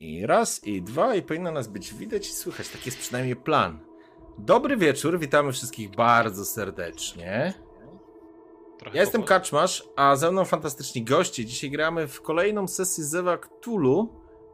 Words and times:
I 0.00 0.26
raz, 0.26 0.64
i 0.64 0.82
dwa, 0.82 1.14
i 1.14 1.22
powinno 1.22 1.52
nas 1.52 1.68
być 1.68 1.94
widać 1.94 2.28
i 2.28 2.32
słychać. 2.32 2.68
Taki 2.68 2.88
jest 2.88 2.98
przynajmniej 2.98 3.36
plan. 3.36 3.78
Dobry 4.38 4.76
wieczór, 4.76 5.18
witamy 5.18 5.52
wszystkich 5.52 5.90
bardzo 5.90 6.44
serdecznie. 6.44 7.54
Trochę 8.78 8.96
Ja 8.96 9.02
jestem 9.02 9.22
powoli. 9.22 9.40
Kaczmasz, 9.40 9.84
a 9.96 10.16
ze 10.16 10.32
mną 10.32 10.44
fantastyczni 10.44 11.02
goście. 11.02 11.44
Dzisiaj 11.44 11.70
gramy 11.70 12.08
w 12.08 12.22
kolejną 12.22 12.68
sesję 12.68 13.04
Zewa 13.04 13.38
Cthulhu, 13.38 14.08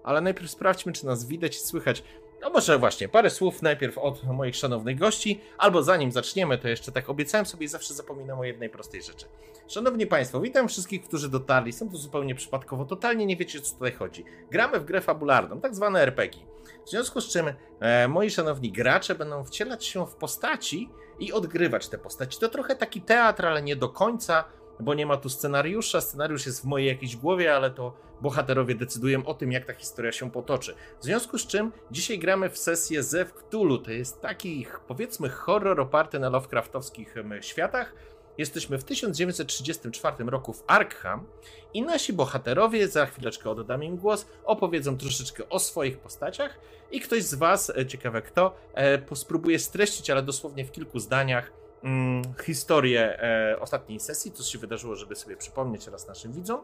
ale 0.04 0.20
najpierw 0.20 0.50
sprawdźmy, 0.50 0.92
czy 0.92 1.06
nas 1.06 1.26
widać 1.26 1.56
i 1.56 1.60
słychać. 1.60 2.02
No 2.40 2.50
może 2.50 2.78
właśnie, 2.78 3.08
parę 3.08 3.30
słów 3.30 3.62
najpierw 3.62 3.98
od 3.98 4.24
moich 4.24 4.56
szanownych 4.56 4.98
gości, 4.98 5.40
albo 5.58 5.82
zanim 5.82 6.12
zaczniemy, 6.12 6.58
to 6.58 6.68
jeszcze 6.68 6.92
tak 6.92 7.10
obiecałem 7.10 7.46
sobie 7.46 7.64
i 7.64 7.68
zawsze 7.68 7.94
zapominam 7.94 8.38
o 8.38 8.44
jednej 8.44 8.70
prostej 8.70 9.02
rzeczy. 9.02 9.26
Szanowni 9.68 10.06
Państwo, 10.06 10.40
witam 10.40 10.68
wszystkich, 10.68 11.04
którzy 11.04 11.28
dotarli, 11.28 11.72
są 11.72 11.90
tu 11.90 11.96
zupełnie 11.96 12.34
przypadkowo, 12.34 12.84
totalnie 12.84 13.26
nie 13.26 13.36
wiecie, 13.36 13.58
o 13.58 13.62
co 13.62 13.74
tutaj 13.74 13.92
chodzi. 13.92 14.24
Gramy 14.50 14.80
w 14.80 14.84
grę 14.84 15.00
fabularną, 15.00 15.60
tak 15.60 15.74
zwane 15.74 16.02
RPG. 16.02 16.40
W 16.86 16.90
związku 16.90 17.20
z 17.20 17.28
czym 17.28 17.52
e, 17.80 18.08
moi 18.08 18.30
szanowni 18.30 18.72
gracze 18.72 19.14
będą 19.14 19.44
wcielać 19.44 19.84
się 19.84 20.06
w 20.06 20.14
postaci 20.14 20.90
i 21.18 21.32
odgrywać 21.32 21.88
te 21.88 21.98
postaci. 21.98 22.40
To 22.40 22.48
trochę 22.48 22.76
taki 22.76 23.00
teatr, 23.00 23.46
ale 23.46 23.62
nie 23.62 23.76
do 23.76 23.88
końca, 23.88 24.44
bo 24.80 24.94
nie 24.94 25.06
ma 25.06 25.16
tu 25.16 25.28
scenariusza. 25.28 26.00
Scenariusz 26.00 26.46
jest 26.46 26.62
w 26.62 26.64
mojej 26.64 26.88
jakiejś 26.88 27.16
głowie, 27.16 27.54
ale 27.54 27.70
to 27.70 27.92
bohaterowie 28.20 28.74
decydują 28.74 29.26
o 29.26 29.34
tym, 29.34 29.52
jak 29.52 29.64
ta 29.64 29.74
historia 29.74 30.12
się 30.12 30.30
potoczy. 30.30 30.74
W 31.00 31.04
związku 31.04 31.38
z 31.38 31.46
czym 31.46 31.72
dzisiaj 31.90 32.18
gramy 32.18 32.50
w 32.50 32.58
sesję 32.58 33.02
Zew 33.02 33.32
Cthulhu. 33.32 33.78
To 33.78 33.90
jest 33.90 34.20
taki, 34.20 34.66
powiedzmy, 34.88 35.28
horror 35.28 35.80
oparty 35.80 36.18
na 36.18 36.28
Lovecraftowskich 36.28 37.14
światach. 37.40 37.94
Jesteśmy 38.38 38.78
w 38.78 38.84
1934 38.84 40.24
roku 40.24 40.52
w 40.52 40.64
Arkham 40.66 41.26
i 41.74 41.82
nasi 41.82 42.12
bohaterowie, 42.12 42.88
za 42.88 43.06
chwileczkę 43.06 43.50
oddam 43.50 43.84
im 43.84 43.96
głos, 43.96 44.26
opowiedzą 44.44 44.98
troszeczkę 44.98 45.48
o 45.48 45.58
swoich 45.58 45.98
postaciach 45.98 46.58
i 46.90 47.00
ktoś 47.00 47.22
z 47.22 47.34
Was, 47.34 47.70
e, 47.70 47.86
ciekawe 47.86 48.22
kto, 48.22 48.56
e, 48.74 49.16
spróbuje 49.16 49.58
streścić, 49.58 50.10
ale 50.10 50.22
dosłownie 50.22 50.64
w 50.64 50.72
kilku 50.72 50.98
zdaniach, 50.98 51.52
mm, 51.86 52.22
historię 52.44 53.22
e, 53.22 53.60
ostatniej 53.60 54.00
sesji, 54.00 54.32
co 54.32 54.42
się 54.42 54.58
wydarzyło, 54.58 54.96
żeby 54.96 55.16
sobie 55.16 55.36
przypomnieć 55.36 55.86
raz 55.86 56.08
naszym 56.08 56.32
widzom. 56.32 56.60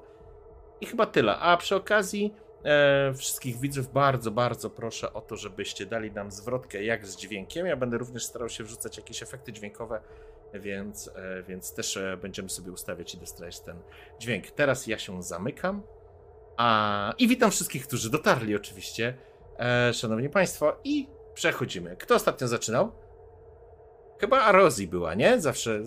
I 0.80 0.86
chyba 0.86 1.06
tyle. 1.06 1.36
A 1.36 1.56
przy 1.56 1.76
okazji 1.76 2.34
e, 2.64 3.14
wszystkich 3.14 3.60
widzów 3.60 3.92
bardzo, 3.92 4.30
bardzo 4.30 4.70
proszę 4.70 5.12
o 5.12 5.20
to, 5.20 5.36
żebyście 5.36 5.86
dali 5.86 6.12
nam 6.12 6.30
zwrotkę 6.30 6.84
jak 6.84 7.06
z 7.06 7.16
dźwiękiem. 7.16 7.66
Ja 7.66 7.76
będę 7.76 7.98
również 7.98 8.24
starał 8.24 8.48
się 8.48 8.64
wrzucać 8.64 8.96
jakieś 8.96 9.22
efekty 9.22 9.52
dźwiękowe, 9.52 10.00
więc, 10.54 11.10
e, 11.14 11.42
więc 11.42 11.74
też 11.74 11.96
e, 11.96 12.16
będziemy 12.22 12.48
sobie 12.48 12.72
ustawiać 12.72 13.14
i 13.14 13.18
dostrajać 13.18 13.60
ten 13.60 13.76
dźwięk. 14.18 14.50
Teraz 14.50 14.86
ja 14.86 14.98
się 14.98 15.22
zamykam. 15.22 15.82
A, 16.56 17.14
I 17.18 17.28
witam 17.28 17.50
wszystkich, 17.50 17.86
którzy 17.86 18.10
dotarli 18.10 18.56
oczywiście, 18.56 19.14
e, 19.58 19.92
szanowni 19.94 20.28
państwo, 20.28 20.76
i 20.84 21.08
przechodzimy. 21.34 21.96
Kto 21.96 22.14
ostatnio 22.14 22.48
zaczynał? 22.48 22.92
Chyba 24.22 24.52
Rosie 24.52 24.86
była, 24.86 25.14
nie? 25.14 25.40
Zawsze 25.40 25.80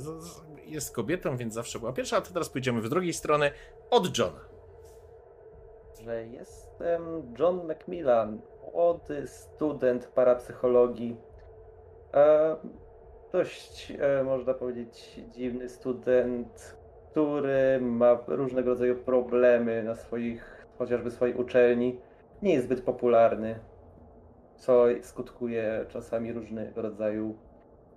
jest 0.65 0.95
kobietą, 0.95 1.37
więc 1.37 1.53
zawsze 1.53 1.79
była 1.79 1.93
pierwsza, 1.93 2.17
a 2.17 2.21
teraz 2.21 2.49
pójdziemy 2.49 2.81
w 2.81 2.89
drugiej 2.89 3.13
strony 3.13 3.51
od 3.89 4.17
Johna. 4.17 4.39
że 6.03 6.27
jestem 6.27 7.33
John 7.39 7.67
Macmillan, 7.67 8.41
młody 8.73 9.27
student 9.27 10.07
parapsychologii. 10.07 11.17
E, 12.13 12.55
dość, 13.31 13.93
e, 13.99 14.23
można 14.23 14.53
powiedzieć, 14.53 15.19
dziwny 15.31 15.69
student, 15.69 16.77
który 17.11 17.79
ma 17.81 18.17
różnego 18.27 18.69
rodzaju 18.69 18.95
problemy 18.95 19.83
na 19.83 19.95
swoich, 19.95 20.65
chociażby 20.77 21.11
swojej 21.11 21.35
uczelni. 21.35 21.99
Nie 22.41 22.53
jest 22.53 22.65
zbyt 22.65 22.81
popularny, 22.81 23.59
co 24.55 24.85
skutkuje 25.01 25.85
czasami 25.89 26.33
różnego 26.33 26.81
rodzaju 26.81 27.37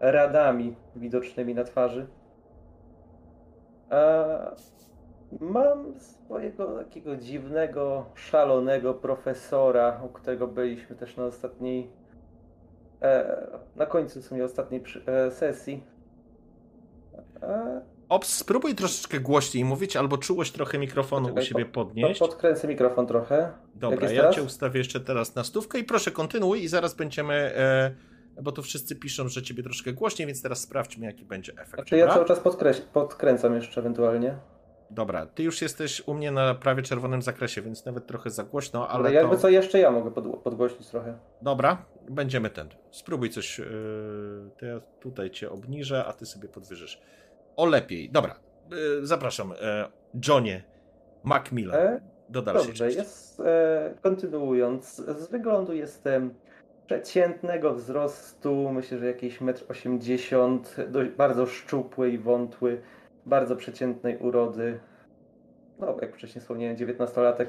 radami 0.00 0.76
widocznymi 0.96 1.54
na 1.54 1.64
twarzy. 1.64 2.06
E, 3.90 4.56
Mam 5.40 6.00
swojego 6.00 6.78
takiego 6.78 7.16
dziwnego, 7.16 8.06
szalonego 8.14 8.94
profesora, 8.94 10.00
u 10.04 10.08
którego 10.08 10.46
byliśmy 10.46 10.96
też 10.96 11.16
na 11.16 11.24
ostatniej, 11.24 11.90
e, 13.02 13.46
na 13.76 13.86
końcu 13.86 14.20
w 14.22 14.24
sumie 14.24 14.44
ostatniej 14.44 14.82
e, 15.06 15.30
sesji. 15.30 15.84
Ops, 18.08 18.34
spróbuj 18.34 18.74
troszeczkę 18.74 19.20
głośniej 19.20 19.64
mówić, 19.64 19.96
albo 19.96 20.18
czułość 20.18 20.52
trochę 20.52 20.78
mikrofonu 20.78 21.28
Czekaj, 21.28 21.42
u 21.42 21.46
siebie 21.46 21.66
podnieść. 21.66 22.20
podkręcę 22.20 22.68
mikrofon 22.68 23.06
trochę. 23.06 23.52
Dobra, 23.74 24.10
ja 24.10 24.20
teraz? 24.20 24.34
cię 24.36 24.42
ustawię 24.42 24.78
jeszcze 24.78 25.00
teraz 25.00 25.34
na 25.34 25.44
stówkę 25.44 25.78
i 25.78 25.84
proszę 25.84 26.10
kontynuuj 26.10 26.62
i 26.62 26.68
zaraz 26.68 26.94
będziemy, 26.94 27.34
e, 27.34 27.94
bo 28.42 28.52
tu 28.52 28.62
wszyscy 28.62 28.96
piszą, 28.96 29.28
że 29.28 29.42
ciebie 29.42 29.62
troszkę 29.62 29.92
głośniej, 29.92 30.26
więc 30.26 30.42
teraz 30.42 30.60
sprawdźmy 30.60 31.06
jaki 31.06 31.24
będzie 31.24 31.52
efekt. 31.52 31.74
Znaczy 31.74 31.96
ja 31.96 32.08
cały 32.08 32.24
czas 32.24 32.40
podkreś- 32.40 32.80
podkręcam 32.92 33.54
jeszcze 33.54 33.80
ewentualnie. 33.80 34.38
Dobra, 34.90 35.26
ty 35.26 35.42
już 35.42 35.62
jesteś 35.62 36.02
u 36.08 36.14
mnie 36.14 36.30
na 36.30 36.54
prawie 36.54 36.82
czerwonym 36.82 37.22
zakresie, 37.22 37.62
więc 37.62 37.84
nawet 37.84 38.06
trochę 38.06 38.30
za 38.30 38.44
głośno, 38.44 38.88
ale 38.88 38.98
Ale 39.04 39.12
jakby 39.14 39.34
to... 39.36 39.42
co 39.42 39.48
jeszcze 39.48 39.78
ja 39.78 39.90
mogę 39.90 40.10
pod- 40.10 40.42
podgłośnić 40.42 40.88
trochę. 40.88 41.18
Dobra, 41.42 41.84
będziemy 42.10 42.50
ten. 42.50 42.68
Spróbuj 42.90 43.30
coś. 43.30 43.58
Yy, 43.58 43.66
to 44.58 44.66
ja 44.66 44.80
tutaj 45.00 45.30
cię 45.30 45.50
obniżę, 45.50 46.04
a 46.04 46.12
ty 46.12 46.26
sobie 46.26 46.48
podwyżysz. 46.48 47.00
O 47.56 47.66
lepiej. 47.66 48.10
Dobra. 48.10 48.34
Yy, 48.70 49.06
zapraszam. 49.06 49.50
Yy, 49.50 49.56
Johnie 50.28 50.62
Macmillan. 51.24 51.76
E, 51.80 52.00
do 52.28 52.42
dalszej 52.42 52.66
Dobrze, 52.66 52.84
części. 52.84 52.98
jest, 52.98 53.40
e, 53.40 53.94
kontynuując, 54.02 54.96
z 54.96 55.30
wyglądu 55.30 55.72
jestem 55.72 56.34
przeciętnego 56.88 57.74
wzrostu, 57.74 58.70
myślę, 58.72 58.98
że 58.98 59.06
jakieś 59.06 59.40
1,80 59.40 60.58
m, 60.78 61.12
bardzo 61.16 61.46
szczupły 61.46 62.10
i 62.10 62.18
wątły, 62.18 62.80
bardzo 63.26 63.56
przeciętnej 63.56 64.18
urody. 64.18 64.80
No, 65.78 65.96
jak 66.02 66.14
wcześniej 66.14 66.40
wspomniałem, 66.40 66.76
19-latek. 66.76 67.46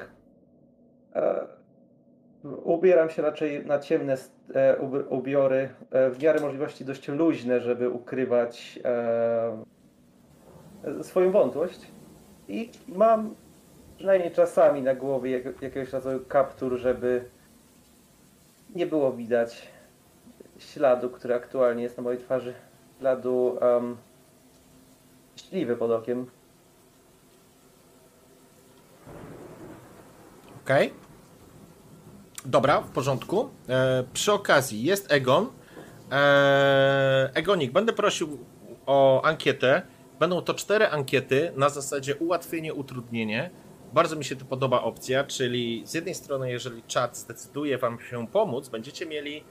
E, 1.15 1.47
ubieram 2.63 3.09
się 3.09 3.21
raczej 3.21 3.65
na 3.65 3.79
ciemne 3.79 4.17
e, 4.55 4.77
ub- 4.77 5.11
ubiory, 5.11 5.69
e, 5.91 6.09
w 6.09 6.23
miarę 6.23 6.39
możliwości 6.39 6.85
dość 6.85 7.07
luźne, 7.07 7.59
żeby 7.59 7.89
ukrywać 7.89 8.79
swoją 11.01 11.31
wątłość. 11.31 11.91
I 12.47 12.71
mam 12.87 13.35
przynajmniej 13.97 14.31
czasami 14.31 14.81
na 14.81 14.95
głowie 14.95 15.31
jak, 15.31 15.61
jakiegoś 15.61 15.93
rodzaju 15.93 16.19
kaptur, 16.25 16.77
żeby 16.77 17.25
nie 18.75 18.85
było 18.85 19.13
widać 19.13 19.67
śladu, 20.59 21.09
który 21.09 21.35
aktualnie 21.35 21.83
jest 21.83 21.97
na 21.97 22.03
mojej 22.03 22.19
twarzy. 22.19 22.53
Śladu 22.99 23.57
um, 23.61 23.97
śliwy 25.35 25.75
pod 25.75 25.91
okiem. 25.91 26.25
Okej. 30.63 30.93
Dobra, 32.45 32.81
w 32.81 32.89
porządku. 32.89 33.49
E, 33.69 34.03
przy 34.13 34.33
okazji 34.33 34.83
jest 34.83 35.11
Egon. 35.11 35.49
E, 36.11 37.29
Egonik, 37.33 37.71
będę 37.71 37.93
prosił 37.93 38.37
o 38.85 39.21
ankietę. 39.21 39.81
Będą 40.19 40.41
to 40.41 40.53
cztery 40.53 40.87
ankiety 40.87 41.51
na 41.55 41.69
zasadzie 41.69 42.15
ułatwienie, 42.15 42.73
utrudnienie. 42.73 43.49
Bardzo 43.93 44.15
mi 44.15 44.25
się 44.25 44.35
to 44.35 44.45
podoba 44.45 44.81
opcja, 44.81 45.23
czyli 45.23 45.83
z 45.85 45.93
jednej 45.93 46.15
strony, 46.15 46.51
jeżeli 46.51 46.83
czat 46.83 47.17
zdecyduje 47.17 47.77
Wam 47.77 47.99
się 47.99 48.27
pomóc, 48.27 48.69
będziecie 48.69 49.05
mieli 49.05 49.43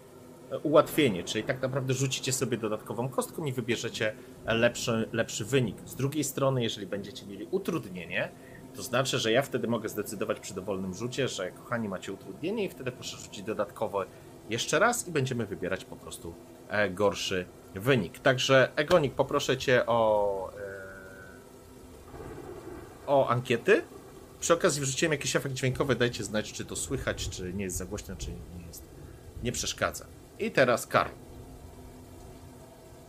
e, 0.50 0.58
ułatwienie, 0.58 1.24
czyli 1.24 1.44
tak 1.44 1.62
naprawdę 1.62 1.94
rzucicie 1.94 2.32
sobie 2.32 2.56
dodatkową 2.56 3.08
kostką 3.08 3.44
i 3.44 3.52
wybierzecie 3.52 4.14
lepszy, 4.46 5.08
lepszy 5.12 5.44
wynik. 5.44 5.76
Z 5.84 5.94
drugiej 5.94 6.24
strony, 6.24 6.62
jeżeli 6.62 6.86
będziecie 6.86 7.26
mieli 7.26 7.48
utrudnienie, 7.50 8.30
to 8.76 8.82
znaczy, 8.82 9.18
że 9.18 9.32
ja 9.32 9.42
wtedy 9.42 9.68
mogę 9.68 9.88
zdecydować 9.88 10.40
przy 10.40 10.54
dowolnym 10.54 10.94
rzucie, 10.94 11.28
że 11.28 11.50
kochani 11.50 11.88
macie 11.88 12.12
utrudnienie 12.12 12.64
i 12.64 12.68
wtedy 12.68 12.92
proszę 12.92 13.16
rzucić 13.16 13.42
dodatkowo 13.42 14.04
jeszcze 14.50 14.78
raz 14.78 15.08
i 15.08 15.12
będziemy 15.12 15.46
wybierać 15.46 15.84
po 15.84 15.96
prostu 15.96 16.34
e, 16.68 16.90
gorszy 16.90 17.46
wynik. 17.74 18.18
Także 18.18 18.70
Egonik, 18.76 19.14
poproszę 19.14 19.56
Cię 19.56 19.86
o, 19.86 20.50
e, 20.50 20.62
o 23.06 23.28
ankiety 23.28 23.82
przy 24.40 24.54
okazji 24.54 24.80
wrzuciłem 24.82 25.12
jakiś 25.12 25.36
efekt 25.36 25.54
dźwiękowy, 25.54 25.94
dajcie 25.96 26.24
znać, 26.24 26.52
czy 26.52 26.64
to 26.64 26.76
słychać, 26.76 27.28
czy 27.28 27.52
nie 27.52 27.64
jest 27.64 27.76
za 27.76 27.84
głośno, 27.84 28.16
czy 28.16 28.30
nie 28.30 28.66
jest. 28.66 28.82
Nie 29.42 29.52
przeszkadza. 29.52 30.06
I 30.38 30.50
teraz 30.50 30.86
Karl. 30.86 31.10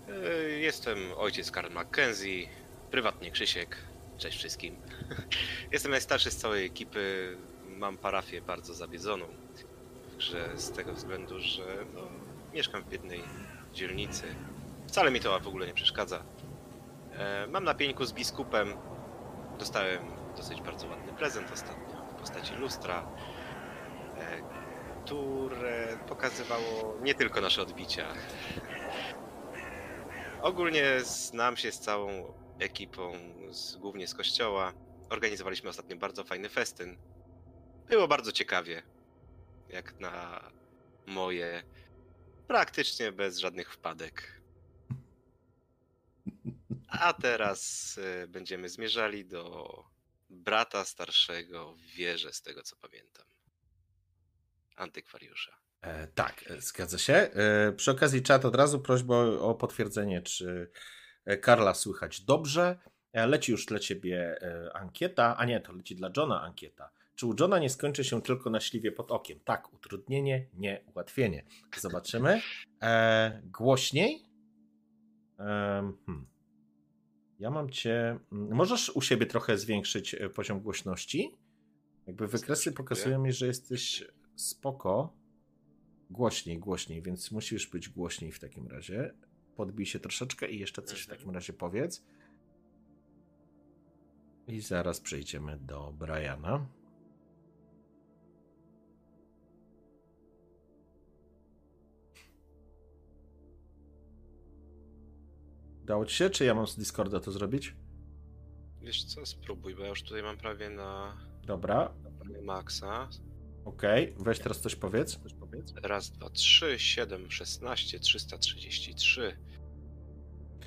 E, 0.10 0.40
Jestem 0.50 0.98
ojciec 1.18 1.52
Karl 1.52 1.74
Mackenzie, 1.74 2.48
prywatnie 2.92 3.32
Krzysiek. 3.32 3.78
Cześć 4.18 4.38
wszystkim. 4.38 4.76
Jestem 5.72 5.92
najstarszy 5.92 6.32
z 6.32 6.36
całej 6.38 6.66
ekipy. 6.66 7.38
Mam 7.68 7.98
parafię 7.98 8.42
bardzo 8.42 8.74
zawiedzoną 8.74 9.26
grze 10.18 10.50
z 10.56 10.72
tego 10.72 10.94
względu, 10.94 11.40
że 11.40 11.86
no, 11.96 12.02
mieszkam 12.54 12.84
w 12.84 12.90
biednej 12.90 13.22
dzielnicy. 13.74 14.24
Wcale 14.88 15.12
mi 15.12 15.20
to 15.20 15.40
w 15.40 15.48
ogóle 15.48 15.68
nie 15.68 15.74
przeszkadza. 15.74 16.24
E, 17.14 17.48
Mam 17.48 17.64
na 17.64 17.74
pieńku 17.74 18.06
z 18.06 18.14
biskupem. 18.14 18.74
Dostałem 19.60 20.00
dosyć 20.38 20.62
bardzo 20.62 20.88
ładny 20.88 21.14
prezent 21.14 21.52
ostatnio 21.52 22.06
w 22.12 22.20
postaci 22.20 22.56
lustra, 22.56 23.08
e, 24.18 24.42
które 25.06 25.98
pokazywało 26.08 26.96
nie 27.02 27.16
tylko 27.16 27.42
nasze 27.42 27.62
odbicia, 27.62 28.06
Ogólnie 30.42 31.00
znam 31.04 31.58
się 31.58 31.72
z 31.72 31.80
całą 31.80 32.34
ekipą, 32.60 33.14
z, 33.50 33.76
głównie 33.76 34.08
z 34.08 34.16
kościoła. 34.16 34.74
Organizowaliśmy 35.10 35.70
ostatnio 35.70 35.98
bardzo 35.98 36.24
fajny 36.24 36.50
festyn. 36.50 36.98
Było 37.90 38.08
bardzo 38.08 38.32
ciekawie, 38.32 38.84
jak 39.70 40.00
na 40.00 40.44
moje, 41.06 41.64
praktycznie 42.48 43.12
bez 43.12 43.38
żadnych 43.38 43.74
wpadek. 43.74 44.42
A 46.88 47.14
teraz 47.14 47.98
y, 47.98 48.28
będziemy 48.28 48.70
zmierzali 48.70 49.26
do 49.26 49.84
brata 50.30 50.86
starszego 50.86 51.76
w 51.76 51.82
wieży, 51.82 52.34
z 52.34 52.42
tego 52.42 52.64
co 52.64 52.76
pamiętam. 52.76 53.26
Antykwariusza. 54.76 55.58
E, 55.82 56.08
tak, 56.08 56.52
e, 56.52 56.62
zgadza 56.62 56.98
się. 56.98 57.14
E, 57.14 57.74
przy 57.74 57.92
okazji 57.92 58.22
czat 58.24 58.46
od 58.46 58.56
razu 58.56 58.80
prośba 58.80 59.16
o, 59.16 59.56
potwierdzenie, 59.56 60.22
czy 60.22 60.72
e, 61.26 61.38
Karla 61.38 61.74
słychać 61.74 62.22
dobrze. 62.22 62.78
E, 63.14 63.28
Leci 63.28 63.52
już 63.52 63.66
dla 63.66 63.80
ciebie 63.80 64.42
e, 64.42 64.72
ankieta, 64.74 65.38
a 65.38 65.46
nie, 65.46 65.60
to 65.60 65.74
leci 65.74 65.96
dla 65.96 66.12
Johna 66.18 66.42
ankieta. 66.42 66.90
Czy 67.16 67.28
u 67.28 67.36
Johna 67.40 67.60
nie 67.60 67.70
skończy 67.70 68.04
się 68.04 68.22
tylko 68.22 68.50
na 68.50 68.60
śliwie 68.60 68.92
pod 68.92 69.12
okiem? 69.12 69.40
Tak, 69.40 69.74
utrudnienie, 69.74 70.48
nie 70.54 70.84
ułatwienie. 70.94 71.46
Zobaczymy. 71.78 72.42
Głośniej? 73.44 74.26
Hmm. 75.38 76.28
Ja 77.40 77.50
mam 77.50 77.70
cię. 77.70 78.20
Możesz 78.32 78.90
u 78.90 79.02
siebie 79.02 79.26
trochę 79.26 79.58
zwiększyć 79.58 80.16
e, 80.16 80.30
poziom 80.30 80.60
głośności? 80.60 81.38
Jakby 82.08 82.28
wykresy 82.28 82.72
pokazują 82.72 83.20
mi, 83.20 83.34
że 83.34 83.48
jesteś 83.48 84.08
spoko. 84.36 85.14
Głośniej, 86.10 86.60
głośniej, 86.60 87.02
więc 87.02 87.32
musisz 87.32 87.68
być 87.68 87.90
głośniej 87.90 88.32
w 88.32 88.40
takim 88.40 88.68
razie. 88.68 89.14
Podbij 89.56 89.86
się 89.86 90.00
troszeczkę 90.00 90.52
i 90.52 90.60
jeszcze 90.60 90.82
coś 90.82 91.00
w 91.00 91.04
Mhm. 91.04 91.18
takim 91.20 91.34
razie 91.34 91.54
powiedz. 91.54 92.06
I 94.48 94.62
zaraz 94.62 95.02
przejdziemy 95.02 95.58
do 95.58 95.94
Briana. 96.00 96.66
Udało 105.90 106.06
ci 106.06 106.16
się, 106.16 106.30
czy 106.30 106.46
ja 106.46 106.54
mam 106.54 106.68
z 106.68 106.76
Discorda 106.78 107.20
to 107.20 107.32
zrobić? 107.32 107.76
Wiesz 108.82 109.04
co, 109.06 109.26
spróbuj, 109.26 109.76
bo 109.76 109.82
ja 109.84 109.90
już 109.90 110.04
tutaj 110.04 110.24
mam 110.24 110.38
prawie 110.38 110.70
na, 110.70 111.18
Dobra, 111.46 111.94
na 112.36 112.42
maksa. 112.42 113.10
okej. 113.66 114.16
Weź 114.20 114.40
teraz 114.40 114.60
coś 114.60 114.76
powiedz. 114.76 115.18
Coś 115.24 115.34
powiedz. 115.34 115.74
Raz, 115.84 116.12
dwa, 116.12 116.30
trzy, 116.30 116.80
siedem, 116.80 117.32
szesnaście, 117.32 118.00
trzysta 118.00 118.38
trzydzieści 118.38 118.96
trzy. 118.96 119.38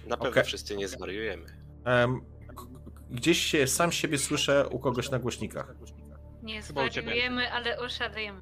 Na 0.07 0.17
pewno 0.17 0.31
Okej. 0.31 0.45
wszyscy 0.45 0.77
nie 0.77 0.89
zwariujemy. 0.89 1.47
G- 1.85 2.67
gdzieś 3.11 3.39
się 3.39 3.67
sam 3.67 3.93
siebie 3.93 4.19
słyszę 4.19 4.69
u 4.69 4.79
kogoś 4.79 5.11
na 5.11 5.19
głośnikach. 5.19 5.75
Nie 6.43 6.63
Chyba 6.63 6.91
zwariujemy, 6.91 7.53
ale 7.53 7.79
oszalejemy. 7.79 8.41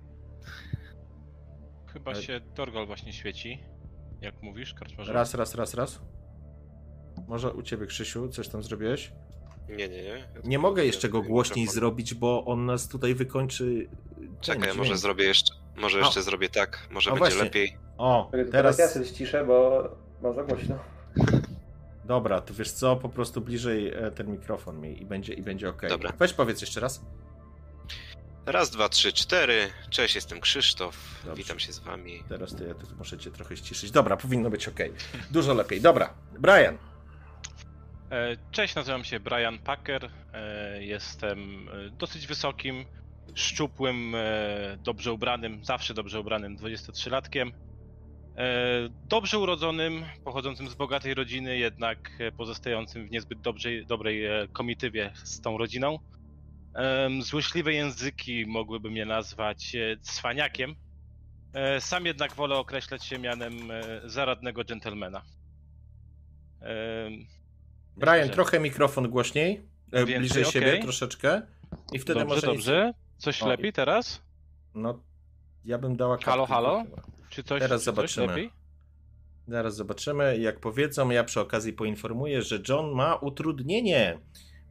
Chyba 1.93 2.11
Ale- 2.11 2.23
się 2.23 2.41
Torgol 2.55 2.87
właśnie 2.87 3.13
świeci. 3.13 3.65
Jak 4.21 4.43
mówisz, 4.43 4.75
karczmarze? 4.75 5.13
Raz, 5.13 5.35
raz, 5.35 5.55
raz, 5.55 5.75
raz. 5.75 6.01
Może 7.31 7.53
u 7.53 7.63
ciebie, 7.63 7.87
Krzysiu, 7.87 8.29
coś 8.29 8.49
tam 8.49 8.63
zrobiłeś? 8.63 9.13
Nie, 9.69 9.89
nie, 9.89 10.03
nie. 10.03 10.27
Nie 10.45 10.59
mogę 10.59 10.85
jeszcze 10.85 11.09
go 11.09 11.19
Mikrofon. 11.19 11.33
głośniej 11.33 11.67
zrobić, 11.67 12.15
bo 12.15 12.45
on 12.45 12.67
nas 12.67 12.89
tutaj 12.89 13.15
wykończy. 13.15 13.89
Czekaj, 14.41 14.63
dźwięk. 14.63 14.77
może 14.77 14.99
zrobię 14.99 15.25
jeszcze. 15.25 15.55
Może 15.77 15.99
A. 15.99 16.01
jeszcze 16.01 16.23
zrobię 16.23 16.49
tak. 16.49 16.89
Może 16.91 17.11
A 17.11 17.13
będzie 17.15 17.25
właśnie. 17.27 17.43
lepiej. 17.45 17.77
O, 17.99 18.29
Teraz 18.33 18.51
teraz. 18.53 18.79
ja 18.79 18.89
sobie 18.89 19.07
ściszę, 19.07 19.45
bo 19.45 19.83
mam 20.23 20.35
za 20.35 20.43
głośno. 20.45 20.79
Dobra, 22.05 22.41
to 22.41 22.55
wiesz 22.55 22.71
co, 22.71 22.97
po 22.97 23.09
prostu 23.09 23.41
bliżej 23.41 23.89
e, 23.89 24.11
ten 24.11 24.31
mikrofon 24.33 24.81
mi 24.81 25.03
i 25.03 25.07
będzie, 25.07 25.35
i 25.35 25.43
będzie 25.43 25.69
ok. 25.69 25.83
Dobra. 25.89 26.13
Weź 26.19 26.33
powiedz 26.33 26.61
jeszcze 26.61 26.81
raz. 26.81 27.01
Raz, 28.47 28.71
dwa, 28.71 28.89
trzy, 28.89 29.13
cztery. 29.13 29.67
Cześć, 29.91 30.15
jestem 30.15 30.41
Krzysztof. 30.41 30.97
Dobrze. 31.25 31.43
Witam 31.43 31.59
się 31.59 31.73
z 31.73 31.79
wami. 31.79 32.23
Teraz 32.29 32.55
to 32.57 32.65
ja 32.65 32.75
tu 32.75 32.87
muszę 32.99 33.19
cię 33.19 33.31
trochę 33.31 33.57
ściszyć. 33.57 33.91
Dobra, 33.91 34.17
powinno 34.17 34.51
być 34.51 34.69
ok. 34.69 34.79
Dużo 35.31 35.55
lepiej. 35.55 35.81
Dobra, 35.81 36.15
Brian. 36.39 36.79
E, 38.11 38.37
Cześć, 38.51 38.75
nazywam 38.75 39.05
się 39.05 39.21
Brian 39.21 39.59
Packer. 39.59 40.11
E, 40.33 40.85
Jestem 40.85 41.69
e, 41.69 41.91
dosyć 41.91 42.27
wysokim, 42.27 42.85
szczupłym, 43.35 44.15
dobrze 44.79 45.13
ubranym, 45.13 45.65
zawsze 45.65 45.95
dobrze 45.95 46.21
ubranym 46.21 46.57
23-latkiem. 46.57 47.51
E, 48.37 48.89
Dobrze 49.09 49.39
urodzonym, 49.39 50.05
pochodzącym 50.25 50.69
z 50.69 50.75
bogatej 50.75 51.15
rodziny, 51.15 51.59
jednak 51.59 52.11
pozostającym 52.37 53.09
w 53.09 53.11
niezbyt 53.11 53.41
dobrej, 53.41 53.87
dobrej 53.87 54.23
komitywie 54.53 55.13
z 55.25 55.41
tą 55.41 55.59
rodziną. 55.59 55.99
Złośliwe 57.21 57.73
języki 57.73 58.47
mogłyby 58.47 58.91
mnie 58.91 59.07
nazwać 59.07 59.77
cwaniakiem. 60.03 60.75
Sam 61.79 62.07
jednak 62.07 62.35
wolę 62.35 62.57
określać 62.57 63.05
się 63.05 63.19
mianem 63.19 63.55
zaradnego 64.05 64.65
dżentelmena. 64.65 65.23
Brian, 67.97 68.19
Dobrze. 68.21 68.35
trochę 68.35 68.61
mikrofon 68.61 69.09
głośniej. 69.09 69.63
E, 69.93 69.99
Więcej, 70.05 70.19
bliżej 70.19 70.45
siebie 70.45 70.69
okej. 70.69 70.83
troszeczkę. 70.83 71.43
I 71.93 71.99
wtedy 71.99 72.21
dobrze, 72.21 72.35
może. 72.35 72.47
nic- 72.47 72.57
dobrze. 72.57 72.93
Coś 73.19 73.43
O, 73.43 73.49
lepiej 73.49 73.73
teraz? 73.73 74.23
No, 74.75 75.01
ja 75.65 75.79
bym 75.79 75.97
dała 75.97 76.17
Halo, 76.23 76.47
kartkę 76.47 76.55
halo? 76.55 76.85
chyba. 76.85 77.03
Czy 77.31 77.43
coś, 77.43 77.61
Teraz 77.61 77.81
czy 77.81 77.85
coś 77.85 77.95
zobaczymy. 77.95 78.27
lepiej? 78.27 78.51
Zaraz 79.49 79.77
zobaczymy. 79.77 80.39
Jak 80.39 80.61
powiedzą, 80.61 81.11
ja 81.11 81.25
przy 81.25 81.41
okazji 81.41 81.73
poinformuję, 81.73 82.43
że 82.43 82.59
John 82.69 82.91
ma 82.95 83.15
utrudnienie. 83.17 84.19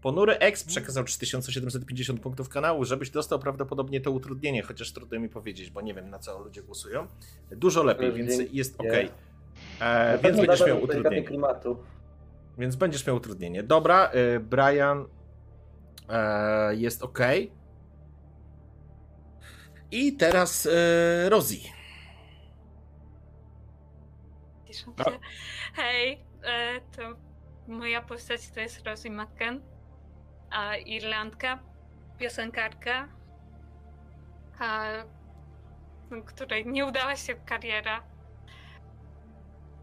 Ponury 0.01 0.37
X 0.37 0.63
przekazał 0.63 1.03
3750 1.03 2.19
punktów 2.21 2.49
kanału, 2.49 2.85
żebyś 2.85 3.09
dostał 3.09 3.39
prawdopodobnie 3.39 4.01
to 4.01 4.11
utrudnienie, 4.11 4.61
chociaż 4.63 4.91
trudno 4.93 5.19
mi 5.19 5.29
powiedzieć, 5.29 5.69
bo 5.69 5.81
nie 5.81 5.93
wiem 5.93 6.09
na 6.09 6.19
co 6.19 6.39
ludzie 6.39 6.63
głosują. 6.63 7.07
Dużo 7.51 7.83
lepiej, 7.83 8.13
więc 8.13 8.33
jest 8.51 8.79
ok. 8.79 8.85
E, 9.79 10.19
więc 10.23 10.37
będziesz 10.37 10.67
miał 10.67 10.83
utrudnienie. 10.83 11.23
klimatu. 11.23 11.77
Więc 12.59 12.75
będziesz 12.75 13.07
miał 13.07 13.15
utrudnienie. 13.15 13.63
Dobra, 13.63 14.11
y, 14.35 14.39
Brian 14.39 15.05
e, 16.09 16.75
jest 16.75 17.03
ok. 17.03 17.19
I 19.91 20.17
teraz 20.17 20.65
y, 20.65 20.69
Rosie. 21.29 21.69
Hej, 25.73 26.25
e, 26.43 26.81
to 26.81 27.01
moja 27.67 28.01
postać 28.01 28.49
to 28.49 28.59
jest 28.59 28.87
Rosie 28.87 29.09
McCann, 29.09 29.61
a 30.51 30.75
Irlandka, 30.75 31.59
piosenkarka, 32.17 33.07
której 36.25 36.65
nie 36.65 36.85
udała 36.85 37.15
się 37.15 37.35
kariera. 37.35 38.03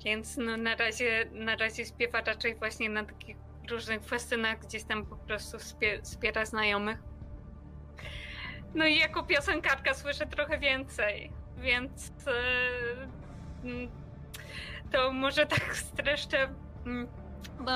Więc 0.07 0.37
no, 0.37 0.57
na, 0.57 0.77
razie, 0.77 1.27
na 1.33 1.57
razie 1.57 1.85
śpiewa 1.85 2.21
raczej 2.21 2.55
właśnie 2.55 2.91
na 2.91 3.05
takich 3.05 3.37
różnych 3.71 4.03
festynach, 4.05 4.59
gdzieś 4.59 4.85
tam 4.85 5.07
po 5.07 5.17
prostu 5.17 5.59
spie, 5.59 6.03
wspiera 6.03 6.45
znajomych. 6.45 6.99
No 8.75 8.87
i 8.87 8.99
jako 8.99 9.23
piosenkarka 9.23 9.95
słyszę 9.95 10.27
trochę 10.27 10.59
więcej, 10.59 11.33
więc 11.59 12.13
mm, 13.65 13.91
to 14.93 15.13
może 15.13 15.47
tak 15.47 15.77
streszczę, 15.77 16.49
mm, 16.87 17.09
bo 17.61 17.73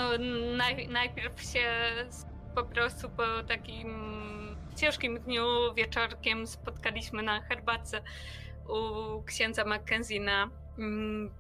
naj, 0.57 0.89
najpierw 0.89 1.43
się 1.43 1.71
po 2.55 2.65
prostu 2.65 3.11
po 3.11 3.43
takim 3.49 3.91
ciężkim 4.77 5.21
dniu 5.21 5.75
wieczorkiem 5.77 6.47
spotkaliśmy 6.47 7.23
na 7.23 7.41
herbatce 7.41 8.03
u 8.69 9.23
księdza 9.23 9.65
Mackenzie 9.65 10.21
na 10.21 10.51
mm, 10.79 11.40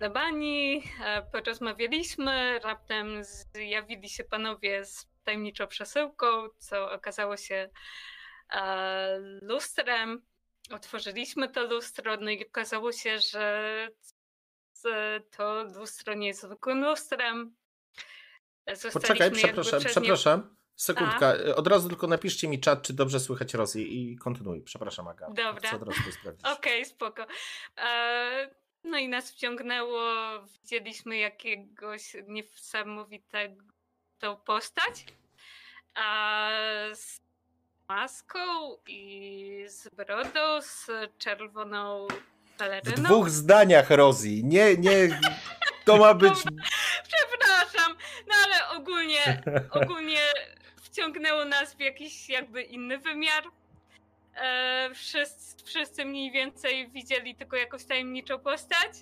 plebanii, 0.00 0.82
e, 1.04 1.22
porozmawialiśmy, 1.22 2.58
raptem 2.58 3.24
zjawili 3.24 4.08
się 4.08 4.24
panowie 4.24 4.84
z 4.84 5.06
tajemniczą 5.24 5.66
przesyłką, 5.66 6.26
co 6.58 6.92
okazało 6.92 7.36
się 7.36 7.70
e, 8.50 9.18
lustrem. 9.42 10.22
Otworzyliśmy 10.70 11.48
to 11.48 11.64
lustro, 11.64 12.16
no 12.16 12.30
i 12.30 12.46
okazało 12.46 12.92
się, 12.92 13.18
że 13.18 13.88
to 15.36 15.64
lustro 15.64 16.14
nie 16.14 16.26
jest 16.26 16.42
zwykłym 16.42 16.84
lustrem. 16.84 17.56
Zostaliśmy 18.66 19.00
Poczekaj, 19.00 19.18
jakby 19.26 19.38
przepraszam, 19.38 19.80
przepraszam. 19.80 20.56
Sekundka, 20.76 21.34
od 21.56 21.66
razu 21.66 21.88
tylko 21.88 22.06
napiszcie 22.06 22.48
mi 22.48 22.60
czat, 22.60 22.82
czy 22.82 22.92
dobrze 22.92 23.20
słychać 23.20 23.54
Rosję 23.54 23.82
i 23.82 24.16
kontynuuj. 24.16 24.62
Przepraszam, 24.62 25.08
Aga. 25.08 25.26
Dobra. 25.26 25.68
Chcę 25.68 25.76
od 25.76 25.82
razu 25.82 26.00
to 26.06 26.12
sprawdzić. 26.12 26.46
Okej, 26.46 26.84
spoko. 26.84 27.26
E, 27.78 28.60
no 28.84 28.98
i 28.98 29.08
nas 29.08 29.30
wciągnęło, 29.32 30.02
widzieliśmy 30.62 31.18
jakiegoś 31.18 32.16
niesamowitego 32.28 33.62
tą 34.18 34.36
postać 34.36 35.04
a 35.94 36.50
z 36.94 37.20
maską 37.88 38.38
i 38.86 39.64
z 39.68 39.88
brodą, 39.88 40.62
z 40.62 40.86
czerwoną 41.18 42.06
W 42.54 42.56
peleryną. 42.58 43.02
dwóch 43.02 43.30
zdaniach 43.30 43.90
Rosji. 43.90 44.44
Nie, 44.44 44.76
nie. 44.76 45.20
To 45.84 45.96
ma 45.96 46.14
być. 46.14 46.34
Przepraszam, 47.08 47.96
no 48.28 48.34
ale 48.44 48.68
ogólnie, 48.80 49.42
ogólnie 49.70 50.20
wciągnęło 50.82 51.44
nas 51.44 51.74
w 51.74 51.80
jakiś 51.80 52.28
jakby 52.28 52.62
inny 52.62 52.98
wymiar. 52.98 53.44
E, 54.34 54.90
wszyscy, 54.94 55.64
wszyscy 55.64 56.04
mniej 56.04 56.30
więcej 56.30 56.90
widzieli 56.90 57.34
tylko 57.34 57.56
jakąś 57.56 57.84
tajemniczą 57.84 58.38
postać. 58.38 58.92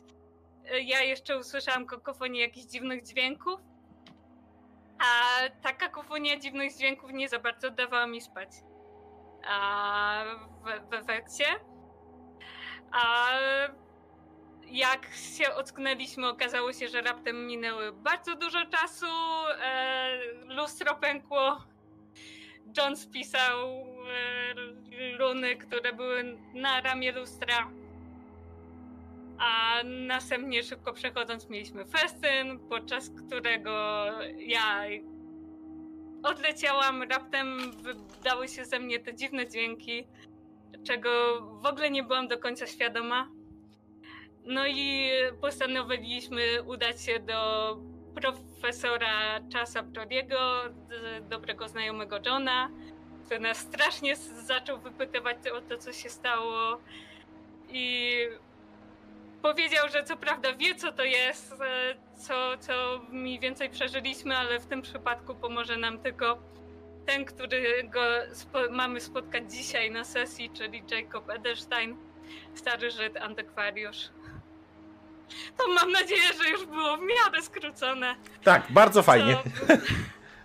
E, 0.71 0.81
ja 0.81 1.03
jeszcze 1.03 1.39
usłyszałam 1.39 1.87
kakofonię 1.87 2.41
jakichś 2.41 2.67
dziwnych 2.67 3.05
dźwięków. 3.05 3.61
A 4.99 5.39
ta 5.63 5.73
kakofonia 5.73 6.37
dziwnych 6.39 6.77
dźwięków 6.77 7.13
nie 7.13 7.29
za 7.29 7.39
bardzo 7.39 7.71
dawała 7.71 8.07
mi 8.07 8.21
spać. 8.21 8.49
A 9.49 10.25
w, 10.65 10.91
w 10.91 10.93
efekcie. 10.93 11.45
A 12.93 13.29
jak 14.67 15.07
się 15.15 15.55
ocknęliśmy, 15.55 16.29
okazało 16.29 16.73
się, 16.73 16.89
że 16.89 17.01
raptem 17.01 17.47
minęły 17.47 17.93
bardzo 17.93 18.35
dużo 18.35 18.67
czasu. 18.67 19.07
E, 19.61 20.19
lustro 20.45 20.95
pękło. 20.95 21.65
John 22.77 22.97
spisał 22.97 23.87
runy, 25.19 25.57
które 25.57 25.93
były 25.93 26.39
na 26.55 26.81
ramię 26.81 27.13
lustra. 27.13 27.71
A 29.39 29.83
następnie 29.85 30.63
szybko 30.63 30.93
przechodząc 30.93 31.49
mieliśmy 31.49 31.85
festyn, 31.85 32.59
podczas 32.69 33.11
którego 33.11 34.05
ja 34.39 34.83
odleciałam, 36.23 37.03
raptem 37.03 37.59
wydały 37.83 38.49
się 38.49 38.65
ze 38.65 38.79
mnie 38.79 38.99
te 38.99 39.15
dziwne 39.15 39.49
dźwięki, 39.49 40.07
czego 40.87 41.41
w 41.63 41.67
ogóle 41.67 41.91
nie 41.91 42.03
byłam 42.03 42.29
do 42.29 42.39
końca 42.39 42.67
świadoma. 42.67 43.29
No 44.45 44.67
i 44.67 45.11
postanowiliśmy 45.41 46.63
udać 46.63 47.03
się 47.05 47.21
do 47.21 47.77
profesora 48.15 49.41
Chasa 49.55 49.83
Brodiego, 49.83 50.39
d- 50.89 51.21
dobrego 51.29 51.69
znajomego 51.69 52.17
Johna, 52.27 52.71
który 53.29 53.41
nas 53.41 53.59
strasznie 53.59 54.17
zaczął 54.47 54.79
wypytywać 54.79 55.37
o 55.55 55.61
to, 55.61 55.79
co 55.79 55.93
się 55.93 56.09
stało. 56.09 56.79
I 57.69 58.17
powiedział, 59.43 59.89
że 59.89 60.05
co 60.05 60.17
prawda 60.17 60.53
wie, 60.53 60.75
co 60.75 60.93
to 60.93 61.05
jest, 61.05 61.53
e, 61.53 61.95
co, 62.19 62.59
co 62.61 63.01
mniej 63.11 63.41
więcej 63.41 63.71
przeżyliśmy, 63.71 64.37
ale 64.37 64.61
w 64.61 64.67
tym 64.67 64.83
przypadku 64.83 65.35
pomoże 65.35 65.77
nam 65.77 65.99
tylko 65.99 66.39
ten, 67.07 67.25
którego 67.25 68.01
spo- 68.33 68.71
mamy 68.71 69.01
spotkać 69.01 69.53
dzisiaj 69.53 69.91
na 69.91 70.05
sesji, 70.05 70.51
czyli 70.51 70.83
Jacob 70.91 71.31
Edelstein, 71.31 71.97
stary 72.55 72.91
Żyd, 72.91 73.17
antykwariusz. 73.17 74.09
To 75.57 75.69
mam 75.69 75.93
nadzieję, 75.93 76.33
że 76.43 76.51
już 76.51 76.67
było 76.67 76.97
w 76.97 77.01
miarę 77.01 77.43
skrócone. 77.43 78.17
Tak, 78.45 78.63
bardzo 78.71 79.03
fajnie. 79.03 79.35
To- 79.35 79.75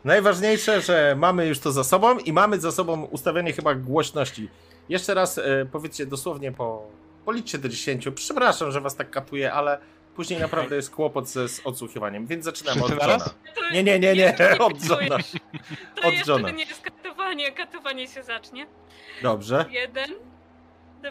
Najważniejsze, 0.04 0.82
że 0.82 1.16
mamy 1.20 1.48
już 1.48 1.60
to 1.60 1.72
za 1.72 1.84
sobą 1.84 2.18
i 2.18 2.34
mamy 2.34 2.60
za 2.60 2.72
sobą 2.72 3.04
ustawienie 3.04 3.54
chyba 3.54 3.76
głośności. 3.76 4.50
Jeszcze 4.90 5.14
raz 5.14 5.38
e, 5.38 5.44
powiedzcie 5.72 6.06
dosłownie 6.06 6.52
po. 6.52 6.88
Policzcie 7.26 7.58
do 7.58 7.70
10. 7.70 8.08
Przepraszam, 8.16 8.72
że 8.72 8.82
was 8.82 8.96
tak 8.96 9.10
katuję, 9.10 9.54
ale 9.54 9.78
później 10.16 10.40
naprawdę 10.40 10.76
jest 10.76 10.90
kłopot 10.90 11.28
ze, 11.30 11.50
z 11.50 11.62
odsłuchiwaniem, 11.66 12.28
więc 12.28 12.46
zaczynamy 12.46 12.84
od 12.84 12.90
Johna. 12.92 13.18
Nie, 13.74 13.84
nie, 13.84 14.00
nie, 14.00 14.14
nie, 14.14 14.36
od. 14.60 14.90
Johna. 14.90 15.18
To 16.02 16.08
Od 16.08 16.14
jeszcze 16.14 16.32
Johna. 16.32 16.52
nie 16.52 16.66
jest 16.66 16.82
katowanie, 16.82 17.52
katowanie 17.52 18.08
się 18.08 18.24
zacznie. 18.24 18.68
Dobrze. 19.22 19.66
Jeden, 19.72 20.10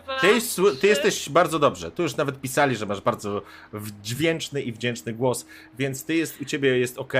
dwa, 0.03 0.19
Ty, 0.21 0.41
sły- 0.41 0.71
ty 0.71 0.77
trzy. 0.77 0.87
jesteś 0.87 1.29
bardzo 1.29 1.59
dobrze. 1.59 1.91
Tu 1.91 2.03
już 2.03 2.17
nawet 2.17 2.41
pisali, 2.41 2.77
że 2.77 2.87
masz 2.87 3.01
bardzo 3.01 3.43
dźwięczny 4.03 4.63
i 4.63 4.73
wdzięczny 4.73 5.13
głos, 5.13 5.47
więc 5.79 6.05
ty 6.05 6.15
jest, 6.15 6.41
u 6.41 6.45
ciebie 6.45 6.79
jest 6.79 6.99
ok. 6.99 7.13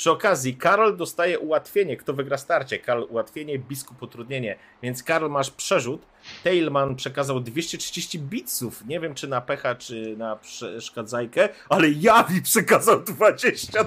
Przy 0.00 0.10
okazji, 0.10 0.56
Karol 0.56 0.96
dostaje 0.96 1.38
ułatwienie. 1.38 1.96
Kto 1.96 2.12
wygra 2.12 2.38
starcie? 2.38 2.78
Karol 2.78 3.06
ułatwienie, 3.10 3.58
biskup 3.58 4.02
utrudnienie. 4.02 4.56
Więc 4.82 5.02
Karol 5.02 5.30
masz 5.30 5.50
przerzut. 5.50 6.06
Tailman 6.44 6.96
przekazał 6.96 7.40
230 7.40 8.18
bitsów. 8.18 8.86
Nie 8.86 9.00
wiem, 9.00 9.14
czy 9.14 9.28
na 9.28 9.40
pecha, 9.40 9.74
czy 9.74 10.16
na 10.16 10.36
przeszkadzajkę, 10.36 11.48
ale 11.68 11.88
Jawi 11.90 12.42
przekazał 12.42 13.00
20 13.00 13.84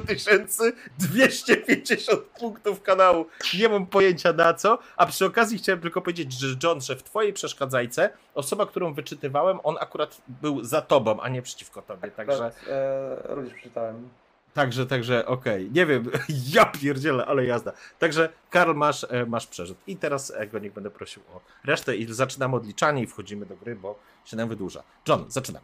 250 0.99 2.21
punktów 2.39 2.81
kanału. 2.81 3.25
Nie 3.59 3.69
mam 3.69 3.85
pojęcia 3.85 4.33
na 4.33 4.53
co. 4.53 4.79
A 4.97 5.05
przy 5.05 5.25
okazji 5.25 5.57
chciałem 5.57 5.81
tylko 5.81 6.01
powiedzieć, 6.01 6.33
że 6.33 6.47
John, 6.63 6.81
że 6.81 6.95
w 6.95 7.03
twojej 7.03 7.33
przeszkadzajce 7.33 8.09
osoba, 8.35 8.65
którą 8.65 8.93
wyczytywałem, 8.93 9.59
on 9.63 9.75
akurat 9.79 10.21
był 10.27 10.63
za 10.63 10.81
tobą, 10.81 11.21
a 11.21 11.29
nie 11.29 11.41
przeciwko 11.41 11.81
tobie. 11.81 12.11
Także, 12.11 12.33
Akurat, 12.33 12.55
E, 12.69 13.35
również 13.35 13.53
przeczytałem. 13.53 14.09
Także, 14.53 14.85
także, 14.85 15.25
okej. 15.25 15.71
Nie 15.71 15.85
wiem, 15.85 16.11
ja 16.53 16.65
pierdzielę, 16.65 17.25
ale 17.25 17.45
jazda. 17.45 17.71
Także, 17.99 18.29
Karl, 18.49 18.73
masz, 18.73 19.03
e, 19.09 19.25
masz 19.25 19.47
przerzut. 19.47 19.77
I 19.87 19.97
teraz 19.97 20.31
e, 20.31 20.47
go 20.47 20.59
niech 20.59 20.73
będę 20.73 20.89
prosił 20.89 21.23
o 21.33 21.41
resztę 21.63 21.95
i 21.95 22.13
zaczynamy 22.13 22.55
odliczanie 22.55 23.03
i 23.03 23.07
wchodzimy 23.07 23.45
do 23.45 23.55
gry, 23.55 23.75
bo 23.75 23.99
się 24.25 24.37
nam 24.37 24.49
wydłuża. 24.49 24.83
John, 25.07 25.25
zaczynam. 25.27 25.63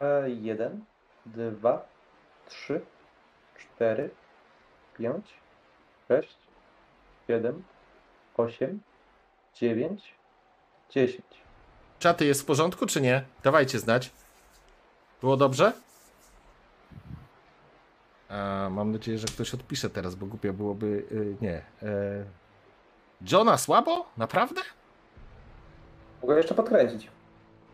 E, 0.00 0.30
jeden, 0.30 0.84
dwa, 1.26 1.88
trzy, 2.48 2.80
cztery, 3.58 4.10
pięć, 4.98 5.26
sześć, 6.08 6.36
siedem, 7.26 7.62
osiem, 8.36 8.80
dziewięć, 9.54 10.14
dziesięć. 10.90 11.26
Czaty 11.98 12.24
jest 12.24 12.42
w 12.42 12.44
porządku, 12.44 12.86
czy 12.86 13.00
nie? 13.00 13.24
Dawajcie 13.42 13.78
znać. 13.78 14.10
Było 15.20 15.36
dobrze? 15.36 15.72
Mam 18.70 18.92
nadzieję, 18.92 19.18
że 19.18 19.26
ktoś 19.26 19.54
odpisze 19.54 19.90
teraz, 19.90 20.14
bo 20.14 20.26
głupio 20.26 20.52
byłoby. 20.52 20.86
y, 21.12 21.36
nie. 21.40 21.62
E, 21.82 22.24
Johna 23.32 23.58
słabo? 23.58 24.06
Naprawdę? 24.16 24.60
Mogę 26.22 26.36
jeszcze 26.36 26.54
podkręcić 26.54 27.08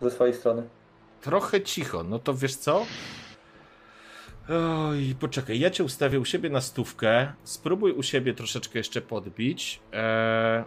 ze 0.02 0.10
swojej 0.10 0.34
strony. 0.34 0.62
Trochę 1.20 1.60
cicho. 1.62 2.02
No 2.02 2.18
to 2.18 2.34
wiesz 2.34 2.56
co? 2.56 2.86
Oj, 4.88 5.14
poczekaj, 5.20 5.58
ja 5.58 5.70
cię 5.70 5.84
ustawię 5.84 6.20
u 6.20 6.24
siebie 6.24 6.50
na 6.50 6.60
stówkę. 6.60 7.32
Spróbuj 7.44 7.92
u 7.92 8.02
siebie 8.02 8.34
troszeczkę 8.34 8.78
jeszcze 8.78 9.00
podbić. 9.00 9.80
E... 9.92 10.64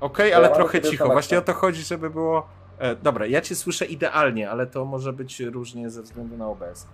Okej, 0.00 0.30
Ja 0.30 0.36
ale 0.36 0.48
mam 0.48 0.56
trochę 0.58 0.80
cicho. 0.80 1.06
Właśnie 1.06 1.38
o 1.38 1.42
to 1.42 1.52
chodzi, 1.52 1.82
żeby 1.82 2.10
było. 2.10 2.48
E, 2.78 2.96
dobra, 2.96 3.26
ja 3.26 3.40
cię 3.40 3.54
słyszę 3.54 3.84
idealnie, 3.86 4.50
ale 4.50 4.66
to 4.66 4.84
może 4.84 5.12
być 5.12 5.40
różnie 5.40 5.90
ze 5.90 6.02
względu 6.02 6.36
na 6.36 6.48
OBS. 6.48 6.86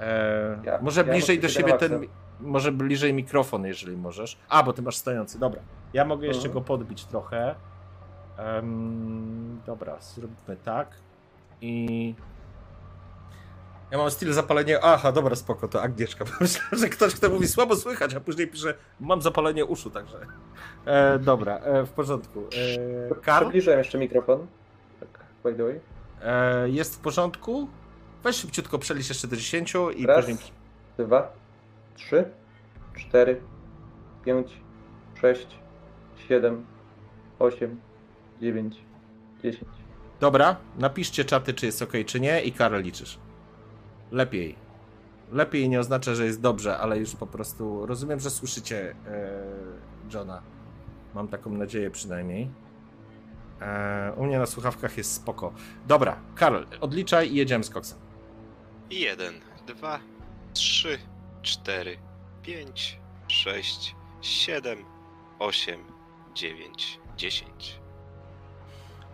E, 0.00 0.58
Ja- 0.64 0.78
może 0.82 1.00
ja 1.00 1.12
bliżej 1.12 1.38
do 1.40 1.48
siebie 1.48 1.72
ten. 1.78 2.06
Może 2.40 2.72
bliżej 2.72 3.14
mikrofon, 3.14 3.64
jeżeli 3.66 3.96
możesz. 3.96 4.38
A, 4.48 4.62
bo 4.62 4.72
ty 4.72 4.82
masz 4.82 4.96
stojący, 4.96 5.38
dobra. 5.38 5.60
Ja 5.92 6.04
mogę 6.04 6.26
jeszcze 6.26 6.46
Mhm. 6.48 6.54
go 6.54 6.60
podbić 6.60 7.04
trochę. 7.04 7.54
Em, 8.36 9.60
dobra, 9.66 9.96
zróbmy 10.00 10.56
tak. 10.56 10.88
I. 11.60 12.14
Ja 13.90 13.98
mam 13.98 14.10
styl 14.10 14.32
zapalenie. 14.32 14.78
Aha, 14.82 15.12
dobra, 15.12 15.36
spoko, 15.36 15.68
to 15.68 15.82
Agnieszka. 15.82 16.24
Myślałem, 16.40 16.78
że 16.78 16.88
ktoś, 16.88 17.14
kto 17.14 17.30
mówi 17.30 17.48
słabo 17.48 17.76
słychać, 17.76 18.14
a 18.14 18.20
później 18.20 18.48
pisze, 18.48 18.74
mam 19.00 19.22
zapalenie 19.22 19.64
uszu, 19.64 19.90
także. 19.90 20.18
E, 20.86 21.18
dobra, 21.18 21.58
e, 21.58 21.86
w 21.86 21.90
porządku. 21.90 22.40
E, 23.10 23.14
Karl, 23.14 23.44
Przybliżyłem 23.44 23.78
jeszcze 23.78 23.98
mikrofon. 23.98 24.46
Tak, 25.00 25.08
by 25.44 25.54
the 25.54 25.62
way. 25.64 25.80
e, 26.22 26.68
jest 26.68 26.96
w 26.96 26.98
porządku? 26.98 27.68
Weź 28.22 28.36
szybciutko 28.36 28.78
przelicz 28.78 29.08
jeszcze 29.08 29.28
do 29.28 29.36
10 29.36 29.74
i 29.96 30.06
Raz, 30.06 30.16
później. 30.26 30.38
dwa, 30.98 31.32
trzy, 31.94 32.30
cztery, 32.94 33.40
pięć, 34.24 34.60
sześć, 35.20 35.58
siedem, 36.28 36.66
osiem, 37.38 37.80
dziewięć, 38.40 38.76
dziesięć. 39.42 39.70
Dobra, 40.20 40.56
napiszcie 40.78 41.24
czaty, 41.24 41.54
czy 41.54 41.66
jest 41.66 41.82
ok, 41.82 41.92
czy 42.06 42.20
nie, 42.20 42.42
i 42.42 42.52
Karol 42.52 42.82
liczysz. 42.82 43.18
Lepiej. 44.10 44.56
Lepiej 45.32 45.68
nie 45.68 45.80
oznacza, 45.80 46.14
że 46.14 46.24
jest 46.24 46.40
dobrze, 46.40 46.78
ale 46.78 46.98
już 46.98 47.16
po 47.16 47.26
prostu 47.26 47.86
rozumiem, 47.86 48.20
że 48.20 48.30
słyszycie 48.30 48.94
e, 49.06 49.42
Johna. 50.14 50.42
Mam 51.14 51.28
taką 51.28 51.50
nadzieję 51.50 51.90
przynajmniej. 51.90 52.50
E, 53.60 54.12
u 54.16 54.24
mnie 54.26 54.38
na 54.38 54.46
słuchawkach 54.46 54.96
jest 54.98 55.12
spoko. 55.14 55.52
Dobra, 55.86 56.16
Karol, 56.34 56.66
odliczaj 56.80 57.32
i 57.32 57.34
jedziemy 57.34 57.64
z 57.64 57.70
koksem. 57.70 57.98
Jeden, 58.92 59.34
dwa, 59.66 59.98
trzy, 60.54 60.98
cztery, 61.42 61.96
pięć, 62.42 63.00
sześć, 63.28 63.96
siedem, 64.20 64.78
osiem, 65.38 65.80
dziewięć, 66.34 67.00
dziesięć. 67.16 67.80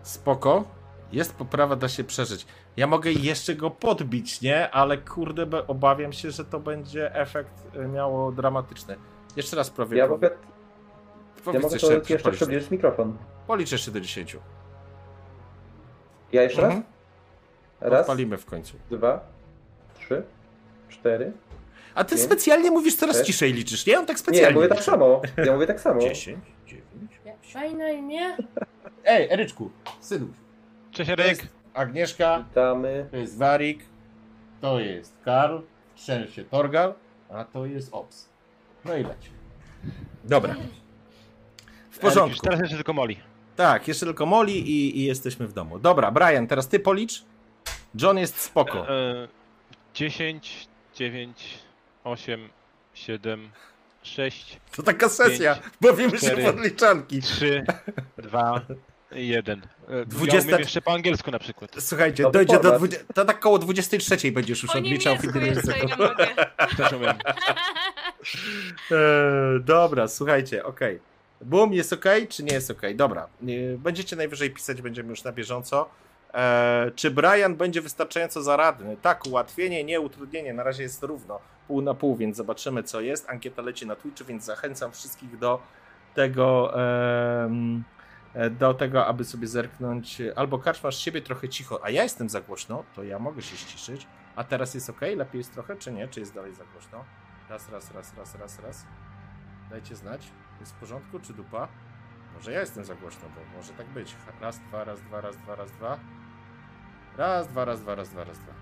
Spoko. 0.02 0.64
Jest 1.12 1.34
poprawa, 1.36 1.76
da 1.76 1.88
się 1.88 2.04
przeżyć. 2.04 2.46
Ja 2.76 2.86
mogę 2.86 3.12
jeszcze 3.12 3.54
go 3.54 3.70
podbić, 3.70 4.40
nie? 4.40 4.70
Ale 4.70 4.98
kurde, 4.98 5.66
obawiam 5.66 6.12
się, 6.12 6.30
że 6.30 6.44
to 6.44 6.60
będzie 6.60 7.14
efekt 7.14 7.52
e, 7.76 7.88
miało 7.88 8.32
dramatyczny. 8.32 8.96
Jeszcze 9.36 9.56
raz 9.56 9.70
prawie. 9.70 9.98
Ja 9.98 10.08
mogę, 10.08 10.30
ja 11.52 11.60
mogę 11.60 11.78
to 11.78 11.92
jeszcze 11.92 12.32
przybliżyć 12.32 12.70
mikrofon. 12.70 13.18
Policz 13.46 13.72
jeszcze 13.72 13.90
do 13.90 14.00
10. 14.00 14.36
Ja 16.32 16.42
jeszcze 16.42 16.62
Mhm. 16.62 16.82
raz? 17.80 17.90
Raz, 17.92 18.00
Odpalimy 18.00 18.38
w 18.38 18.46
końcu. 18.46 18.76
dwa, 18.90 19.20
trzy, 20.08 20.22
cztery. 20.88 21.32
A 21.94 22.04
ty 22.04 22.10
Pięć, 22.14 22.26
specjalnie 22.26 22.70
mówisz 22.70 22.94
coraz 22.96 23.16
sześć. 23.16 23.26
ciszej 23.26 23.52
liczysz, 23.52 23.86
nie? 23.86 23.98
On 23.98 24.06
tak 24.06 24.16
Nie, 24.16 24.20
specjalnie 24.20 24.48
ja 24.48 24.54
mówię 24.54 24.68
tak 24.68 24.82
samo. 24.84 25.22
Ja 25.46 25.52
mówię 25.52 25.66
tak 25.66 25.80
samo. 25.80 26.00
10, 26.00 26.38
9. 26.66 26.82
Fajne 27.52 27.94
imię. 27.94 28.36
Ej, 29.04 29.30
Eryczku, 29.30 29.70
synu. 30.00 30.26
Cześć 30.90 31.10
Eryk. 31.10 31.46
Agnieszka, 31.74 32.44
Witamy. 32.48 33.08
to 33.10 33.16
jest 33.16 33.38
Warik, 33.38 33.84
to 34.60 34.80
jest 34.80 35.16
Karl, 35.24 35.58
szczęście 35.96 36.44
Torgal, 36.44 36.94
a 37.30 37.44
to 37.44 37.66
jest 37.66 37.88
Ops. 37.94 38.28
No 38.84 38.96
i 38.96 39.02
leć. 39.02 39.30
Dobra. 40.24 40.54
W 41.90 41.98
porządku. 41.98 42.40
teraz 42.42 42.60
jeszcze 42.60 42.76
tylko 42.76 42.92
Moli. 42.92 43.18
Tak, 43.56 43.88
jeszcze 43.88 44.06
tylko 44.06 44.26
Moli 44.26 44.70
i, 44.70 44.98
i 44.98 45.04
jesteśmy 45.04 45.46
w 45.46 45.52
domu. 45.52 45.78
Dobra, 45.78 46.10
Brian, 46.10 46.46
teraz 46.46 46.68
ty 46.68 46.80
policz. 46.80 47.24
John 48.02 48.18
jest 48.18 48.40
spoko. 48.40 48.88
E, 48.88 49.28
10, 50.02 50.68
9, 50.94 51.58
8, 52.04 52.48
7, 52.94 53.50
6, 54.02 54.58
To 54.76 54.82
taka 54.82 55.08
sesja. 55.08 55.54
pięć, 55.54 55.66
Bawimy 55.80 56.10
się 56.10 56.16
cztery. 56.18 56.42
w 56.42 56.46
odliczanki. 56.46 57.22
3, 57.22 57.64
2, 58.18 58.60
1. 59.12 59.62
Dwudziesta- 60.06 60.36
Ja 60.50 60.54
umiem 60.54 60.60
jeszcze 60.60 60.80
po 60.82 60.92
angielsku 60.92 61.30
na 61.30 61.38
przykład. 61.38 61.70
Słuchajcie, 61.78 62.22
to 62.22 62.30
dojdzie 62.30 62.56
do 62.56 62.62
format. 62.62 62.78
20, 62.78 63.12
to 63.14 63.24
tak 63.24 63.40
koło 63.40 63.58
23 63.58 64.32
będziesz 64.32 64.62
już 64.62 64.72
Po 64.72 64.78
odliczał 64.78 65.16
w 65.16 65.24
innym 65.24 65.46
języku. 65.46 65.86
Też 66.76 66.92
umiem. 66.92 67.16
Eee, 68.90 69.60
dobra, 69.74 70.08
słuchajcie, 70.08 70.64
okej. 70.64 70.98
Boom, 71.40 71.72
jest 71.72 71.92
ok, 71.92 72.04
czy 72.28 72.42
nie 72.44 72.52
jest 72.54 72.70
ok? 72.70 72.82
Dobra, 72.94 73.26
będziecie 73.78 74.16
najwyżej 74.16 74.50
pisać, 74.50 74.82
będziemy 74.82 75.08
już 75.10 75.24
na 75.24 75.32
bieżąco. 75.32 75.88
Eee, 76.34 76.92
czy 76.92 77.10
Brian 77.10 77.56
będzie 77.56 77.80
wystarczająco 77.80 78.42
zaradny? 78.42 78.96
Tak, 78.96 79.26
ułatwienie, 79.26 79.84
nie 79.84 80.00
utrudnienie, 80.00 80.54
na 80.54 80.62
razie 80.62 80.82
jest 80.82 81.02
równo, 81.02 81.40
pół 81.68 81.82
na 81.82 81.94
pół, 81.94 82.16
więc 82.16 82.36
zobaczymy 82.36 82.82
co 82.82 83.00
jest. 83.00 83.30
Ankieta 83.30 83.62
leci 83.62 83.86
na 83.86 83.96
Twitchu, 83.96 84.24
więc 84.24 84.44
zachęcam 84.44 84.92
wszystkich 84.92 85.38
do 85.38 85.60
tego, 86.14 86.72
e, 88.34 88.50
do 88.50 88.74
tego, 88.74 89.06
aby 89.06 89.24
sobie 89.24 89.46
zerknąć. 89.46 90.22
Albo 90.36 90.58
Karcz, 90.58 90.82
masz 90.82 90.96
siebie 90.96 91.22
trochę 91.22 91.48
cicho, 91.48 91.84
a 91.84 91.90
ja 91.90 92.02
jestem 92.02 92.28
za 92.28 92.40
głośno, 92.40 92.84
to 92.94 93.02
ja 93.04 93.18
mogę 93.18 93.42
się 93.42 93.56
ściszyć. 93.56 94.06
A 94.36 94.44
teraz 94.44 94.74
jest 94.74 94.90
ok? 94.90 95.00
Lepiej 95.16 95.38
jest 95.38 95.54
trochę, 95.54 95.76
czy 95.76 95.92
nie? 95.92 96.08
Czy 96.08 96.20
jest 96.20 96.34
dalej 96.34 96.54
za 96.54 96.64
głośno? 96.64 97.04
Raz, 97.48 97.70
raz, 97.70 97.94
raz, 97.94 98.16
raz, 98.16 98.34
raz, 98.34 98.58
raz. 98.58 98.86
Dajcie 99.70 99.96
znać. 99.96 100.30
Jest 100.60 100.72
w 100.72 100.80
porządku, 100.80 101.20
czy 101.20 101.32
dupa? 101.32 101.68
Może 102.34 102.52
ja 102.52 102.60
jestem 102.60 102.84
za 102.84 102.94
głośno, 102.94 103.22
bo 103.28 103.56
może 103.56 103.72
tak 103.72 103.86
być. 103.86 104.14
Raz, 104.40 104.58
dwa, 104.58 104.84
raz, 104.84 105.00
dwa, 105.00 105.20
raz, 105.20 105.36
dwa, 105.36 105.56
raz, 105.56 105.70
dwa. 105.72 105.98
Raz, 107.18 107.48
dwa, 107.48 107.64
raz, 107.64 107.80
dwa, 107.80 107.94
raz, 107.94 108.08
dwa, 108.08 108.24
raz, 108.24 108.38
dwa. 108.38 108.52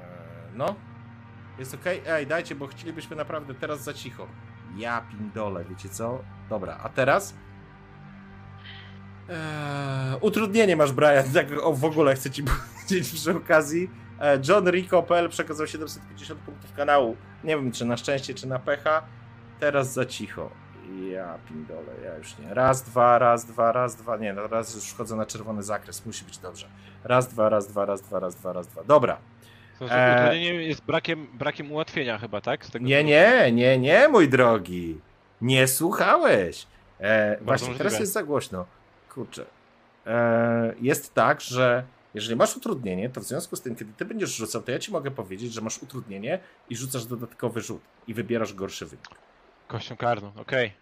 Eee, 0.00 0.56
no. 0.56 0.74
Jest 1.58 1.74
ok? 1.74 1.84
Ej, 2.06 2.26
dajcie, 2.26 2.54
bo 2.54 2.66
chcielibyśmy 2.66 3.16
naprawdę 3.16 3.54
teraz 3.54 3.84
za 3.84 3.94
cicho. 3.94 4.26
Ja 4.76 5.00
pindole, 5.10 5.64
wiecie 5.64 5.88
co? 5.88 6.22
Dobra, 6.48 6.78
a 6.82 6.88
teraz? 6.88 7.34
Eee, 9.28 10.16
utrudnienie 10.20 10.76
masz, 10.76 10.92
Brian, 10.92 11.32
tak 11.34 11.46
o, 11.62 11.72
w 11.72 11.84
ogóle 11.84 12.14
chcę 12.14 12.30
ci 12.30 12.42
powiedzieć 12.76 13.12
przy 13.14 13.36
okazji. 13.36 13.90
E, 14.20 14.40
John 14.48 14.70
Rico.pl 14.70 15.28
przekazał 15.28 15.66
750 15.66 16.40
punktów 16.40 16.72
kanału. 16.72 17.16
Nie 17.44 17.56
wiem, 17.56 17.72
czy 17.72 17.84
na 17.84 17.96
szczęście, 17.96 18.34
czy 18.34 18.48
na 18.48 18.58
pecha. 18.58 19.02
Teraz 19.60 19.92
za 19.92 20.06
cicho. 20.06 20.50
Ja 21.12 21.38
pindole, 21.48 21.92
ja 22.04 22.16
już 22.16 22.38
nie. 22.38 22.54
Raz, 22.54 22.82
dwa, 22.82 23.18
raz, 23.18 23.44
dwa, 23.44 23.72
raz, 23.72 23.96
dwa. 23.96 24.16
Nie, 24.16 24.32
no 24.32 24.46
raz 24.46 24.74
już 24.74 24.84
wchodzę 24.84 25.16
na 25.16 25.26
czerwony 25.26 25.62
zakres. 25.62 26.06
Musi 26.06 26.24
być 26.24 26.38
dobrze. 26.38 26.66
Raz, 27.04 27.28
dwa, 27.28 27.48
raz, 27.48 27.66
dwa, 27.66 27.86
raz, 27.86 28.02
dwa, 28.02 28.20
raz, 28.20 28.36
dwa, 28.36 28.52
raz, 28.52 28.66
dwa. 28.66 28.84
Dobra. 28.84 29.18
To 29.78 29.84
Eee. 29.90 30.14
utrudnienie 30.14 30.52
jest 30.68 30.84
brakiem, 30.84 31.26
brakiem 31.34 31.72
ułatwienia 31.72 32.18
chyba, 32.18 32.40
tak? 32.40 32.80
Nie, 32.80 33.04
nie, 33.04 33.52
nie, 33.52 33.78
nie, 33.78 34.08
mój 34.08 34.28
drogi. 34.28 35.00
Nie 35.40 35.68
słuchałeś. 35.68 36.66
E, 37.00 37.38
właśnie, 37.40 37.68
możliwe. 37.68 37.78
teraz 37.78 38.00
jest 38.00 38.12
za 38.12 38.22
głośno. 38.22 38.66
Kurczę. 39.14 39.46
E, 40.06 40.74
jest 40.80 41.14
tak, 41.14 41.40
że 41.40 41.84
jeżeli 42.14 42.36
masz 42.36 42.56
utrudnienie, 42.56 43.10
to 43.10 43.20
w 43.20 43.24
związku 43.24 43.56
z 43.56 43.62
tym, 43.62 43.76
kiedy 43.76 43.92
ty 43.92 44.04
będziesz 44.04 44.36
rzucał, 44.36 44.62
to 44.62 44.70
ja 44.70 44.78
ci 44.78 44.92
mogę 44.92 45.10
powiedzieć, 45.10 45.52
że 45.52 45.60
masz 45.60 45.82
utrudnienie 45.82 46.38
i 46.70 46.76
rzucasz 46.76 47.06
dodatkowy 47.06 47.60
rzut 47.60 47.82
i 48.06 48.14
wybierasz 48.14 48.54
gorszy 48.54 48.86
wynik. 48.86 49.08
Kością 49.68 49.96
karną, 49.96 50.32
okej. 50.36 50.72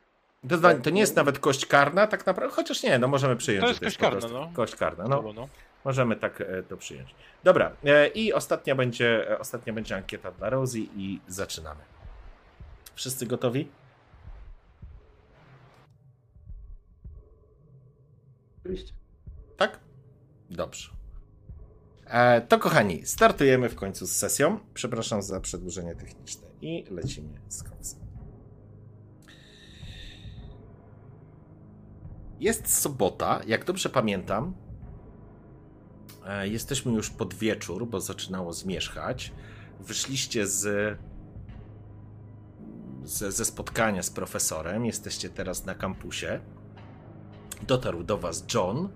To, 0.49 0.59
to 0.83 0.90
nie 0.90 1.01
jest 1.01 1.16
nawet 1.16 1.38
kość 1.38 1.66
karna, 1.66 2.07
tak 2.07 2.27
naprawdę, 2.27 2.55
chociaż 2.57 2.83
nie, 2.83 2.99
no 2.99 3.09
możemy 3.09 3.37
przyjąć, 3.37 3.61
To 3.62 3.66
że 3.66 3.73
jest 3.73 3.83
kość 3.83 3.97
po 3.97 4.03
karna, 4.03 4.18
prostu 4.20 4.38
no. 4.38 4.51
Kość 4.55 4.77
karna, 4.77 5.05
No. 5.09 5.23
no. 5.23 5.33
no. 5.33 5.49
Możemy 5.85 6.16
tak 6.16 6.40
e, 6.40 6.62
to 6.62 6.77
przyjąć. 6.77 7.14
Dobra, 7.44 7.77
e, 7.85 8.09
i 8.09 8.33
ostatnia 8.33 8.75
będzie, 8.75 9.31
e, 9.31 9.38
ostatnia 9.38 9.73
będzie 9.73 9.97
ankieta 9.97 10.31
dla 10.33 10.51
Rosie 10.51 10.79
i 10.79 11.20
zaczynamy. 11.29 11.81
Wszyscy 12.94 13.27
gotowi? 13.27 13.68
Oczywiście. 18.61 18.92
Tak? 19.57 19.79
Dobrze. 20.51 20.90
E, 22.07 22.40
to 22.40 22.59
kochani, 22.59 23.07
startujemy 23.07 23.68
w 23.68 23.75
końcu 23.75 24.07
z 24.07 24.12
sesją. 24.12 24.59
Przepraszam 24.75 25.23
za 25.23 25.40
przedłużenie 25.40 25.94
techniczne 25.94 26.49
i 26.62 26.85
lecimy 26.90 27.40
z 27.49 27.62
końcem. 27.62 28.04
Jest 32.40 32.81
sobota, 32.81 33.40
jak 33.47 33.64
dobrze 33.64 33.88
pamiętam. 33.88 34.55
E, 36.27 36.49
jesteśmy 36.49 36.92
już 36.92 37.11
pod 37.11 37.35
wieczór, 37.35 37.87
bo 37.87 38.01
zaczynało 38.01 38.53
zmierzchać. 38.53 39.33
Wyszliście 39.81 40.47
z, 40.47 40.99
ze, 43.05 43.33
ze 43.33 43.44
spotkania 43.44 44.03
z 44.03 44.11
profesorem. 44.11 44.87
Jesteście 44.87 45.31
teraz 45.31 45.64
na 45.64 45.75
kampusie. 45.75 46.40
Dotarł 47.66 48.03
do 48.03 48.18
was 48.18 48.44
John. 48.55 48.88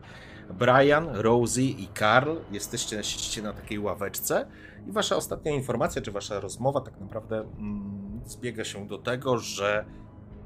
Brian, 0.51 1.09
Rosie 1.13 1.63
i 1.63 1.89
Karl 1.95 2.37
jesteście 2.51 3.05
siedzicie 3.05 3.43
na 3.43 3.53
takiej 3.53 3.79
ławeczce 3.79 4.47
i 4.87 4.93
wasza 4.93 5.17
ostatnia 5.17 5.53
informacja, 5.53 6.03
czy 6.03 6.13
wasza 6.13 6.41
rozmowa 6.41 6.81
tak 6.81 7.01
naprawdę 7.01 7.41
mm, 7.41 8.21
zbiega 8.27 8.65
się 8.65 8.87
do 8.87 8.99
tego, 8.99 9.39
że 9.39 9.85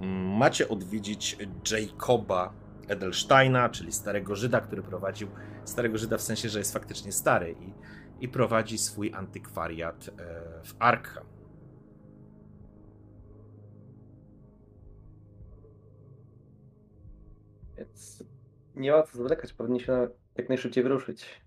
mm, 0.01 0.37
macie 0.37 0.69
odwiedzić 0.69 1.37
Jacoba 1.71 2.53
Edelsteina, 2.89 3.69
czyli 3.69 3.93
starego 3.93 4.37
Żyda, 4.37 4.61
który 4.61 4.83
prowadził, 4.83 5.29
starego 5.65 5.99
Żyda 5.99 6.19
w 6.19 6.23
sensie, 6.23 6.49
że 6.49 6.59
jest 6.59 6.73
faktycznie 6.73 7.13
stary 7.13 7.55
i, 7.61 7.73
i 8.25 8.29
prowadzi 8.29 8.79
swój 8.79 9.15
antykwariat 9.15 10.09
e, 10.09 10.13
w 10.65 10.75
Arkham. 10.79 11.25
Więc 17.77 18.25
nie 18.75 18.93
ma 18.93 19.03
co 19.03 19.19
zwlekać, 19.19 19.53
powinniśmy 19.53 20.09
jak 20.37 20.49
najszybciej 20.49 20.83
wyruszyć. 20.83 21.43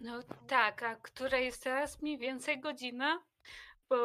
No 0.00 0.20
tak, 0.46 0.82
a 0.82 0.96
która 0.96 1.38
jest 1.38 1.64
teraz 1.64 2.02
mniej 2.02 2.18
więcej 2.18 2.60
godzina? 2.60 3.22
Po 3.88 3.96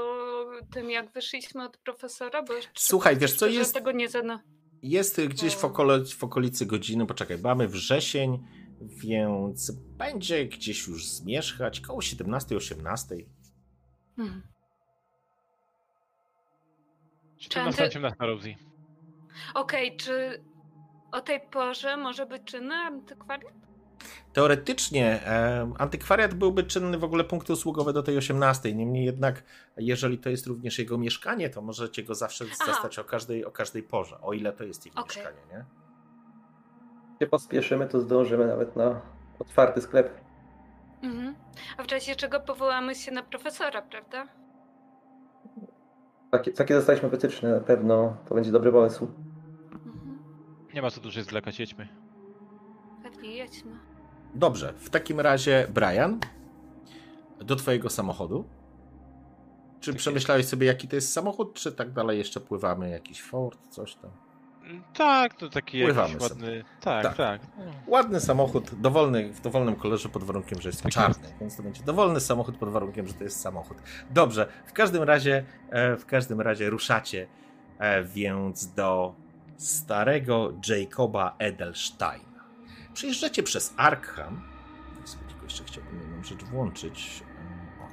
tym 0.73 0.89
jak 0.89 1.11
wyszliśmy 1.11 1.63
od 1.63 1.77
profesora, 1.77 2.43
bo 2.43 2.53
Słuchaj, 2.73 3.17
wiesz 3.17 3.35
co 3.35 3.47
jest? 3.47 3.73
tego 3.73 3.91
nie 3.91 4.09
zana. 4.09 4.43
Jest 4.83 5.21
gdzieś 5.21 5.55
w, 5.55 5.65
okole, 5.65 6.05
w 6.05 6.23
okolicy 6.23 6.65
godziny, 6.65 7.05
poczekaj, 7.05 7.37
mamy 7.37 7.67
wrzesień, 7.67 8.43
więc 8.81 9.71
będzie 9.71 10.45
gdzieś 10.45 10.87
już 10.87 11.07
zmierzchać, 11.07 11.79
koło 11.79 11.99
17-18. 11.99 13.25
Hmm. 14.15 14.41
17, 17.37 17.83
18 17.83 18.15
Rosie. 18.19 18.55
Okej, 19.53 19.97
czy 19.97 20.43
o 21.11 21.21
tej 21.21 21.39
porze 21.51 21.97
może 21.97 22.25
być 22.25 22.43
czynny 22.43 22.75
antykwariat? 22.75 23.53
Teoretycznie 24.33 25.27
e, 25.27 25.73
antykwariat 25.77 26.33
byłby 26.33 26.63
czynny 26.63 26.97
w 26.97 27.03
ogóle 27.03 27.23
punkty 27.23 27.53
usługowe 27.53 27.93
do 27.93 28.03
tej 28.03 28.17
18. 28.17 28.75
Niemniej 28.75 29.05
jednak, 29.05 29.43
jeżeli 29.77 30.17
to 30.17 30.29
jest 30.29 30.47
również 30.47 30.79
jego 30.79 30.97
mieszkanie, 30.97 31.49
to 31.49 31.61
możecie 31.61 32.03
go 32.03 32.15
zawsze 32.15 32.45
Aha. 32.47 32.65
zastać 32.65 32.99
o 32.99 33.03
każdej, 33.03 33.45
o 33.45 33.51
każdej 33.51 33.83
porze, 33.83 34.21
o 34.21 34.33
ile 34.33 34.53
to 34.53 34.63
jest 34.63 34.85
jego 34.85 35.01
Okej. 35.01 35.17
mieszkanie, 35.17 35.41
nie? 35.51 35.65
Jak 37.11 37.19
się 37.19 37.27
pospieszymy, 37.27 37.87
to 37.87 37.99
zdążymy 37.99 38.47
nawet 38.47 38.75
na 38.75 39.01
otwarty 39.39 39.81
sklep. 39.81 40.21
Mhm. 41.03 41.35
A 41.77 41.83
w 41.83 41.87
czasie 41.87 42.15
czego 42.15 42.39
powołamy 42.39 42.95
się 42.95 43.11
na 43.11 43.23
profesora, 43.23 43.81
prawda? 43.81 44.27
Takie, 46.31 46.51
takie 46.51 46.73
dostaliśmy 46.73 47.09
wytyczne, 47.09 47.51
na 47.51 47.59
pewno 47.59 48.17
to 48.29 48.35
będzie 48.35 48.51
dobry 48.51 48.71
pomysł. 48.71 49.07
Mhm. 49.71 50.19
Nie 50.73 50.81
ma 50.81 50.91
co 50.91 51.01
dłużej 51.01 51.23
zwlekać, 51.23 51.59
jedźmy. 51.59 52.02
Jedźmy. 53.23 53.71
Dobrze, 54.35 54.73
w 54.77 54.89
takim 54.89 55.19
razie, 55.19 55.67
Brian, 55.73 56.19
do 57.39 57.55
twojego 57.55 57.89
samochodu. 57.89 58.45
Czy 59.79 59.91
Tak 59.91 59.97
przemyślałeś 59.99 60.45
sobie, 60.45 60.67
jaki 60.67 60.87
to 60.87 60.95
jest 60.95 61.13
samochód, 61.13 61.53
czy 61.53 61.71
tak 61.71 61.91
dalej 61.91 62.17
jeszcze 62.17 62.39
pływamy? 62.39 62.89
Jakiś 62.89 63.21
Ford, 63.21 63.59
coś 63.69 63.95
tam? 63.95 64.11
Mm, 64.63 64.83
Tak, 64.93 65.33
to 65.33 65.49
taki 65.49 65.83
Pływamy 65.83 66.17
ładny... 66.21 66.63
Tak, 66.81 67.03
Tak. 67.03 67.17
tak. 67.17 67.41
Ładny 67.87 68.19
samochód, 68.19 68.81
dowolny, 68.81 69.33
w 69.33 69.41
dowolnym 69.41 69.75
kolorze 69.75 70.09
pod 70.09 70.23
warunkiem, 70.23 70.61
że 70.61 70.69
jest 70.69 70.83
Tak 70.83 70.91
czarny, 70.91 71.27
więc 71.41 71.57
to 71.57 71.63
będzie 71.63 71.83
dowolny 71.83 72.19
samochód 72.19 72.57
pod 72.57 72.69
warunkiem, 72.69 73.07
że 73.07 73.13
to 73.13 73.23
jest 73.23 73.39
samochód. 73.41 73.77
Dobrze, 74.09 74.47
w 74.65 74.73
każdym 74.73 75.03
razie, 75.03 75.45
e, 75.69 75.97
w 75.97 76.05
każdym 76.05 76.41
razie 76.41 76.69
ruszacie 76.69 77.27
e, 77.79 78.03
więc 78.03 78.67
do 78.73 79.15
starego 79.57 80.53
Jacoba 80.67 81.35
Edelsteina. 81.39 82.32
Przyjeżdżacie 82.93 83.43
przez 83.43 83.73
Arkham. 83.77 84.41
Tak 84.95 85.23
tylko 85.27 85.43
jeszcze 85.43 85.63
chciałbym 85.63 85.99
jedną 85.99 86.23
rzecz 86.23 86.43
włączyć. 86.43 87.23
O. 87.81 87.87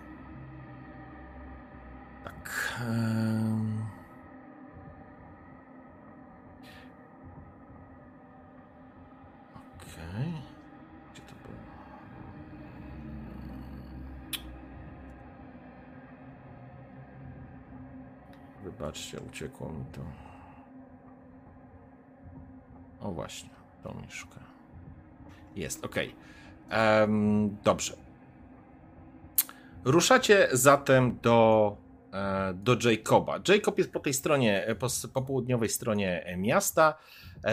Tak. 2.24 2.74
Okej. 9.76 10.32
Gdzie 11.12 11.22
to 11.22 11.34
było? 11.34 11.58
Wybaczcie, 18.62 19.20
uciekło 19.20 19.72
mi 19.72 19.84
to. 19.84 20.00
O 23.00 23.12
właśnie, 23.12 23.50
to 23.82 23.94
miszka. 23.94 24.49
Jest, 25.56 25.84
okej. 25.84 26.14
Em, 26.70 27.56
dobrze. 27.64 28.10
Ruszacie 29.84 30.48
zatem 30.52 31.18
do, 31.22 31.76
e, 32.12 32.54
do 32.54 32.90
Jacoba. 32.90 33.40
Jacob 33.48 33.78
jest 33.78 33.92
po 33.92 34.00
tej 34.00 34.14
stronie, 34.14 34.66
e, 34.66 34.74
po, 34.74 34.86
po 35.14 35.22
południowej 35.22 35.68
stronie 35.68 36.24
e, 36.24 36.36
miasta, 36.36 36.98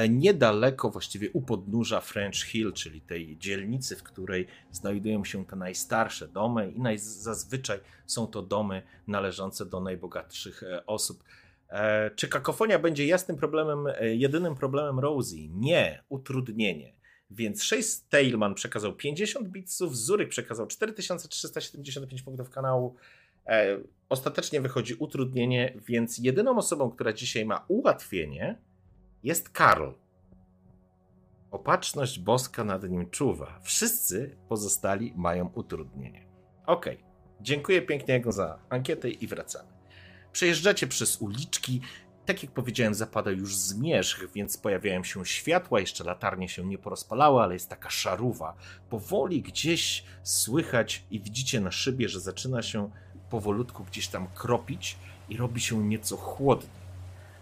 niedaleko 0.10 0.90
właściwie 0.90 1.32
u 1.32 1.42
podnóża 1.42 2.02
French 2.02 2.36
Hill, 2.36 2.74
czyli 2.74 3.02
tej 3.02 3.38
dzielnicy, 3.38 3.96
w 3.96 4.04
której 4.04 4.48
znajdują 4.72 5.26
się 5.26 5.46
te 5.46 5.56
najstarsze 5.56 6.28
domy 6.28 6.72
i 6.72 6.82
naj, 6.82 6.98
zazwyczaj 6.98 7.80
są 8.06 8.28
to 8.28 8.42
domy 8.42 8.82
należące 9.08 9.66
do 9.66 9.80
najbogatszych 9.80 10.64
osób. 10.88 11.24
Czy 12.16 12.28
kakofonia 12.28 12.80
będzie 12.80 13.06
jasnym 13.06 13.38
problemem, 13.38 13.88
jedynym 14.02 14.56
problemem 14.56 15.00
Rosie? 15.00 15.50
Nie, 15.50 16.04
utrudnienie. 16.10 16.97
Więc 17.30 17.70
Chase 17.70 18.02
Tailman 18.10 18.56
przekazał 18.56 18.94
50 18.94 19.48
bitsów, 19.48 19.98
Zuryk 19.98 20.30
przekazał 20.30 20.68
4375 20.68 22.22
punktów 22.22 22.50
kanału. 22.50 22.96
E, 23.48 23.80
ostatecznie 24.10 24.62
wychodzi 24.62 24.94
utrudnienie, 24.94 25.74
więc 25.88 26.18
jedyną 26.18 26.58
osobą, 26.58 26.92
która 26.92 27.14
dzisiaj 27.14 27.46
ma 27.46 27.66
ułatwienie, 27.68 28.58
jest 29.24 29.50
Karl. 29.50 29.90
Opatrzność 31.52 32.20
boska 32.20 32.64
nad 32.64 32.90
nim 32.90 33.10
czuwa. 33.10 33.60
Wszyscy 33.64 34.38
pozostali 34.50 35.14
mają 35.16 35.52
utrudnienie. 35.56 36.28
Okej, 36.66 37.04
dziękuję 37.42 37.82
pięknie 37.82 38.24
za 38.28 38.60
ankietę 38.70 39.10
i 39.10 39.28
wracamy. 39.28 39.70
Przejeżdżacie 40.32 40.88
przez 40.88 41.22
uliczki. 41.22 41.82
Tak 42.28 42.44
jak 42.44 42.52
powiedziałem, 42.52 42.94
zapada 42.94 43.32
już 43.32 43.56
zmierzch, 43.56 44.32
więc 44.34 44.58
pojawiają 44.58 45.04
się 45.04 45.26
światła. 45.26 45.80
Jeszcze 45.80 46.04
latarnie 46.04 46.50
się 46.50 46.66
nie 46.66 46.78
porozpalały, 46.78 47.42
ale 47.42 47.54
jest 47.54 47.70
taka 47.70 47.90
szaruwa. 47.90 48.54
Powoli 48.90 49.42
gdzieś 49.42 50.04
słychać 50.24 51.04
i 51.12 51.20
widzicie 51.20 51.60
na 51.60 51.72
szybie, 51.72 52.10
że 52.10 52.20
zaczyna 52.20 52.62
się 52.62 52.90
powolutku 53.30 53.84
gdzieś 53.84 54.08
tam 54.08 54.28
kropić 54.36 54.98
i 55.30 55.38
robi 55.38 55.62
się 55.62 55.84
nieco 55.84 56.18
chłodniej. 56.18 56.72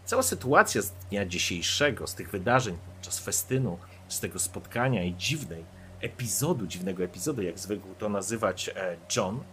Cała 0.06 0.24
sytuacja 0.24 0.82
z 0.82 0.92
dnia 0.92 1.26
dzisiejszego, 1.26 2.08
z 2.08 2.16
tych 2.16 2.32
wydarzeń 2.32 2.78
podczas 2.86 3.20
festynu, 3.20 3.80
z 4.08 4.20
tego 4.20 4.40
spotkania 4.40 5.04
i 5.04 5.16
dziwnej 5.16 5.66
epizodu, 6.02 6.68
dziwnego 6.68 7.04
epizodu, 7.04 7.42
jak 7.42 7.60
zwykł 7.60 7.88
to 8.00 8.10
nazywać 8.10 8.70
e, 8.70 8.98
John, 9.16 9.44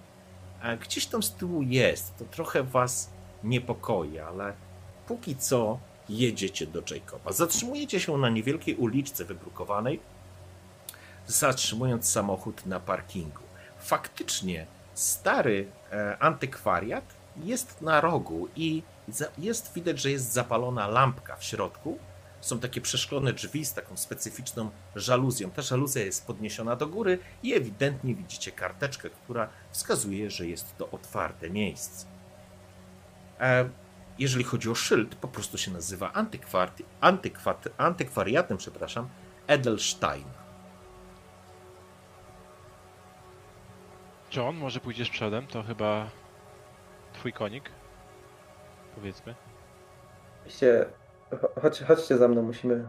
e, 0.63 0.77
gdzieś 0.77 1.07
tam 1.07 1.23
z 1.23 1.35
tyłu 1.35 1.63
jest. 1.63 2.17
To 2.17 2.25
trochę 2.25 2.63
was 2.63 3.11
niepokoi, 3.45 4.19
ale 4.19 4.72
póki 5.13 5.37
co 5.37 5.79
jedziecie 6.09 6.67
do 6.67 6.83
Jacoba. 6.91 7.33
Zatrzymujecie 7.33 8.01
się 8.01 8.19
na 8.19 8.29
niewielkiej 8.29 8.75
uliczce 8.77 9.25
wybrukowanej, 9.25 10.01
zatrzymując 11.27 12.11
samochód 12.11 12.67
na 12.67 12.81
parkingu. 12.81 13.43
Faktycznie 13.79 14.67
stary 14.95 15.67
e, 15.93 16.17
antykwariat 16.19 17.05
jest 17.45 17.83
na 17.83 18.01
rogu 18.01 18.49
i 18.57 18.83
jest 19.39 19.73
widać, 19.75 20.01
że 20.01 20.11
jest 20.11 20.33
zapalona 20.33 20.89
lampka 20.89 21.37
w 21.37 21.45
środku. 21.45 21.99
Są 22.41 22.59
takie 22.59 22.81
przeszklone 22.81 23.33
drzwi 23.33 23.65
z 23.65 23.75
taką 23.75 23.97
specyficzną 23.97 24.71
żaluzją. 24.97 25.51
Ta 25.51 25.63
żaluzja 25.63 26.03
jest 26.05 26.27
podniesiona 26.27 26.77
do 26.77 26.87
góry 26.87 27.19
i 27.43 27.55
ewidentnie 27.55 28.15
widzicie 28.15 28.53
karteczkę, 28.53 29.11
która 29.11 29.49
wskazuje, 29.71 30.31
że 30.31 30.47
jest 30.47 30.77
to 30.79 30.91
otwarte 30.91 31.51
miejsce. 31.51 32.07
Jeżeli 34.19 34.45
chodzi 34.45 34.71
o 34.71 34.75
szyld, 34.75 35.15
po 35.15 35.29
prostu 35.29 35.59
się 35.59 35.71
nazywa 35.71 36.13
antykwart, 36.13 36.83
antykwat, 37.01 37.69
antykwariatem, 37.79 38.57
przepraszam, 38.57 39.09
Edelstein. 39.47 40.25
John, 44.37 44.57
może 44.57 44.81
pójdziesz 44.81 45.11
przodem? 45.11 45.47
To 45.47 45.63
chyba 45.63 46.11
twój 47.13 47.33
konik. 47.33 47.71
Powiedzmy. 48.95 49.35
Oczywiście, 50.41 50.87
cho- 51.31 51.61
chodź, 51.63 51.81
chodźcie 51.83 52.17
za 52.19 52.29
mną, 52.29 52.43
musimy 52.43 52.89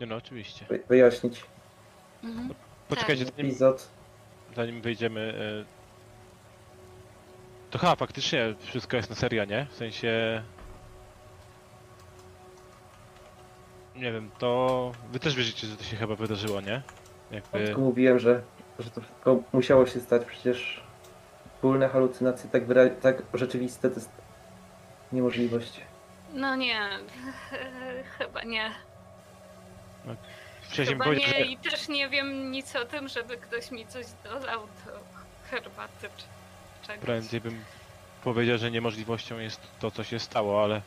Nie 0.00 0.06
no, 0.06 0.16
oczywiście. 0.16 0.66
wy- 0.68 0.82
wyjaśnić 0.88 1.44
Mhm. 2.24 2.54
Poczekajcie, 2.88 3.24
Tak. 3.24 3.34
zanim, 3.34 3.46
epizod. 3.50 3.88
zanim 4.56 4.80
wyjdziemy. 4.82 5.34
To 7.70 7.78
chyba 7.78 7.96
faktycznie 7.96 8.54
wszystko 8.60 8.96
jest 8.96 9.10
na 9.10 9.16
serio, 9.16 9.44
nie? 9.44 9.66
W 9.70 9.74
sensie. 9.74 10.42
Nie 13.96 14.12
wiem, 14.12 14.30
to. 14.38 14.92
Wy 15.12 15.20
też 15.20 15.34
wierzycie, 15.34 15.66
że 15.66 15.76
to 15.76 15.84
się 15.84 15.96
chyba 15.96 16.14
wydarzyło, 16.14 16.60
nie? 16.60 16.82
Jakby. 17.30 17.64
Tylko 17.64 17.80
mówiłem, 17.80 18.18
że, 18.18 18.42
że 18.78 18.90
to 18.90 19.00
wszystko 19.00 19.42
musiało 19.52 19.86
się 19.86 20.00
stać, 20.00 20.22
przecież 20.24 20.80
wspólne 21.54 21.88
halucynacje 21.88 22.50
tak, 22.50 22.66
wyra- 22.66 23.00
tak 23.00 23.22
rzeczywiste 23.34 23.88
to 23.90 23.94
jest 23.94 24.10
niemożliwość. 25.12 25.80
No 26.34 26.56
nie, 26.56 26.80
chyba 28.18 28.42
nie. 28.42 28.70
Wcześniej 30.62 30.86
Chyba 30.86 31.04
powiedział, 31.04 31.28
nie 31.38 31.44
że. 31.44 31.50
i 31.50 31.58
też 31.58 31.88
nie 31.88 32.08
wiem 32.08 32.50
nic 32.52 32.76
o 32.76 32.84
tym, 32.84 33.08
żeby 33.08 33.36
ktoś 33.36 33.70
mi 33.70 33.86
coś 33.86 34.06
dolał 34.24 34.60
do 34.86 34.92
herbaty 35.50 36.08
czy 36.16 36.24
czegoś. 36.86 37.04
Prędzej 37.04 37.40
bym 37.40 37.64
powiedział, 38.24 38.58
że 38.58 38.70
niemożliwością 38.70 39.38
jest 39.38 39.60
to, 39.80 39.90
co 39.90 40.04
się 40.04 40.18
stało, 40.20 40.64
ale. 40.64 40.82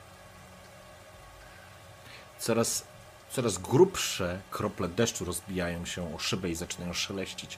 Coraz, 2.39 2.83
coraz 3.31 3.57
grubsze 3.57 4.39
krople 4.51 4.88
deszczu 4.88 5.25
rozbijają 5.25 5.85
się 5.85 6.15
o 6.15 6.19
szybę 6.19 6.49
i 6.49 6.55
zaczynają 6.55 6.93
szeleścić 6.93 7.57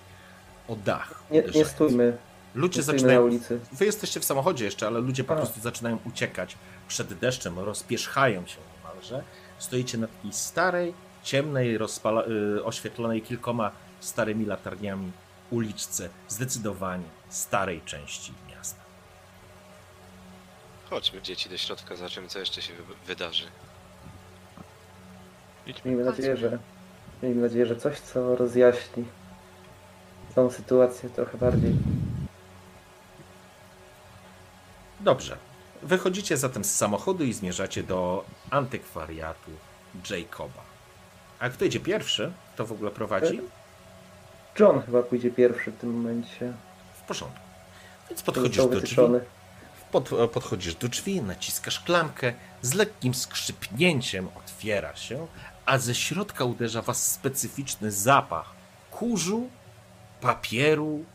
o 0.68 0.76
dach. 0.76 1.24
Nie, 1.32 1.38
nie 1.38 1.44
uderzając. 1.44 1.72
stójmy, 1.72 2.18
Ludzie 2.56 2.80
nie 2.80 2.84
stójmy 2.84 2.98
na 3.02 3.08
zaczynają. 3.08 3.22
ulicy. 3.26 3.60
Wy 3.72 3.86
jesteście 3.86 4.20
w 4.20 4.26
samochodzie 4.26 4.66
jeszcze, 4.66 4.88
ale 4.88 5.00
ludzie 5.00 5.24
po 5.24 5.34
A. 5.34 5.38
prostu 5.38 5.62
zaczynają 5.62 5.98
uciekać 6.06 6.58
przed 6.88 7.14
deszczem, 7.14 7.60
rozpierzchają 7.60 8.46
się 8.48 8.58
niemalże. 8.78 9.24
Stoicie 9.60 9.98
na 9.98 10.08
takiej 10.08 10.34
starej, 10.34 10.94
ciemnej, 11.24 11.78
rozpala, 11.78 12.24
y, 12.58 12.64
oświetlonej 12.66 13.22
kilkoma 13.22 13.72
starymi 14.00 14.46
latarniami 14.46 15.12
uliczce, 15.52 16.10
zdecydowanie 16.30 17.04
starej 17.36 17.82
części 17.82 18.34
miasta. 18.50 18.82
Chodźmy 20.90 21.22
dzieci 21.22 21.50
do 21.50 21.58
środka, 21.58 21.96
zobaczymy 21.96 22.28
co 22.28 22.40
jeszcze 22.40 22.62
się 22.62 22.74
wy- 22.74 22.84
wydarzy. 23.06 23.46
Idźmy. 25.68 25.92
Miejmy 25.92 26.06
nadzieję, 26.06 26.38
że 26.38 26.58
miejmy 27.24 27.42
nadzieję, 27.42 27.66
że 27.66 27.76
coś, 27.76 28.00
co 28.00 28.36
rozjaśni 28.36 29.06
tą 30.36 30.50
sytuację 30.52 31.10
trochę 31.10 31.38
bardziej. 31.38 31.76
Dobrze. 35.00 35.38
Wychodzicie 35.84 36.38
zatem 36.38 36.64
z 36.64 36.76
samochodu 36.76 37.24
i 37.24 37.34
zmierzacie 37.34 37.84
do 37.84 38.26
antykwariatu 38.50 39.52
Jacoba. 40.10 40.62
A 41.40 41.50
kto 41.50 41.66
idzie 41.66 41.80
pierwszy? 41.80 42.32
Kto 42.54 42.66
w 42.66 42.72
ogóle 42.72 42.92
prowadzi? 42.92 43.42
John 44.60 44.82
chyba 44.82 45.04
pójdzie 45.04 45.32
pierwszy 45.32 45.72
w 45.72 45.78
tym 45.78 45.94
momencie. 46.02 46.54
Porządku. 47.12 47.40
Więc 48.10 48.22
podchodzisz 48.22 48.68
do 48.68 48.82
drzwi. 48.82 49.02
Pod, 49.92 50.10
podchodzisz 50.34 50.76
do 50.76 50.88
drzwi, 50.88 51.22
naciskasz 51.22 51.80
klamkę, 51.80 52.34
z 52.62 52.74
lekkim 52.74 53.14
skrzypnięciem 53.14 54.28
otwiera 54.36 54.96
się, 54.96 55.28
a 55.66 55.78
ze 55.78 55.96
środka 55.96 56.46
uderza 56.46 56.82
was 56.82 57.12
specyficzny 57.12 57.92
zapach 57.92 58.54
kurzu, 58.92 59.50
papieru, 60.22 61.06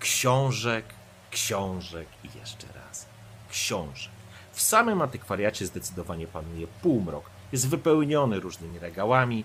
książek, 0.00 0.84
książek 1.30 2.08
i 2.24 2.38
jeszcze 2.38 2.66
raz 2.74 3.06
książek. 3.50 4.12
W 4.52 4.62
samym 4.62 5.02
antykwariacie 5.02 5.66
zdecydowanie 5.66 6.26
panuje 6.26 6.66
półmrok. 6.66 7.24
Jest 7.52 7.68
wypełniony 7.68 8.40
różnymi 8.40 8.78
regałami, 8.78 9.44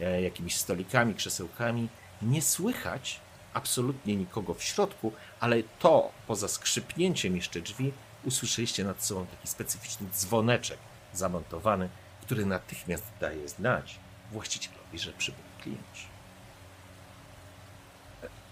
e, 0.00 0.22
jakimiś 0.22 0.56
stolikami, 0.56 1.14
krzesełkami. 1.14 1.88
Nie 2.22 2.42
słychać 2.42 3.20
absolutnie 3.54 4.16
nikogo 4.16 4.54
w 4.54 4.62
środku, 4.62 5.12
ale 5.40 5.56
to 5.78 6.10
poza 6.26 6.48
skrzypnięciem 6.48 7.36
jeszcze 7.36 7.60
drzwi 7.60 7.92
usłyszeliście 8.24 8.84
nad 8.84 9.04
sobą 9.04 9.26
taki 9.26 9.48
specyficzny 9.48 10.06
dzwoneczek 10.12 10.78
zamontowany, 11.12 11.88
który 12.22 12.46
natychmiast 12.46 13.04
daje 13.20 13.48
znać 13.48 13.98
właścicielowi, 14.32 14.98
że 14.98 15.12
przybyli 15.12 15.44
klienci. 15.62 16.06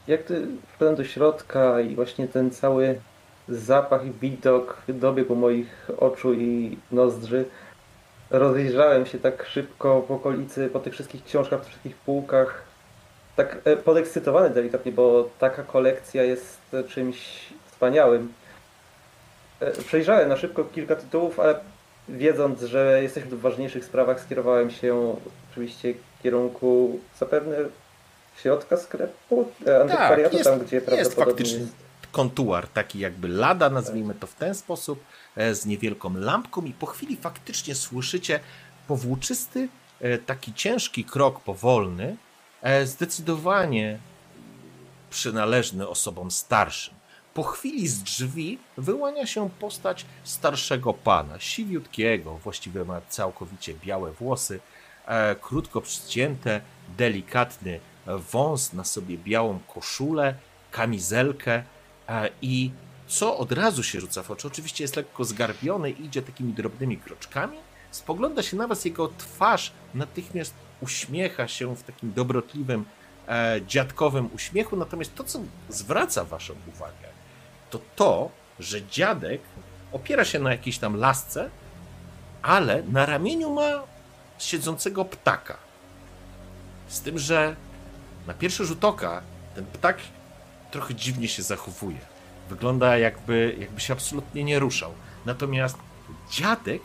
Jak 0.06 0.22
ty 0.22 0.46
wszedłem 0.68 0.96
do 0.96 1.04
środka 1.04 1.80
i 1.80 1.94
właśnie 1.94 2.28
ten 2.28 2.50
cały 2.50 3.00
zapach 3.48 4.06
i 4.06 4.10
widok 4.10 4.82
dobiegł 4.88 5.34
moich 5.34 5.90
oczu 5.98 6.34
i 6.34 6.78
nozdrzy, 6.92 7.44
rozejrzałem 8.30 9.06
się 9.06 9.18
tak 9.18 9.46
szybko 9.46 10.02
po 10.08 10.14
okolicy, 10.14 10.70
po 10.72 10.80
tych 10.80 10.92
wszystkich 10.92 11.24
książkach, 11.24 11.60
po 11.60 11.66
wszystkich 11.68 11.96
półkach. 11.96 12.67
Tak 13.38 13.58
e, 13.64 13.76
podekscytowany 13.76 14.50
delikatnie, 14.50 14.92
bo 14.92 15.30
taka 15.38 15.62
kolekcja 15.62 16.22
jest 16.22 16.58
e, 16.72 16.84
czymś 16.84 17.18
wspaniałym. 17.72 18.32
E, 19.60 19.70
Przejrzałem 19.70 20.28
na 20.28 20.36
szybko 20.36 20.64
kilka 20.64 20.96
tytułów, 20.96 21.40
ale 21.40 21.60
wiedząc, 22.08 22.62
że 22.62 23.02
jesteśmy 23.02 23.30
w 23.30 23.40
ważniejszych 23.40 23.84
sprawach, 23.84 24.20
skierowałem 24.20 24.70
się 24.70 25.16
oczywiście 25.50 25.94
w 25.94 26.22
kierunku 26.22 27.00
zapewne 27.18 27.56
środka 28.42 28.76
sklepu, 28.76 29.48
e, 29.66 29.80
antykwariatu, 29.82 30.36
jest- 30.36 30.50
tam 30.50 30.58
gdzie 30.60 30.76
jest 30.76 30.86
prawdopodobnie 30.88 31.24
faktycznie. 31.32 31.58
jest 31.58 31.72
kontuar, 32.12 32.66
taki 32.68 32.98
jakby 32.98 33.28
lada, 33.28 33.70
nazwijmy 33.70 34.14
to 34.14 34.26
w 34.26 34.34
ten 34.34 34.54
sposób, 34.54 35.04
z 35.52 35.66
niewielką 35.66 36.14
lampką 36.16 36.62
i 36.62 36.72
po 36.72 36.86
chwili 36.86 37.16
faktycznie 37.16 37.74
słyszycie 37.74 38.40
powłóczysty, 38.88 39.68
taki 40.26 40.54
ciężki 40.54 41.04
krok 41.04 41.40
powolny, 41.40 42.16
zdecydowanie 42.84 43.98
przynależny 45.10 45.88
osobom 45.88 46.30
starszym. 46.30 46.94
Po 47.34 47.42
chwili 47.42 47.88
z 47.88 48.02
drzwi 48.02 48.58
wyłania 48.76 49.26
się 49.26 49.50
postać 49.50 50.06
starszego 50.24 50.94
pana, 50.94 51.40
siwiutkiego, 51.40 52.34
właściwie 52.34 52.84
ma 52.84 53.00
całkowicie 53.08 53.74
białe 53.74 54.12
włosy, 54.12 54.60
e, 55.06 55.34
krótko 55.34 55.80
przycięte, 55.80 56.60
delikatny 56.96 57.80
wąs, 58.32 58.72
na 58.72 58.84
sobie 58.84 59.18
białą 59.18 59.58
koszulę, 59.74 60.34
kamizelkę 60.70 61.62
e, 62.08 62.30
i 62.42 62.70
co 63.06 63.36
od 63.38 63.52
razu 63.52 63.82
się 63.82 64.00
rzuca 64.00 64.22
w 64.22 64.30
oczy, 64.30 64.46
oczywiście 64.46 64.84
jest 64.84 64.96
lekko 64.96 65.24
zgarbiony 65.24 65.90
idzie 65.90 66.22
takimi 66.22 66.52
drobnymi 66.52 66.96
kroczkami, 66.96 67.58
spogląda 67.90 68.42
się 68.42 68.56
na 68.56 68.66
was, 68.66 68.84
jego 68.84 69.08
twarz 69.08 69.72
natychmiast 69.94 70.54
uśmiecha 70.80 71.48
się 71.48 71.76
w 71.76 71.82
takim 71.82 72.12
dobrotliwym, 72.12 72.84
e, 73.28 73.60
dziadkowym 73.66 74.28
uśmiechu, 74.34 74.76
natomiast 74.76 75.14
to, 75.14 75.24
co 75.24 75.40
zwraca 75.68 76.24
waszą 76.24 76.54
uwagę, 76.68 77.08
to 77.70 77.80
to, 77.96 78.30
że 78.60 78.86
dziadek 78.86 79.40
opiera 79.92 80.24
się 80.24 80.38
na 80.38 80.50
jakiejś 80.50 80.78
tam 80.78 80.96
lasce, 80.96 81.50
ale 82.42 82.82
na 82.82 83.06
ramieniu 83.06 83.54
ma 83.54 83.82
siedzącego 84.38 85.04
ptaka. 85.04 85.56
Z 86.88 87.00
tym, 87.00 87.18
że 87.18 87.56
na 88.26 88.34
pierwszy 88.34 88.64
rzut 88.64 88.84
oka 88.84 89.22
ten 89.54 89.66
ptak 89.66 89.98
trochę 90.70 90.94
dziwnie 90.94 91.28
się 91.28 91.42
zachowuje. 91.42 91.98
Wygląda 92.48 92.98
jakby, 92.98 93.56
jakby 93.58 93.80
się 93.80 93.92
absolutnie 93.92 94.44
nie 94.44 94.58
ruszał. 94.58 94.92
Natomiast 95.26 95.78
dziadek, 96.30 96.82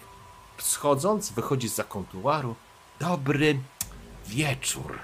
schodząc, 0.57 1.31
wychodzi 1.31 1.69
z 1.69 1.81
kontuaru. 1.87 2.55
Dobry 2.99 3.59
wieczór. 4.25 4.99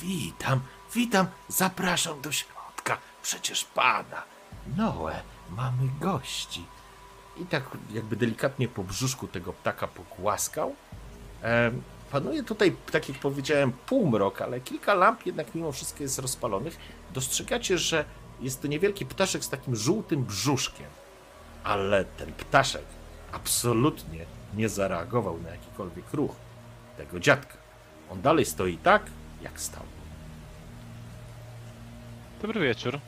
Witam, 0.00 0.60
witam, 0.94 1.26
zapraszam 1.48 2.20
do 2.20 2.32
środka. 2.32 2.98
Przecież 3.22 3.64
pada. 3.64 4.22
Noe, 4.76 5.22
mamy 5.50 5.88
gości. 6.00 6.64
I 7.36 7.46
tak 7.46 7.62
jakby 7.90 8.16
delikatnie 8.16 8.68
po 8.68 8.84
brzuszku 8.84 9.28
tego 9.28 9.52
ptaka 9.52 9.88
pogłaskał. 9.88 10.74
Em, 11.42 11.82
Panuje 12.10 12.42
tutaj, 12.42 12.76
tak 12.92 13.08
jak 13.08 13.18
powiedziałem, 13.18 13.72
półmrok, 13.72 14.42
ale 14.42 14.60
kilka 14.60 14.94
lamp 14.94 15.26
jednak 15.26 15.54
mimo 15.54 15.72
wszystko 15.72 16.02
jest 16.02 16.18
rozpalonych. 16.18 16.76
Dostrzegacie, 17.12 17.78
że 17.78 18.04
jest 18.40 18.62
to 18.62 18.68
niewielki 18.68 19.06
ptaszek 19.06 19.44
z 19.44 19.48
takim 19.48 19.76
żółtym 19.76 20.24
brzuszkiem. 20.24 20.86
Ale 21.64 22.04
ten 22.04 22.32
ptaszek 22.32 22.84
absolutnie 23.32 24.26
nie 24.54 24.68
zareagował 24.68 25.40
na 25.40 25.50
jakikolwiek 25.50 26.12
ruch 26.12 26.34
tego 26.96 27.20
dziadka. 27.20 27.63
On 28.10 28.22
dalej 28.22 28.44
stoi 28.44 28.78
tak, 28.78 29.02
jak 29.42 29.60
stał. 29.60 29.82
Dobry 32.42 32.60
wieczór. 32.60 32.98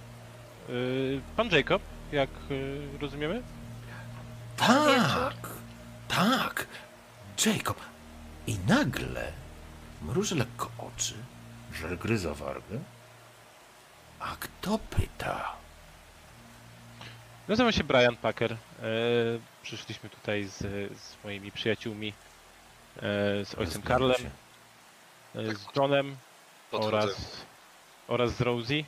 Y, 0.71 1.21
Pan 1.37 1.49
Jacob, 1.51 1.83
jak 2.13 2.31
y, 2.51 2.99
rozumiemy? 3.01 3.43
Tak, 4.57 5.49
tak. 6.09 6.67
Jacob. 7.47 7.81
I 8.47 8.59
nagle 8.69 9.33
mruży 10.03 10.35
lekko 10.35 10.71
oczy, 10.79 11.15
że 11.73 11.97
gryza 11.97 12.35
wargę. 12.35 12.79
A 14.21 14.37
kto 14.41 14.79
pyta? 14.79 15.57
Nazywam 17.49 17.73
się 17.73 17.85
Brian 17.85 18.17
Packer. 18.17 18.53
E, 18.53 18.57
przyszliśmy 19.63 20.11
tutaj 20.11 20.45
z, 20.45 20.59
z 21.01 21.25
moimi 21.25 21.53
przyjaciółmi, 21.53 22.13
e, 22.97 23.03
z 23.45 23.55
ojcem 23.59 23.83
Karlem, 23.83 24.19
się. 24.19 24.31
E, 25.37 25.55
z 25.55 25.77
Johnem 25.77 26.17
Podchodzę. 26.71 26.97
oraz, 26.97 27.17
oraz 28.09 28.31
z 28.37 28.41
Rosie. 28.41 28.85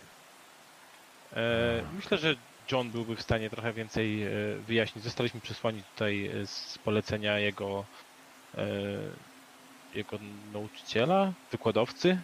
E, 1.37 1.83
myślę, 1.97 2.19
że 2.19 2.35
John 2.73 2.91
byłby 2.91 3.17
w 3.17 3.23
stanie 3.23 3.51
trochę 3.51 3.73
więcej 3.73 4.23
e, 4.23 4.31
wyjaśnić. 4.67 5.05
Zostaliśmy 5.05 5.41
przesłani 5.41 5.83
tutaj 5.95 6.27
e, 6.27 6.47
z 6.47 6.79
polecenia 6.85 7.39
jego, 7.39 7.85
e, 8.55 8.67
jego 9.95 10.19
nauczyciela, 10.53 11.33
wykładowcy. 11.53 12.19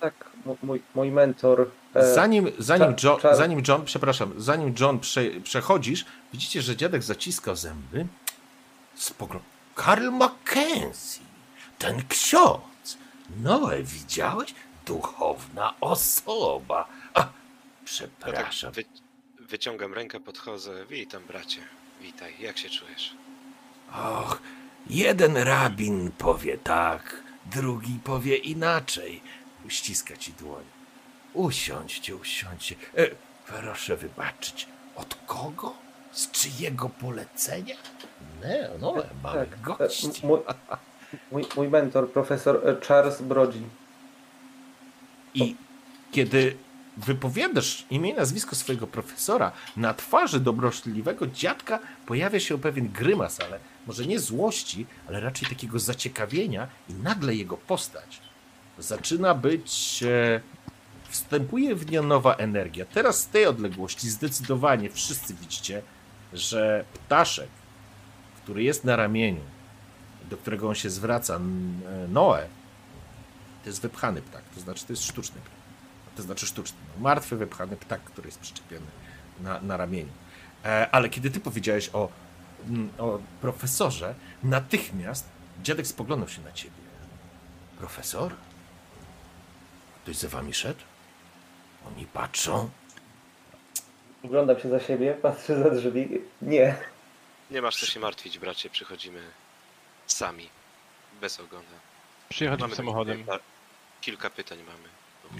Tak, 0.00 0.14
m- 0.46 0.56
mój, 0.62 0.82
mój 0.94 1.10
mentor. 1.10 1.70
e, 1.94 2.14
Zanim, 2.14 2.50
zanim, 2.58 2.94
cza- 2.94 3.04
John, 3.04 3.18
cza- 3.20 3.36
zanim 3.36 3.62
John, 3.68 3.84
przepraszam, 3.84 4.32
zanim 4.36 4.74
John 4.80 5.00
prze, 5.00 5.20
przechodzisz, 5.44 6.04
widzicie, 6.32 6.62
że 6.62 6.76
dziadek 6.76 7.02
zaciska 7.02 7.54
zęby. 7.54 8.06
Spogląd. 8.94 9.44
Karl 9.74 10.10
Mackenzie, 10.10 11.20
ten 11.78 12.02
ksiądz. 12.08 12.60
Noe, 13.36 13.82
widziałeś? 13.82 14.54
Duchowna 14.86 15.74
osoba. 15.80 16.88
A, 17.14 17.20
Ja 17.20 17.26
tak 17.26 17.32
przepraszam. 17.84 18.72
wy, 18.72 18.84
wyciągam 19.40 19.94
rękę, 19.94 20.20
podchodzę. 20.20 20.86
Witam, 20.86 21.22
bracie. 21.26 21.60
Witaj, 22.00 22.34
jak 22.40 22.58
się 22.58 22.70
czujesz? 22.70 23.14
Och, 23.92 24.42
jeden 24.90 25.36
rabin 25.36 26.10
powie 26.18 26.58
tak, 26.58 27.22
drugi 27.46 27.98
powie 28.04 28.36
inaczej. 28.36 29.22
Uściska 29.66 30.16
ci 30.16 30.32
dłoń. 30.32 30.64
Usiądźcie, 31.34 32.16
usiądźcie. 32.16 32.74
E, 32.96 33.06
proszę 33.46 33.96
wybaczyć. 33.96 34.66
Od 34.96 35.14
kogo? 35.26 35.74
Z 36.12 36.30
czyjego 36.30 36.88
polecenia? 36.88 37.76
Nie, 38.44 38.68
no, 38.80 38.94
mamy 39.22 39.46
tak, 39.46 39.60
gości. 39.60 40.06
e, 40.22 40.26
mój, 40.26 40.38
mój, 41.32 41.44
mój 41.56 41.68
mentor, 41.68 42.10
profesor 42.12 42.60
e, 42.68 42.86
Charles 42.86 43.22
Brodzi. 43.22 43.62
I 45.34 45.56
kiedy 46.12 46.56
wypowiadasz 46.96 47.86
imię 47.90 48.10
i 48.10 48.14
nazwisko 48.14 48.56
swojego 48.56 48.86
profesora, 48.86 49.52
na 49.76 49.94
twarzy 49.94 50.40
dobroczliwego 50.40 51.26
dziadka 51.26 51.78
pojawia 52.06 52.40
się 52.40 52.58
pewien 52.58 52.88
grymas, 52.88 53.40
ale 53.40 53.58
może 53.86 54.06
nie 54.06 54.20
złości, 54.20 54.86
ale 55.08 55.20
raczej 55.20 55.48
takiego 55.48 55.78
zaciekawienia 55.78 56.68
i 56.88 56.94
nagle 56.94 57.34
jego 57.34 57.56
postać 57.56 58.28
zaczyna 58.78 59.34
być 59.34 60.02
e, 60.02 60.40
wstępuje 61.08 61.74
w 61.74 61.90
nią 61.90 62.02
nowa 62.02 62.34
energia. 62.34 62.84
Teraz 62.84 63.20
z 63.20 63.28
tej 63.28 63.46
odległości 63.46 64.10
zdecydowanie 64.10 64.90
wszyscy 64.90 65.34
widzicie, 65.34 65.82
że 66.32 66.84
ptaszek, 66.94 67.48
który 68.42 68.62
jest 68.62 68.84
na 68.84 68.96
ramieniu, 68.96 69.40
do 70.30 70.36
którego 70.36 70.68
on 70.68 70.74
się 70.74 70.90
zwraca, 70.90 71.36
e, 71.36 71.38
Noe, 72.08 72.46
to 73.62 73.68
jest 73.68 73.82
wypchany 73.82 74.22
ptak, 74.22 74.42
to 74.54 74.60
znaczy 74.60 74.86
to 74.86 74.92
jest 74.92 75.04
sztuczny 75.04 75.40
ptak. 75.40 75.58
To 76.16 76.22
znaczy 76.22 76.46
sztuczny, 76.46 76.78
no, 76.96 77.02
martwy, 77.02 77.36
wypchany 77.36 77.76
ptak, 77.76 78.00
który 78.00 78.28
jest 78.28 78.38
przyczepiony 78.38 78.86
na, 79.40 79.60
na 79.60 79.76
ramieniu. 79.76 80.12
E, 80.64 80.88
ale 80.92 81.08
kiedy 81.08 81.30
ty 81.30 81.40
powiedziałeś 81.40 81.90
o, 81.92 82.08
o 82.98 83.18
profesorze, 83.40 84.14
natychmiast 84.42 85.28
dziadek 85.62 85.86
spoglądał 85.86 86.28
się 86.28 86.42
na 86.42 86.52
ciebie. 86.52 86.74
Profesor? 87.78 88.34
Ktoś 90.02 90.16
za 90.16 90.28
wami 90.28 90.54
szedł? 90.54 90.80
Oni 91.86 92.06
patrzą. 92.06 92.70
Oglądam 94.24 94.58
się 94.58 94.68
za 94.68 94.80
siebie, 94.80 95.14
patrzę 95.22 95.62
za 95.62 95.70
drzwi. 95.70 96.20
Nie. 96.42 96.76
Nie 97.50 97.62
masz 97.62 97.80
co 97.80 97.86
się 97.86 98.00
martwić, 98.00 98.38
bracie, 98.38 98.70
przychodzimy 98.70 99.20
sami, 100.12 100.48
bez 101.20 101.40
ogona. 101.40 101.62
Przyjechać 102.28 102.60
Mamy 102.60 102.76
samochodem. 102.76 103.16
kilka- 103.24 103.38
Kilka 104.00 104.30
pytań 104.30 104.58
mamy. 104.58 104.88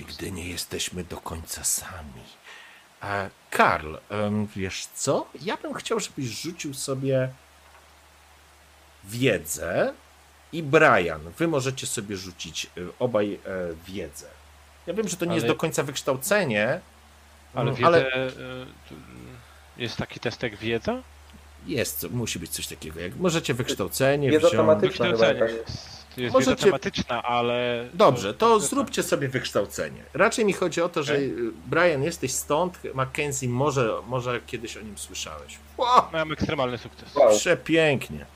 Nigdy 0.00 0.32
nie 0.32 0.48
jesteśmy 0.48 1.04
do 1.04 1.16
końca 1.16 1.64
sami. 1.64 2.22
E, 3.02 3.30
Karl, 3.50 3.96
wiesz 4.56 4.86
co? 4.94 5.28
Ja 5.42 5.56
bym 5.56 5.74
chciał, 5.74 6.00
żebyś 6.00 6.26
rzucił 6.26 6.74
sobie 6.74 7.28
wiedzę 9.04 9.94
i 10.52 10.62
Brian. 10.62 11.20
Wy 11.38 11.48
możecie 11.48 11.86
sobie 11.86 12.16
rzucić 12.16 12.66
y, 12.78 12.88
obaj 12.98 13.34
e, 13.34 13.38
wiedzę. 13.86 14.26
Ja 14.86 14.94
wiem, 14.94 15.08
że 15.08 15.16
to 15.16 15.24
nie 15.24 15.34
jest 15.34 15.44
Ale- 15.44 15.54
do 15.54 15.58
końca 15.58 15.82
wykształcenie, 15.82 16.80
Ale 17.54 17.62
mm, 17.62 17.74
wiedzę, 17.74 17.86
ale 17.86 18.12
e, 18.26 18.30
jest 19.76 19.96
taki 19.96 20.20
test 20.20 20.42
jak 20.42 20.56
wiedza? 20.56 21.02
Jest, 21.68 22.10
musi 22.10 22.38
być 22.38 22.50
coś 22.50 22.66
takiego. 22.66 23.00
Jak 23.00 23.16
możecie 23.16 23.54
wykształcenie 23.54 24.30
Wiedza 24.30 24.48
wziąć. 24.48 24.80
Wykształcenie. 24.80 25.40
jakaś 25.40 25.52
Jest, 25.52 26.34
jest 26.34 26.34
Możecie- 26.34 26.64
tematyczna, 26.64 27.22
ale... 27.22 27.88
Dobrze, 27.94 28.34
to 28.34 28.60
zróbcie 28.60 29.02
sobie 29.02 29.28
wykształcenie. 29.28 30.02
Raczej 30.14 30.44
mi 30.44 30.52
chodzi 30.52 30.82
o 30.82 30.88
to, 30.88 31.02
że 31.02 31.14
y, 31.16 31.36
Brian, 31.66 32.02
jesteś 32.02 32.32
stąd, 32.32 32.78
Mackenzie, 32.94 33.48
może, 33.48 33.94
może 34.06 34.40
kiedyś 34.46 34.76
o 34.76 34.80
nim 34.80 34.98
słyszałeś. 34.98 35.58
Ło, 35.76 36.08
Miałem 36.12 36.32
ekstremalny 36.32 36.78
sukces. 36.78 37.14
Wow. 37.14 37.36
Przepięknie. 37.36 38.26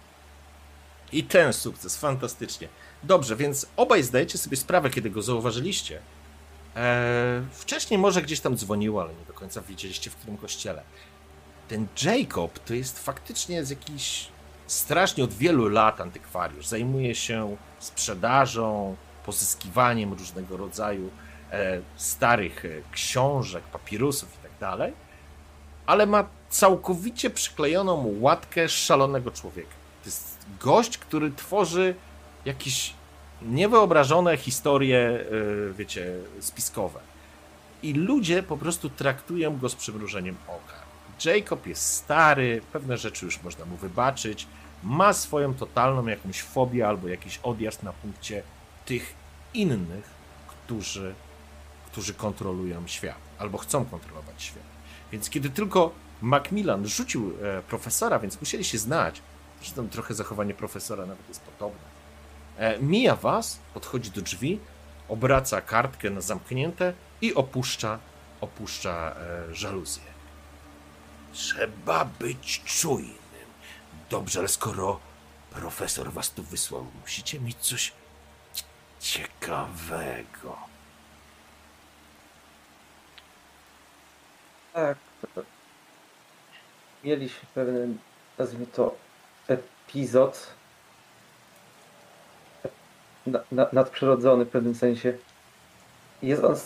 I 1.13 1.25
ten 1.25 1.53
sukces, 1.53 1.97
fantastycznie. 1.97 2.69
Dobrze, 3.03 3.37
więc 3.37 3.67
obaj 3.77 4.03
zdajecie 4.03 4.39
sobie 4.39 4.57
sprawę, 4.57 4.91
kiedy 4.91 5.11
go 5.11 5.23
zauważyliście. 5.23 6.01
Eee, 6.77 7.43
wcześniej 7.53 7.99
może 7.99 8.23
gdzieś 8.23 8.41
tam 8.41 8.57
dzwoniło, 8.57 9.03
ale 9.03 9.15
nie 9.15 9.25
do 9.27 9.33
końca 9.33 9.63
wiedzieliście, 9.63 10.11
w 10.11 10.17
którym 10.17 10.37
kościele. 10.37 10.83
Ten 11.73 11.87
Jacob 12.03 12.59
to 12.59 12.75
jest 12.75 13.05
faktycznie 13.05 13.65
z 13.65 13.71
jakiś 13.71 14.29
strasznie 14.67 15.25
od 15.25 15.33
wielu 15.33 15.69
lat 15.69 16.01
antykwariusz. 16.01 16.67
Zajmuje 16.67 17.15
się 17.15 17.57
sprzedażą, 17.79 18.97
pozyskiwaniem 19.27 20.13
różnego 20.13 20.57
rodzaju 20.57 21.11
e, 21.53 21.81
starych 21.97 22.65
e, 22.65 22.69
książek, 22.93 23.65
papirusów 23.65 24.29
i 24.35 24.59
tak 24.59 24.93
ale 25.87 26.07
ma 26.07 26.25
całkowicie 26.51 27.31
przyklejoną 27.31 28.15
łatkę 28.21 28.69
szalonego 28.69 29.31
człowieka. 29.31 29.75
To 30.03 30.09
jest 30.09 30.39
gość, 30.61 30.99
który 30.99 31.31
tworzy 31.31 31.95
jakieś 32.45 32.95
niewyobrażone 33.43 34.37
historie, 34.37 34.99
e, 34.99 35.73
wiecie, 35.73 36.15
spiskowe. 36.41 37.01
I 37.83 37.93
ludzie 37.93 38.43
po 38.43 38.57
prostu 38.57 38.91
traktują 38.91 39.59
go 39.59 39.69
z 39.69 39.75
przymrużeniem 39.75 40.37
oka. 40.49 40.82
Jacob 41.25 41.67
jest 41.67 41.95
stary, 41.95 42.63
pewne 42.73 42.99
rzeczy 42.99 43.25
już 43.25 43.43
można 43.43 43.65
mu 43.65 43.77
wybaczyć, 43.77 44.47
ma 44.83 45.13
swoją 45.13 45.55
totalną 45.55 46.07
jakąś 46.07 46.43
fobię 46.43 46.89
albo 46.89 47.09
jakiś 47.09 47.39
odjazd 47.43 47.83
na 47.83 47.93
punkcie 47.93 48.43
tych 48.87 49.15
innych, 49.55 50.05
którzy, 50.49 51.15
którzy 51.87 52.15
kontrolują 52.15 52.87
świat 52.87 53.17
albo 53.39 53.59
chcą 53.59 53.85
kontrolować 53.85 54.43
świat. 54.43 54.65
Więc 55.13 55.31
kiedy 55.31 55.51
tylko 55.51 55.93
Macmillan 56.23 56.89
rzucił 56.89 57.33
e, 57.43 57.63
profesora, 57.63 58.19
więc 58.19 58.41
musieli 58.41 58.65
się 58.65 58.79
znać, 58.79 59.23
zresztą 59.61 59.89
trochę 59.89 60.15
zachowanie 60.15 60.55
profesora 60.55 61.07
nawet 61.07 61.29
jest 61.29 61.41
podobne. 61.41 61.93
E, 62.57 62.79
mija 62.79 63.17
was, 63.17 63.59
podchodzi 63.75 64.11
do 64.11 64.23
drzwi, 64.23 64.61
obraca 65.09 65.61
kartkę 65.61 66.11
na 66.11 66.21
zamknięte 66.21 66.93
i 67.21 67.35
opuszcza, 67.35 67.99
opuszcza 68.41 69.15
e, 69.51 69.55
żaluzję. 69.55 70.12
Trzeba 71.33 72.05
być 72.05 72.63
czujnym. 72.65 73.17
Dobrze, 74.11 74.39
ale 74.39 74.49
skoro 74.49 75.01
profesor 75.51 76.13
was 76.13 76.31
tu 76.31 76.43
wysłał, 76.43 76.87
musicie 77.01 77.41
mieć 77.41 77.57
coś 77.57 77.93
ciekawego. 79.01 80.57
Tak. 84.73 84.99
Mieliśmy 87.05 87.49
pewien, 87.55 87.99
nazwijmy 88.39 88.67
to, 88.67 88.97
epizod 89.49 90.47
na, 93.27 93.41
na, 93.53 93.67
nadprzyrodzony 93.73 94.45
w 94.45 94.49
pewnym 94.49 94.75
sensie. 94.75 95.15
Jest 96.23 96.45
on 96.45 96.57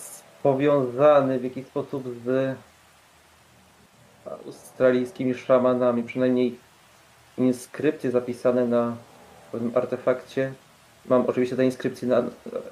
powiązany 0.43 1.39
w 1.39 1.45
jakiś 1.45 1.67
sposób 1.67 2.05
z 2.25 2.57
australijskimi 4.47 5.35
szamanami, 5.35 6.03
przynajmniej 6.03 6.59
inskrypcje 7.39 8.11
zapisane 8.11 8.67
na 8.67 8.97
pewnym 9.53 9.73
artefakcie. 9.77 10.53
Mam 11.07 11.27
oczywiście 11.27 11.57
te 11.57 11.65
inskrypcje 11.65 12.09
na, 12.09 12.23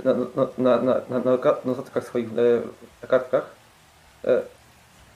na, 0.04 0.14
na, 0.14 0.46
na, 0.58 0.82
na, 0.82 0.94
na, 1.08 1.18
na 1.30 1.38
ka- 1.38 1.56
notatkach 1.64 2.04
swoich, 2.06 2.26
e, 2.28 2.32
na 3.02 3.08
kartkach. 3.08 3.50
E, 4.24 4.42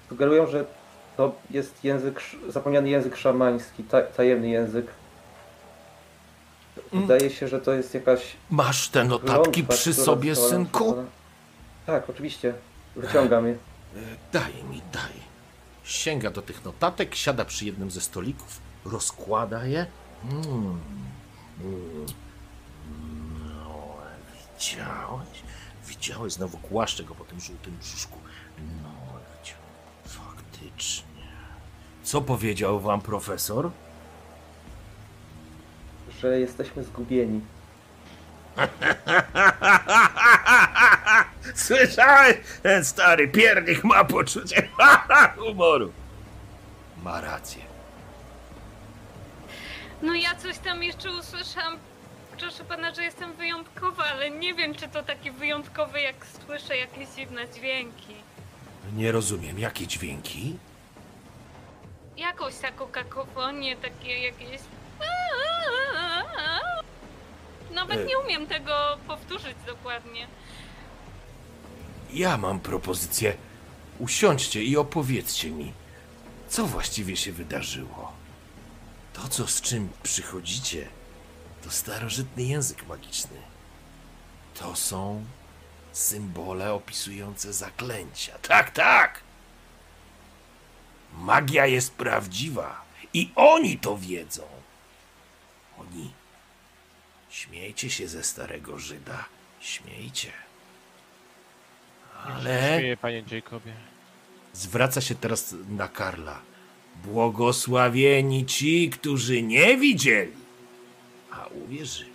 sugerują, 0.08 0.46
że 0.46 0.64
to 1.16 1.32
jest 1.50 1.84
język, 1.84 2.20
zapomniany 2.48 2.88
język 2.88 3.16
szamański, 3.16 3.84
ta, 3.84 4.02
tajemny 4.02 4.48
język. 4.48 4.86
Wydaje 6.92 7.30
się, 7.30 7.48
że 7.48 7.60
to 7.60 7.72
jest 7.72 7.94
jakaś 7.94 8.36
Masz 8.50 8.88
te 8.88 9.04
notatki 9.04 9.52
klątwa, 9.52 9.74
przy 9.74 9.94
sobie, 9.94 10.36
synku? 10.36 11.04
Tak, 11.86 12.10
oczywiście. 12.10 12.54
Wyciągam 12.96 13.46
je. 13.46 13.52
E, 13.52 13.56
Daj 14.32 14.52
mi, 14.70 14.82
daj. 14.92 15.27
Sięga 15.88 16.30
do 16.30 16.42
tych 16.42 16.64
notatek, 16.64 17.14
siada 17.14 17.44
przy 17.44 17.66
jednym 17.66 17.90
ze 17.90 18.00
stolików, 18.00 18.60
rozkłada 18.84 19.64
je. 19.64 19.86
Mm. 20.24 20.80
Mm. 21.60 22.06
No, 23.64 23.96
widziałeś? 24.34 25.42
Widziałeś, 25.86 26.32
znowu 26.32 26.58
głaszcze 26.58 27.04
go 27.04 27.14
po 27.14 27.24
tym 27.24 27.40
żółtym 27.40 27.76
brzuszku. 27.80 28.18
No, 28.82 28.88
widział. 29.40 29.56
faktycznie. 30.04 31.04
Co 32.02 32.20
powiedział 32.20 32.80
wam 32.80 33.00
profesor? 33.00 33.70
Że 36.20 36.40
jesteśmy 36.40 36.84
zgubieni. 36.84 37.40
Słyszałeś? 41.54 42.36
Ten 42.62 42.84
stary 42.84 43.28
piernik 43.28 43.84
ma 43.84 44.04
poczucie 44.04 44.68
humoru. 45.38 45.92
Ma 47.02 47.20
rację. 47.20 47.62
No 50.02 50.14
ja 50.14 50.34
coś 50.34 50.58
tam 50.58 50.82
jeszcze 50.82 51.10
usłyszałam. 51.12 51.78
Proszę 52.38 52.64
pana, 52.64 52.94
że 52.94 53.02
jestem 53.04 53.32
wyjątkowa, 53.32 54.04
ale 54.04 54.30
nie 54.30 54.54
wiem, 54.54 54.74
czy 54.74 54.88
to 54.88 55.02
takie 55.02 55.32
wyjątkowe, 55.32 56.02
jak 56.02 56.14
słyszę 56.46 56.76
jakieś 56.76 57.08
dziwne 57.08 57.48
dźwięki. 57.48 58.14
Nie 58.96 59.12
rozumiem, 59.12 59.58
jakie 59.58 59.86
dźwięki? 59.86 60.56
Jakąś 62.16 62.54
taką 62.56 62.86
kakofonię, 62.86 63.76
takie 63.76 64.18
jakieś... 64.22 64.60
Nawet 67.70 67.98
E. 67.98 68.04
nie 68.04 68.18
umiem 68.18 68.46
tego 68.46 68.98
powtórzyć 69.06 69.56
dokładnie. 69.66 70.26
Ja 72.10 72.36
mam 72.36 72.60
propozycję. 72.60 73.36
Usiądźcie 73.98 74.64
i 74.64 74.76
opowiedzcie 74.76 75.50
mi, 75.50 75.72
co 76.48 76.66
właściwie 76.66 77.16
się 77.16 77.32
wydarzyło. 77.32 78.12
To, 79.12 79.28
co 79.28 79.46
z 79.46 79.60
czym 79.60 79.88
przychodzicie, 80.02 80.88
to 81.62 81.70
starożytny 81.70 82.42
język 82.42 82.86
magiczny. 82.86 83.36
To 84.54 84.76
są 84.76 85.24
symbole 85.92 86.72
opisujące 86.72 87.52
zaklęcia. 87.52 88.38
Tak, 88.38 88.70
tak! 88.70 89.20
Magia 91.12 91.66
jest 91.66 91.92
prawdziwa 91.94 92.84
i 93.14 93.32
oni 93.36 93.78
to 93.78 93.98
wiedzą. 93.98 94.42
Oni. 95.78 96.12
Śmiejcie 97.30 97.90
się 97.90 98.08
ze 98.08 98.24
starego 98.24 98.78
Żyda. 98.78 99.24
Śmiejcie. 99.60 100.47
Ale 102.24 102.78
Śmieję, 102.78 102.96
panie 102.96 103.22
Jacobie. 103.30 103.72
zwraca 104.52 105.00
się 105.00 105.14
teraz 105.14 105.54
na 105.68 105.88
Karla. 105.88 106.40
Błogosławieni 107.04 108.46
ci, 108.46 108.90
którzy 108.90 109.42
nie 109.42 109.76
widzieli, 109.76 110.32
a 111.30 111.46
uwierzyli. 111.46 112.10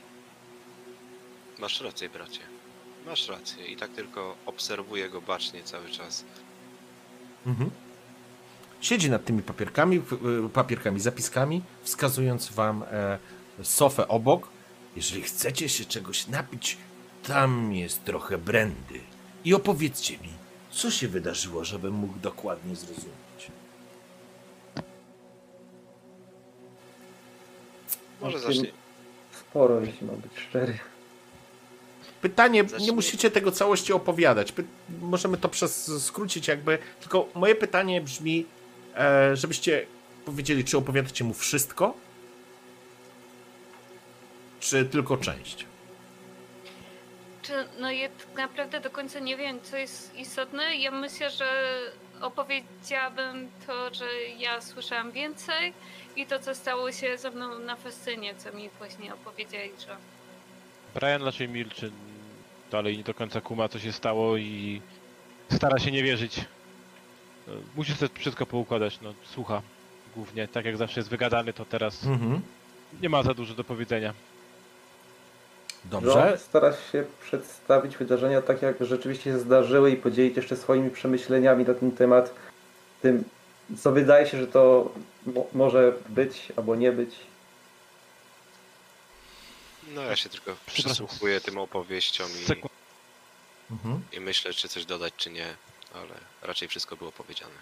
Masz 1.59 1.81
rację, 1.81 2.09
bracie. 2.09 2.39
Masz 3.05 3.27
rację. 3.29 3.65
I 3.67 3.77
tak 3.77 3.91
tylko 3.91 4.35
obserwuję 4.45 5.09
go 5.09 5.21
bacznie 5.21 5.63
cały 5.63 5.89
czas. 5.89 6.25
Mhm. 7.45 7.69
Siedzi 8.81 9.09
nad 9.09 9.25
tymi 9.25 9.43
papierkami, 9.43 10.01
y, 10.45 10.49
papierkami, 10.49 10.99
zapiskami, 10.99 11.61
wskazując 11.83 12.49
wam 12.51 12.83
e, 12.91 13.17
sofę 13.63 14.07
obok. 14.07 14.47
Jeżeli 14.95 15.21
chcecie 15.21 15.69
się 15.69 15.85
czegoś 15.85 16.27
napić, 16.27 16.77
tam 17.27 17.73
jest 17.73 18.03
trochę 18.03 18.37
brandy. 18.37 18.99
I 19.45 19.53
opowiedzcie 19.53 20.17
mi, 20.17 20.29
co 20.71 20.91
się 20.91 21.07
wydarzyło, 21.07 21.65
żebym 21.65 21.93
mógł 21.93 22.19
dokładnie 22.19 22.75
zrozumieć. 22.75 23.51
Może 28.21 28.39
zacznie. 28.39 28.71
Sporo, 29.31 29.81
jeśli 29.81 30.07
mam 30.07 30.15
być 30.15 30.31
szczery. 30.49 30.79
Pytanie, 32.21 32.63
nie 32.63 32.69
Zacznij. 32.69 32.91
musicie 32.91 33.31
tego 33.31 33.51
całości 33.51 33.93
opowiadać. 33.93 34.51
Py 34.51 34.63
możemy 35.01 35.37
to 35.37 35.49
przez 35.49 36.03
skrócić 36.03 36.47
jakby. 36.47 36.77
Tylko 36.99 37.27
moje 37.35 37.55
pytanie 37.55 38.01
brzmi, 38.01 38.45
e, 38.95 39.35
żebyście 39.35 39.85
powiedzieli, 40.25 40.63
czy 40.65 40.77
opowiadacie 40.77 41.23
mu 41.23 41.33
wszystko, 41.33 41.93
czy 44.59 44.85
tylko 44.85 45.17
część. 45.17 45.65
Czy, 47.43 47.53
no 47.79 47.91
ja 47.91 48.09
tak 48.09 48.37
naprawdę 48.37 48.79
do 48.79 48.89
końca 48.89 49.19
nie 49.19 49.37
wiem, 49.37 49.59
co 49.63 49.77
jest 49.77 50.15
istotne. 50.15 50.75
Ja 50.75 50.91
myślę, 50.91 51.29
że 51.31 51.79
opowiedziałabym 52.21 53.49
to, 53.67 53.93
że 53.93 54.05
ja 54.39 54.61
słyszałam 54.61 55.11
więcej 55.11 55.73
i 56.15 56.25
to, 56.25 56.39
co 56.39 56.55
stało 56.55 56.91
się 56.91 57.17
ze 57.17 57.31
mną 57.31 57.59
na 57.59 57.75
festynie, 57.75 58.35
co 58.35 58.51
mi 58.53 58.69
właśnie 58.77 59.13
opowiedzieli, 59.13 59.71
że 59.87 59.95
Brian 60.93 61.23
raczej 61.23 61.49
milczy. 61.49 61.91
Dalej 62.71 62.97
nie 62.97 63.03
do 63.03 63.13
końca 63.13 63.41
kuma, 63.41 63.69
co 63.69 63.79
się 63.79 63.91
stało 63.91 64.37
i 64.37 64.81
stara 65.51 65.79
się 65.79 65.91
nie 65.91 66.03
wierzyć. 66.03 66.41
No, 67.47 67.53
Musi 67.75 67.93
sobie 67.93 68.11
wszystko 68.19 68.45
poukładać, 68.45 68.99
no 69.01 69.13
słucha. 69.25 69.61
Głównie, 70.15 70.47
tak 70.47 70.65
jak 70.65 70.77
zawsze 70.77 70.99
jest 70.99 71.09
wygadany, 71.09 71.53
to 71.53 71.65
teraz 71.65 72.05
Mhm. 72.05 72.41
nie 73.01 73.09
ma 73.09 73.23
za 73.23 73.33
dużo 73.33 73.53
do 73.53 73.63
powiedzenia. 73.63 74.13
Dobrze. 75.85 76.09
John 76.29 76.37
stara 76.39 76.73
się 76.91 77.05
przedstawić 77.23 77.97
wydarzenia 77.97 78.41
tak, 78.41 78.61
jak 78.61 78.75
rzeczywiście 78.85 79.23
się 79.23 79.39
zdarzyły 79.39 79.91
i 79.91 79.95
podzielić 79.97 80.35
jeszcze 80.37 80.55
swoimi 80.57 80.89
przemyśleniami 80.89 81.65
na 81.65 81.73
ten 81.73 81.91
temat. 81.91 82.33
Tym, 83.01 83.23
co 83.83 83.91
wydaje 83.91 84.27
się, 84.27 84.37
że 84.39 84.47
to 84.47 84.91
mo- 85.25 85.47
może 85.53 85.93
być 86.09 86.51
albo 86.57 86.75
nie 86.75 86.91
być. 86.91 87.15
No 89.87 90.01
ja 90.01 90.15
się 90.15 90.29
tylko 90.29 90.55
przysłuchuję 90.65 91.41
tym 91.41 91.57
opowieściom 91.57 92.27
i, 92.49 92.63
Mhm. 93.71 94.01
i 94.11 94.19
myślę, 94.19 94.53
czy 94.53 94.69
coś 94.69 94.85
dodać, 94.85 95.13
czy 95.17 95.29
nie. 95.31 95.55
Ale 95.93 96.13
raczej 96.41 96.67
wszystko 96.67 96.95
było 96.95 97.11
powiedziane. 97.11 97.53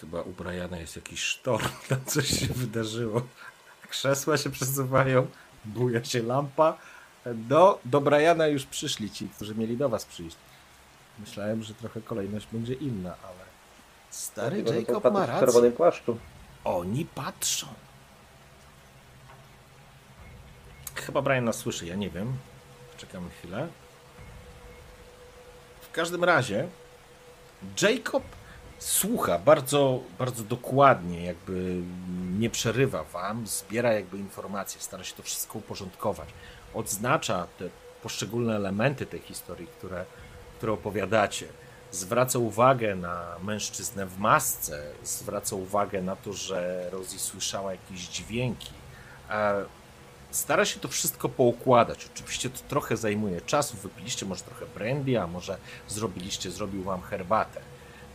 Chyba 0.00 0.22
u 0.22 0.30
Briana 0.30 0.78
jest 0.78 0.96
jakiś 0.96 1.20
sztorm, 1.20 1.68
tam 1.88 2.04
coś 2.04 2.28
się 2.28 2.46
wydarzyło. 2.46 3.22
Krzesła 3.88 4.36
się 4.38 4.50
przesuwają, 4.50 5.26
buja 5.64 6.04
się 6.04 6.22
lampa. 6.22 6.78
Do, 7.26 7.80
do 7.84 8.00
Briana 8.00 8.46
już 8.46 8.66
przyszli 8.66 9.10
ci, 9.10 9.28
którzy 9.28 9.54
mieli 9.54 9.76
do 9.76 9.88
was 9.88 10.04
przyjść. 10.04 10.36
Myślałem, 11.18 11.62
że 11.62 11.74
trochę 11.74 12.00
kolejność 12.00 12.46
będzie 12.52 12.74
inna, 12.74 13.14
ale... 13.22 13.42
Stary 14.10 14.62
to 14.62 14.74
Jacob 14.74 15.04
ma 15.04 15.10
w 15.10 15.28
rację. 15.28 15.46
czerwonym 15.46 15.72
płaszczu. 15.72 16.18
Oni 16.64 17.04
patrzą. 17.04 17.66
Chyba 20.94 21.22
Brian 21.22 21.44
nas 21.44 21.56
słyszy, 21.56 21.86
ja 21.86 21.94
nie 21.94 22.10
wiem. 22.10 22.36
Czekamy 22.96 23.30
chwilę. 23.30 23.68
W 25.80 25.92
każdym 25.92 26.24
razie 26.24 26.68
Jacob 27.82 28.22
słucha 28.82 29.38
bardzo, 29.38 30.00
bardzo 30.18 30.42
dokładnie, 30.42 31.24
jakby 31.24 31.82
nie 32.38 32.50
przerywa 32.50 33.04
wam, 33.04 33.46
zbiera 33.46 33.92
jakby 33.92 34.18
informacje, 34.18 34.80
stara 34.80 35.04
się 35.04 35.14
to 35.14 35.22
wszystko 35.22 35.58
uporządkować. 35.58 36.28
Odznacza 36.74 37.46
te 37.58 37.68
poszczególne 38.02 38.56
elementy 38.56 39.06
tej 39.06 39.20
historii, 39.20 39.66
które, 39.66 40.04
które 40.56 40.72
opowiadacie. 40.72 41.46
Zwraca 41.90 42.38
uwagę 42.38 42.94
na 42.94 43.36
mężczyznę 43.42 44.06
w 44.06 44.18
masce, 44.18 44.92
zwraca 45.04 45.56
uwagę 45.56 46.02
na 46.02 46.16
to, 46.16 46.32
że 46.32 46.88
Rosie 46.92 47.18
słyszała 47.18 47.72
jakieś 47.72 48.00
dźwięki. 48.00 48.70
E, 49.30 49.64
stara 50.30 50.64
się 50.64 50.80
to 50.80 50.88
wszystko 50.88 51.28
poukładać. 51.28 52.08
Oczywiście 52.14 52.50
to 52.50 52.58
trochę 52.68 52.96
zajmuje 52.96 53.40
czasu. 53.40 53.76
Wypiliście 53.76 54.26
może 54.26 54.44
trochę 54.44 54.66
brandy, 54.66 55.20
a 55.20 55.26
może 55.26 55.58
zrobiliście, 55.88 56.50
zrobił 56.50 56.82
wam 56.82 57.02
herbatę. 57.02 57.60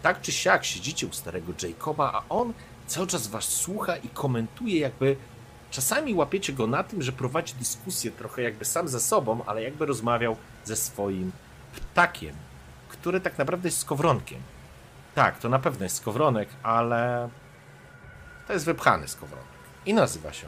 Tak 0.01 0.21
czy 0.21 0.31
siak 0.31 0.65
siedzicie 0.65 1.07
u 1.07 1.13
starego 1.13 1.53
Jacoba, 1.63 2.11
a 2.13 2.23
on 2.29 2.53
cały 2.87 3.07
czas 3.07 3.27
was 3.27 3.43
słucha 3.43 3.97
i 3.97 4.09
komentuje, 4.09 4.79
jakby 4.79 5.15
czasami 5.71 6.13
łapiecie 6.13 6.53
go 6.53 6.67
na 6.67 6.83
tym, 6.83 7.01
że 7.01 7.11
prowadzi 7.11 7.53
dyskusję 7.53 8.11
trochę 8.11 8.41
jakby 8.41 8.65
sam 8.65 8.87
ze 8.87 8.99
sobą, 8.99 9.41
ale 9.45 9.63
jakby 9.63 9.85
rozmawiał 9.85 10.35
ze 10.65 10.75
swoim 10.75 11.31
ptakiem, 11.75 12.35
który 12.89 13.21
tak 13.21 13.37
naprawdę 13.37 13.67
jest 13.67 13.79
skowronkiem. 13.79 14.39
Tak, 15.15 15.39
to 15.39 15.49
na 15.49 15.59
pewno 15.59 15.83
jest 15.83 15.95
skowronek, 15.95 16.49
ale 16.63 17.29
to 18.47 18.53
jest 18.53 18.65
wypchany 18.65 19.07
skowronek 19.07 19.47
i 19.85 19.93
nazywa 19.93 20.33
się 20.33 20.47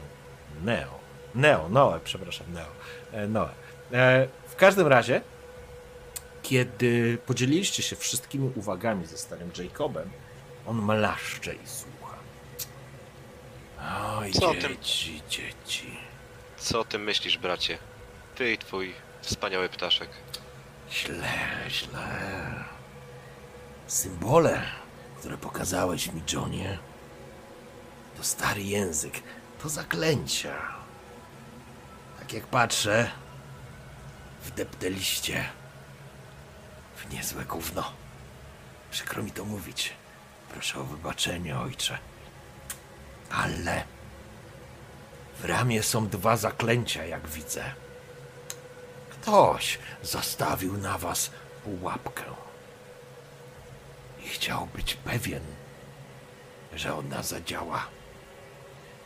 Neo. 0.64 1.00
Neo, 1.34 1.68
Noe, 1.68 2.00
przepraszam, 2.04 2.46
Neo. 2.52 2.68
E, 3.12 3.28
Noe. 3.28 3.50
E, 3.92 4.28
w 4.48 4.56
każdym 4.56 4.86
razie, 4.86 5.20
kiedy 6.42 7.18
podzieliliście 7.26 7.82
się 7.82 7.96
wszystkimi 7.96 8.52
uwagami 8.56 9.06
ze 9.06 9.18
starym 9.18 9.50
Jacobem, 9.58 10.10
on 10.66 10.76
mlaszcze 10.82 11.54
i 11.54 11.66
słucha. 11.66 12.16
Oj, 14.18 14.32
Co 14.32 14.48
o 14.50 14.54
tym- 14.54 14.60
dzieci, 14.62 15.22
dzieci. 15.28 15.96
Co 16.56 16.80
o 16.80 16.84
tym 16.84 17.02
myślisz, 17.04 17.38
bracie? 17.38 17.78
Ty 18.34 18.52
i 18.52 18.58
twój 18.58 18.94
wspaniały 19.22 19.68
ptaszek. 19.68 20.08
Źle, 20.90 21.32
źle. 21.68 22.08
Symbole, 23.86 24.62
które 25.18 25.36
pokazałeś 25.38 26.12
mi, 26.12 26.22
Johnie, 26.32 26.78
to 28.16 28.24
stary 28.24 28.62
język, 28.62 29.22
to 29.62 29.68
zaklęcia. 29.68 30.54
Tak 32.18 32.32
jak 32.32 32.46
patrzę, 32.46 33.10
wdepteliście 34.44 35.44
w 37.00 37.12
niezłe 37.12 37.44
gówno. 37.44 37.92
Przykro 38.90 39.22
mi 39.22 39.30
to 39.30 39.44
mówić. 39.44 39.92
Proszę 40.52 40.80
o 40.80 40.84
wybaczenie, 40.84 41.58
ojcze. 41.58 41.98
Ale 43.30 43.84
w 45.38 45.44
ramię 45.44 45.82
są 45.82 46.08
dwa 46.08 46.36
zaklęcia, 46.36 47.04
jak 47.04 47.28
widzę. 47.28 47.64
Ktoś 49.10 49.78
zastawił 50.02 50.76
na 50.76 50.98
was 50.98 51.30
pułapkę. 51.64 52.24
I 54.24 54.28
chciał 54.28 54.66
być 54.66 54.94
pewien, 54.94 55.42
że 56.74 56.94
ona 56.94 57.22
zadziała. 57.22 57.86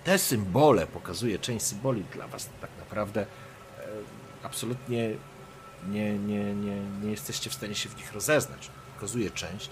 Te 0.04 0.18
symbole, 0.18 0.86
pokazuje 0.86 1.38
część 1.38 1.66
symboli 1.66 2.04
dla 2.04 2.28
was 2.28 2.48
tak 2.60 2.70
naprawdę 2.78 3.20
e, 3.20 3.26
absolutnie 4.42 5.10
nie, 5.88 6.18
nie, 6.18 6.54
nie, 6.54 6.76
nie 7.02 7.10
jesteście 7.10 7.50
w 7.50 7.54
stanie 7.54 7.74
się 7.74 7.88
w 7.88 7.96
nich 7.96 8.12
rozeznać. 8.12 8.70
Pokazuje 8.94 9.30
część, 9.30 9.70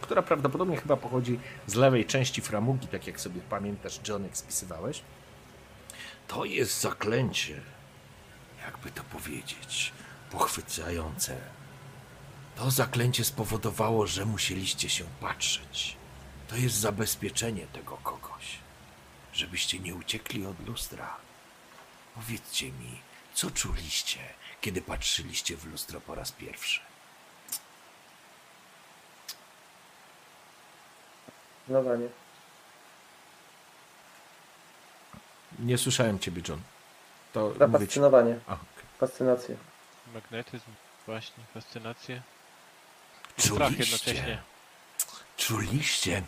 która 0.00 0.22
prawdopodobnie 0.22 0.76
chyba 0.76 0.96
pochodzi 0.96 1.38
z 1.66 1.74
lewej 1.74 2.06
części 2.06 2.42
framugi, 2.42 2.88
tak 2.88 3.06
jak 3.06 3.20
sobie 3.20 3.40
pamiętasz, 3.40 4.00
John, 4.08 4.22
jak 4.24 4.36
spisywałeś. 4.36 5.02
To 6.28 6.44
jest 6.44 6.80
zaklęcie, 6.80 7.60
jakby 8.64 8.90
to 8.90 9.04
powiedzieć, 9.04 9.92
pochwycające. 10.30 11.36
To 12.56 12.70
zaklęcie 12.70 13.24
spowodowało, 13.24 14.06
że 14.06 14.26
musieliście 14.26 14.88
się 14.88 15.04
patrzeć. 15.20 15.96
To 16.48 16.56
jest 16.56 16.76
zabezpieczenie 16.76 17.66
tego 17.66 17.96
kogoś, 17.96 18.58
żebyście 19.32 19.78
nie 19.78 19.94
uciekli 19.94 20.46
od 20.46 20.68
lustra. 20.68 21.16
Powiedzcie 22.14 22.66
mi, 22.66 23.00
co 23.34 23.50
czuliście, 23.50 24.18
kiedy 24.66 24.82
patrzyliście 24.82 25.56
w 25.56 25.64
lustro 25.64 26.00
po 26.00 26.14
raz 26.14 26.32
pierwszy? 26.32 26.80
Zdecydowanie. 31.58 32.08
Nie 35.58 35.78
słyszałem 35.78 36.18
ciebie, 36.18 36.42
John. 36.48 36.60
To. 37.32 37.52
A, 38.46 38.52
okej. 38.52 38.64
Fascynację. 38.98 39.56
Magnetyzm, 40.14 40.70
właśnie, 41.06 41.44
fascynację. 41.54 42.22
strach 43.36 43.72
Czuliście, 43.72 43.84
jednocześnie. 43.84 44.42
czuliście, 45.36 46.22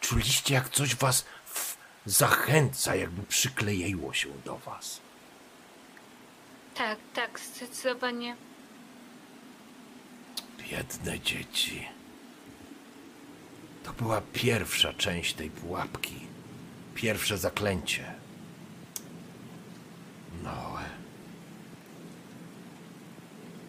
czuliście 0.00 0.54
jak 0.54 0.68
coś 0.68 0.94
was 0.94 1.24
w, 1.46 1.76
zachęca, 2.06 2.94
jakby 2.94 3.22
przykleiło 3.22 4.12
się 4.12 4.28
do 4.44 4.58
was. 4.58 5.00
Tak, 6.74 6.98
tak, 7.14 7.40
zdecydowanie. 7.40 8.36
Biedne 10.70 11.20
dzieci. 11.20 11.88
To 13.84 13.92
była 13.92 14.22
pierwsza 14.32 14.92
część 14.92 15.34
tej 15.34 15.50
pułapki. 15.50 16.14
Pierwsze 16.94 17.38
zaklęcie. 17.38 18.14
No. 20.42 20.76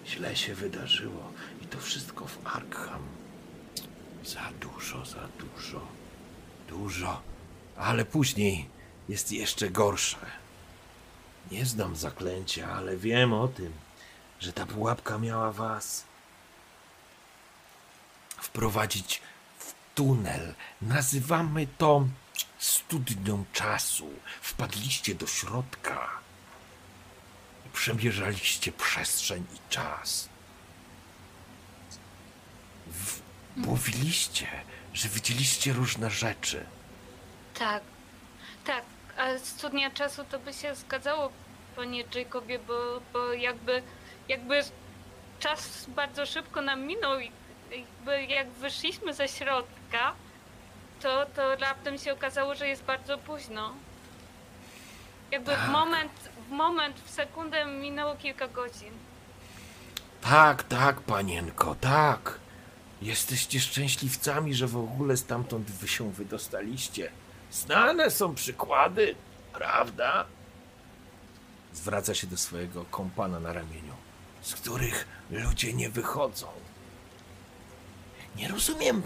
Źle 0.07 0.35
się 0.35 0.55
wydarzyło. 0.55 1.31
I 1.61 1.65
to 1.65 1.79
wszystko 1.79 2.25
w 2.25 2.47
Arkham. 2.55 3.01
Za 4.23 4.49
dużo, 4.61 5.05
za 5.05 5.27
dużo. 5.39 5.87
Dużo. 6.69 7.21
Ale 7.77 8.05
później 8.05 8.69
jest 9.09 9.31
jeszcze 9.31 9.69
gorsze. 9.69 10.17
Nie 11.51 11.65
znam 11.65 11.95
zaklęcia, 11.95 12.71
ale 12.71 12.97
wiem 12.97 13.33
o 13.33 13.47
tym, 13.47 13.73
że 14.39 14.53
ta 14.53 14.65
pułapka 14.65 15.17
miała 15.17 15.51
was 15.51 16.05
wprowadzić 18.37 19.21
w 19.59 19.73
tunel. 19.95 20.55
Nazywamy 20.81 21.67
to 21.77 22.07
studnią 22.57 23.45
czasu. 23.53 24.09
Wpadliście 24.41 25.15
do 25.15 25.27
środka. 25.27 26.09
Przemierzaliście 27.73 28.71
przestrzeń 28.71 29.45
i 29.55 29.69
czas. 29.69 30.29
W... 32.87 33.19
Mówiliście, 33.55 34.47
że 34.93 35.09
widzieliście 35.09 35.73
różne 35.73 36.11
rzeczy. 36.11 36.65
Tak, 37.53 37.83
tak. 38.65 38.83
A 39.17 39.37
studnia 39.37 39.91
czasu 39.91 40.23
to 40.31 40.39
by 40.39 40.53
się 40.53 40.75
zgadzało, 40.75 41.29
panie 41.75 42.03
Jacobie, 42.15 42.59
bo, 42.59 42.73
bo 43.13 43.33
jakby, 43.33 43.81
jakby 44.29 44.61
czas 45.39 45.85
bardzo 45.87 46.25
szybko 46.25 46.61
nam 46.61 46.81
minął 46.81 47.19
i 47.19 47.31
jakby 47.71 48.23
jak 48.33 48.49
wyszliśmy 48.49 49.13
ze 49.13 49.27
środka, 49.27 50.13
to, 51.01 51.25
to 51.35 51.55
raptem 51.55 51.97
się 51.97 52.13
okazało, 52.13 52.55
że 52.55 52.67
jest 52.67 52.83
bardzo 52.83 53.17
późno. 53.17 53.73
Jakby 55.31 55.51
w 55.51 55.55
Tak. 55.59 55.69
moment, 55.69 56.11
w 56.47 56.51
moment, 56.51 56.99
w 57.05 57.09
sekundę 57.09 57.65
minęło 57.65 58.15
kilka 58.15 58.47
godzin. 58.47 58.93
Tak, 60.21 60.63
tak, 60.63 61.01
panienko, 61.01 61.75
tak. 61.81 62.39
Jesteście 63.01 63.59
szczęśliwcami, 63.59 64.55
że 64.55 64.67
w 64.67 64.77
ogóle 64.77 65.17
stamtąd 65.17 65.71
wy 65.71 65.87
się 65.87 66.11
wydostaliście. 66.11 67.11
Znane 67.55 68.11
są 68.11 68.35
przykłady, 68.35 69.15
prawda? 69.53 70.25
Zwraca 71.73 72.15
się 72.15 72.27
do 72.27 72.37
swojego 72.37 72.85
kompana 72.85 73.39
na 73.39 73.53
ramieniu, 73.53 73.93
z 74.41 74.55
których 74.55 75.07
ludzie 75.29 75.73
nie 75.73 75.89
wychodzą. 75.89 76.47
Nie 78.35 78.47
rozumiem 78.47 79.01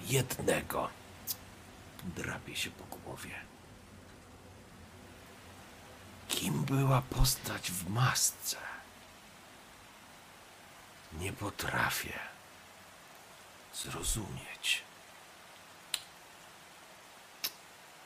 jednego. 0.00 0.88
Drapie 2.04 2.56
się 2.56 2.70
po 2.70 2.96
głowie. 2.96 3.34
Kim 6.28 6.64
była 6.64 7.02
postać 7.02 7.70
w 7.70 7.88
masce? 7.90 8.56
Nie 11.12 11.32
potrafię 11.32 12.18
zrozumieć. 13.74 14.51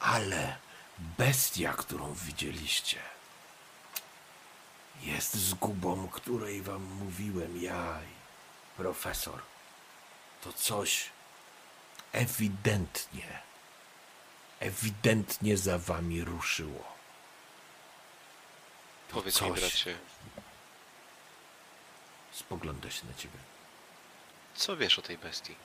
Ale 0.01 0.57
bestia, 0.99 1.73
którą 1.73 2.15
widzieliście, 2.15 3.01
jest 5.03 5.35
zgubą, 5.35 6.09
której 6.09 6.63
wam 6.63 6.83
mówiłem 6.83 7.63
ja 7.63 8.01
i 8.03 8.17
profesor. 8.77 9.43
To 10.43 10.53
coś 10.53 11.11
ewidentnie, 12.13 13.43
ewidentnie 14.61 15.57
za 15.57 15.79
wami 15.79 16.25
ruszyło. 16.25 16.85
To 19.09 19.15
Powiedz 19.15 19.41
mi, 19.41 19.49
coś 19.49 19.61
bracie, 19.61 19.99
spogląda 22.33 22.91
się 22.91 23.07
na 23.07 23.15
ciebie. 23.15 23.39
co 24.55 24.77
wiesz 24.77 24.99
o 24.99 25.03
tej 25.03 25.19
bestii? 25.19 25.57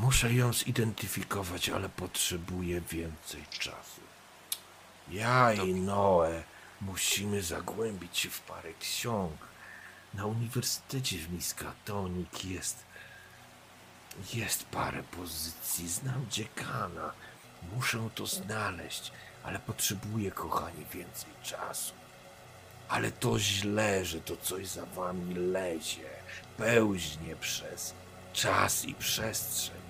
Muszę 0.00 0.32
ją 0.32 0.52
zidentyfikować, 0.52 1.68
ale 1.68 1.88
potrzebuję 1.88 2.80
więcej 2.80 3.44
czasu. 3.50 4.00
Ja 5.10 5.52
i 5.52 5.74
Noe 5.74 6.42
musimy 6.80 7.42
zagłębić 7.42 8.18
się 8.18 8.30
w 8.30 8.40
parę 8.40 8.72
ksiąg. 8.80 9.32
Na 10.14 10.26
uniwersytecie 10.26 11.18
w 11.18 11.32
Miskatonik 11.32 12.44
jest. 12.44 12.84
Jest 14.34 14.64
parę 14.64 15.02
pozycji. 15.02 15.88
Znam 15.88 16.26
dziekana. 16.30 17.12
Muszę 17.74 18.08
to 18.14 18.26
znaleźć, 18.26 19.12
ale 19.44 19.58
potrzebuję, 19.58 20.30
kochani, 20.30 20.84
więcej 20.92 21.32
czasu. 21.42 21.92
Ale 22.88 23.12
to 23.12 23.38
źle, 23.38 24.04
że 24.04 24.20
to 24.20 24.36
coś 24.36 24.68
za 24.68 24.86
wami 24.86 25.34
lezie, 25.34 26.10
pełźnie 26.56 27.36
przez 27.36 27.94
czas 28.32 28.84
i 28.84 28.94
przestrzeń. 28.94 29.83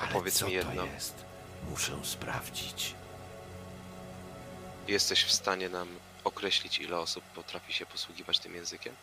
Ale 0.00 0.12
Powiedz 0.12 0.38
co 0.38 0.46
mi 0.46 0.52
jedno. 0.52 0.82
to 0.82 0.86
jest? 0.86 1.24
Muszę 1.70 1.92
sprawdzić. 2.04 2.94
Jesteś 4.88 5.24
w 5.24 5.32
stanie 5.32 5.68
nam 5.68 5.98
określić, 6.24 6.78
ile 6.78 6.98
osób 6.98 7.24
potrafi 7.24 7.72
się 7.72 7.86
posługiwać 7.86 8.38
tym 8.38 8.54
językiem? 8.54 8.94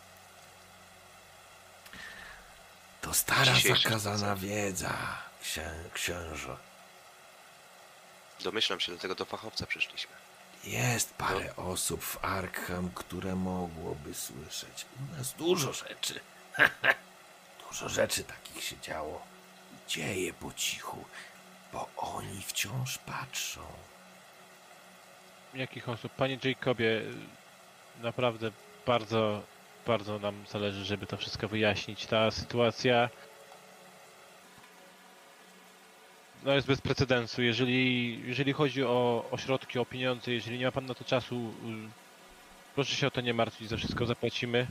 To 3.00 3.14
stara 3.14 3.52
zakazana 3.74 4.36
wiedza, 4.36 5.18
księ, 5.42 5.70
księżo. 5.94 6.56
Domyślam 8.40 8.80
się, 8.80 8.92
dlatego 8.92 9.14
do 9.14 9.24
fachowca 9.24 9.66
przyszliśmy. 9.66 10.12
Jest 10.64 11.14
parę 11.14 11.56
osób 11.56 12.02
w 12.04 12.24
Arkham, 12.24 12.90
które 12.94 13.34
mogłoby 13.34 14.14
słyszeć. 14.14 14.86
U 15.12 15.16
nas 15.16 15.32
dużo 15.32 15.72
rzeczy. 15.72 16.20
dużo 17.68 17.88
rzeczy 17.88 18.24
takich 18.24 18.64
się 18.64 18.80
działo. 18.80 19.22
Dzieje 19.88 20.32
po 20.32 20.52
cichu, 20.52 21.04
bo 21.72 21.88
oni 21.96 22.42
wciąż 22.42 22.98
patrzą. 22.98 23.60
Jakich 25.54 25.88
osób? 25.88 26.12
Panie 26.12 26.38
Jacobie, 26.44 27.02
naprawdę 28.02 28.50
bardzo, 28.86 29.42
bardzo 29.86 30.18
nam 30.18 30.44
zależy, 30.52 30.84
żeby 30.84 31.06
to 31.06 31.16
wszystko 31.16 31.48
wyjaśnić. 31.48 32.06
Ta 32.06 32.30
sytuacja 32.30 33.08
no 36.44 36.54
jest 36.54 36.66
bez 36.66 36.80
precedensu. 36.80 37.42
Jeżeli, 37.42 38.20
jeżeli 38.28 38.52
chodzi 38.52 38.84
o, 38.84 39.28
o 39.30 39.38
środki, 39.38 39.78
o 39.78 39.84
pieniądze, 39.84 40.32
jeżeli 40.32 40.58
nie 40.58 40.64
ma 40.66 40.72
pan 40.72 40.86
na 40.86 40.94
to 40.94 41.04
czasu, 41.04 41.54
proszę 42.74 42.96
się 42.96 43.06
o 43.06 43.10
to 43.10 43.20
nie 43.20 43.34
martwić, 43.34 43.68
za 43.68 43.76
wszystko 43.76 44.06
zapłacimy. 44.06 44.66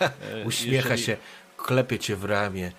Uśmiecha 0.44 0.88
jeżeli- 0.88 1.02
się, 1.02 1.16
klepie 1.56 1.98
cię 1.98 2.16
w 2.16 2.24
ramię. 2.24 2.72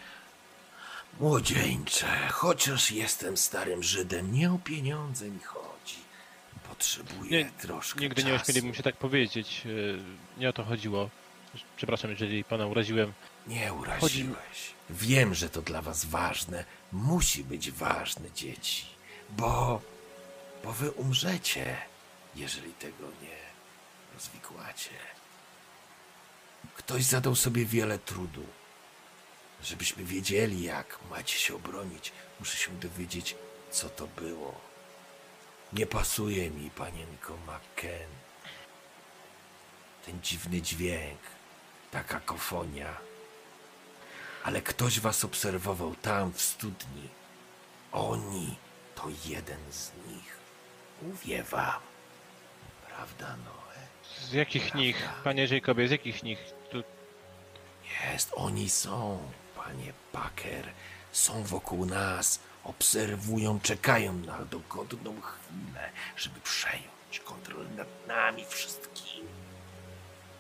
Młodzieńcze, 1.22 2.28
chociaż 2.32 2.92
jestem 2.92 3.38
starym 3.38 3.84
Żydem, 3.84 4.34
nie 4.34 4.52
o 4.52 4.58
pieniądze 4.64 5.30
mi 5.30 5.40
chodzi. 5.40 5.96
Potrzebuję 6.70 7.44
Nie, 7.44 7.52
troszkę 7.52 8.00
Nigdy 8.00 8.24
nie 8.24 8.32
czasu. 8.32 8.42
ośmieliłbym 8.44 8.74
się 8.76 8.84
tak 8.84 8.96
powiedzieć. 8.98 9.64
e, 9.66 10.40
Nie 10.40 10.50
o 10.50 10.54
to 10.54 10.64
chodziło. 10.64 11.10
Przepraszam, 11.78 12.12
jeżeli 12.12 12.44
pana 12.44 12.66
uraziłem. 12.68 13.14
Nie 13.48 13.74
uraziłeś. 13.74 14.74
Wiem, 14.90 15.34
że 15.36 15.50
to 15.50 15.62
dla 15.62 15.82
was 15.82 16.06
ważne. 16.06 16.66
Musi 16.92 17.44
być 17.44 17.72
ważne, 17.72 18.32
dzieci. 18.32 18.86
Bo, 19.30 19.82
bo 20.64 20.72
wy 20.74 20.92
umrzecie, 20.92 21.78
jeżeli 22.36 22.74
tego 22.74 23.08
nie 23.22 23.38
rozwikłacie. 24.14 24.90
Ktoś 26.76 27.04
zadał 27.04 27.36
sobie 27.36 27.66
wiele 27.66 28.00
trudu. 28.00 28.46
Żebyśmy 29.64 30.04
wiedzieli, 30.04 30.64
jak 30.64 31.00
macie 31.10 31.40
się 31.40 31.56
obronić, 31.56 32.12
muszę 32.40 32.58
się 32.58 32.72
dowiedzieć, 32.80 33.36
co 33.72 33.90
to 33.90 34.08
było. 34.08 34.62
Nie 35.74 35.86
pasuje 35.86 36.50
mi, 36.50 36.70
panienko 36.70 37.38
McKen. 37.38 38.10
Ten 40.06 40.22
dziwny 40.22 40.62
dźwięk, 40.62 41.20
ta 41.92 42.04
kakofonia. 42.04 42.98
Ale 44.44 44.62
ktoś 44.62 45.00
was 45.00 45.26
obserwował 45.26 45.96
tam 45.96 46.34
w 46.34 46.42
studni. 46.42 47.08
Oni 47.92 48.56
to 48.96 49.08
jeden 49.26 49.72
z 49.72 49.92
nich. 50.08 50.38
Mówię 51.02 51.44
wam. 51.44 51.82
Prawda, 52.88 53.28
Noe? 53.46 54.28
Z 54.30 54.34
jakich 54.34 54.76
nich, 54.76 55.10
panie 55.24 55.46
Jacobie, 55.46 55.88
z 55.88 55.92
jakich 55.92 56.24
nich? 56.24 56.40
Tu 56.72 56.84
Jest, 58.14 58.32
oni 58.36 58.70
są, 58.70 59.20
panie 59.66 59.94
Packer. 60.12 60.72
Są 61.12 61.44
wokół 61.44 61.86
nas, 61.86 62.40
obserwują, 62.64 63.60
czekają 63.60 64.14
na 64.14 64.46
dogodną 64.46 65.22
chwilę, 65.22 65.90
żeby 66.18 66.40
przejąć 66.42 67.20
kontrolę 67.26 67.70
nad 67.70 68.08
nami 68.08 68.46
wszystkimi. 68.46 69.30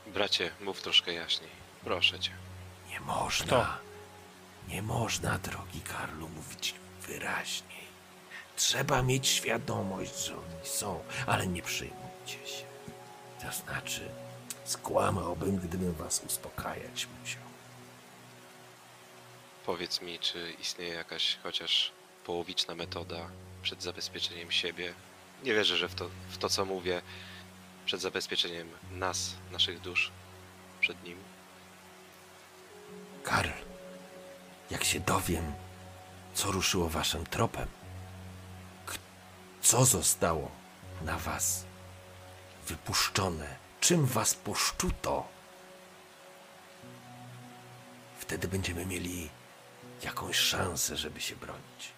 Bracie, 0.07 0.51
mów 0.61 0.81
troszkę 0.81 1.13
jaśniej. 1.13 1.49
Proszę 1.83 2.19
cię. 2.19 2.31
Nie 2.89 2.99
można. 2.99 3.45
Kto? 3.45 3.67
Nie 4.67 4.81
można, 4.81 5.37
drogi 5.37 5.81
Karlu, 5.81 6.29
mówić 6.29 6.75
wyraźniej. 7.07 7.81
Trzeba 8.55 9.01
mieć 9.01 9.27
świadomość, 9.27 10.25
że 10.25 10.33
oni 10.33 10.67
są, 10.67 11.03
ale 11.27 11.47
nie 11.47 11.61
przejmujcie 11.61 12.47
się. 12.47 12.65
To 13.41 13.51
znaczy, 13.51 14.09
skłamałbym, 14.65 15.57
gdybym 15.57 15.93
was 15.93 16.21
uspokajać 16.27 17.07
musiał. 17.21 17.50
Powiedz 19.71 20.01
mi, 20.01 20.19
czy 20.19 20.53
istnieje 20.61 20.93
jakaś 20.93 21.37
chociaż 21.43 21.91
połowiczna 22.25 22.75
metoda 22.75 23.29
przed 23.61 23.83
zabezpieczeniem 23.83 24.51
siebie? 24.51 24.93
Nie 25.43 25.53
wierzę, 25.53 25.77
że 25.77 25.89
w 25.89 25.95
to, 25.95 26.09
w 26.29 26.37
to 26.37 26.49
co 26.49 26.65
mówię, 26.65 27.01
przed 27.85 28.01
zabezpieczeniem 28.01 28.69
nas, 28.91 29.35
naszych 29.51 29.81
dusz, 29.81 30.11
przed 30.81 31.03
nim. 31.03 31.17
Karl, 33.23 33.49
jak 34.71 34.83
się 34.83 34.99
dowiem, 34.99 35.53
co 36.33 36.51
ruszyło 36.51 36.89
waszym 36.89 37.25
tropem, 37.25 37.67
co 39.61 39.85
zostało 39.85 40.51
na 41.01 41.17
was 41.17 41.65
wypuszczone, 42.67 43.55
czym 43.81 44.05
was 44.05 44.33
poszczuto, 44.33 45.27
wtedy 48.19 48.47
będziemy 48.47 48.85
mieli 48.85 49.29
jakąś 50.03 50.35
szansę, 50.35 50.97
żeby 50.97 51.21
się 51.21 51.35
bronić. 51.35 51.91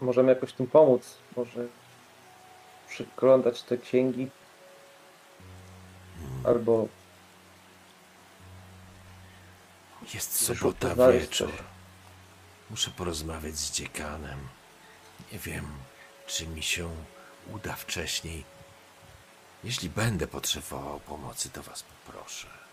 Możemy 0.00 0.28
jakoś 0.28 0.52
tym 0.52 0.66
pomóc? 0.66 1.14
Może 1.36 1.66
przeglądać 2.88 3.62
te 3.62 3.78
księgi? 3.78 4.30
Albo 6.44 6.88
Jest 10.14 10.46
sobota 10.46 11.12
wieczór. 11.12 11.52
Muszę 12.70 12.90
porozmawiać 12.90 13.56
z 13.56 13.72
dziekanem. 13.72 14.38
Nie 15.32 15.38
wiem, 15.38 15.66
czy 16.26 16.46
mi 16.46 16.62
się 16.62 16.88
uda 17.54 17.76
wcześniej. 17.76 18.44
Jeśli 19.64 19.90
będę 19.90 20.26
potrzebował 20.26 21.00
pomocy, 21.00 21.50
to 21.50 21.62
was 21.62 21.82
poproszę. 21.82 22.67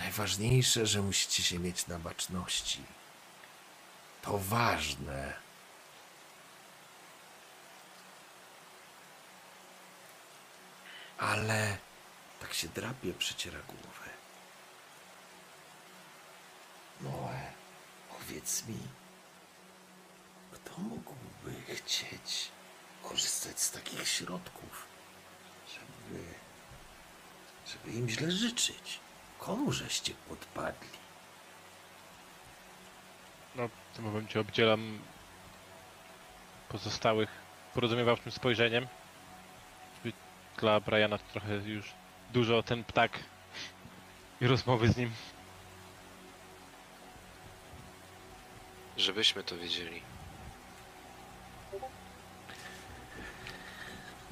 Najważniejsze, 0.00 0.86
że 0.86 1.02
musicie 1.02 1.42
się 1.42 1.58
mieć 1.58 1.86
na 1.86 1.98
baczności. 1.98 2.82
To 4.22 4.38
ważne. 4.38 5.32
Ale 11.18 11.76
tak 12.40 12.54
się 12.54 12.68
drapie, 12.68 13.12
przeciera 13.12 13.58
głowę. 13.68 14.10
Noe, 17.00 17.52
powiedz 18.08 18.66
mi, 18.66 18.78
kto 20.52 20.78
mógłby 20.78 21.74
chcieć 21.74 22.48
korzystać 23.02 23.60
z 23.60 23.70
takich 23.70 24.08
środków, 24.08 24.86
żeby, 25.68 26.24
żeby 27.66 27.98
im 27.98 28.08
źle 28.08 28.30
życzyć? 28.30 29.00
Komu 29.40 29.72
żeście 29.72 30.12
podpadli? 30.28 30.88
No, 33.56 33.68
w 33.68 33.96
tym 33.96 34.04
momencie 34.04 34.40
obdzielam 34.40 34.98
pozostałych 36.68 37.28
porozumiewawczym 37.74 38.32
spojrzeniem. 38.32 38.86
Żeby 39.96 40.16
Dla 40.58 40.80
Briana 40.80 41.18
to 41.18 41.24
trochę 41.32 41.54
już 41.54 41.92
dużo 42.32 42.62
ten 42.62 42.84
ptak 42.84 43.18
i 44.40 44.46
rozmowy 44.46 44.88
z 44.88 44.96
nim. 44.96 45.10
Żebyśmy 48.96 49.42
to 49.44 49.56
wiedzieli. 49.58 50.02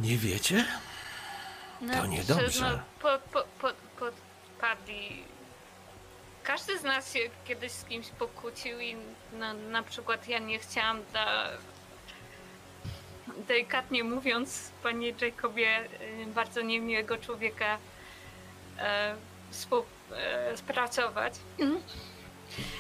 Nie 0.00 0.16
wiecie? 0.16 0.64
No, 1.80 1.94
To 1.94 2.06
niedobrze. 2.06 2.70
No, 2.70 2.82
po, 3.02 3.18
po, 3.32 3.44
po, 3.60 3.87
podpadli. 4.58 5.22
Każdy 6.42 6.78
z 6.78 6.82
nas 6.82 7.12
się 7.12 7.20
kiedyś 7.44 7.72
z 7.72 7.84
kimś 7.84 8.08
pokłócił 8.08 8.80
i 8.80 8.96
na, 9.32 9.54
na 9.54 9.82
przykład 9.82 10.28
ja 10.28 10.38
nie 10.38 10.58
chciałam 10.58 11.02
dla... 11.12 11.48
Delikatnie 13.48 14.04
mówiąc, 14.04 14.70
panie 14.82 15.14
Jacobie, 15.20 15.80
y, 16.22 16.26
bardzo 16.26 16.60
niemiłego 16.60 17.18
człowieka 17.18 17.78
e, 18.78 19.14
współpracować. 19.50 21.34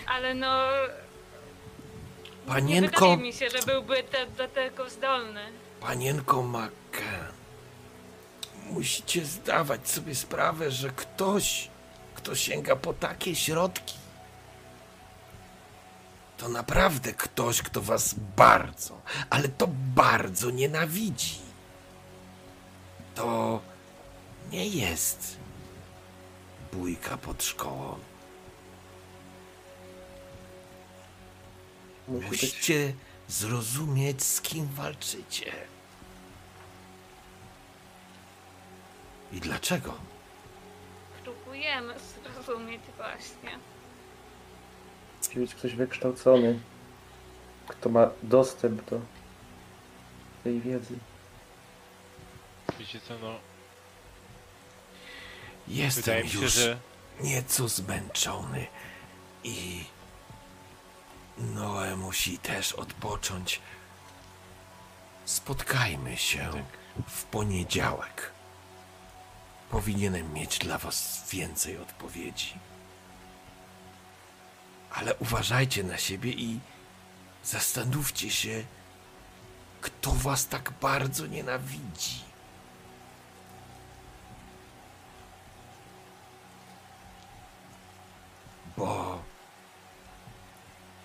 Ale 0.06 0.34
no... 0.34 0.68
Nie 2.46 2.54
Panienko, 2.54 3.00
wydaje 3.00 3.16
mi 3.16 3.32
się, 3.32 3.50
że 3.50 3.58
byłby 3.66 4.02
te, 4.02 4.26
do 4.26 4.48
tego 4.48 4.90
zdolny. 4.90 5.40
panienko 5.80 6.42
McCann, 6.42 7.37
musicie 8.70 9.24
zdawać 9.24 9.88
sobie 9.88 10.14
sprawę, 10.14 10.70
że 10.70 10.90
ktoś, 10.90 11.68
kto 12.14 12.34
sięga 12.34 12.76
po 12.76 12.94
takie 12.94 13.34
środki, 13.34 13.94
to 16.36 16.48
naprawdę 16.48 17.12
ktoś, 17.12 17.62
kto 17.62 17.80
was 17.82 18.14
bardzo, 18.36 19.00
ale 19.30 19.48
to 19.48 19.68
bardzo 19.94 20.50
nienawidzi. 20.50 21.38
To 23.14 23.60
nie 24.50 24.66
jest 24.66 25.36
bójka 26.72 27.16
pod 27.16 27.42
szkołą. 27.42 27.98
Musicie 32.08 32.94
zrozumieć, 33.28 34.22
z 34.22 34.40
kim 34.40 34.66
walczycie. 34.66 35.52
I 39.32 39.40
dlaczego? 39.40 39.94
Próbujemy 41.24 41.94
zrozumieć 42.34 42.80
właśnie. 42.96 43.58
Musi 45.22 45.38
być 45.38 45.54
ktoś 45.54 45.74
wykształcony, 45.74 46.60
kto 47.68 47.88
ma 47.88 48.10
dostęp 48.22 48.90
do 48.90 49.00
tej 50.44 50.60
wiedzy. 50.60 50.94
Wiecie 52.78 53.00
co, 53.00 53.18
no, 53.18 53.34
Jestem 55.68 56.02
wydaje 56.04 56.24
mi 56.24 56.30
się, 56.30 56.38
już 56.38 56.52
że 56.52 56.78
nieco 57.20 57.68
zmęczony 57.68 58.66
i 59.44 59.84
Noe 61.38 61.96
musi 61.96 62.38
też 62.38 62.72
odpocząć. 62.72 63.60
Spotkajmy 65.24 66.16
się 66.16 66.50
Tak. 66.52 66.62
w 67.08 67.24
poniedziałek. 67.24 68.32
Powinienem 69.70 70.32
mieć 70.32 70.58
dla 70.58 70.78
was 70.78 71.24
więcej 71.30 71.78
odpowiedzi. 71.78 72.54
Ale 74.90 75.14
uważajcie 75.14 75.84
na 75.84 75.98
siebie 75.98 76.32
i 76.32 76.60
zastanówcie 77.44 78.30
się, 78.30 78.64
kto 79.80 80.12
was 80.12 80.48
tak 80.48 80.70
bardzo 80.80 81.26
nienawidzi. 81.26 82.20
Bo 88.76 89.22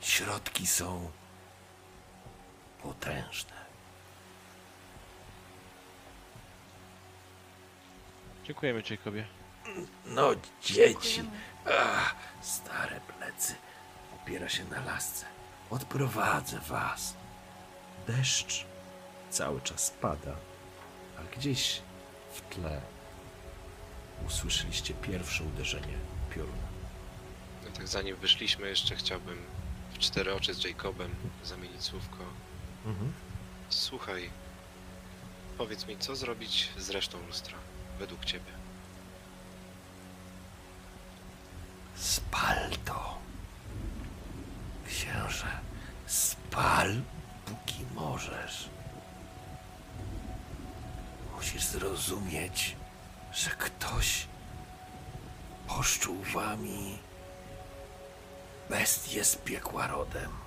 środki 0.02 0.68
są 0.68 1.12
potężne. 2.82 3.63
Dziękujemy 8.44 8.84
Jacobie. 8.90 9.26
No, 10.06 10.30
dzieci. 10.64 11.24
Ach, 11.80 12.16
stare 12.42 13.00
plecy. 13.02 13.56
Opiera 14.16 14.50
się 14.50 14.64
na 14.64 14.84
lasce. 14.86 15.26
Odprowadzę 15.70 16.60
was. 16.60 17.14
Deszcz 18.08 18.66
cały 19.30 19.62
czas 19.62 19.92
pada, 20.02 20.36
a 21.20 21.36
gdzieś 21.38 21.82
w 22.34 22.42
tle 22.42 22.82
usłyszeliście 24.28 24.94
pierwsze 24.94 25.44
uderzenie 25.44 25.98
pioruna. 26.36 26.68
No 27.66 27.72
tak 27.72 27.88
zanim 27.88 28.16
wyszliśmy, 28.16 28.68
jeszcze 28.70 28.96
chciałbym 28.96 29.38
w 29.94 29.98
cztery 29.98 30.34
oczy 30.34 30.54
z 30.54 30.64
Jacobem 30.64 31.16
zamienić 31.44 31.82
słówko. 31.82 32.18
Mhm. 32.86 33.14
Słuchaj, 33.70 34.30
powiedz 35.58 35.88
mi, 35.88 35.98
co 35.98 36.16
zrobić 36.16 36.70
z 36.78 36.90
resztą 36.90 37.18
lustra, 37.28 37.58
według 38.00 38.26
ciebie? 38.26 38.52
Spal 41.96 42.70
to. 42.86 43.18
Księże, 44.88 45.60
spal, 46.06 47.02
póki 47.46 47.86
możesz. 47.96 48.70
Musisz 51.36 51.64
zrozumieć, 51.64 52.76
że 53.34 53.50
ktoś 53.50 54.28
poszczuł 55.68 56.24
wami 56.34 56.98
bestię 58.70 59.24
z 59.24 59.36
piekła 59.36 59.88
rodem. 59.88 60.43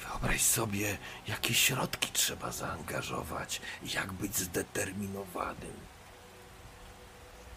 Wyobraź 0.00 0.42
sobie, 0.42 0.98
jakie 1.26 1.54
środki 1.54 2.12
trzeba 2.12 2.52
zaangażować 2.52 3.60
i 3.82 3.90
jak 3.90 4.12
być 4.12 4.36
zdeterminowanym 4.36 5.86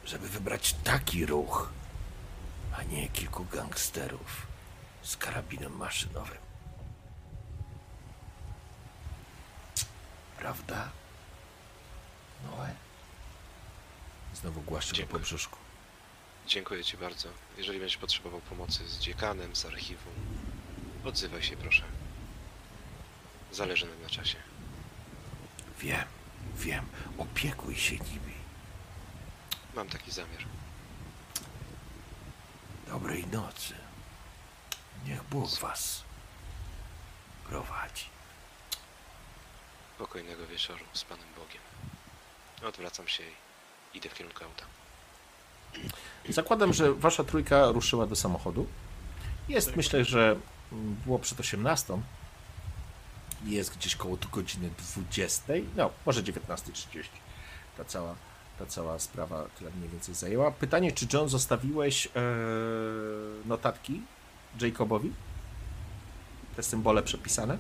żeby 0.09 0.29
wybrać 0.29 0.75
taki 0.83 1.25
ruch, 1.25 1.69
a 2.77 2.83
nie 2.83 3.09
kilku 3.09 3.45
gangsterów 3.45 4.47
z 5.01 5.17
karabinem 5.17 5.77
maszynowym. 5.77 6.37
Prawda? 10.37 10.89
Noe? 12.43 12.75
Znowu 14.33 14.61
głaszczę 14.61 14.91
go 14.91 14.95
po 14.95 14.97
Dziękuję. 14.97 15.23
brzuszku. 15.23 15.57
Dziękuję 16.47 16.83
ci 16.83 16.97
bardzo. 16.97 17.29
Jeżeli 17.57 17.79
będziesz 17.79 17.97
potrzebował 17.97 18.41
pomocy 18.41 18.87
z 18.89 18.99
dziekanem, 18.99 19.55
z 19.55 19.65
archiwum, 19.65 20.13
odzywaj 21.05 21.43
się 21.43 21.57
proszę. 21.57 21.83
Zależy 23.51 23.85
nam 23.85 24.01
na 24.01 24.09
czasie. 24.09 24.37
Wiem, 25.79 26.05
wiem. 26.57 26.85
Opiekuj 27.17 27.75
się 27.75 27.95
nimi. 27.95 28.33
Mam 29.75 29.89
taki 29.89 30.11
zamiar. 30.11 30.45
Dobrej 32.87 33.27
nocy. 33.27 33.73
Niech 35.05 35.23
Bóg 35.23 35.49
was 35.59 36.03
prowadzi. 37.49 38.05
Spokojnego 39.95 40.47
wieczoru 40.47 40.85
z 40.93 41.03
Panem 41.03 41.27
Bogiem. 41.35 41.61
Odwracam 42.69 43.07
się 43.07 43.23
i 43.23 43.97
idę 43.97 44.09
w 44.09 44.13
kierunku 44.13 44.43
auta. 44.43 44.65
Zakładam, 46.29 46.73
że 46.73 46.93
wasza 46.93 47.23
trójka 47.23 47.71
ruszyła 47.71 48.07
do 48.07 48.15
samochodu. 48.15 48.67
Jest, 49.49 49.75
myślę, 49.75 50.05
że 50.05 50.35
było 51.05 51.19
przed 51.19 51.39
18. 51.39 52.01
Jest 53.45 53.77
gdzieś 53.77 53.95
koło 53.95 54.17
tu 54.17 54.29
godziny 54.29 54.69
20. 54.95 55.53
No, 55.77 55.89
może 56.05 56.23
19.30. 56.23 57.03
Ta 57.77 57.85
cała, 57.85 58.15
ta 58.59 58.65
cała 58.65 58.99
sprawa 58.99 59.45
tyle 59.59 59.71
mniej 59.77 59.89
więcej 59.89 60.15
zajęła. 60.15 60.51
Pytanie, 60.51 60.91
czy 60.91 61.05
John 61.13 61.29
zostawiłeś 61.29 62.07
e, 62.07 62.09
notatki 63.45 64.01
Jacobowi? 64.61 65.13
Te 66.55 66.63
symbole 66.63 67.03
przepisane? 67.03 67.57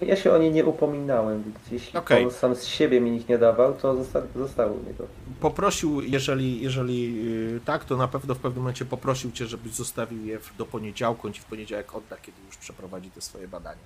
Ja 0.00 0.16
się 0.16 0.32
o 0.32 0.38
nie 0.38 0.50
nie 0.50 0.64
upominałem, 0.64 1.52
jeśli 1.70 1.98
Okej. 1.98 2.24
on 2.24 2.30
sam 2.30 2.56
z 2.56 2.64
siebie 2.64 3.00
mi 3.00 3.16
ich 3.16 3.28
nie 3.28 3.38
dawał, 3.38 3.74
to 3.74 3.96
zosta 3.96 4.22
zostały 4.36 4.72
u 4.72 4.84
niego. 4.84 5.06
Poprosił, 5.40 6.00
jeżeli, 6.02 6.62
jeżeli 6.62 7.24
yy, 7.24 7.60
tak, 7.64 7.84
to 7.84 7.96
na 7.96 8.08
pewno 8.08 8.34
w 8.34 8.38
pewnym 8.38 8.62
momencie 8.62 8.84
poprosił 8.84 9.32
cię, 9.32 9.46
żebyś 9.46 9.72
zostawił 9.72 10.26
je 10.26 10.38
do 10.58 10.66
poniedziałku, 10.66 11.26
on 11.26 11.32
ci 11.32 11.40
w 11.40 11.44
poniedziałek 11.44 11.94
odda, 11.94 12.16
kiedy 12.16 12.38
już 12.46 12.56
przeprowadzi 12.56 13.10
te 13.10 13.20
swoje 13.20 13.48
badania. 13.48 13.82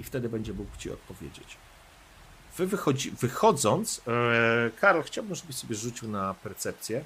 I 0.00 0.04
wtedy 0.04 0.28
będzie 0.28 0.52
mógł 0.52 0.76
ci 0.76 0.90
odpowiedzieć. 0.92 1.56
Wy 2.56 2.66
wychodzi, 2.66 3.10
wychodząc, 3.10 4.00
e, 4.08 4.70
Karol, 4.80 5.02
chciałbym, 5.02 5.34
żebyś 5.34 5.56
sobie 5.56 5.74
rzucił 5.74 6.08
na 6.08 6.34
percepcję. 6.34 7.04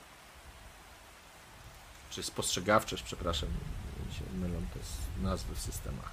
Czy 2.11 2.23
spostrzegawczość, 2.23 3.03
przepraszam, 3.03 3.49
się 4.13 4.37
mylą 4.39 4.61
te 4.75 4.81
s- 4.81 5.23
nazwy 5.23 5.55
w 5.55 5.61
systemach. 5.61 6.11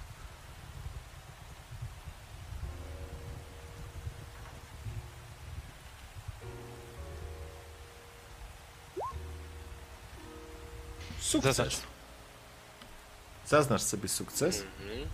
Sukces. 11.20 11.56
Zaznacz. 11.56 11.76
Zaznacz 13.46 13.82
sobie 13.82 14.08
sukces. 14.08 14.62
Mhm. 14.82 15.08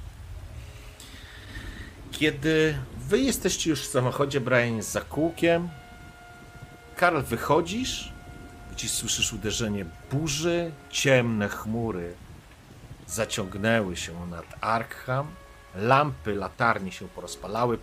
Kiedy 2.13 2.79
wy 2.97 3.19
jesteście 3.19 3.71
już 3.71 3.83
w 3.83 3.91
samochodzie, 3.91 4.41
Brian 4.41 4.77
jest 4.77 4.93
za 4.93 5.01
kółkiem. 5.01 5.69
Karl, 6.97 7.23
wychodzisz, 7.23 8.13
gdzieś 8.73 8.91
słyszysz 8.91 9.33
uderzenie 9.33 9.85
burzy, 10.11 10.73
ciemne 10.91 11.49
chmury 11.49 12.15
zaciągnęły 13.07 13.97
się 13.97 14.27
nad 14.27 14.45
Arkham, 14.61 15.27
lampy 15.75 16.35
latarni 16.35 16.93
się 16.93 17.09
porozpalały, 17.09 17.79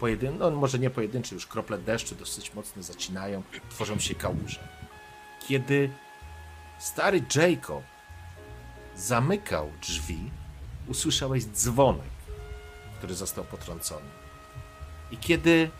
Pojedyn... 0.00 0.38
no 0.38 0.50
może 0.50 0.78
nie 0.78 0.90
pojedyncze, 0.90 1.34
już 1.34 1.46
krople 1.46 1.78
deszczu 1.78 2.14
dosyć 2.14 2.54
mocno 2.54 2.82
zacinają, 2.82 3.42
tworzą 3.70 3.98
się 3.98 4.14
kałuże. 4.14 4.68
Kiedy 5.48 5.90
stary 6.78 7.22
Jacob 7.34 7.82
zamykał 8.96 9.70
drzwi, 9.82 10.30
usłyszałeś 10.88 11.44
dzwonek 11.44 12.17
który 12.98 13.14
został 13.14 13.44
potrącony. 13.44 14.06
I 15.10 15.16
kiedy 15.16 15.70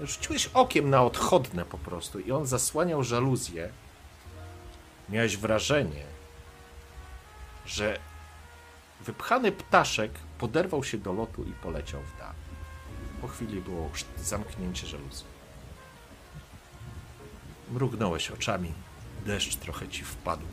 rzuciłeś 0.00 0.46
okiem 0.46 0.90
na 0.90 1.02
odchodne 1.02 1.64
po 1.64 1.78
prostu 1.78 2.20
i 2.20 2.32
on 2.32 2.46
zasłaniał 2.46 3.04
żaluzję, 3.04 3.72
miałeś 5.08 5.36
wrażenie, 5.36 6.04
że 7.66 7.98
wypchany 9.00 9.52
ptaszek 9.52 10.12
poderwał 10.38 10.84
się 10.84 10.98
do 10.98 11.12
lotu 11.12 11.44
i 11.44 11.52
poleciał 11.52 12.00
w 12.02 12.18
dal. 12.18 12.34
Po 13.20 13.28
chwili 13.28 13.60
było 13.60 13.90
zamknięcie 14.16 14.86
żaluzji. 14.86 15.26
Mrugnąłeś 17.70 18.30
oczami, 18.30 18.72
deszcz 19.26 19.56
trochę 19.56 19.88
ci 19.88 20.04
wpadł 20.04 20.46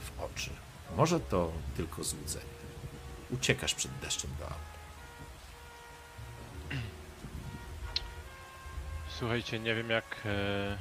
w 0.00 0.20
oczy. 0.20 0.50
Może 0.96 1.20
to 1.20 1.52
tylko 1.76 2.04
złudzenie. 2.04 2.44
Uciekasz 3.30 3.74
przed 3.74 3.90
deszczem 4.02 4.30
do 4.38 4.44
auta. 4.44 4.69
Słuchajcie, 9.20 9.58
nie 9.58 9.74
wiem 9.74 9.90
jak, 9.90 10.04
e, 10.26 10.76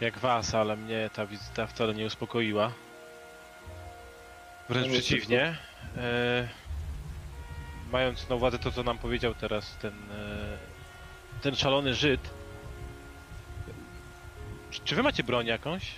jak 0.00 0.18
was, 0.18 0.54
ale 0.54 0.76
mnie 0.76 1.10
ta 1.14 1.26
wizyta 1.26 1.66
wcale 1.66 1.94
nie 1.94 2.06
uspokoiła. 2.06 2.72
Wręcz 4.68 4.86
No 4.86 4.92
nie 4.92 4.98
przeciwnie. 4.98 5.56
E, 5.96 6.48
mając 7.92 8.28
na 8.28 8.36
uwadze 8.36 8.58
to, 8.58 8.72
co 8.72 8.82
nam 8.82 8.98
powiedział 8.98 9.34
teraz 9.34 9.76
ten, 9.76 9.92
e, 9.92 10.58
ten 11.42 11.56
szalony 11.56 11.94
Żyd. 11.94 12.20
Czy, 14.70 14.80
czy 14.84 14.96
wy 14.96 15.02
macie 15.02 15.24
broń 15.24 15.46
jakąś? 15.46 15.92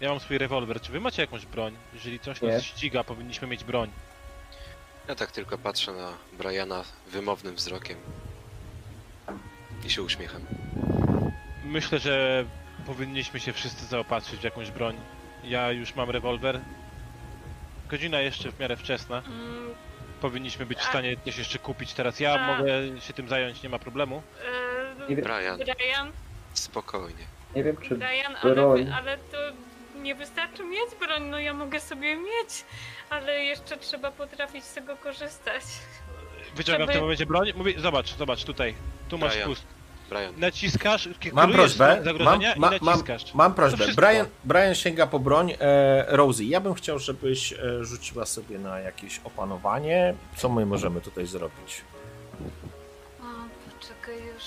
Ja 0.00 0.08
mam 0.08 0.20
swój 0.20 0.38
rewolwer. 0.38 0.80
Czy 0.80 0.92
wy 0.92 1.00
macie 1.00 1.22
jakąś 1.22 1.46
broń? 1.46 1.76
Jeżeli 1.94 2.20
coś 2.20 2.40
Nie. 2.40 2.48
nas 2.48 2.62
ściga, 2.62 3.04
powinniśmy 3.04 3.48
mieć 3.48 3.64
broń. 3.64 3.90
Ja 5.08 5.14
tak 5.14 5.30
tylko 5.30 5.58
patrzę 5.58 5.92
na 5.92 6.12
Briana 6.38 6.84
wymownym 7.06 7.54
wzrokiem 7.54 7.96
i 9.84 9.90
się 9.90 10.02
uśmiecham. 10.02 10.40
Myślę, 11.64 11.98
że 11.98 12.44
powinniśmy 12.86 13.40
się 13.40 13.52
wszyscy 13.52 13.86
zaopatrzyć 13.86 14.40
w 14.40 14.44
jakąś 14.44 14.70
broń. 14.70 14.96
Ja 15.44 15.70
już 15.72 15.94
mam 15.94 16.10
rewolwer. 16.10 16.60
Godzina 17.90 18.20
jeszcze 18.20 18.52
w 18.52 18.60
miarę 18.60 18.76
wczesna. 18.76 19.18
Mm, 19.26 19.74
Powinniśmy 20.20 20.66
być 20.66 20.78
w 20.78 20.82
A- 20.86 20.88
stanie 20.88 21.16
coś 21.24 21.38
jeszcze 21.38 21.58
kupić 21.58 21.92
teraz. 21.94 22.20
Ja 22.20 22.34
A- 22.34 22.56
mogę 22.58 23.00
się 23.00 23.12
tym 23.12 23.28
zająć, 23.28 23.62
nie 23.62 23.68
ma 23.68 23.78
problemu. 23.78 24.22
e, 24.98 25.08
Nie 25.08 25.16
wiem, 25.16 25.24
Brian, 25.24 25.58
Brian, 25.58 26.12
spokojnie. 26.54 27.24
nie 27.56 27.64
wiem 27.64 27.76
czy 27.76 27.94
Brian, 27.94 28.36
ale, 28.42 28.54
broń. 28.54 28.90
ale 28.94 29.18
to 29.18 29.36
nie 30.00 30.14
wystarczy 30.14 30.64
mieć 30.64 30.94
broń, 31.00 31.22
no 31.22 31.38
ja 31.38 31.54
mogę 31.54 31.80
sobie 31.80 32.16
mieć, 32.16 32.64
ale 33.10 33.44
jeszcze 33.44 33.76
trzeba 33.76 34.10
potrafić 34.10 34.64
z 34.64 34.74
tego 34.74 34.96
korzystać. 34.96 35.62
Wyciągam 36.56 36.82
w 36.82 36.86
Żeby- 36.86 36.92
tym 36.92 37.02
momencie 37.02 37.26
broń. 37.26 37.52
Mówię, 37.56 37.80
zobacz, 37.80 38.16
zobacz, 38.16 38.44
tutaj. 38.44 38.74
Tu 39.08 39.18
masz 39.18 39.32
Brian. 39.32 39.46
spust. 39.46 39.62
Brian, 40.10 40.34
Naciskasz, 40.36 41.06
Mam 41.06 41.48
kierujesz 41.48 41.56
prośbę. 41.76 41.94
Mam, 41.96 42.04
zagrożenia 42.04 42.48
ma, 42.56 42.76
i 42.76 42.80
mam, 42.80 42.98
naciskasz. 42.98 43.34
mam 43.34 43.54
prośbę. 43.54 43.76
wszystko. 43.84 44.00
Brian, 44.06 44.26
Brian 44.44 44.74
sięga 44.74 45.06
po 45.06 45.18
broń. 45.18 45.52
E, 45.60 46.04
Rosie, 46.16 46.44
ja 46.44 46.60
bym 46.60 46.74
chciał, 46.74 46.98
żebyś 46.98 47.52
e, 47.52 47.56
rzuciła 47.84 48.26
sobie 48.26 48.58
na 48.58 48.78
jakieś 48.80 49.20
opanowanie. 49.24 50.14
Co 50.36 50.48
my 50.48 50.66
możemy 50.66 51.00
tutaj 51.00 51.26
zrobić? 51.26 51.80
O, 53.20 53.24
poczekaj 53.78 54.16
już. 54.34 54.42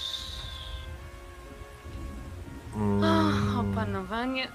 Mm, 2.75 3.03
O, 3.57 3.59
opanowanie. 3.71 4.47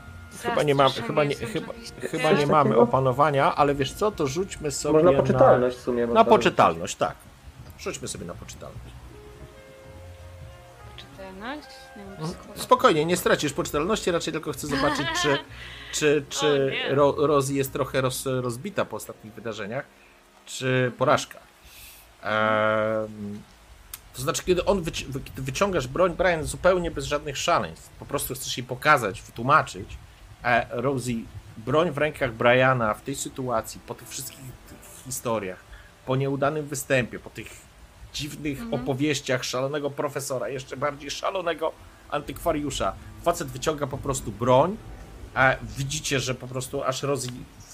chyba 0.42 0.62
nie 0.62 0.74
mam, 0.74 0.88
Zastraszenie 0.88 1.06
chyba 1.08 1.24
nie, 1.24 1.30
jest 1.30 1.52
chyba, 1.52 1.66
oczywiście. 1.70 2.00
chyba 2.00 2.30
nie 2.30 2.36
Coś 2.36 2.46
mamy 2.46 2.70
takiego? 2.70 2.82
opanowania, 2.82 3.54
ale 3.54 3.74
wiesz 3.74 3.92
co, 3.92 4.10
to 4.10 4.26
rzućmy 4.26 4.70
sobie 4.70 4.92
Można 4.94 5.10
na, 5.12 5.18
poczytalność 5.18 5.76
w 5.76 5.80
sumie. 5.80 6.06
na 6.06 6.24
poczytalność, 6.24 6.96
tak. 6.96 7.14
Rzućmy 7.80 8.08
sobie 8.08 8.26
na 8.26 8.34
poczytalność. 8.34 8.94
poczytalność? 10.92 11.68
Skoro- 12.18 12.58
Spokojnie, 12.58 13.04
nie 13.04 13.16
stracisz 13.16 13.52
poczytalności, 13.52 14.10
raczej 14.10 14.32
tylko 14.32 14.52
chcę 14.52 14.66
zobaczyć, 14.66 15.06
czy, 15.22 15.38
czy, 15.92 16.24
czy. 16.28 16.72
Ro, 16.88 17.14
Rosie 17.18 17.54
jest 17.54 17.72
trochę 17.72 18.00
roz, 18.00 18.26
rozbita 18.26 18.84
po 18.84 18.96
ostatnich 18.96 19.32
wydarzeniach, 19.34 19.84
czy 20.46 20.92
porażka. 20.98 21.38
Em, 22.22 23.42
to 24.14 24.22
znaczy, 24.22 24.42
kiedy 24.44 24.64
on 24.64 24.82
wyci- 24.82 25.06
wy, 25.06 25.20
kiedy 25.20 25.42
wyciągasz 25.42 25.86
broń, 25.86 26.14
Brian, 26.16 26.44
zupełnie 26.44 26.90
bez 26.90 27.04
żadnych 27.04 27.36
szaleństw, 27.38 27.90
po 27.98 28.06
prostu 28.06 28.34
chcesz 28.34 28.58
jej 28.58 28.66
pokazać, 28.66 29.22
wytłumaczyć, 29.22 29.96
a 30.42 30.60
Rosie, 30.70 31.14
broń 31.56 31.90
w 31.90 31.98
rękach 31.98 32.32
Briana 32.32 32.94
w 32.94 33.02
tej 33.02 33.14
sytuacji, 33.16 33.80
po 33.86 33.94
tych 33.94 34.08
wszystkich 34.08 34.40
tych 34.68 34.78
historiach, 35.04 35.58
po 36.06 36.16
nieudanym 36.16 36.66
występie, 36.66 37.18
po 37.18 37.30
tych 37.30 37.69
dziwnych 38.12 38.60
Mhm. 38.60 38.82
opowieściach 38.82 39.44
szalonego 39.44 39.90
profesora, 39.90 40.48
jeszcze 40.48 40.76
bardziej 40.76 41.10
szalonego 41.10 41.72
antykwariusza. 42.10 42.92
Facet 43.22 43.48
wyciąga 43.48 43.86
po 43.86 43.98
prostu 43.98 44.32
broń, 44.32 44.76
a 45.34 45.54
widzicie, 45.78 46.20
że 46.20 46.34
po 46.34 46.48
prostu 46.48 46.82
aż 46.84 47.02
Rosie 47.02 47.28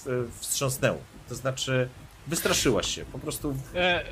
w- 0.05 0.37
wstrząsnęło. 0.39 0.97
To 1.29 1.35
znaczy, 1.35 1.89
wystraszyłaś 2.27 2.95
się, 2.95 3.05
po 3.05 3.19
prostu 3.19 3.55
E, 3.75 4.03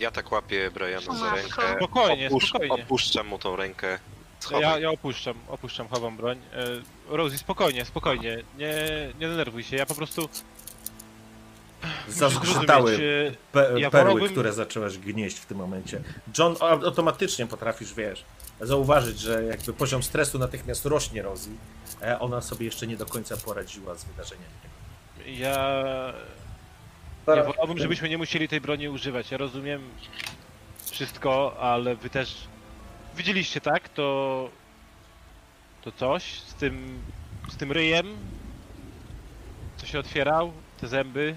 Ja 0.00 0.10
tak 0.10 0.32
łapię 0.32 0.70
Briana 0.70 1.14
za 1.18 1.34
rękę. 1.34 1.62
Spokojnie, 1.76 2.28
opusz- 2.30 2.48
spokojnie. 2.48 2.74
Opuszczam 2.84 3.26
mu 3.26 3.38
tą 3.38 3.56
rękę. 3.56 3.98
Ja, 4.60 4.78
ja 4.78 4.90
opuszczam, 4.90 5.34
opuszczam, 5.48 5.88
chowam 5.88 6.16
broń. 6.16 6.38
E, 6.52 7.16
Rosie, 7.16 7.38
spokojnie, 7.38 7.84
spokojnie, 7.84 8.42
nie, 8.58 8.74
nie 9.20 9.28
denerwuj 9.28 9.62
się, 9.62 9.76
ja 9.76 9.86
po 9.86 9.94
prostu... 9.94 10.28
zazgrzytały 12.08 12.94
e, 12.94 13.56
pe- 13.56 13.78
ja 13.78 13.90
perły, 13.90 14.10
wolałbym- 14.10 14.32
które 14.32 14.52
zaczęłaś 14.52 14.98
gnieść 14.98 15.38
w 15.38 15.46
tym 15.46 15.58
momencie. 15.58 16.00
John, 16.38 16.56
automatycznie 16.60 17.46
potrafisz, 17.46 17.94
wiesz, 17.94 18.24
zauważyć, 18.60 19.18
że 19.20 19.44
jakby 19.44 19.72
poziom 19.72 20.02
stresu 20.02 20.38
natychmiast 20.38 20.86
rośnie 20.86 21.22
Rosie. 21.22 21.50
e, 22.02 22.20
Ona 22.20 22.40
sobie 22.40 22.66
jeszcze 22.66 22.86
nie 22.86 22.96
do 22.96 23.06
końca 23.06 23.36
poradziła 23.36 23.94
z 23.94 24.04
wydarzeniami. 24.04 24.46
Ja... 25.26 25.82
Ja 27.26 27.44
wolałbym, 27.44 27.78
żebyśmy 27.78 28.08
nie 28.08 28.18
musieli 28.18 28.48
tej 28.48 28.60
broni 28.60 28.88
używać. 28.88 29.30
Ja 29.30 29.38
rozumiem 29.38 29.82
wszystko, 30.90 31.56
ale 31.60 31.96
wy 31.96 32.10
też 32.10 32.36
widzieliście, 33.16 33.60
tak? 33.60 33.88
To 33.88 34.48
to 35.82 35.92
coś 35.92 36.22
z 36.40 36.54
tym 36.54 36.98
z 37.50 37.56
tym 37.56 37.72
ryjem, 37.72 38.06
co 39.76 39.86
się 39.86 39.98
otwierał, 39.98 40.52
te 40.80 40.88
zęby. 40.88 41.36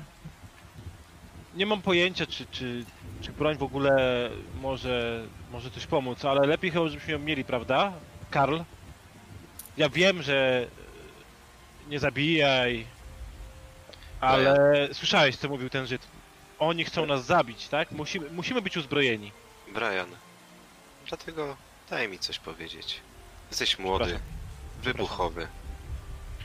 Nie 1.55 1.65
mam 1.65 1.81
pojęcia, 1.81 2.25
czy, 2.25 2.45
czy, 2.51 2.85
czy 3.21 3.31
broń 3.31 3.57
w 3.57 3.63
ogóle 3.63 4.29
może, 4.61 5.25
może 5.51 5.71
coś 5.71 5.85
pomóc, 5.85 6.25
ale 6.25 6.47
lepiej 6.47 6.71
chyba, 6.71 6.87
żebyśmy 6.87 7.13
ją 7.13 7.19
mieli, 7.19 7.43
prawda? 7.45 7.93
Karl? 8.31 8.57
Ja 9.77 9.89
wiem, 9.89 10.21
że 10.21 10.67
nie 11.87 11.99
zabijaj, 11.99 12.85
ale 14.21 14.55
słyszałeś, 14.93 15.35
co 15.37 15.49
mówił 15.49 15.69
ten 15.69 15.87
Żyd. 15.87 16.07
Oni 16.59 16.85
chcą 16.85 17.05
nas 17.05 17.25
zabić, 17.25 17.67
tak? 17.67 17.91
Musimy, 17.91 18.29
musimy 18.29 18.61
być 18.61 18.77
uzbrojeni. 18.77 19.31
Brian, 19.73 20.07
dlatego 21.07 21.57
daj 21.89 22.09
mi 22.09 22.19
coś 22.19 22.39
powiedzieć. 22.39 22.99
Jesteś 23.49 23.79
młody, 23.79 24.05
Przepraszam. 24.05 24.27
wybuchowy. 24.81 25.47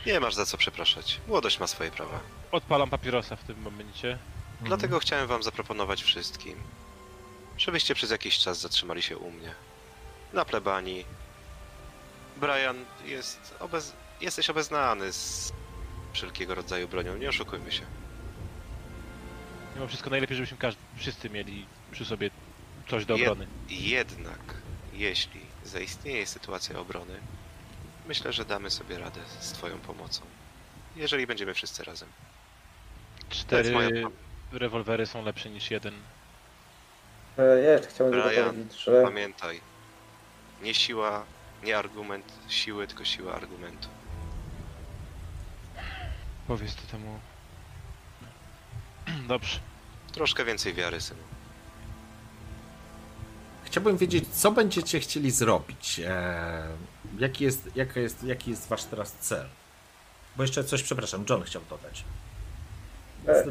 Nie 0.06 0.20
masz 0.20 0.34
za 0.34 0.46
co 0.46 0.56
przepraszać. 0.58 1.20
Młodość 1.28 1.60
ma 1.60 1.66
swoje 1.66 1.90
prawa. 1.90 2.20
Odpalam 2.52 2.90
papierosa 2.90 3.36
w 3.36 3.44
tym 3.44 3.60
momencie. 3.62 4.18
Dlatego 4.62 4.98
chciałem 5.00 5.26
wam 5.26 5.42
zaproponować 5.42 6.02
wszystkim, 6.02 6.54
żebyście 7.58 7.94
przez 7.94 8.10
jakiś 8.10 8.38
czas 8.38 8.60
zatrzymali 8.60 9.02
się 9.02 9.18
u 9.18 9.30
mnie. 9.30 9.54
Na 10.32 10.44
plebanii. 10.44 11.04
Brian 12.36 12.84
jest 13.04 13.54
obez... 13.60 13.92
jesteś 14.20 14.50
obeznany 14.50 15.12
z 15.12 15.52
wszelkiego 16.12 16.54
rodzaju 16.54 16.88
bronią, 16.88 17.16
nie 17.16 17.28
oszukujmy 17.28 17.72
się. 17.72 17.82
Mimo 19.74 19.86
wszystko 19.88 20.10
najlepiej, 20.10 20.36
żebyśmy 20.36 20.56
każdy, 20.58 20.80
wszyscy 20.96 21.30
mieli 21.30 21.66
przy 21.92 22.04
sobie 22.04 22.30
coś 22.90 23.04
do 23.04 23.14
Jed- 23.14 23.22
obrony. 23.22 23.46
Jednak, 23.68 24.40
jeśli 24.92 25.40
zaistnieje 25.64 26.26
sytuacja 26.26 26.78
obrony, 26.78 27.20
myślę, 28.06 28.32
że 28.32 28.44
damy 28.44 28.70
sobie 28.70 28.98
radę 28.98 29.20
z 29.40 29.52
twoją 29.52 29.78
pomocą. 29.78 30.22
Jeżeli 30.96 31.26
będziemy 31.26 31.54
wszyscy 31.54 31.84
razem. 31.84 32.08
To 33.18 33.24
jest 33.34 33.40
Cztery 33.40 33.72
moja... 33.72 33.90
rewolwery 34.52 35.06
są 35.06 35.24
lepsze 35.24 35.50
niż 35.50 35.70
jeden. 35.70 35.94
E, 37.38 37.42
Ja 37.62 37.72
jeszcze 37.72 37.88
chciałem 37.88 38.12
tylko 38.12 38.28
Brian, 38.28 38.46
powiedzieć, 38.50 38.80
że 38.80 39.02
Pamiętaj, 39.02 39.60
nie 40.62 40.74
siła, 40.74 41.24
nie 41.62 41.78
argument 41.78 42.32
siły, 42.48 42.86
tylko 42.86 43.04
siła 43.04 43.34
argumentu. 43.34 43.88
Powiedz 46.48 46.74
to 46.74 46.82
temu. 46.90 47.20
Dobrze. 49.28 49.58
Troszkę 50.12 50.44
więcej 50.44 50.74
wiary, 50.74 51.00
synu. 51.00 51.20
Chciałbym 53.64 53.96
wiedzieć, 53.96 54.28
co 54.28 54.50
będziecie 54.52 55.00
chcieli 55.00 55.30
zrobić. 55.30 56.00
E, 56.04 56.68
jaki, 57.18 57.44
jest, 57.44 57.68
jaka 57.76 58.00
jest, 58.00 58.24
jaki 58.24 58.50
jest 58.50 58.68
wasz 58.68 58.84
teraz 58.84 59.12
cel? 59.12 59.46
Bo 60.36 60.42
jeszcze 60.42 60.64
coś, 60.64 60.82
przepraszam, 60.82 61.24
John 61.30 61.42
chciał 61.42 61.62
dodać. 61.70 62.04
E, 63.26 63.44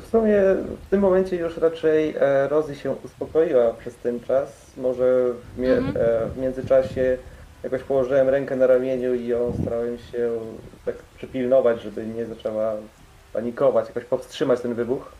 w 0.00 0.06
sumie 0.06 0.40
w 0.86 0.90
tym 0.90 1.00
momencie 1.00 1.36
już 1.36 1.56
raczej 1.56 2.14
e, 2.20 2.48
Rozy 2.48 2.74
się 2.76 2.90
uspokoiła 3.04 3.70
przez 3.74 3.96
ten 3.96 4.20
czas. 4.20 4.48
Może 4.76 5.24
w, 5.54 5.58
mie- 5.58 5.76
Mhm. 5.76 5.96
e, 5.96 6.26
w 6.28 6.38
międzyczasie 6.38 7.18
jakoś 7.62 7.82
położyłem 7.82 8.28
rękę 8.28 8.56
na 8.56 8.66
ramieniu 8.66 9.14
i 9.14 9.26
ją 9.26 9.52
starałem 9.62 9.98
się 9.98 10.30
tak 10.84 10.94
przypilnować, 11.16 11.82
żeby 11.82 12.06
nie 12.06 12.26
zaczęła 12.26 12.72
panikować, 13.32 13.88
jakoś 13.88 14.04
powstrzymać 14.04 14.60
ten 14.60 14.74
wybuch. 14.74 15.12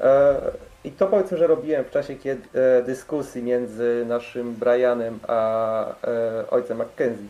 E, 0.00 0.36
I 0.84 0.90
to 0.92 1.06
powiedzmy, 1.06 1.38
że 1.38 1.46
robiłem 1.46 1.84
w 1.84 1.90
czasie 1.90 2.16
kiedy, 2.16 2.42
e, 2.60 2.82
dyskusji 2.82 3.42
między 3.42 4.04
naszym 4.08 4.54
Brianem 4.54 5.18
a 5.28 5.84
e, 5.88 6.50
ojcem 6.50 6.76
Mackenzie. 6.78 7.24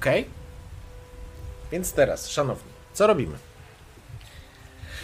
Okej? 0.00 0.26
Więc 1.76 1.92
teraz, 1.92 2.30
szanowni, 2.30 2.72
co 2.92 3.06
robimy? 3.06 3.38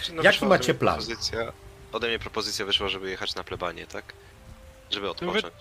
Znaczy, 0.04 0.22
Jaki 0.26 0.46
macie 0.46 0.74
plan? 0.74 0.94
Propozycja, 0.96 1.52
ode 1.92 2.08
mnie 2.08 2.18
propozycja 2.18 2.66
wyszła, 2.66 2.88
żeby 2.88 3.10
jechać 3.10 3.34
na 3.34 3.44
plebanie, 3.44 3.86
tak? 3.86 4.12
Żeby 4.90 5.10
odpocząć. 5.10 5.54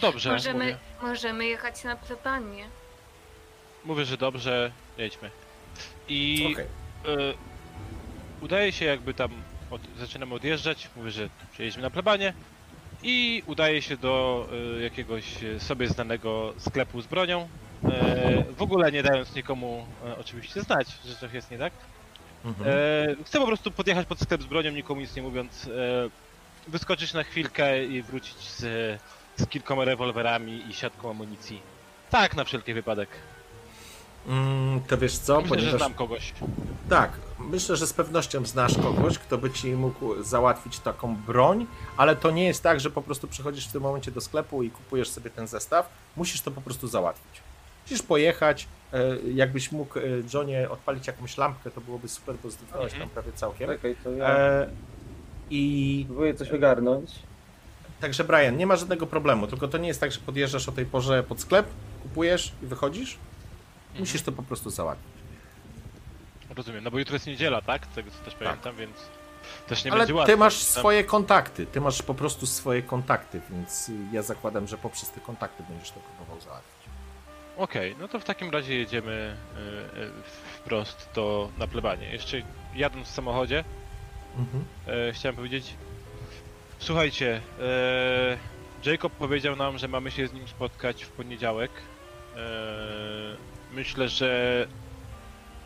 Dobrze, 0.00 0.32
Możemy, 0.32 0.64
mówię, 0.64 0.78
możemy 1.02 1.46
jechać 1.46 1.84
na 1.84 1.96
plebanię. 1.96 2.64
mówię, 3.84 4.04
że 4.04 4.16
dobrze, 4.16 4.72
jedźmy. 4.98 5.30
I 6.08 6.48
Okej. 6.52 6.64
e, 6.64 7.34
udaje 8.40 8.72
się 8.72 8.84
jakby 8.84 9.14
tam, 9.14 9.30
od, 9.70 9.80
zaczynamy 9.98 10.34
odjeżdżać, 10.34 10.88
mówię, 10.96 11.10
że 11.10 11.28
przejedziemy 11.52 11.82
na 11.82 11.90
plebanie 11.90 12.34
i 13.02 13.42
udaje 13.46 13.82
się 13.82 13.96
do 13.96 14.46
e, 14.78 14.82
jakiegoś 14.82 15.42
e, 15.44 15.60
sobie 15.60 15.88
znanego 15.88 16.54
sklepu 16.58 17.00
z 17.00 17.06
bronią, 17.06 17.48
w 18.56 18.62
ogóle 18.62 18.92
nie 18.92 19.02
dając 19.02 19.34
nikomu 19.34 19.86
e, 20.06 20.18
oczywiście 20.18 20.62
znać, 20.62 20.88
że 21.04 21.16
coś 21.16 21.32
jest 21.32 21.50
nie 21.50 21.58
tak. 21.58 21.72
Mhm. 22.44 22.70
E, 22.70 23.24
chcę 23.24 23.38
po 23.38 23.46
prostu 23.46 23.70
podjechać 23.70 24.06
pod 24.06 24.20
sklep 24.20 24.42
z 24.42 24.46
bronią, 24.46 24.70
nikomu 24.70 25.00
nic 25.00 25.16
nie 25.16 25.22
mówiąc, 25.22 25.66
e, 25.66 26.70
wyskoczyć 26.70 27.14
na 27.14 27.22
chwilkę 27.22 27.84
i 27.84 28.02
wrócić 28.02 28.50
z, 28.50 28.60
z 29.36 29.46
kilkoma 29.48 29.84
rewolwerami 29.84 30.70
i 30.70 30.74
siatką 30.74 31.10
amunicji. 31.10 31.62
Tak, 32.10 32.36
na 32.36 32.44
wszelki 32.44 32.74
wypadek. 32.74 33.08
Mm, 34.28 34.80
to 34.80 34.98
wiesz 34.98 35.18
co? 35.18 35.40
Myślę, 35.40 35.48
że 35.48 35.56
Ponieważ 35.56 35.80
znam 35.80 35.94
kogoś. 35.94 36.32
Tak, 36.88 37.12
myślę, 37.38 37.76
że 37.76 37.86
z 37.86 37.92
pewnością 37.92 38.46
znasz 38.46 38.78
kogoś, 38.78 39.18
kto 39.18 39.38
by 39.38 39.50
ci 39.50 39.72
mógł 39.72 40.22
załatwić 40.22 40.78
taką 40.78 41.16
broń, 41.16 41.66
ale 41.96 42.16
to 42.16 42.30
nie 42.30 42.44
jest 42.44 42.62
tak, 42.62 42.80
że 42.80 42.90
po 42.90 43.02
prostu 43.02 43.28
przychodzisz 43.28 43.66
w 43.68 43.72
tym 43.72 43.82
momencie 43.82 44.10
do 44.10 44.20
sklepu 44.20 44.62
i 44.62 44.70
kupujesz 44.70 45.08
sobie 45.08 45.30
ten 45.30 45.46
zestaw. 45.46 45.88
Musisz 46.16 46.40
to 46.40 46.50
po 46.50 46.60
prostu 46.60 46.88
załatwić. 46.88 47.41
Musisz 47.84 48.02
pojechać, 48.02 48.68
e, 48.92 48.98
jakbyś 49.34 49.72
mógł, 49.72 49.98
e, 49.98 50.02
Johnie, 50.34 50.70
odpalić 50.70 51.06
jakąś 51.06 51.38
lampkę, 51.38 51.70
to 51.70 51.80
byłoby 51.80 52.08
super, 52.08 52.34
bo 52.42 52.48
Mhm. 52.82 53.00
tam 53.00 53.08
prawie 53.08 53.32
całkiem. 53.32 53.68
Czekaj, 53.68 53.96
to 54.04 54.10
ja 54.10 54.28
E, 54.38 54.68
I 55.50 56.04
próbuję 56.08 56.34
coś 56.34 56.50
ogarnąć. 56.50 57.10
także 58.00 58.24
Brian, 58.24 58.56
nie 58.56 58.66
ma 58.66 58.76
żadnego 58.76 59.06
problemu, 59.06 59.46
tylko 59.46 59.68
to 59.68 59.78
nie 59.78 59.88
jest 59.88 60.00
tak, 60.00 60.12
że 60.12 60.20
podjeżdżasz 60.20 60.68
o 60.68 60.72
tej 60.72 60.86
porze 60.86 61.22
pod 61.22 61.40
sklep, 61.40 61.66
kupujesz 62.02 62.52
i 62.62 62.66
wychodzisz. 62.66 63.16
Musisz 63.98 64.22
to 64.22 64.32
po 64.32 64.42
prostu 64.42 64.70
załatwić. 64.70 65.12
Rozumiem, 66.56 66.84
no 66.84 66.90
bo 66.90 66.98
jutro 66.98 67.14
jest 67.14 67.26
niedziela, 67.26 67.62
tak? 67.62 67.86
Z 67.86 67.94
tego 67.94 68.10
co 68.10 68.24
też 68.24 68.34
pamiętam, 68.34 68.76
więc 68.76 68.96
też 69.68 69.84
nie 69.84 69.90
Ale 69.92 70.00
będzie 70.00 70.14
łatwo. 70.14 70.32
ty 70.32 70.36
masz 70.36 70.54
Tam- 70.54 70.62
swoje 70.80 71.04
kontakty, 71.04 71.66
ty 71.66 71.80
masz 71.80 72.02
po 72.02 72.14
prostu 72.14 72.46
swoje 72.46 72.82
kontakty, 72.82 73.40
więc 73.50 73.90
ja 74.12 74.22
zakładam, 74.22 74.66
że 74.66 74.78
poprzez 74.78 75.10
te 75.10 75.20
kontakty 75.20 75.62
będziesz 75.68 75.90
to 75.90 76.00
próbował 76.00 76.40
załatwić. 76.40 76.81
Okej, 77.56 77.94
no 77.98 78.08
to 78.08 78.20
w 78.20 78.24
takim 78.24 78.50
razie 78.50 78.74
jedziemy 78.74 79.36
y, 79.96 80.00
y, 80.00 80.22
wprost 80.22 81.10
do, 81.14 81.50
na 81.58 81.66
plebanie. 81.66 82.06
Jeszcze 82.12 82.42
jadąc 82.74 83.08
w 83.08 83.10
samochodzie, 83.10 83.64
Mhm. 84.38 84.64
e, 84.86 85.12
chciałem 85.12 85.36
powiedzieć. 85.36 85.76
Słuchajcie, 86.78 87.40
e, 87.60 88.38
Jacob 88.86 89.12
powiedział 89.12 89.56
nam, 89.56 89.78
że 89.78 89.88
mamy 89.88 90.10
się 90.10 90.26
z 90.26 90.32
nim 90.32 90.48
spotkać 90.48 91.04
w 91.04 91.10
poniedziałek. 91.10 91.70
Myślę, 93.70 94.08
że 94.08 94.66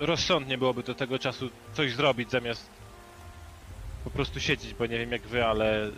rozsądnie 0.01 0.59
byłoby 0.59 0.83
do 0.83 0.95
tego 0.95 1.19
czasu 1.19 1.51
coś 1.73 1.93
zrobić 1.93 2.31
zamiast 2.31 2.71
po 4.05 4.11
prostu 4.11 4.41
siedzieć, 4.41 4.75
bo 4.75 4.87
nie 4.87 4.99
wiem 4.99 5.13
jak 5.13 5.23
wy, 5.23 5.45
ale 5.45 5.91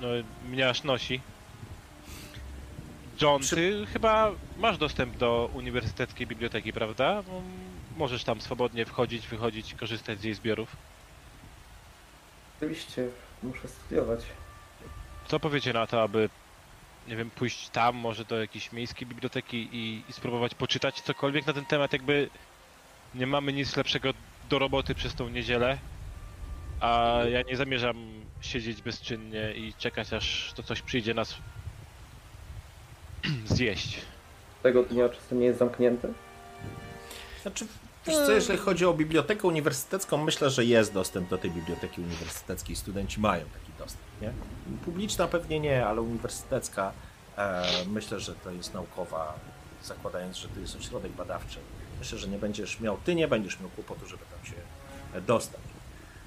no, 0.00 0.08
mnie 0.42 0.68
aż 0.68 0.84
nosi. 0.84 1.20
John, 3.22 3.40
Przy- 3.40 3.56
ty 3.56 3.86
chyba 3.92 4.30
masz 4.58 4.78
dostęp 4.78 5.16
do 5.16 5.50
uniwersyteckiej 5.54 6.26
biblioteki, 6.26 6.72
prawda? 6.72 7.22
Możesz 7.96 8.24
tam 8.24 8.40
swobodnie 8.40 8.86
wchodzić, 8.86 9.26
wychodzić, 9.28 9.74
korzystać 9.74 10.20
z 10.20 10.24
jej 10.24 10.34
zbiorów. 10.34 10.76
Oczywiście 12.56 13.08
muszę 13.42 13.68
studiować. 13.68 14.20
Co 15.28 15.40
powiecie 15.40 15.72
na 15.72 15.86
to, 15.86 16.02
aby, 16.02 16.28
nie 17.08 17.16
wiem, 17.16 17.30
pójść 17.30 17.68
tam, 17.68 17.96
może 17.96 18.24
do 18.24 18.40
jakiejś 18.40 18.72
miejskiej 18.72 19.06
biblioteki 19.08 19.68
i, 19.72 20.02
i 20.08 20.12
spróbować 20.12 20.54
poczytać 20.54 21.00
cokolwiek 21.00 21.46
na 21.46 21.52
ten 21.52 21.64
temat? 21.64 21.92
Jakby 21.92 22.30
nie 23.14 23.26
mamy 23.26 23.52
nic 23.52 23.76
lepszego 23.76 24.10
do 24.48 24.58
roboty 24.58 24.94
przez 24.94 25.14
tą 25.14 25.28
niedzielę, 25.28 25.78
a 26.80 27.20
ja 27.32 27.42
nie 27.42 27.56
zamierzam 27.56 27.96
siedzieć 28.40 28.82
bezczynnie 28.82 29.52
i 29.56 29.74
czekać, 29.74 30.12
aż 30.12 30.52
to 30.56 30.62
coś 30.62 30.82
przyjdzie 30.82 31.14
nas 31.14 31.36
zjeść. 33.56 34.00
Tego 34.62 34.82
dnia 34.82 35.08
czasem 35.08 35.40
nie 35.40 35.46
jest 35.46 35.58
zamknięte. 35.58 36.08
Znaczy, 37.42 37.66
wiesz 38.06 38.16
co, 38.16 38.32
jeżeli 38.32 38.58
chodzi 38.58 38.86
o 38.86 38.94
bibliotekę 38.94 39.48
uniwersytecką, 39.48 40.24
myślę, 40.24 40.50
że 40.50 40.64
jest 40.64 40.92
dostęp 40.92 41.28
do 41.28 41.38
tej 41.38 41.50
biblioteki 41.50 42.00
uniwersyteckiej. 42.00 42.76
Studenci 42.76 43.20
mają 43.20 43.44
taki 43.44 43.72
dostęp, 43.78 44.04
nie? 44.22 44.32
Publiczna 44.84 45.26
pewnie 45.28 45.60
nie, 45.60 45.86
ale 45.86 46.00
uniwersytecka 46.00 46.92
e, 47.38 47.64
myślę, 47.86 48.20
że 48.20 48.34
to 48.34 48.50
jest 48.50 48.74
naukowa, 48.74 49.34
zakładając, 49.82 50.36
że 50.36 50.48
to 50.48 50.60
jest 50.60 50.76
ośrodek 50.76 51.12
badawczy. 51.12 51.58
Myślę, 51.98 52.18
że 52.18 52.28
nie 52.28 52.38
będziesz 52.38 52.80
miał, 52.80 52.98
ty 53.04 53.14
nie 53.14 53.28
będziesz 53.28 53.60
miał 53.60 53.68
kłopotu, 53.68 54.06
żeby 54.06 54.22
tam 54.36 54.46
się 54.46 54.60
e, 55.14 55.20
dostać. 55.20 55.60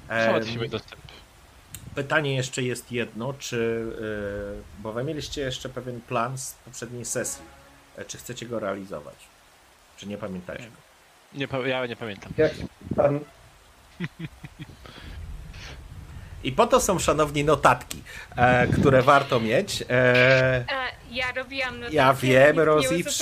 Em, 0.09 0.25
Załatwimy 0.25 0.69
dostęp. 0.69 1.01
Pytanie 1.95 2.35
jeszcze 2.35 2.63
jest 2.63 2.91
jedno, 2.91 3.33
czy, 3.39 3.85
yy, 4.01 4.63
bo 4.79 4.93
wy 4.93 5.03
mieliście 5.03 5.41
jeszcze 5.41 5.69
pewien 5.69 6.01
plan 6.01 6.37
z 6.37 6.51
poprzedniej 6.65 7.05
sesji, 7.05 7.43
E, 7.97 8.05
czy 8.05 8.17
chcecie 8.17 8.45
go 8.45 8.59
realizować? 8.59 9.15
Czy 9.97 10.07
nie 10.07 10.17
pamiętacie? 10.17 10.67
Nie, 11.33 11.47
pa- 11.47 11.67
ja 11.67 11.85
nie 11.85 11.95
pamiętam. 11.95 12.31
Jak 12.37 12.51
pan 12.95 13.19
I 16.43 16.51
po 16.51 16.67
to 16.67 16.79
są, 16.79 16.99
szanowni, 16.99 17.43
notatki, 17.43 18.01
e, 18.37 18.67
które 18.67 19.01
warto 19.01 19.39
mieć. 19.39 19.81
E, 19.81 19.85
E, 19.89 20.65
ja 21.11 21.31
robiłam 21.35 21.75
notatki, 21.75 21.95
ja 21.95 22.13
wiem, 22.13 22.55
nie 22.55 22.65
Rosie, 22.65 22.87
uzupełnić. 22.89 23.17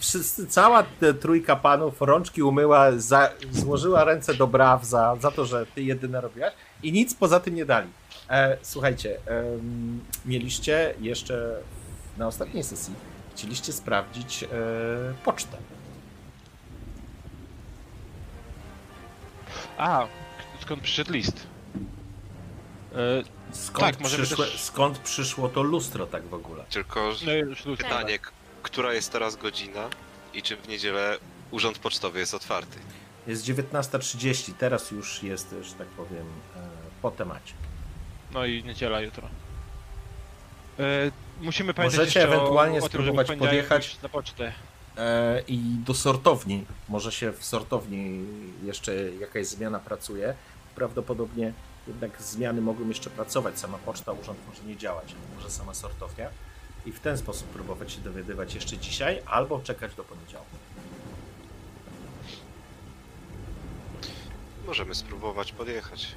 Wszyscy, 0.00 0.46
cała 0.46 0.84
trójka 1.20 1.56
panów 1.56 2.00
rączki 2.00 2.42
umyła, 2.42 2.92
za, 2.96 3.30
złożyła 3.52 4.04
ręce 4.04 4.34
do 4.34 4.46
braw 4.46 4.84
za, 4.84 5.16
za 5.20 5.30
to, 5.30 5.46
że 5.46 5.66
ty 5.66 5.82
jedyne 5.82 6.20
robiłaś 6.20 6.52
i 6.82 6.92
nic 6.92 7.14
poza 7.14 7.40
tym 7.40 7.54
nie 7.54 7.64
dali. 7.66 7.88
E, 8.30 8.56
słuchajcie, 8.62 9.18
em, 9.26 10.00
mieliście 10.26 10.94
jeszcze 11.00 11.56
na 12.18 12.26
ostatniej 12.26 12.64
sesji, 12.64 12.94
chcieliście 13.34 13.72
sprawdzić 13.72 14.42
e, 14.42 14.46
pocztę. 15.24 15.56
A, 19.78 20.06
skąd 20.62 20.82
przyszedł 20.82 21.12
list? 21.12 21.46
E, 22.94 22.98
Skąd, 23.52 23.80
Tak, 23.80 24.00
możemy 24.00 24.24
przyszłe, 24.24 24.46
też- 24.46 24.60
skąd 24.60 24.98
przyszło 24.98 25.48
to 25.48 25.62
lustro 25.62 26.06
tak 26.06 26.26
w 26.26 26.34
ogóle? 26.34 26.64
Tylko 26.70 27.10
no 27.66 27.76
pytanie, 27.76 28.18
k- 28.18 28.30
która 28.64 28.92
jest 28.92 29.12
teraz 29.12 29.36
godzina 29.36 29.88
i 30.34 30.42
czy 30.42 30.56
w 30.56 30.68
niedzielę 30.68 31.18
urząd 31.50 31.78
pocztowy 31.78 32.18
jest 32.18 32.34
otwarty? 32.34 32.78
Jest 33.26 33.44
19.30, 33.44 34.52
teraz 34.58 34.90
już 34.90 35.22
jest, 35.22 35.54
że 35.62 35.74
tak 35.74 35.86
powiem, 35.86 36.26
e, 36.56 36.60
po 37.02 37.10
temacie. 37.10 37.54
No 38.32 38.46
i 38.46 38.64
niedziela 38.64 39.00
jutro. 39.00 39.28
E, 40.78 41.10
musimy 41.40 41.74
pamiętać 41.74 42.00
Możecie 42.00 42.22
ewentualnie 42.22 42.80
o, 42.80 42.84
o 42.84 42.88
tym, 42.88 43.04
żeby 43.04 43.24
spróbować 43.24 43.38
podjechać. 43.38 44.02
na 44.02 44.08
pocztę. 44.08 44.52
E, 44.96 45.42
I 45.48 45.58
do 45.86 45.94
sortowni, 45.94 46.64
może 46.88 47.12
się 47.12 47.32
w 47.32 47.44
sortowni 47.44 48.26
jeszcze 48.62 48.94
jakaś 49.20 49.46
zmiana 49.46 49.78
pracuje. 49.78 50.34
Prawdopodobnie 50.74 51.52
jednak 51.86 52.22
zmiany 52.22 52.60
mogą 52.60 52.88
jeszcze 52.88 53.10
pracować. 53.10 53.58
Sama 53.58 53.78
poczta, 53.78 54.12
urząd 54.12 54.38
może 54.48 54.62
nie 54.62 54.76
działać, 54.76 55.14
może 55.36 55.50
sama 55.50 55.74
sortownia. 55.74 56.30
I 56.86 56.92
w 56.92 57.00
ten 57.00 57.18
sposób 57.18 57.48
próbować 57.48 57.92
się 57.92 58.00
dowiadywać 58.00 58.54
jeszcze 58.54 58.78
dzisiaj, 58.78 59.22
albo 59.26 59.60
czekać 59.60 59.94
do 59.94 60.04
poniedziałku. 60.04 60.56
Możemy 64.66 64.94
spróbować 64.94 65.52
podjechać. 65.52 66.08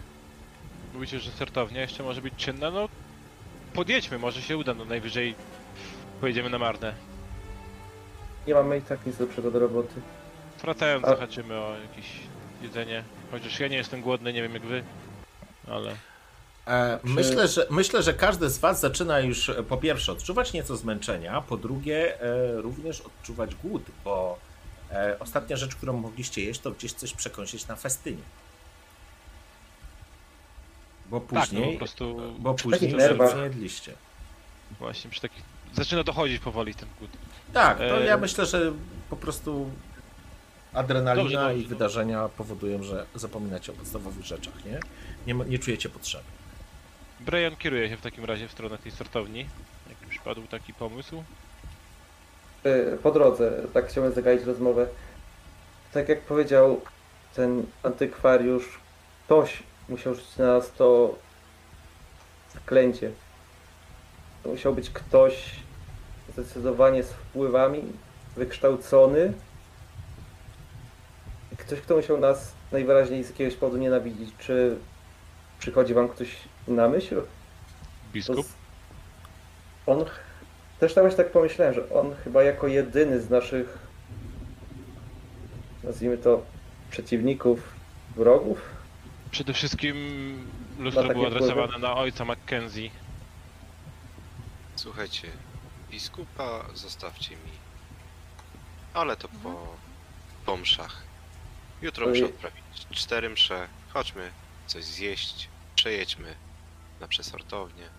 Mówicie, 0.94 1.20
że 1.20 1.32
sortownia 1.32 1.82
jeszcze 1.82 2.04
może 2.04 2.22
być 2.22 2.34
czynna, 2.38 2.72
no 2.72 2.90
podjedźmy, 3.74 4.18
może 4.20 4.42
się 4.42 4.58
uda, 4.58 4.74
no 4.74 4.86
najwyżej 4.86 5.36
pojedziemy 6.22 6.50
na 6.50 6.58
marne. 6.60 6.94
nie 8.48 8.54
mamy 8.54 8.78
i 8.78 8.82
tak 8.82 9.06
nic 9.06 9.20
lepszego 9.20 9.52
do 9.52 9.60
roboty. 9.60 10.02
Wracając 10.62 11.06
A- 11.06 11.10
zahaczymy 11.10 11.56
o 11.60 11.76
jakieś 11.90 12.12
jedzenie, 12.62 13.04
chociaż 13.32 13.60
ja 13.60 13.68
nie 13.68 13.78
jestem 13.78 14.02
głodny, 14.02 14.34
nie 14.34 14.42
wiem 14.42 14.54
jak 14.54 14.64
wy, 14.66 14.84
ale... 15.68 15.96
E, 16.68 17.00
Czy- 17.04 17.10
myślę, 17.10 17.48
że, 17.48 17.68
myślę, 17.70 18.04
że 18.04 18.14
każdy 18.14 18.50
z 18.50 18.58
Was 18.58 18.80
zaczyna 18.80 19.20
już 19.20 19.50
e, 19.50 19.64
po 19.64 19.78
pierwsze 19.78 20.12
odczuwać 20.12 20.54
nieco 20.54 20.78
zmęczenia, 20.78 21.42
po 21.42 21.58
drugie 21.58 22.22
e, 22.22 22.62
również 22.62 23.02
odczuwać 23.02 23.56
głód, 23.56 23.84
bo 24.04 24.40
ostatnia 25.20 25.58
rzecz, 25.58 25.76
którą 25.76 25.94
mogliście 25.94 26.44
jeść, 26.44 26.60
to 26.60 26.72
gdzieś 26.72 26.94
coś 26.94 27.14
przekąsić 27.14 27.68
na 27.68 27.76
festynie. 27.76 28.22
Bo 31.10 31.20
Tak, 31.20 31.32
no 31.32 31.42
później, 31.42 31.74
po 31.74 31.78
prostu 31.80 32.34
bo 32.40 32.54
później 32.54 32.92
już 32.92 33.04
nie 33.36 33.42
jedliście. 33.44 33.94
właśnie 34.80 35.10
przy 35.12 35.22
takich... 35.22 35.44
Zaczyna 35.74 36.04
dochodzić 36.04 36.40
powoli 36.42 36.76
ten 36.76 36.90
głód. 37.00 37.12
Tak, 37.54 37.78
to 37.78 38.02
E, 38.02 38.06
ja 38.06 38.18
myślę, 38.18 38.46
że 38.46 38.72
po 39.10 39.16
prostu 39.16 39.70
adrenalina 40.74 41.24
Dobrze, 41.24 41.38
dobrze, 41.38 41.54
i 41.54 41.58
dobrze. 41.58 41.70
wydarzenia 41.76 42.30
powodują, 42.30 42.84
że 42.84 43.06
zapominacie 43.16 43.72
o 43.72 43.76
podstawowych 43.76 44.26
rzeczach, 44.26 44.54
nie? 44.66 44.80
Nie, 45.34 45.46
nie 45.46 45.60
czujecie 45.60 45.90
potrzeby. 45.90 46.24
Brian 47.20 47.56
kieruje 47.56 47.90
się 47.90 47.98
w 47.98 48.02
takim 48.02 48.26
razie 48.26 48.48
w 48.48 48.52
stronę 48.52 48.78
tej 48.78 48.92
sortowni, 48.92 49.40
jak 49.90 50.10
już 50.12 50.20
padł 50.20 50.42
taki 50.48 50.74
pomysł. 50.74 51.24
E, 52.64 52.98
Po 52.98 53.12
drodze, 53.12 53.62
tak 53.74 53.88
chciałbym 53.88 54.14
zagaić 54.14 54.44
rozmowę. 54.44 54.88
Tak 55.94 56.10
jak 56.10 56.22
powiedział 56.22 56.82
ten 57.36 57.66
antykwariusz, 57.84 58.80
ktoś 59.26 59.64
musiał 59.90 60.16
rzucić 60.16 60.38
na 60.38 60.46
nas 60.48 60.72
to 60.74 61.16
zaklęcie. 62.54 63.12
To 64.44 64.50
musiał 64.50 64.74
być 64.74 64.90
ktoś 64.90 65.56
zdecydowanie 66.34 67.04
z 67.04 67.12
wpływami, 67.12 67.82
wykształcony. 68.36 69.34
Ktoś, 71.58 71.80
kto 71.82 71.96
musiał 71.96 72.18
nas 72.20 72.52
najwyraźniej 72.72 73.24
z 73.24 73.30
jakiegoś 73.30 73.56
powodu 73.56 73.78
nienawidzić. 73.78 74.30
Czy 74.40 74.78
przychodzi 75.60 75.94
wam 75.94 76.10
ktoś 76.10 76.36
na 76.68 76.88
myśl? 76.88 77.22
Biskup? 78.14 78.46
z- 78.46 78.54
On. 79.86 80.06
Też 80.80 80.94
tam 80.94 81.04
właśnie 81.04 81.18
tak 81.24 81.32
pomyślałem, 81.32 81.74
że 81.74 81.90
on 81.90 82.16
chyba 82.24 82.44
jako 82.44 82.68
jedyny 82.68 83.22
z 83.22 83.30
naszych. 83.30 83.78
Nazwijmy 85.84 86.18
to 86.18 86.46
przeciwników, 86.92 87.60
wrogów. 88.16 88.62
Przede 89.32 89.54
wszystkim 89.54 89.96
lustro 90.80 91.02
takie 91.04 91.14
było 91.14 91.28
adresowane 91.28 91.68
wpływy. 91.68 91.80
na 91.88 91.96
ojca 91.96 92.26
Mackenzie. 92.26 92.90
Słuchajcie, 94.76 95.28
biskupa 95.92 96.66
zostawcie 96.74 97.32
mi. 97.36 97.52
Ale 98.94 99.16
to 99.18 99.28
po, 99.44 99.76
po 100.46 100.58
mszach. 100.58 101.04
Jutro 101.82 102.06
Oj. 102.06 102.12
muszę 102.12 102.26
odprawić 102.26 102.62
cztery 102.92 103.30
msze. 103.30 103.68
Chodźmy, 103.90 104.30
coś 104.68 104.84
zjeść, 104.84 105.50
przejedźmy 105.76 106.36
na 107.00 107.08
przesortownię. 107.08 107.90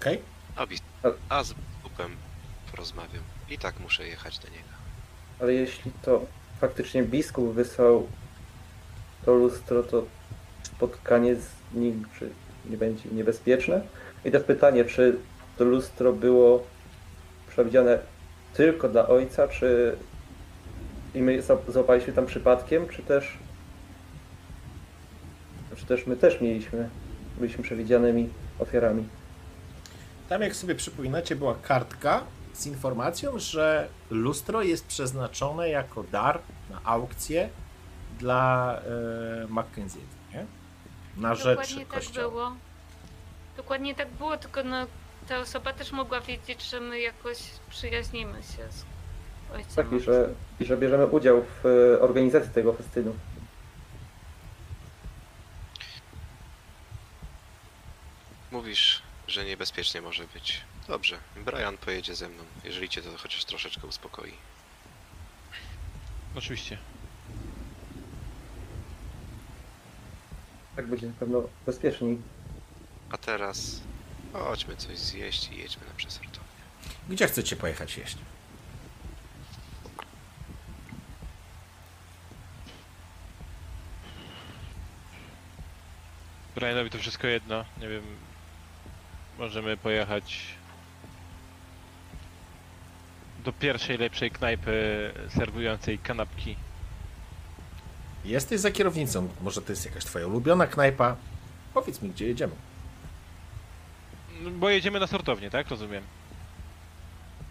Okej? 0.00 0.22
A, 0.56 0.66
bis- 0.66 0.82
a 1.28 1.44
z 1.44 1.52
biskupem 1.52 2.16
porozmawiam. 2.70 3.22
I 3.50 3.58
tak 3.58 3.80
muszę 3.80 4.06
jechać 4.06 4.38
do 4.38 4.48
niego. 4.48 4.68
Ale 5.40 5.54
jeśli 5.54 5.92
to 6.02 6.26
faktycznie 6.60 7.02
biskup 7.02 7.54
wysłał 7.54 8.08
to 9.24 9.34
lustro, 9.34 9.82
to 9.82 10.04
spotkanie 10.62 11.36
z 11.36 11.48
nim 11.74 12.06
czy 12.18 12.30
nie 12.70 12.76
będzie 12.76 13.08
niebezpieczne? 13.12 13.80
I 14.24 14.30
też 14.30 14.42
pytanie, 14.42 14.84
czy 14.84 15.18
to 15.56 15.64
lustro 15.64 16.12
było 16.12 16.66
przewidziane 17.48 17.98
tylko 18.54 18.88
dla 18.88 19.08
ojca, 19.08 19.48
czy 19.48 19.96
i 21.14 21.22
my 21.22 21.42
złapaliśmy 21.68 22.12
tam 22.12 22.26
przypadkiem, 22.26 22.88
czy 22.88 23.02
też 23.02 23.38
czy 25.76 25.86
też 25.86 26.06
my 26.06 26.16
też 26.16 26.40
mieliśmy, 26.40 26.88
byliśmy 27.38 27.64
przewidzianymi 27.64 28.28
ofiarami. 28.58 29.08
Tam, 30.28 30.42
jak 30.42 30.56
sobie 30.56 30.74
przypominacie, 30.74 31.36
była 31.36 31.54
kartka 31.54 32.24
z 32.52 32.66
informacją, 32.66 33.38
że 33.38 33.88
lustro 34.10 34.62
jest 34.62 34.86
przeznaczone 34.86 35.68
jako 35.68 36.02
dar 36.02 36.38
na 36.70 36.80
aukcję 36.84 37.48
dla 38.18 38.76
e, 38.78 39.46
Mackenzie'ego, 39.46 40.34
nie? 40.34 40.46
Na 41.16 41.34
rzecz 41.34 41.58
Dokładnie 41.58 41.86
tak 41.86 41.94
kościoła. 41.94 42.30
było. 42.30 42.52
Dokładnie 43.56 43.94
tak 43.94 44.08
było, 44.10 44.36
tylko 44.36 44.62
no, 44.64 44.86
ta 45.28 45.38
osoba 45.38 45.72
też 45.72 45.92
mogła 45.92 46.20
wiedzieć, 46.20 46.70
że 46.70 46.80
my 46.80 47.00
jakoś 47.00 47.38
przyjaźnimy 47.70 48.42
się 48.42 48.72
z 48.72 48.84
ojcem. 49.54 49.84
Tak, 49.84 49.92
i 49.92 50.00
że, 50.00 50.28
i 50.60 50.64
że 50.64 50.76
bierzemy 50.76 51.06
udział 51.06 51.42
w 51.42 51.66
e, 51.66 52.00
organizacji 52.00 52.50
tego 52.50 52.72
festynu. 52.72 53.14
Mówisz, 58.52 59.02
że 59.28 59.44
niebezpiecznie 59.44 60.02
może 60.02 60.24
być. 60.34 60.60
Dobrze, 60.88 61.18
Brian 61.36 61.78
pojedzie 61.78 62.14
ze 62.14 62.28
mną, 62.28 62.44
jeżeli 62.64 62.88
cię 62.88 63.02
to 63.02 63.18
chociaż 63.18 63.44
troszeczkę 63.44 63.86
uspokoi. 63.86 64.32
Oczywiście. 66.34 66.78
Tak 70.76 70.86
będzie 70.86 71.06
na 71.06 71.12
pewno 71.12 71.42
bezpieczniej. 71.66 72.18
A 73.10 73.18
teraz 73.18 73.80
chodźmy 74.32 74.76
coś 74.76 74.98
zjeść 74.98 75.48
i 75.48 75.58
jedźmy 75.58 75.86
na 75.86 75.94
przesortownię. 75.94 76.42
Gdzie 77.08 77.26
chcecie 77.26 77.56
pojechać 77.56 77.96
jeść? 77.96 78.16
Brianowi 86.54 86.90
to 86.90 86.98
wszystko 86.98 87.26
jedno. 87.26 87.64
Nie 87.80 87.88
wiem. 87.88 88.31
Możemy 89.38 89.76
pojechać 89.76 90.44
do 93.44 93.52
pierwszej 93.52 93.98
lepszej 93.98 94.30
knajpy 94.30 95.10
serwującej 95.28 95.98
kanapki. 95.98 96.56
Jesteś 98.24 98.60
za 98.60 98.70
kierownicą. 98.70 99.28
Może 99.40 99.62
to 99.62 99.72
jest 99.72 99.86
jakaś 99.86 100.04
twoja 100.04 100.26
ulubiona 100.26 100.66
knajpa? 100.66 101.16
Powiedz 101.74 102.02
mi, 102.02 102.10
gdzie 102.10 102.26
jedziemy. 102.26 102.52
No, 104.40 104.50
Bo 104.50 104.70
jedziemy 104.70 105.00
na 105.00 105.06
sortownię, 105.06 105.50
tak? 105.50 105.68
Rozumiem. 105.68 106.02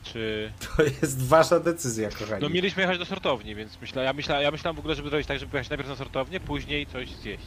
Czy. 0.03 0.51
To 0.77 0.83
jest 0.83 1.27
wasza 1.27 1.59
decyzja, 1.59 2.09
kochani. 2.09 2.41
No 2.41 2.49
mieliśmy 2.49 2.81
jechać 2.81 2.97
do 2.97 3.05
sortowni, 3.05 3.55
więc 3.55 3.81
myślę, 3.81 4.03
ja, 4.03 4.13
myślę, 4.13 4.43
ja 4.43 4.51
myślałem 4.51 4.75
w 4.75 4.79
ogóle, 4.79 4.95
żeby 4.95 5.09
zrobić 5.09 5.27
tak, 5.27 5.39
żeby 5.39 5.51
pojechać 5.51 5.69
najpierw 5.69 5.89
na 5.89 5.95
sortownię, 5.95 6.39
później 6.39 6.85
coś 6.87 7.09
zjeść. 7.09 7.43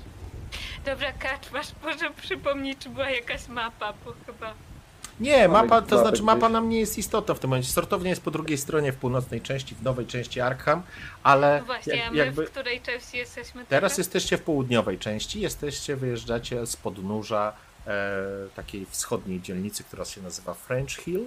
Dobra, 0.84 1.12
Kaczmasz, 1.12 1.66
może 1.84 2.10
przypomnieć, 2.10 2.78
czy 2.78 2.88
była 2.88 3.10
jakaś 3.10 3.48
mapa, 3.48 3.92
bo 4.04 4.14
chyba... 4.26 4.54
Nie, 5.20 5.48
mapa, 5.48 5.82
to 5.82 5.98
znaczy 5.98 6.22
mapa 6.22 6.48
nam 6.48 6.68
nie 6.68 6.80
jest 6.80 6.98
istotna 6.98 7.34
w 7.34 7.38
tym 7.38 7.50
momencie. 7.50 7.68
Sortownia 7.68 8.10
jest 8.10 8.22
po 8.22 8.30
drugiej 8.30 8.58
stronie, 8.58 8.92
w 8.92 8.96
północnej 8.96 9.40
części, 9.40 9.74
w 9.74 9.82
nowej 9.82 10.06
części 10.06 10.40
Arkham, 10.40 10.82
ale 11.22 11.58
No 11.60 11.66
właśnie, 11.66 11.96
jak- 11.96 12.08
a 12.08 12.10
my 12.10 12.16
jakby 12.16 12.46
w 12.46 12.50
której 12.50 12.80
części 12.80 13.16
jesteśmy 13.16 13.64
teraz 13.66 13.68
teraz? 13.68 13.98
jesteście 13.98 14.38
w 14.38 14.42
południowej 14.42 14.98
części, 14.98 15.40
jesteście, 15.40 15.96
wyjeżdżacie 15.96 16.66
z 16.66 16.76
podnóża 16.76 17.52
e, 17.86 17.90
takiej 18.56 18.86
wschodniej 18.90 19.40
dzielnicy, 19.40 19.84
która 19.84 20.04
się 20.04 20.22
nazywa 20.22 20.54
French 20.54 20.90
Hill. 20.90 21.26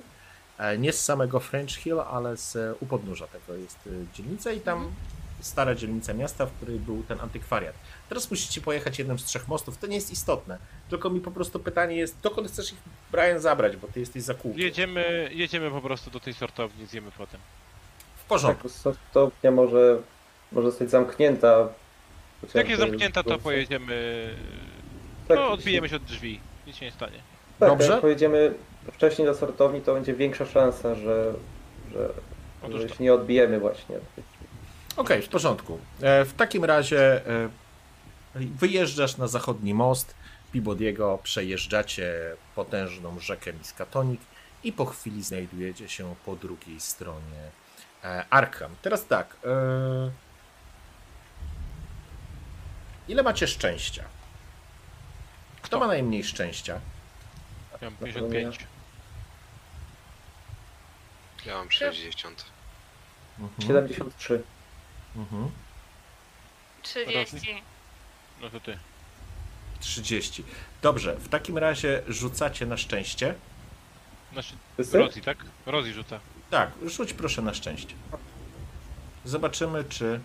E, 0.58 0.78
nie 0.78 0.94
z 0.94 1.06
samego 1.06 1.40
French 1.40 1.72
Hill, 1.72 2.00
ale 2.00 2.38
z 2.38 2.78
u 2.80 2.86
podnóża 2.86 3.28
tego 3.28 3.54
jest 3.60 3.78
e, 3.88 3.90
dzielnica 4.16 4.52
i 4.52 4.60
tam 4.60 4.78
Mhm. 4.78 4.96
stara 5.42 5.76
dzielnica 5.76 6.14
miasta, 6.14 6.46
w 6.46 6.52
której 6.52 6.80
był 6.80 7.04
ten 7.04 7.22
antykwariat. 7.22 7.76
Teraz 8.10 8.32
musicie 8.32 8.62
pojechać 8.62 9.00
jednym 9.00 9.20
z 9.20 9.24
trzech 9.24 9.48
mostów, 9.48 9.78
to 9.78 9.88
nie 9.88 9.96
jest 9.96 10.12
istotne. 10.12 10.58
Tylko 10.90 11.10
mi 11.10 11.22
po 11.22 11.32
prostu 11.32 11.60
pytanie 11.60 11.96
jest, 11.96 12.20
dokąd 12.24 12.48
chcesz 12.48 12.72
ich, 12.72 12.78
Brian, 13.12 13.40
zabrać, 13.40 13.78
bo 13.78 13.88
ty 13.88 14.00
jesteś 14.00 14.24
za 14.24 14.34
kółkiem. 14.34 14.62
Jedziemy, 14.62 15.30
jedziemy 15.34 15.72
po 15.72 15.82
prostu 15.82 16.12
do 16.12 16.20
tej 16.20 16.34
sortowni, 16.34 16.86
zjemy 16.86 17.12
potem. 17.18 17.40
W 18.16 18.26
porządku. 18.26 18.68
Tak, 18.70 18.78
sortownia 18.78 19.52
może, 19.52 19.98
może 20.52 20.72
zostać 20.72 20.90
zamknięta. 20.90 21.70
Jak 22.54 22.70
jest 22.70 22.82
zamknięta, 22.82 23.24
to 23.24 23.38
pojedziemy. 23.40 24.30
Tak, 25.28 25.38
No, 25.38 25.52
odbijemy 25.52 25.90
się 25.90 25.96
od 25.96 26.04
drzwi. 26.04 26.40
Nic 26.68 26.76
się 26.76 26.86
nie 26.86 26.92
stanie. 26.92 27.18
Tak, 27.60 27.70
Dobrze. 27.70 27.92
jak 27.92 28.02
pojedziemy 28.02 28.54
wcześniej 28.94 29.28
do 29.28 29.36
sortowni, 29.36 29.82
to 29.82 29.94
będzie 29.94 30.14
większa 30.14 30.46
szansa, 30.46 30.96
że, 30.96 31.34
że, 31.92 32.10
że 32.70 32.88
to. 32.88 32.96
się 32.96 33.04
nie 33.04 33.14
odbijemy 33.14 33.60
właśnie. 33.60 33.96
Okej, 34.98 35.22
w 35.22 35.30
porządku. 35.30 35.80
E, 36.02 36.26
w 36.26 36.34
takim 36.34 36.66
razie 36.66 37.28
e, 37.28 37.50
wyjeżdżasz 38.38 39.18
na 39.18 39.28
zachodni 39.28 39.74
most 39.74 40.16
Pibodiego, 40.52 41.20
przejeżdżacie 41.24 42.36
potężną 42.56 43.20
rzekę 43.20 43.54
Miskatonik 43.54 44.22
i 44.64 44.74
po 44.74 44.86
chwili 44.86 45.24
znajdujecie 45.24 45.90
się 45.90 46.16
po 46.26 46.36
drugiej 46.36 46.80
stronie 46.80 47.52
e, 48.04 48.26
Arkham. 48.30 48.76
Teraz 48.82 49.06
tak. 49.06 49.38
E, 49.46 50.12
ile 53.08 53.24
macie 53.24 53.48
szczęścia? 53.48 54.04
Kto 55.62 55.80
ma 55.80 55.88
najmniej 55.88 56.24
szczęścia? 56.24 56.80
Ja 57.82 57.90
mam 57.90 57.94
Na 57.94 58.08
pewno 58.08 58.30
55. 58.30 58.68
Ja 61.46 61.58
mam 61.58 61.72
60. 61.72 62.46
Mhm. 63.40 63.62
73. 63.62 64.44
Mhm. 65.16 65.52
30. 66.82 67.64
No 68.42 68.50
to 68.50 68.60
ty. 68.60 68.78
30. 69.80 70.44
Dobrze, 70.82 71.16
w 71.16 71.30
takim 71.30 71.58
razie 71.58 72.02
rzucacie 72.08 72.66
na 72.66 72.78
szczęście. 72.78 73.36
Znaczy, 74.34 74.54
Wszyscy? 74.74 74.98
Rozi, 74.98 75.22
tak? 75.22 75.38
Rozi 75.66 75.94
rzuca. 75.94 76.20
Tak, 76.50 76.72
rzuć 76.86 77.14
proszę 77.14 77.42
na 77.42 77.54
szczęście. 77.54 77.96
Zobaczymy, 79.26 79.84
czy. 79.84 80.20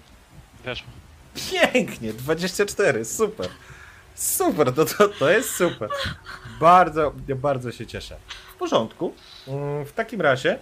Weszło. 0.65 0.89
Pięknie, 1.51 2.13
24, 2.13 3.05
super. 3.05 3.49
Super, 4.15 4.75
to, 4.75 4.85
to, 4.85 5.09
to 5.09 5.31
jest 5.31 5.57
super. 5.57 5.91
Bardzo, 6.61 7.13
bardzo 7.37 7.73
się 7.73 7.87
cieszę. 7.87 8.17
W 8.55 8.59
porządku. 8.59 9.15
Mm, 9.49 9.85
W 9.87 9.93
takim 9.93 10.21
razie 10.21 10.59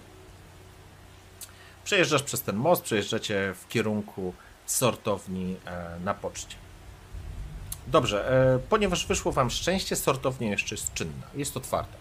przejeżdżasz 1.83 2.23
przez 2.23 2.41
ten 2.41 2.55
most, 2.55 2.83
przejeżdżacie 2.83 3.53
w 3.61 3.67
kierunku 3.67 4.33
sortowni 4.65 5.55
e, 5.65 5.99
na 6.03 6.13
poczcie. 6.13 6.55
Dobrze, 7.87 8.31
e, 8.55 8.59
ponieważ 8.69 9.07
wyszło 9.07 9.31
wam 9.31 9.49
szczęście, 9.49 9.95
sortownia 9.95 10.49
jeszcze 10.49 10.75
jest 10.75 10.93
czynna, 10.93 11.27
jest 11.35 11.57
otwarta. 11.57 11.97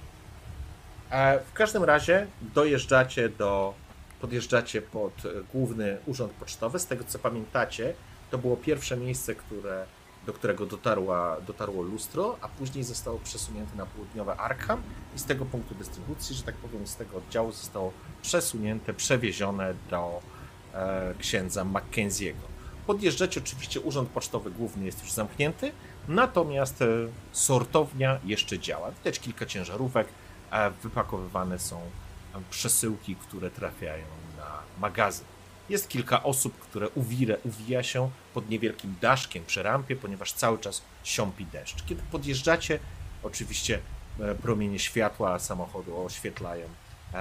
E, 1.11 1.41
w 1.41 1.53
każdym 1.53 1.85
razie 1.85 2.27
dojeżdżacie 2.55 3.29
do, 3.29 3.75
podjeżdżacie 4.21 4.83
pod 4.83 5.13
e, 5.25 5.29
główny 5.53 5.99
urząd 6.07 6.33
pocztowy. 6.33 6.79
Z 6.79 6.87
tego 6.87 7.05
co 7.05 7.19
pamiętacie, 7.19 7.95
to 8.31 8.39
było 8.39 8.57
pierwsze 8.57 8.97
miejsce, 8.97 9.35
które, 9.35 9.87
do 10.27 10.33
którego 10.33 10.67
dotarła, 10.67 11.37
dotarło 11.47 11.83
lustro, 11.83 12.37
a 12.41 12.49
później 12.49 12.85
zostało 12.85 13.19
przesunięte 13.19 13.77
na 13.77 13.87
południowe 13.87 14.37
Arkham 14.37 14.83
i 15.17 15.19
z 15.19 15.25
tego 15.25 15.45
punktu 15.45 15.75
dystrybucji, 15.75 16.37
że 16.37 16.43
tak 16.43 16.55
powiem, 16.55 16.87
z 16.87 16.97
tego 16.97 17.17
oddziału 17.17 17.53
zostało 17.53 17.93
przesunięte, 18.23 18.95
przewiezione 18.95 19.75
do 19.91 20.21
e, 20.75 21.15
księdza 21.19 21.65
Mackenziego. 21.65 22.50
Podjeżdżacie, 22.87 23.41
oczywiście 23.41 23.81
urząd 23.81 24.09
pocztowy 24.09 24.51
główny 24.51 24.85
jest 24.87 25.03
już 25.03 25.13
zamknięty, 25.13 25.73
natomiast 26.09 26.83
e, 26.83 26.87
sortownia 27.33 28.21
jeszcze 28.25 28.59
działa. 28.59 28.91
Widać 28.91 29.21
kilka 29.21 29.47
ciężarówek, 29.47 30.09
wypakowywane 30.83 31.59
są 31.59 31.81
e, 31.81 31.81
przesyłki, 32.51 33.17
które 33.17 33.51
trafiają 33.51 34.05
na 34.37 34.59
magazyn. 34.81 35.27
Jest 35.69 35.89
kilka 35.89 36.23
osób, 36.23 36.59
które 36.59 36.89
uwire, 36.89 37.37
uwija 37.45 37.83
się 37.83 38.11
pod 38.35 38.51
niewielkim 38.51 38.95
daszkiem 39.01 39.45
przy 39.45 39.63
rampie, 39.63 39.97
ponieważ 39.97 40.33
cały 40.33 40.59
czas 40.59 40.83
siąpi 41.05 41.47
deszcz. 41.47 41.85
Kiedy 41.85 42.03
podjeżdżacie, 42.11 42.79
oczywiście 43.23 43.81
e, 44.21 44.35
promienie 44.35 44.79
światła 44.79 45.39
samochodu 45.39 46.05
oświetlają 46.05 46.67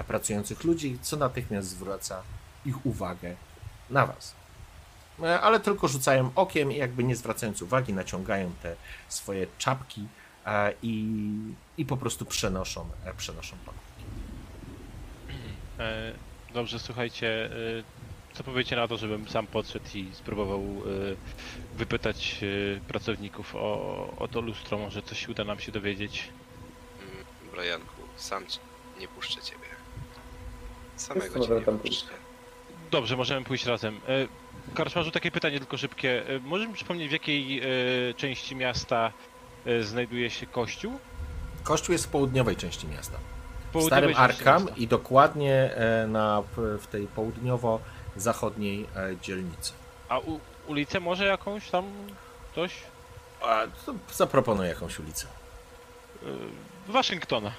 pracujących 0.07 0.63
ludzi, 0.63 0.97
co 1.01 1.17
natychmiast 1.17 1.67
zwraca 1.67 2.23
ich 2.65 2.85
uwagę 2.85 3.35
na 3.89 4.05
was. 4.05 4.38
E, 5.23 5.41
Ale 5.41 5.59
tylko 5.59 5.87
rzucają 5.87 6.31
okiem 6.35 6.71
i 6.71 6.75
jakby 6.75 7.03
nie 7.03 7.15
zwracając 7.15 7.61
uwagi, 7.61 7.93
naciągają 7.93 8.51
te 8.63 8.75
swoje 9.09 9.47
czapki 9.57 10.07
e, 10.45 10.73
i, 10.83 11.05
i 11.77 11.85
po 11.85 11.97
prostu 11.97 12.25
przenoszą, 12.25 12.85
e, 13.05 13.13
przenoszą. 13.13 13.55
E, 15.79 16.13
dobrze, 16.53 16.79
słuchajcie. 16.79 17.49
Co 18.33 18.43
powiecie 18.43 18.75
na 18.75 18.87
to, 18.87 18.97
żebym 18.97 19.29
sam 19.29 19.47
podszedł 19.47 19.85
i 19.95 20.09
spróbował 20.13 20.63
wypytać 21.75 22.41
pracowników 22.87 23.55
o, 23.55 24.07
o 24.19 24.27
to 24.27 24.41
lustro? 24.41 24.77
Może 24.77 25.01
coś 25.01 25.27
uda 25.27 25.43
nam 25.43 25.59
się 25.59 25.71
dowiedzieć. 25.71 26.29
Mm, 27.01 27.25
Brianku, 27.51 28.01
sam 28.15 28.45
nie 28.99 29.07
puszczę 29.07 29.41
ciebie. 29.41 29.65
Samego 30.95 31.39
cię 31.39 31.53
nie 31.53 31.61
puszczę. 31.61 32.07
Dobrze, 32.91 33.17
możemy 33.17 33.45
pójść 33.45 33.65
razem. 33.65 33.99
E, 34.71 34.75
Karczmarzu, 34.75 35.11
takie 35.11 35.31
pytanie 35.31 35.59
tylko 35.59 35.77
szybkie. 35.77 36.27
E, 36.35 36.39
możesz 36.39 36.67
mi 36.67 36.73
przypomnieć, 36.73 37.09
w 37.09 37.11
jakiej 37.11 37.59
e, 37.59 37.63
części 38.13 38.55
miasta 38.55 39.11
e, 39.65 39.83
znajduje 39.83 40.29
się 40.29 40.45
kościół? 40.45 40.99
Kościół 41.63 41.93
jest 41.93 42.05
w 42.05 42.09
południowej 42.09 42.55
części 42.55 42.87
miasta. 42.87 43.17
W 43.69 43.71
Południowej 43.71 44.13
Starym 44.13 44.27
części 44.27 44.43
Arkham 44.43 44.63
miasta. 44.63 44.77
i 44.81 44.87
dokładnie 44.87 45.53
e, 45.75 46.07
na, 46.07 46.43
w 46.57 46.87
tej 46.87 47.07
południowo-zachodniej 47.07 48.85
e, 48.95 49.17
dzielnicy. 49.21 49.73
A 50.09 50.19
u, 50.19 50.39
ulicę 50.67 50.99
może 50.99 51.25
jakąś 51.25 51.69
tam 51.69 51.85
coś? 52.55 52.73
A 53.41 53.61
to 53.85 53.93
zaproponuję 54.13 54.69
jakąś 54.69 54.99
ulicę. 54.99 55.27
Y, 56.23 56.27
Waszyngtona. 56.91 57.51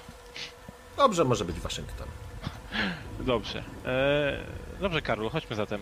Dobrze, 0.97 1.23
może 1.25 1.45
być 1.45 1.59
Waszyngton. 1.59 2.07
Dobrze. 3.19 3.63
E, 3.85 4.37
dobrze, 4.79 5.01
Karol, 5.01 5.29
chodźmy 5.29 5.55
zatem. 5.55 5.81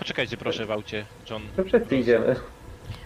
Poczekajcie 0.00 0.36
proszę 0.36 0.66
w 0.66 0.70
aucie, 0.70 1.06
John. 1.30 1.42
To 1.56 1.64
wszyscy 1.64 1.96
idziemy. 1.96 2.36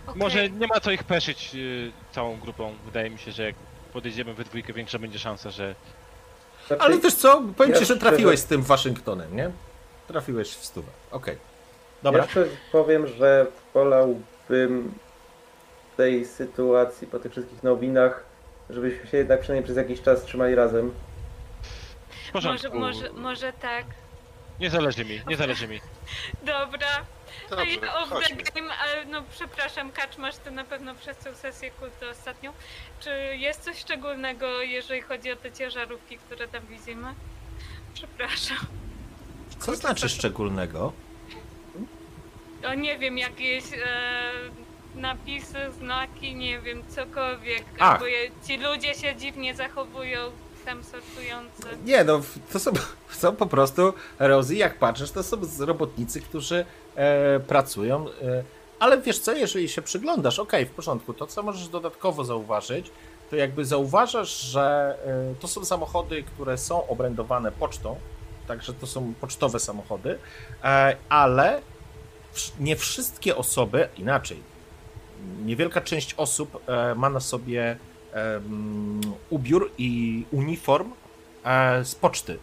Okej. 0.06 0.18
Może 0.20 0.50
nie 0.50 0.66
ma 0.66 0.80
co 0.80 0.90
ich 0.90 1.04
peszyć 1.04 1.50
y, 1.54 1.92
całą 2.12 2.40
grupą. 2.40 2.74
Wydaje 2.84 3.10
mi 3.10 3.18
się, 3.18 3.32
że 3.32 3.42
jak 3.42 3.54
podejdziemy 3.92 4.34
we 4.34 4.44
dwójkę, 4.44 4.72
większa 4.72 4.98
będzie 4.98 5.18
szansa, 5.18 5.50
że... 5.50 5.74
Znaczy, 6.66 6.82
Ale 6.82 6.98
też 6.98 7.14
co? 7.14 7.42
Powiem 7.56 7.72
Ja 7.72 7.78
ci, 7.78 7.84
że 7.84 7.96
trafiłeś 7.96 8.40
z 8.40 8.44
tym 8.44 8.62
Waszyngtonem, 8.62 9.36
nie? 9.36 9.50
Trafiłeś 10.08 10.48
w 10.48 10.64
stówę. 10.64 10.90
Okej. 11.10 11.38
Dobra. 12.02 12.22
Ja 12.22 12.30
szczerze 12.30 12.50
powiem, 12.72 13.06
że 13.06 13.46
wolałbym 13.74 14.94
w 15.92 15.96
tej 15.96 16.24
sytuacji, 16.24 17.06
po 17.06 17.18
tych 17.18 17.32
wszystkich 17.32 17.62
nowinach, 17.62 18.24
żebyśmy 18.70 19.06
się 19.06 19.16
jednak 19.16 19.40
przynajmniej 19.40 19.64
przez 19.64 19.76
jakiś 19.76 20.02
czas 20.02 20.24
trzymali 20.24 20.54
razem. 20.54 20.92
W 22.32 22.34
Może, 22.34 22.70
może, 22.72 23.12
może 23.12 23.52
tak. 23.52 23.84
Nie 24.60 24.70
zależy 24.70 25.04
mi, 25.04 25.20
nie 25.26 25.36
zależy 25.36 25.68
mi. 25.68 25.80
Dobra. 26.42 27.04
A 27.46 27.56
Dobrze, 27.56 27.76
ja 27.82 27.94
off 27.96 28.08
the 28.08 28.14
chodźmy. 28.14 28.42
game, 28.54 28.74
ale 28.78 29.04
no 29.04 29.22
przepraszam, 29.32 29.92
Kaczmasz, 29.92 30.36
to 30.36 30.50
na 30.50 30.64
pewno 30.64 30.94
przez 30.94 31.16
tę 31.16 31.34
sesję 31.34 31.70
kultu 31.70 32.08
ostatnią. 32.10 32.52
Czy 33.00 33.10
jest 33.36 33.60
coś 33.64 33.78
szczególnego, 33.78 34.62
jeżeli 34.62 35.00
chodzi 35.00 35.32
o 35.32 35.36
te 35.36 35.52
ciężarówki, 35.52 36.18
które 36.18 36.48
tam 36.48 36.66
widzimy? 36.66 37.14
Przepraszam. 37.94 38.56
Co 39.58 39.76
znaczy 39.76 40.08
szczególnego? 40.08 40.92
O 42.66 42.74
nie 42.74 42.98
wiem, 42.98 43.18
jakieś 43.18 43.64
e, 43.72 44.30
napisy, 44.94 45.72
znaki, 45.78 46.34
nie 46.34 46.58
wiem, 46.60 46.82
cokolwiek. 46.88 47.64
Ach. 47.78 47.92
Albo 47.92 48.06
je, 48.06 48.30
ci 48.46 48.56
ludzie 48.56 48.94
się 48.94 49.16
dziwnie 49.16 49.54
zachowują, 49.54 50.30
sortujący. 50.64 51.84
Nie, 51.84 52.04
no 52.04 52.20
to 52.52 52.58
są, 52.58 52.72
są 53.20 53.36
po 53.36 53.46
prostu 53.46 53.92
Rozy, 54.18 54.54
jak 54.54 54.78
patrzysz, 54.78 55.10
to 55.10 55.22
są 55.22 55.36
robotnicy, 55.58 56.20
którzy 56.20 56.64
e, 56.96 57.40
pracują. 57.40 58.06
E, 58.08 58.44
ale 58.78 59.00
wiesz 59.00 59.18
co, 59.18 59.32
jeżeli 59.32 59.68
się 59.68 59.82
przyglądasz, 59.82 60.38
okej, 60.38 60.66
w 60.66 60.70
porządku, 60.70 61.14
to 61.14 61.26
co 61.26 61.42
możesz 61.42 61.68
dodatkowo 61.68 62.24
zauważyć, 62.24 62.90
to 63.30 63.36
jakby 63.36 63.64
zauważasz, 63.64 64.40
że 64.40 64.96
e, 65.06 65.34
to 65.40 65.48
są 65.48 65.64
samochody, 65.64 66.22
które 66.22 66.58
są 66.58 66.86
obrędowane 66.86 67.52
pocztą, 67.52 67.96
także 68.46 68.74
to 68.74 68.86
są 68.86 69.14
pocztowe 69.20 69.60
samochody, 69.60 70.18
e, 70.64 70.96
ale 71.08 71.60
nie 72.60 72.76
wszystkie 72.76 73.36
osoby, 73.36 73.88
inaczej, 73.96 74.42
niewielka 75.44 75.80
część 75.80 76.14
osób 76.14 76.62
e, 76.66 76.94
ma 76.94 77.10
na 77.10 77.20
sobie 77.20 77.76
ubiór 79.30 79.70
i 79.78 80.24
uniform 80.32 80.92
e, 81.44 81.84
z 81.84 81.94
poczty 81.94 82.38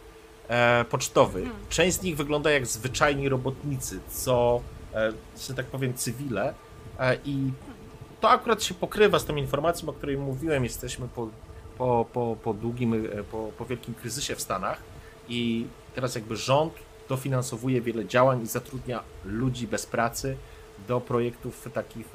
e, 0.48 0.86
pocztowej. 0.90 1.44
Hmm. 1.44 1.66
Część 1.70 1.98
z 1.98 2.02
nich 2.02 2.18
wygląda 2.18 2.52
jak 2.52 2.68
zwyczajni 2.68 3.30
robotnicy, 3.30 4.00
co, 4.10 4.62
e, 4.94 5.14
że 5.48 5.54
tak 5.54 5.66
powiem, 5.66 5.94
cywile. 5.94 6.54
I 7.26 7.52
to 8.22 8.30
akurat 8.30 8.64
się 8.64 8.74
pokrywa 8.74 9.20
z 9.20 9.26
tą 9.26 9.36
informacją, 9.36 9.90
o 9.90 9.94
której 9.94 10.18
mówiłem. 10.18 10.64
Jesteśmy 10.64 11.08
po, 11.08 11.30
po, 11.78 12.06
po, 12.14 12.38
po 12.44 12.54
długim, 12.54 13.08
po, 13.32 13.52
po 13.58 13.66
wielkim 13.66 13.94
kryzysie 13.94 14.36
w 14.36 14.42
Stanach 14.42 14.82
i 15.30 15.66
teraz 15.96 16.16
jakby 16.16 16.36
rząd 16.36 16.74
dofinansowuje 17.10 17.82
wiele 17.82 18.06
działań 18.06 18.42
i 18.42 18.48
zatrudnia 18.48 19.04
ludzi 19.26 19.68
bez 19.68 19.86
pracy 19.86 20.38
do 20.88 21.02
projektów 21.02 21.70
takich 21.74 22.08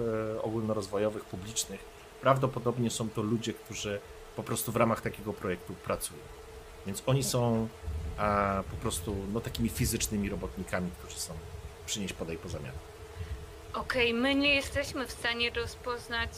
ogólnorozwojowych, 0.42 1.24
publicznych. 1.24 1.95
Prawdopodobnie 2.30 2.90
są 2.90 3.10
to 3.10 3.22
ludzie, 3.22 3.52
którzy 3.54 4.00
po 4.36 4.42
prostu 4.42 4.72
w 4.72 4.76
ramach 4.76 5.00
takiego 5.00 5.32
projektu 5.32 5.74
pracują. 5.74 6.20
Więc 6.86 7.02
oni 7.06 7.24
są 7.24 7.68
a, 8.18 8.62
po 8.70 8.76
prostu 8.76 9.16
no, 9.32 9.40
takimi 9.40 9.68
fizycznymi 9.68 10.28
robotnikami, 10.28 10.90
którzy 10.98 11.20
są 11.20 11.34
przynieść, 11.86 12.14
podaj, 12.14 12.36
pozamiat. 12.36 12.74
Okej, 13.74 14.14
my 14.14 14.34
nie 14.34 14.54
jesteśmy 14.54 15.06
w 15.06 15.12
stanie 15.12 15.50
rozpoznać 15.50 16.30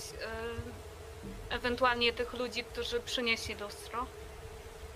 e, 1.51 1.55
ewentualnie 1.55 2.13
tych 2.13 2.33
ludzi, 2.35 2.65
którzy 2.65 3.01
przynieśli 3.01 3.55
lustro. 3.55 4.07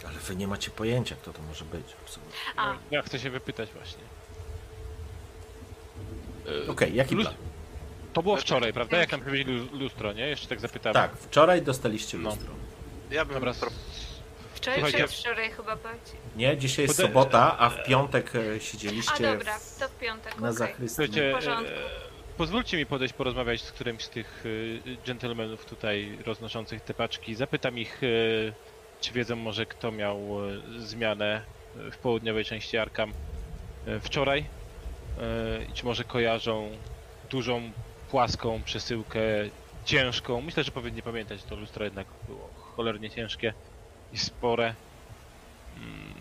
Ale 0.07 0.19
wy 0.19 0.37
nie 0.37 0.49
macie 0.49 0.71
pojęcia, 0.71 1.17
kto 1.17 1.33
to 1.33 1.43
może 1.43 1.65
być. 1.65 1.87
Absolutnie. 2.03 2.35
A, 2.57 2.75
Ja 2.91 3.03
chcę 3.03 3.19
się 3.19 3.31
wypytać 3.31 3.69
właśnie. 3.73 4.03
Okej, 6.69 6.95
jaki 6.95 7.17
lus- 7.17 7.23
plan? 7.23 7.35
To 8.13 8.23
było 8.23 8.37
wczoraj, 8.37 8.73
prawda? 8.73 8.97
Jak 8.97 9.13
nam 9.13 9.21
powiedzieli 9.21 9.59
lu- 9.59 9.79
lustro, 9.79 10.13
nie? 10.13 10.29
Jeszcze 10.29 10.47
tak 10.49 10.61
zapytałem. 10.61 10.95
Tak, 10.95 11.17
wczoraj 11.17 11.63
dostaliście 11.63 12.19
No. 12.19 12.31
lustro. 12.31 12.49
Ja 13.11 13.25
bym 13.25 13.35
Dobra, 13.35 13.53
wczoraj 14.55 14.81
Słuchajcie- 14.81 15.09
czy 15.09 15.21
wczoraj 15.21 15.51
chyba 15.51 15.77
bardziej. 15.77 16.17
Nie, 16.37 16.57
dzisiaj 16.57 16.85
jest 16.85 16.99
Pode- 17.01 17.07
sobota, 17.09 17.59
a 17.59 17.71
w 17.71 17.85
piątek 17.85 18.33
e, 18.37 18.39
A 18.57 18.61
siedzieliście 18.61 19.23
dobra, 19.33 19.59
w, 19.59 19.79
to 19.79 19.89
w 19.89 19.99
piątek, 19.99 20.35
na 20.41 20.49
okej. 20.49 20.57
zachrystii. 20.59 20.89
Słuchajcie, 20.97 21.31
W 21.33 21.35
porządku. 21.35 21.73
e, 21.73 22.37
pozwólcie 22.39 22.77
mi 22.77 22.87
podejść 22.87 23.15
porozmawiać 23.15 23.61
z 23.63 23.73
którymś 23.73 24.03
z 24.05 24.09
tych 24.11 24.45
e, 24.97 25.05
dżentelmenów 25.05 25.65
tutaj 25.65 26.19
roznoszących 26.27 26.83
te 26.83 26.95
paczki. 26.95 27.35
Zapytam 27.35 27.79
ich, 27.79 28.01
e, 28.03 28.07
czy 29.01 29.13
wiedzą 29.13 29.37
może 29.37 29.67
kto 29.67 29.93
miał 29.93 30.19
e, 30.19 30.61
zmianę 30.79 31.43
e, 31.89 31.91
w 31.91 31.97
południowej 31.99 32.45
części 32.45 32.79
Arkham 32.79 33.13
e, 33.87 34.01
wczoraj 34.01 34.39
e, 35.21 35.65
i 35.71 35.73
czy 35.73 35.85
może 35.85 36.05
kojarzą 36.05 36.71
dużą, 37.31 37.71
płaską 38.13 38.63
przesyłkę 38.65 39.21
ciężką. 39.85 40.41
Myślę, 40.41 40.65
że 40.65 40.71
powinni 40.71 41.03
pamiętać, 41.03 41.43
to 41.45 41.57
lustro 41.57 41.85
jednak 41.85 42.07
było 42.29 42.51
cholernie 42.77 43.11
ciężkie 43.11 43.55
i 44.13 44.19
spore. 44.19 44.75
Mm, 45.77 46.15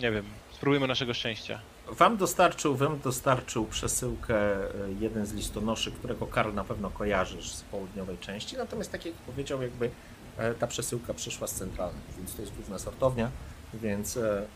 Nie 0.00 0.10
wiem, 0.10 0.24
spróbujmy 0.52 0.86
naszego 0.86 1.14
szczęścia. 1.14 1.60
Wam 1.88 2.16
dostarczył, 2.16 2.76
wam 2.76 3.00
dostarczył 3.00 3.66
przesyłkę 3.66 4.36
e, 4.36 4.70
jeden 5.00 5.26
z 5.26 5.32
listonoszy, 5.32 5.92
którego 5.92 6.26
Karl 6.26 6.54
na 6.54 6.64
pewno 6.64 6.90
kojarzysz 6.90 7.52
z 7.52 7.62
południowej 7.62 8.18
części, 8.18 8.56
natomiast 8.56 8.92
tak 8.92 9.06
jak 9.06 9.14
powiedział, 9.14 9.62
jakby 9.62 9.90
e, 10.38 10.54
ta 10.54 10.66
przesyłka 10.66 11.14
przyszła 11.14 11.46
z 11.46 11.54
centralnej, 11.54 12.02
więc 12.18 12.34
to 12.36 12.42
jest 12.42 12.54
główna 12.54 12.78
sortownia, 12.78 13.30
więc 13.74 14.16
e, 14.16 14.46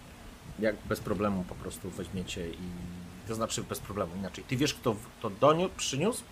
jak 0.58 0.76
bez 0.88 1.00
problemu 1.00 1.44
po 1.48 1.54
prostu 1.54 1.90
weźmiecie 1.90 2.48
i 2.48 2.58
to 3.28 3.34
znaczy 3.34 3.62
bez 3.62 3.80
problemu 3.80 4.16
inaczej. 4.16 4.44
Ty 4.44 4.56
wiesz, 4.56 4.74
kto 4.74 4.96
to 5.20 5.30
doniósł, 5.30 5.74
przyniósł 5.76 6.22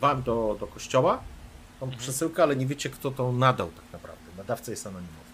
wam 0.00 0.22
do, 0.22 0.56
do 0.60 0.66
kościoła 0.66 1.22
tą 1.80 1.90
przesyłkę, 1.90 2.42
ale 2.42 2.56
nie 2.56 2.66
wiecie, 2.66 2.90
kto 2.90 3.10
to 3.10 3.32
nadał 3.32 3.70
tak 3.70 3.84
naprawdę. 3.92 4.24
Nadawca 4.36 4.70
jest 4.70 4.86
anonimowy. 4.86 5.30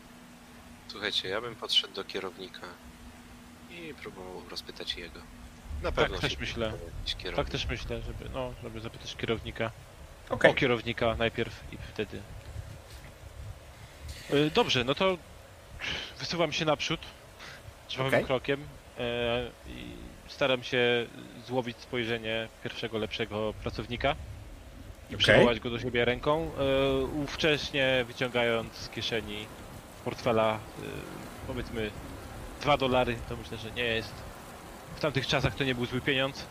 Słuchajcie, 0.89 1.29
ja 1.29 1.41
bym 1.41 1.55
podszedł 1.55 1.95
do 1.95 2.05
kierownika 2.05 2.67
i 3.71 3.95
próbował 3.95 4.43
rozpytać 4.51 4.97
jego. 4.97 5.21
Na 5.83 5.93
pewno 5.93 6.19
też 6.19 6.33
się 6.33 6.39
myślę. 6.41 6.73
Tak 7.37 7.51
też 7.51 7.67
myślę, 7.67 8.03
żeby, 8.03 8.29
no, 8.35 8.53
żeby 8.63 8.81
zapytać 8.81 9.17
kierownika. 9.17 9.71
Okej. 10.31 10.51
O 10.51 10.55
kierownika 10.55 11.15
najpierw 11.15 11.65
i 11.73 11.77
wtedy. 11.93 12.23
Y, 14.31 14.51
Dobrze, 14.55 14.85
no 14.85 14.95
to 14.95 15.19
wysuwam 16.19 16.53
się 16.53 16.65
naprzód 16.65 17.01
żwawym 17.89 18.15
Okej. 18.15 18.25
krokiem 18.25 18.69
e, 18.99 19.51
i 19.67 19.93
staram 20.37 20.63
się 20.63 21.07
złowić 21.47 21.77
spojrzenie 21.79 22.49
pierwszego 22.63 22.99
lepszego 22.99 23.55
pracownika 23.63 24.15
i 25.11 25.15
Okej. 25.15 25.19
przywołać 25.19 25.61
go 25.61 25.71
do 25.71 25.79
siebie 25.79 26.05
ręką, 26.05 26.51
e, 26.59 27.05
ówcześnie 27.05 28.05
wyciągając 28.07 28.75
z 28.75 28.89
kieszeni 28.89 29.47
portfela 30.05 30.55
e, 30.55 30.59
powiedzmy 31.47 31.91
2 32.63 32.77
dolary, 32.77 33.17
to 33.29 33.37
myślę, 33.37 33.59
że 33.59 33.71
nie 33.71 33.85
jest. 33.85 34.13
W 34.97 35.01
tamtych 35.01 35.27
czasach 35.27 35.55
to 35.55 35.65
nie 35.65 35.75
był 35.75 35.87
zły 35.87 36.01
pieniądz. 36.01 36.45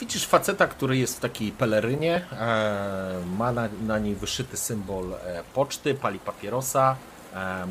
Widzisz 0.00 0.26
faceta, 0.26 0.66
który 0.66 0.96
jest 0.96 1.16
w 1.16 1.20
takiej 1.20 1.52
pelerynie, 1.52 2.24
e, 2.32 3.22
ma 3.38 3.52
na, 3.52 3.68
na 3.86 3.98
niej 3.98 4.14
wyszyty 4.14 4.56
symbol 4.56 5.14
poczty, 5.54 5.94
pali 5.94 6.18
papierosa, 6.18 6.96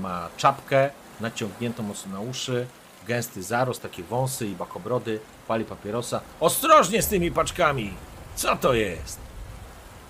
ma 0.02 0.30
czapkę 0.38 0.90
naciągniętą 1.20 1.84
mocno 1.84 2.12
na 2.12 2.20
uszy, 2.20 2.68
gęsty 3.08 3.44
zarost, 3.44 3.82
takie 3.82 4.04
wąsy 4.04 4.48
i 4.48 4.56
bakobrody, 4.56 5.20
pali 5.48 5.66
papierosa. 5.66 6.22
Ostrożnie 6.40 7.02
z 7.02 7.08
tymi 7.08 7.32
paczkami! 7.32 7.94
Co 8.36 8.56
to 8.56 8.74
jest? 8.74 9.20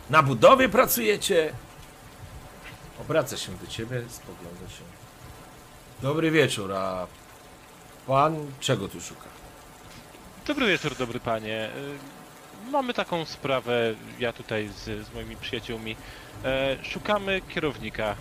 Na 0.09 0.23
budowie 0.23 0.69
pracujecie? 0.69 1.53
Obraca 3.01 3.37
się 3.37 3.51
do 3.51 3.67
ciebie, 3.67 4.01
spogląda 4.09 4.69
się. 4.69 4.83
Dobry 6.01 6.31
wieczór, 6.31 6.73
a 6.73 7.07
pan 8.07 8.51
czego 8.59 8.87
tu 8.87 9.01
szuka? 9.01 9.27
Dobry 10.47 10.67
wieczór, 10.67 10.95
dobry 10.95 11.19
panie. 11.19 11.69
Y, 12.65 12.71
mamy 12.71 12.93
taką 12.93 13.25
sprawę, 13.25 13.95
ja 14.19 14.33
tutaj 14.33 14.67
z, 14.67 15.07
z 15.07 15.13
moimi 15.13 15.35
przyjaciółmi. 15.35 15.95
E, 16.43 16.77
szukamy 16.83 17.41
kierownika 17.41 18.05
e, 18.05 18.15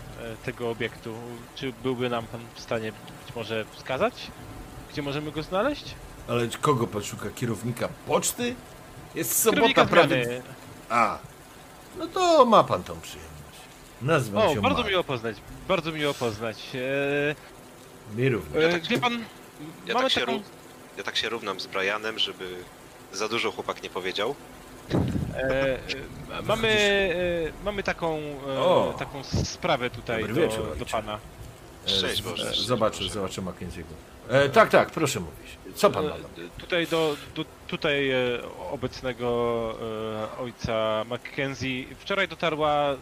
tego 0.44 0.70
obiektu. 0.70 1.15
Czy 1.55 1.73
byłby 1.82 2.09
nam 2.09 2.27
pan 2.27 2.40
w 2.55 2.61
stanie 2.61 2.93
być 2.93 3.35
może 3.36 3.65
wskazać, 3.73 4.31
gdzie 4.97 5.02
możemy 5.02 5.32
go 5.32 5.43
znaleźć? 5.43 5.85
Ale 6.28 6.48
kogo 6.60 6.86
pan 6.86 7.02
szuka? 7.05 7.31
Kierownika 7.35 7.89
poczty? 8.06 8.55
Jest 9.14 9.39
sobota, 9.43 9.56
Kierownika 9.56 9.86
prawie... 9.86 10.24
zmiany. 10.24 10.43
A, 10.90 11.18
no 11.98 12.06
to 12.06 12.44
ma 12.44 12.64
pan 12.64 12.82
tą 12.82 13.01
przyjemność. 13.01 13.59
Nazywam 14.02 14.48
O, 14.48 14.55
się 14.55 14.60
bardzo 14.62 14.78
Mark. 14.78 14.90
miło 14.90 15.05
poznać, 15.05 15.36
bardzo 15.68 15.93
miło 15.93 16.14
poznać. 16.14 16.56
E, 16.74 18.16
Mi 18.16 18.28
również. 18.28 18.64
e, 18.64 18.68
tak- 18.73 18.86
wie 18.86 18.98
pan, 18.98 19.12
Ja 19.86 19.94
mamy 19.94 20.05
tak, 20.06 20.12
się 20.12 20.20
taką... 20.20 20.32
ró- 20.32 20.43
ja 20.97 21.02
tak 21.02 21.16
się 21.16 21.28
równam 21.28 21.60
z 21.60 21.66
Brianem, 21.66 22.18
żeby 22.18 22.56
za 23.12 23.28
dużo 23.28 23.52
chłopak 23.52 23.82
nie 23.82 23.90
powiedział. 23.90 24.35
E, 25.35 25.39
e, 25.43 25.78
mamy, 26.48 26.68
e, 27.59 27.64
mamy 27.64 27.82
taką, 27.82 28.16
e, 28.94 28.98
taką 28.98 29.24
sprawę 29.24 29.90
tutaj 29.90 30.20
Dobry 30.20 30.35
do, 30.35 30.40
wieczór, 30.40 30.66
do 30.66 30.73
ojcze. 30.73 30.85
pana. 30.86 31.18
Szczęść 31.86 32.20
E, 32.20 32.24
Boże, 32.24 32.51
e, 32.51 32.55
Zobaczę, 32.55 32.98
Boże. 32.98 33.10
zobaczę 33.10 33.43
Mackenzie'ego. 33.43 33.94
E, 34.28 34.48
tak, 34.48 34.70
tak, 34.70 34.90
proszę 34.90 35.20
mówić. 35.20 35.59
Co 35.74 35.90
pan 35.90 36.05
ma? 36.05 36.11
E, 36.15 36.19
Tutaj 36.61 36.86
do, 36.86 37.16
do 37.35 37.44
tutaj 37.69 38.11
e, 38.11 38.16
obecnego 38.70 39.74
e, 40.36 40.39
ojca 40.39 41.05
Mackenzie 41.09 41.85
wczoraj 41.98 42.28
dotarła 42.28 42.97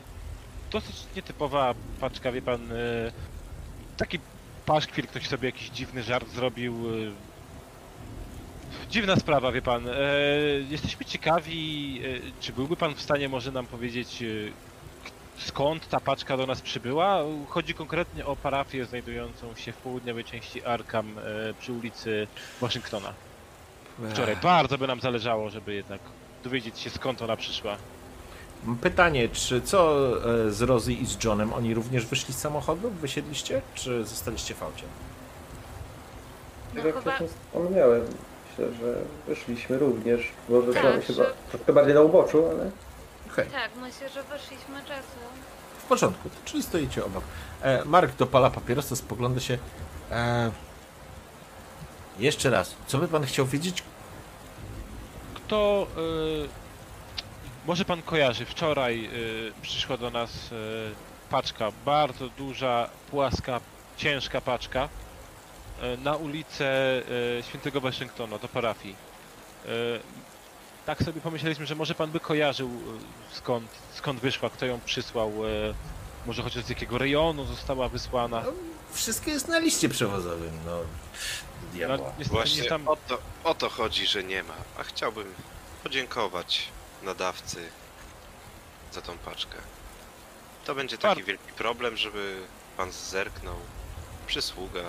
dosyć 0.73 0.97
nietypowa 1.17 1.75
paczka, 2.01 2.33
wie 2.33 2.43
pan, 2.43 2.73
e, 2.73 2.77
taki 3.97 4.19
paszkwil, 4.67 5.07
ktoś 5.07 5.29
sobie 5.29 5.49
jakiś 5.49 5.69
dziwny 5.71 6.03
żart 6.03 6.29
zrobił. 6.29 6.75
e, 6.75 7.35
Dziwna 8.91 9.17
sprawa, 9.17 9.53
wie 9.53 9.63
pan. 9.63 9.89
E, 9.89 9.93
jesteśmy 10.71 11.05
ciekawi, 11.05 12.01
e, 12.05 12.41
czy 12.41 12.53
byłby 12.53 12.77
pan 12.77 12.95
w 12.95 13.01
stanie 13.03 13.29
może 13.29 13.53
nam 13.53 13.67
powiedzieć, 13.67 14.23
e, 14.23 14.27
skąd 15.39 15.89
ta 15.89 16.01
paczka 16.01 16.36
do 16.36 16.47
nas 16.47 16.61
przybyła? 16.61 17.19
Chodzi 17.48 17.74
konkretnie 17.74 18.27
o 18.27 18.36
parafię 18.36 18.85
znajdującą 18.86 19.55
się 19.55 19.73
w 19.73 19.77
południowej 19.77 20.24
części 20.24 20.65
Arkham 20.65 21.19
e, 21.19 21.55
przy 21.61 21.73
ulicy 21.73 22.27
Waszyngtona. 22.61 23.12
Wczoraj 24.11 24.36
bardzo 24.36 24.78
by 24.78 24.86
nam 24.86 25.01
zależało, 25.01 25.51
żeby 25.51 25.74
jednak 25.74 26.01
dowiedzieć 26.44 26.78
się 26.78 26.90
skąd 26.90 27.23
ona 27.23 27.36
przyszła. 27.36 27.77
Pytanie, 28.82 29.28
czy 29.28 29.62
co 29.62 30.09
e, 30.47 30.51
z 30.51 30.62
Rozy 30.62 30.93
i 30.93 31.06
z 31.06 31.24
Johnem? 31.24 31.52
Oni 31.52 31.74
również 31.74 32.06
wyszli 32.06 32.35
z 32.35 32.39
samochodu? 32.39 32.90
Wysiedliście? 32.90 33.62
Czy 33.74 34.05
zostaliście 34.05 34.55
w 34.55 34.62
aucie? 34.62 34.85
No 36.74 36.86
jak 36.86 36.94
chyba, 36.98 37.01
wcześniej 37.01 37.28
wspomniałem, 37.28 38.02
myślę, 38.51 38.74
że 38.81 38.94
wyszliśmy 39.27 39.78
również. 39.78 40.20
Może 40.48 40.73
Tak, 40.74 41.05
się 41.05 41.12
że- 41.12 41.32
troszkę 41.51 41.73
bardziej 41.73 41.94
na 41.94 42.01
uboczu, 42.01 42.44
ale 42.51 42.70
Okej, 43.35 43.47
tak, 43.51 43.70
myślę, 43.77 44.09
że 44.09 44.23
wyszliśmy 44.23 44.82
czasu. 44.89 45.19
w 45.78 45.82
porządku. 45.86 46.31
Czyli 46.44 46.62
stoicie 46.62 47.05
obok. 47.05 47.24
E, 47.62 47.85
Mark 47.85 48.16
dopala 48.16 48.51
papierosa, 48.51 48.97
spogląda 48.97 49.40
się. 49.40 49.59
E, 50.11 50.51
jeszcze 52.19 52.51
raz, 52.51 52.74
co 52.86 52.98
by 52.98 53.09
pan 53.09 53.27
chciał 53.27 53.47
wiedzieć? 53.47 53.82
Kto... 55.35 55.86
y, 56.44 56.48
może 57.66 57.85
pan 57.85 58.02
kojarzy, 58.02 58.44
wczoraj 58.47 59.05
y, 59.12 59.52
przyszła 59.62 59.97
do 59.97 60.11
nas 60.11 60.31
y, 60.52 60.55
paczka, 61.31 61.73
bardzo 61.85 62.28
duża, 62.28 62.89
płaska, 63.11 63.61
ciężka 63.97 64.40
paczka 64.40 64.89
y, 65.94 65.98
na 65.98 66.16
ulicę 66.16 66.65
y, 67.39 67.43
Świętego 67.48 67.81
Waszyngtona, 67.81 68.39
do 68.39 68.48
parafii. 68.48 68.97
Y, 69.66 69.69
tak 70.86 71.02
sobie 71.02 71.20
pomyśleliśmy, 71.20 71.66
że 71.66 71.74
może 71.74 71.94
pan 71.94 72.11
by 72.11 72.20
kojarzył 72.20 72.69
y, 72.69 73.36
skąd, 73.36 73.70
skąd 73.94 74.20
wyszła, 74.20 74.51
kto 74.51 74.66
ją 74.66 74.81
przysłał, 74.81 75.47
y, 75.47 75.74
może 76.27 76.43
chociaż 76.43 76.65
z 76.65 76.69
jakiego 76.69 76.98
rejonu 76.98 77.44
została 77.44 77.89
wysłana. 77.89 78.43
Wszystko 78.93 79.31
jest 79.31 79.48
na 79.48 79.59
liście 79.59 79.89
przewozowym, 79.89 80.52
no. 80.66 80.77
No, 80.77 81.73
Diabła. 81.73 81.97
niestety 82.19 82.31
Właśnie 82.31 82.62
nie 82.62 82.69
tam... 82.69 82.89
o 82.89 82.97
to, 82.97 83.19
o 83.44 83.55
to 83.55 83.69
chodzi, 83.70 84.06
że 84.06 84.24
nie 84.24 84.43
ma. 84.43 84.55
A 84.78 84.82
chciałbym 84.82 85.27
podziękować 85.82 86.69
nadawcy 87.02 87.69
za 88.93 89.02
tą 89.02 89.19
paczkę. 89.19 89.56
To 90.65 90.74
będzie 90.74 90.98
taki 90.98 91.16
Bar- 91.20 91.24
wielki 91.24 91.52
problem, 91.52 91.97
żeby 91.97 92.36
pan 92.77 92.93
zerknął. 92.93 93.56
Przysługa. 94.27 94.81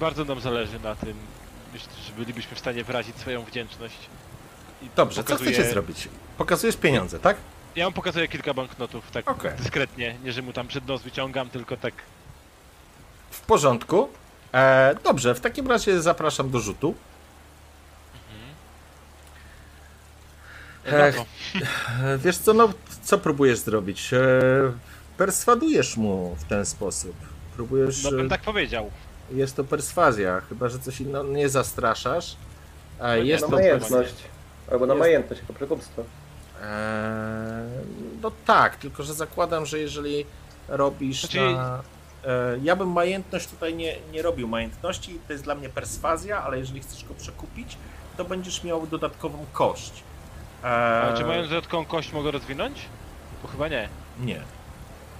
Bardzo 0.00 0.24
nam 0.24 0.40
zależy 0.40 0.78
na 0.80 0.94
tym. 0.94 1.16
Myślę, 1.72 1.88
że 2.06 2.12
bylibyśmy 2.12 2.56
w 2.56 2.58
stanie 2.58 2.84
wyrazić 2.84 3.16
swoją 3.16 3.44
wdzięczność. 3.44 3.98
Dobrze, 4.96 5.24
co 5.24 5.36
chcecie 5.36 5.70
zrobić? 5.70 6.08
Pokazujesz 6.38 6.76
pieniądze, 6.76 7.18
tak? 7.18 7.36
Ja 7.76 7.86
mu 7.86 7.92
pokazuję 7.92 8.28
kilka 8.28 8.54
banknotów, 8.54 9.10
tak 9.10 9.30
Okej. 9.30 9.52
dyskretnie. 9.58 10.16
Nie, 10.24 10.32
że 10.32 10.42
mu 10.42 10.52
tam 10.52 10.68
przed 10.68 10.86
nos 10.86 11.02
wyciągam, 11.02 11.50
tylko 11.50 11.76
tak. 11.76 11.94
W 13.30 13.40
porządku. 13.40 14.08
E, 14.54 14.94
dobrze, 15.04 15.34
w 15.34 15.40
takim 15.40 15.66
razie 15.68 16.02
zapraszam 16.02 16.50
do 16.50 16.60
rzutu. 16.60 16.94
No 20.86 20.92
to, 20.92 21.24
E, 22.04 22.18
Wiesz 22.18 22.38
co, 22.38 22.52
no, 22.54 22.68
co 23.02 23.18
próbujesz 23.18 23.58
zrobić? 23.58 24.12
E, 24.14 24.18
perswadujesz 25.16 25.96
mu 25.96 26.36
w 26.38 26.44
ten 26.44 26.66
sposób. 26.66 27.14
Próbujesz. 27.56 28.04
no 28.04 28.10
bym 28.10 28.26
e, 28.26 28.28
tak 28.28 28.40
powiedział. 28.40 28.90
Jest 29.30 29.56
to 29.56 29.64
perswazja, 29.64 30.40
chyba 30.48 30.68
że 30.68 30.78
coś 30.78 31.00
innego 31.00 31.24
nie 31.24 31.48
zastraszasz. 31.48 32.36
E, 33.00 33.18
nie, 33.18 33.24
jest 33.24 33.42
na 33.44 33.50
to. 33.50 33.56
majętność. 33.56 34.14
Albo 34.72 34.86
na 34.86 34.94
Jest- 34.94 35.00
majętność, 35.04 35.40
jako 35.40 35.52
przekupstwo. 35.52 36.02
E, 36.62 37.62
no 38.22 38.30
tak, 38.46 38.76
tylko 38.76 39.02
że 39.02 39.14
zakładam, 39.14 39.66
że 39.66 39.78
jeżeli 39.78 40.26
robisz. 40.68 41.20
Znaczy- 41.20 41.40
Na, 41.40 41.82
e, 42.24 42.58
ja 42.62 42.76
bym 42.76 42.92
majętność 42.92 43.46
tutaj 43.48 43.74
nie, 43.74 43.96
nie 44.12 44.22
robił 44.22 44.48
majętności, 44.48 45.20
to 45.26 45.32
jest 45.32 45.44
dla 45.44 45.54
mnie 45.54 45.68
perswazja, 45.68 46.42
ale 46.42 46.58
jeżeli 46.58 46.80
chcesz 46.80 47.04
go 47.04 47.14
przekupić, 47.14 47.76
to 48.16 48.24
będziesz 48.24 48.64
miał 48.64 48.86
dodatkową 48.86 49.46
kość. 49.52 50.02
E, 50.64 50.66
A 51.02 51.12
czy 51.16 51.24
mając 51.24 51.48
dodatkową 51.48 51.84
kość 51.84 52.12
mogę 52.12 52.30
rozwinąć? 52.30 52.78
Bo 53.42 53.48
chyba 53.48 53.68
nie. 53.68 53.88
Nie. 54.20 54.40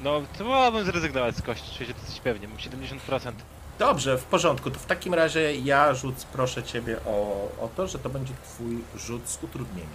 No 0.02 0.22
to 0.38 0.44
wolałbym 0.44 0.84
zrezygnować 0.84 1.36
z 1.36 1.42
kości, 1.42 1.76
czuję 1.76 1.88
się 1.88 1.94
dosyć 1.94 2.20
pewnie, 2.20 2.48
mam 2.48 2.58
70%. 2.58 3.32
Dobrze, 3.78 4.18
w 4.18 4.24
porządku. 4.24 4.70
To 4.70 4.78
w 4.78 4.86
takim 4.86 5.14
razie 5.14 5.54
ja 5.54 5.94
rzut 5.94 6.14
proszę 6.32 6.62
ciebie 6.62 6.96
o, 7.06 7.12
o 7.60 7.68
to, 7.76 7.86
że 7.86 7.98
to 7.98 8.08
będzie 8.08 8.34
twój 8.44 8.84
rzut 8.96 9.28
z 9.28 9.38
utrudnieniem. 9.42 9.90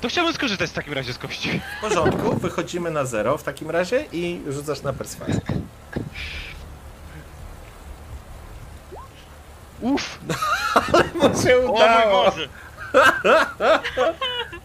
To 0.00 0.08
chciałbym 0.08 0.34
skorzystać 0.34 0.70
w 0.70 0.72
takim 0.72 0.92
razie 0.92 1.12
z 1.12 1.18
kości. 1.18 1.60
W 1.78 1.80
porządku, 1.80 2.36
wychodzimy 2.36 2.90
na 2.90 3.04
zero 3.04 3.38
w 3.38 3.42
takim 3.42 3.70
razie 3.70 4.04
i 4.12 4.42
rzucasz 4.48 4.82
na 4.82 4.92
perswazję. 4.92 5.40
Uff! 9.80 10.18
No 11.14 11.42
się 11.42 11.56
O 11.56 11.66
mój 11.66 11.78
Boże! 12.10 12.48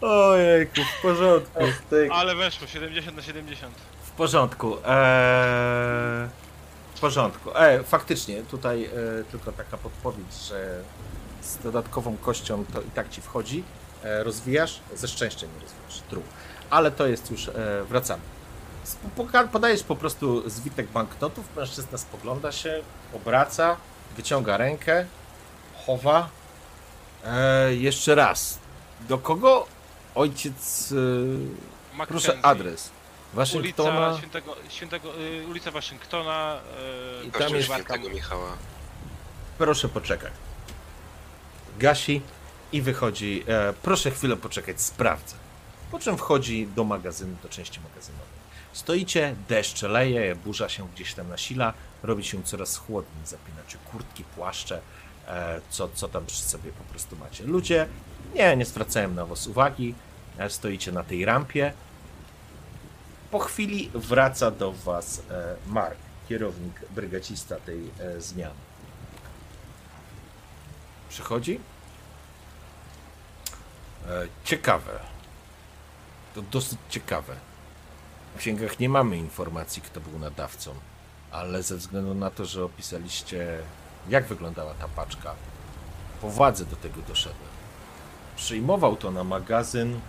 Ojejku, 0.00 0.80
w 0.98 1.02
porządku. 1.02 1.60
Ale 2.12 2.34
weszło, 2.34 2.66
70 2.66 3.16
na 3.16 3.22
70. 3.22 3.74
W 4.04 4.10
porządku. 4.10 4.76
Eee, 4.86 6.28
w 6.94 7.00
porządku. 7.00 7.50
E, 7.56 7.82
faktycznie, 7.82 8.42
tutaj 8.42 8.84
e, 8.84 8.90
tylko 9.30 9.52
taka 9.52 9.76
podpowiedź, 9.76 10.34
że 10.48 10.80
z 11.42 11.58
dodatkową 11.58 12.16
kością 12.16 12.64
to 12.72 12.80
i 12.80 12.90
tak 12.90 13.10
ci 13.10 13.20
wchodzi. 13.20 13.64
E, 14.02 14.24
rozwijasz, 14.24 14.80
ze 14.94 15.08
szczęściem 15.08 15.50
nie 15.54 15.60
rozwijasz. 15.62 16.02
True. 16.10 16.22
Ale 16.70 16.90
to 16.90 17.06
jest 17.06 17.30
już, 17.30 17.48
e, 17.48 17.52
wracamy. 17.88 18.22
Podajesz 19.52 19.82
po 19.82 19.96
prostu 19.96 20.50
zwitek 20.50 20.86
banknotów, 20.86 21.56
mężczyzna 21.56 21.98
spogląda 21.98 22.52
się, 22.52 22.82
obraca, 23.14 23.76
wyciąga 24.16 24.56
rękę, 24.56 25.06
chowa. 25.86 26.28
E, 27.24 27.74
jeszcze 27.74 28.14
raz. 28.14 28.58
Do 29.08 29.18
kogo 29.18 29.66
ojciec... 30.14 30.94
E, 32.02 32.06
proszę 32.06 32.38
adres. 32.42 32.90
Waszyngtona. 33.34 34.06
Ulica 34.08 34.18
Świętego, 34.18 34.56
Świętego, 34.68 35.18
y, 35.20 35.46
ulica 35.50 35.70
Waszyngtona. 35.70 36.60
y, 37.22 37.26
I 37.26 37.30
Kościół 37.30 37.48
tam 37.48 37.56
jest- 37.56 37.68
świętego 37.72 38.08
Michała. 38.10 38.56
Proszę 39.58 39.88
poczekać. 39.88 40.32
Gasi 41.78 42.22
i 42.72 42.82
wychodzi. 42.82 43.44
E, 43.48 43.72
proszę 43.82 44.10
chwilę 44.10 44.36
poczekać, 44.36 44.80
sprawdzę. 44.80 45.36
Po 45.90 45.98
czym 45.98 46.18
wchodzi 46.18 46.66
do 46.76 46.84
magazynu, 46.84 47.36
do 47.42 47.48
części 47.48 47.80
magazynowej. 47.80 48.34
Stoicie, 48.72 49.34
deszcz 49.48 49.82
leje, 49.82 50.36
burza 50.36 50.68
się 50.68 50.88
gdzieś 50.94 51.14
tam 51.14 51.28
nasila, 51.28 51.72
robi 52.02 52.24
się 52.24 52.42
coraz 52.42 52.76
chłodniej, 52.76 53.26
zapinacie 53.26 53.78
kurtki, 53.92 54.24
płaszcze, 54.24 54.80
e, 55.28 55.60
co, 55.70 55.88
co 55.94 56.08
tam 56.08 56.26
przy 56.26 56.42
sobie 56.42 56.72
po 56.72 56.84
prostu 56.84 57.16
macie. 57.16 57.44
Ludzie 57.44 57.86
nie, 58.34 58.56
nie 58.56 58.64
zwracają 58.64 59.10
na 59.10 59.26
was 59.26 59.46
uwagi, 59.46 59.94
e, 60.38 60.50
stoicie 60.50 60.92
na 60.92 61.02
tej 61.04 61.24
rampie. 61.24 61.72
Po 63.34 63.40
chwili 63.40 63.90
wraca 63.94 64.50
do 64.50 64.72
was 64.72 65.22
e, 65.30 65.56
Mark, 65.66 65.98
kierownik, 66.28 66.80
brygacista 66.90 67.56
tej 67.56 67.90
e, 68.00 68.20
zmiany. 68.20 68.54
Przychodzi. 71.08 71.60
E, 74.08 74.28
ciekawe. 74.44 74.98
To 76.34 76.42
dosyć 76.42 76.78
ciekawe. 76.88 77.34
W 78.34 78.38
księgach 78.38 78.78
nie 78.78 78.88
mamy 78.88 79.16
informacji, 79.16 79.82
kto 79.82 80.00
był 80.00 80.18
nadawcą, 80.18 80.74
ale 81.30 81.62
ze 81.62 81.76
względu 81.76 82.14
na 82.14 82.30
to, 82.30 82.44
że 82.44 82.64
opisaliście, 82.64 83.58
jak 84.08 84.26
wyglądała 84.26 84.74
ta 84.74 84.88
paczka, 84.88 85.34
po 86.20 86.28
władzy 86.28 86.66
do 86.66 86.76
tego 86.76 87.02
doszedłem. 87.08 87.50
Przyjmował 88.36 88.96
to 88.96 89.10
na 89.10 89.24
magazyn 89.24 90.00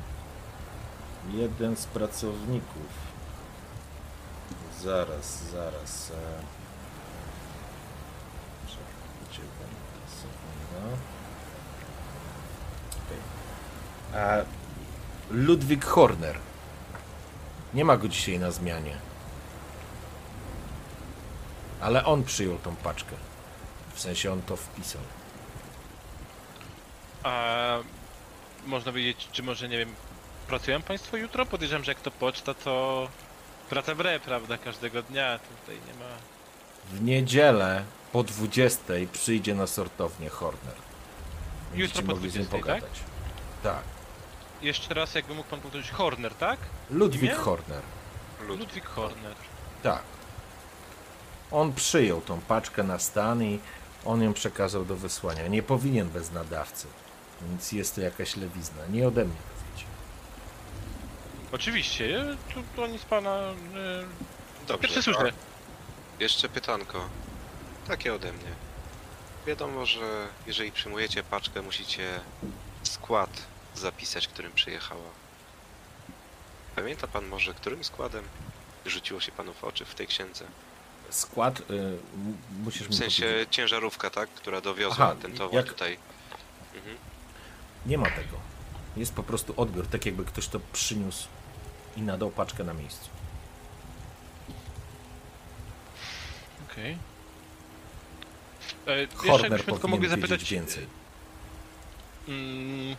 jeden 1.34 1.76
z 1.76 1.86
pracowników. 1.86 3.05
Zaraz, 4.82 5.44
zaraz. 5.52 6.12
e. 6.12 6.16
Gdzie 9.30 9.40
będę? 9.42 9.76
Sekunda. 10.08 10.96
Ludwik 15.32 15.86
Horner. 15.86 16.40
Nie 17.74 17.86
ma 17.86 17.98
go 17.98 18.08
dzisiaj 18.08 18.40
na 18.40 18.52
zmianie. 18.52 18.98
Ale 21.82 22.06
on 22.06 22.24
przyjął 22.24 22.58
tą 22.58 22.76
paczkę. 22.76 23.16
W 23.94 24.00
sensie 24.00 24.34
on 24.34 24.42
to 24.42 24.56
wpisał. 24.56 25.02
A 27.24 27.78
można 28.66 28.92
wiedzieć, 28.92 29.28
czy 29.32 29.44
może, 29.44 29.70
nie 29.70 29.78
wiem, 29.78 29.96
pracują 30.48 30.82
Państwo 30.82 31.18
jutro? 31.18 31.46
Podejrzewam, 31.46 31.84
że 31.84 31.92
jak 31.92 32.02
to 32.02 32.12
poczta, 32.12 32.54
to 32.54 33.08
praca 33.70 33.96
w 33.96 34.02
re, 34.02 34.20
prawda, 34.20 34.58
każdego 34.58 35.02
dnia. 35.02 35.40
Tutaj 35.40 35.76
nie 35.88 35.94
ma... 36.00 36.12
W 36.94 37.02
niedzielę 37.02 37.84
po 38.12 38.24
20 38.24 38.94
przyjdzie 39.12 39.56
na 39.56 39.68
sortownię 39.68 40.30
Horner. 40.30 40.76
Jutro 41.74 42.02
po 42.02 42.08
mogli 42.08 42.30
z 42.30 42.36
nim 42.36 42.46
20, 42.46 42.52
tak? 42.52 42.62
pogadać. 42.82 43.00
Tak. 43.64 43.84
Jeszcze 44.62 44.94
raz, 44.94 45.16
jakby 45.16 45.36
mógł 45.36 45.50
Pan 45.50 45.62
powtórzyć, 45.62 45.92
Horner, 45.92 46.36
tak? 46.36 46.60
Ludwik 46.92 47.24
Imię? 47.24 47.34
Horner. 47.34 47.82
Lud. 48.48 48.60
Ludwik 48.60 48.86
Horner. 48.86 49.36
Tak. 49.84 50.04
On 51.52 51.74
przyjął 51.74 52.22
tą 52.22 52.42
paczkę 52.42 52.84
na 52.84 53.00
stan 53.00 53.44
i 53.44 53.60
on 54.06 54.24
ją 54.24 54.34
przekazał 54.34 54.86
do 54.86 54.96
wysłania. 54.96 55.48
Nie 55.48 55.64
powinien 55.64 56.10
bez 56.10 56.32
nadawcy. 56.32 56.88
Więc 57.42 57.72
jest 57.72 57.96
to 57.96 58.02
jakaś 58.02 58.36
lewizna. 58.36 58.82
Nie 58.90 59.08
ode 59.08 59.26
mnie. 59.26 59.36
Oczywiście, 61.56 62.22
e, 62.22 62.38
tu, 62.54 62.64
to 62.76 62.88
nic 62.88 63.06
Pana... 63.06 63.30
E, 63.36 63.54
Dobrze. 64.68 65.02
słyszę. 65.02 65.32
Jeszcze 66.20 66.50
pytanko. 66.50 67.10
Takie 67.88 68.14
ode 68.14 68.34
mnie. 68.34 68.52
Wiadomo, 69.48 69.86
że 69.86 70.28
jeżeli 70.48 70.72
przyjmujecie 70.72 71.24
paczkę, 71.24 71.62
musicie 71.62 72.20
skład 72.84 73.30
zapisać, 73.76 74.28
którym 74.28 74.52
przyjechała. 74.52 75.10
Pamięta 76.76 77.08
pan 77.08 77.26
może, 77.26 77.54
którym 77.54 77.84
składem 77.84 78.24
rzuciło 78.86 79.20
się 79.20 79.32
panu 79.32 79.54
w 79.54 79.64
oczy 79.64 79.86
w 79.86 79.96
tej 79.96 80.08
księdze? 80.08 80.46
Skład, 81.10 81.60
y, 81.60 81.64
m- 81.74 82.38
musisz 82.64 82.88
mi 82.90 82.96
W 82.96 82.98
sensie 83.00 83.24
powiedzieć. 83.26 83.50
ciężarówka, 83.56 84.10
tak? 84.10 84.30
Która 84.30 84.62
dowiozła 84.62 85.06
Aha, 85.06 85.16
ten 85.22 85.34
towar 85.34 85.56
jak- 85.56 85.66
tutaj. 85.68 85.98
Mhm. 86.76 86.98
Nie 87.86 87.98
ma 87.98 88.06
tego. 88.10 88.38
Jest 88.98 89.14
po 89.14 89.24
prostu 89.24 89.54
odbiór, 89.58 89.88
tak 89.88 90.06
jakby 90.06 90.26
ktoś 90.26 90.48
to 90.48 90.60
przyniósł 90.74 91.28
i 91.96 92.02
nadał 92.02 92.32
paczkę 92.32 92.64
na 92.64 92.74
miejscu. 92.74 93.10
Okej. 96.72 96.98
E, 98.88 99.00
Jeszcze 99.00 99.18
Horner 99.18 99.64
tylko 99.64 99.88
wiedzieć 99.88 100.10
zapytać... 100.10 100.52
więcej. 100.52 100.88
Mm, 102.28 102.96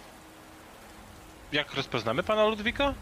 jak 1.52 1.74
rozpoznamy 1.74 2.23
Pana 2.23 2.44
Ludwika? 2.44 2.94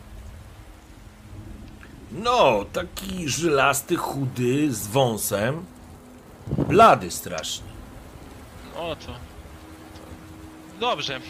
No, 2.13 2.65
taki 2.73 3.29
żylasty, 3.29 3.97
chudy, 3.97 4.75
z 4.75 4.87
wąsem. 4.87 5.65
Blady 6.47 7.11
strasznie. 7.11 7.67
O, 8.77 8.97
to... 8.97 9.07
to... 9.07 9.13
Dobrze. 10.81 11.21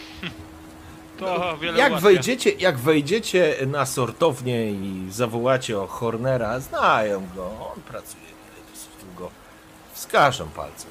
To 1.18 1.56
wiele 1.58 1.78
Jak 1.78 1.90
ułatwia. 1.90 2.08
wejdziecie, 2.08 2.50
jak 2.50 2.78
wejdziecie 2.78 3.56
na 3.66 3.86
sortownię 3.86 4.70
i 4.72 5.06
zawołacie 5.10 5.80
o 5.80 5.86
Hornera, 5.86 6.60
znają 6.60 7.28
go, 7.36 7.72
on 7.74 7.82
pracuje 7.82 8.24
dosyć 8.70 8.88
długo. 9.04 9.30
Wskażą 9.92 10.48
palcem. 10.48 10.90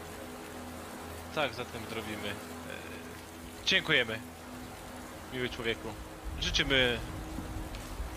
Tak, 1.36 1.54
zatem 1.54 1.82
zrobimy. 1.90 2.28
E, 2.30 3.66
dziękujemy. 3.66 4.20
Miły 5.34 5.50
człowieku. 5.50 5.88
Życzymy 6.42 7.00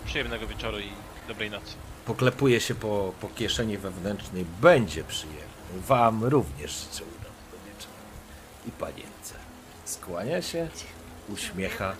przyjemnego 0.07 0.47
wieczoru 0.47 0.79
i 0.79 0.89
dobrej 1.29 1.51
nocy. 1.51 1.73
Poklepuje 2.07 2.61
się 2.61 2.75
po, 2.75 3.13
po 3.21 3.29
kieszeni 3.29 3.79
wewnętrznej. 3.79 4.45
Będzie 4.61 5.05
przyjemny. 5.05 5.41
Wam 5.87 6.25
również 6.25 6.71
życzę 6.71 7.05
udanego 7.05 7.57
wieczoru. 7.67 7.93
I 8.69 8.71
panience. 8.71 9.35
Skłania 9.85 10.43
się, 10.43 10.69
uśmiecha. 11.29 11.97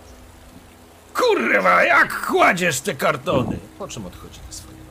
Kurwa, 1.15 1.85
jak 1.85 2.27
kładziesz 2.27 2.81
te 2.81 2.95
kartony? 2.95 3.59
Po 3.79 3.89
czym 3.89 4.07
odchodzi 4.07 4.41
do 4.47 4.53
swojego. 4.53 4.85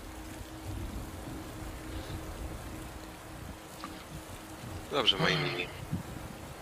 Dobrze, 4.91 5.17
moi 5.17 5.35
mili. 5.37 5.67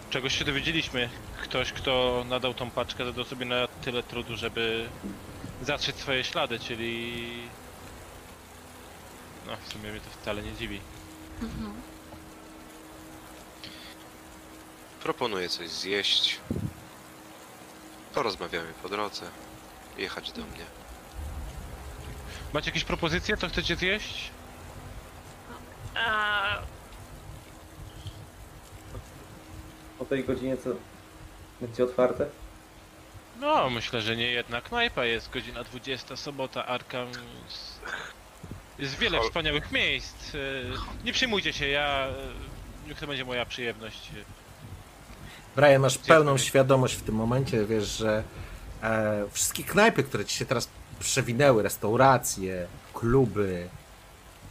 Czegoś 0.09 0.37
się 0.37 0.45
dowiedzieliśmy. 0.45 1.09
Ktoś, 1.43 1.71
kto 1.73 2.25
nadał 2.29 2.53
tą 2.53 2.69
paczkę, 2.69 3.05
zadał 3.05 3.25
sobie 3.25 3.45
na 3.45 3.67
tyle 3.67 4.03
trudu, 4.03 4.35
żeby 4.35 4.89
zatrzeć 5.61 5.95
swoje 5.95 6.23
ślady, 6.23 6.59
czyli... 6.59 7.23
No, 9.47 9.53
w 9.67 9.73
sumie 9.73 9.91
mnie 9.91 9.99
to 9.99 10.09
wcale 10.21 10.41
nie 10.41 10.53
dziwi. 10.53 10.79
Proponuję 15.03 15.49
coś 15.49 15.69
zjeść. 15.69 16.39
Porozmawiamy 18.13 18.73
po 18.81 18.89
drodze. 18.89 19.25
Jechać 19.97 20.31
do 20.31 20.41
mnie. 20.41 20.65
Macie 22.53 22.69
jakieś 22.69 22.83
propozycje, 22.83 23.37
co 23.37 23.47
chcecie 23.49 23.75
zjeść? 23.75 24.29
A, 25.95 26.57
O 29.99 30.05
tej 30.05 30.23
godzinie 30.23 30.57
co 30.57 30.69
będzie 31.61 31.83
otwarte? 31.83 32.25
No, 33.39 33.69
myślę, 33.69 34.01
że 34.01 34.15
nie 34.15 34.31
jedna 34.31 34.61
knajpa 34.61 35.05
jest, 35.05 35.29
godzina 35.29 35.63
20, 35.63 36.15
sobota, 36.15 36.65
Arkham. 36.65 37.07
Jest, 37.45 37.81
jest 38.79 38.97
wiele 38.97 39.17
Hol- 39.17 39.27
wspaniałych 39.27 39.71
miejsc. 39.71 40.35
E, 40.35 40.39
Nie 41.03 41.13
przejmujcie 41.13 41.53
się, 41.53 41.67
ja... 41.67 41.87
e, 42.07 42.13
Niech 42.87 42.99
to 42.99 43.07
będzie 43.07 43.25
moja 43.25 43.45
przyjemność. 43.45 44.09
Brian, 45.55 45.81
masz 45.81 45.97
pełną 45.97 46.37
świadomość 46.37 46.95
w 46.95 47.01
tym 47.01 47.15
momencie, 47.15 47.65
wiesz, 47.65 47.97
że 47.97 48.23
e, 48.83 49.25
wszystkie 49.31 49.63
knajpy, 49.63 50.03
które 50.03 50.25
ci 50.25 50.37
się 50.37 50.45
teraz 50.45 50.69
przewinęły, 50.99 51.63
restauracje, 51.63 52.67
kluby, 52.93 53.67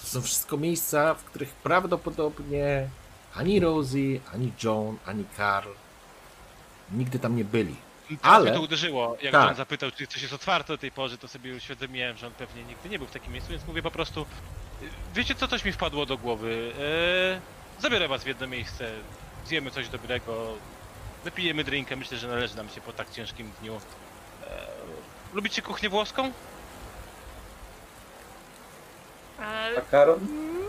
to 0.00 0.06
są 0.06 0.22
wszystko 0.22 0.56
miejsca, 0.56 1.14
w 1.14 1.24
których 1.24 1.48
prawdopodobnie 1.52 2.88
ani 3.34 3.60
Rosie, 3.60 4.20
ani 4.34 4.52
John, 4.62 4.96
ani 5.06 5.24
Carl 5.36 5.68
nigdy 6.92 7.18
tam 7.18 7.36
nie 7.36 7.44
byli. 7.44 7.76
Ale... 8.22 8.34
Ale- 8.34 8.44
mnie 8.44 8.58
to 8.58 8.60
uderzyło. 8.64 9.16
Jak 9.22 9.32
Tak. 9.32 9.48
on 9.50 9.54
zapytał, 9.54 9.90
czy 9.90 10.06
coś 10.06 10.22
jest 10.22 10.34
otwarte 10.34 10.74
o 10.74 10.78
tej 10.78 10.90
porze, 10.90 11.18
to 11.18 11.28
sobie 11.28 11.54
uświadomiłem, 11.56 12.16
że 12.16 12.26
on 12.26 12.32
pewnie 12.32 12.64
nigdy 12.64 12.88
nie 12.88 12.98
był 12.98 13.06
w 13.08 13.10
takim 13.10 13.32
miejscu, 13.32 13.50
więc 13.50 13.66
mówię 13.66 13.82
po 13.82 13.90
prostu... 13.90 14.26
Wiecie 15.14 15.34
co, 15.34 15.48
coś 15.48 15.64
mi 15.64 15.72
wpadło 15.72 16.06
do 16.06 16.18
głowy. 16.18 16.72
E, 17.78 17.82
zabiorę 17.82 18.08
was 18.08 18.24
w 18.24 18.26
jedno 18.26 18.46
miejsce, 18.46 18.90
zjemy 19.46 19.70
coś 19.70 19.88
dobrego, 19.88 20.54
wypijemy 21.24 21.64
drinkę, 21.64 21.96
myślę, 21.96 22.18
że 22.18 22.28
należy 22.28 22.56
nam 22.56 22.68
się 22.68 22.80
po 22.80 22.92
tak 22.92 23.10
ciężkim 23.10 23.52
dniu. 23.60 23.80
E, 24.46 24.48
lubicie 25.34 25.62
kuchnię 25.62 25.88
włoską? 25.88 26.32
a, 29.38 29.78
A 29.78 29.80
Karol? 29.90 30.18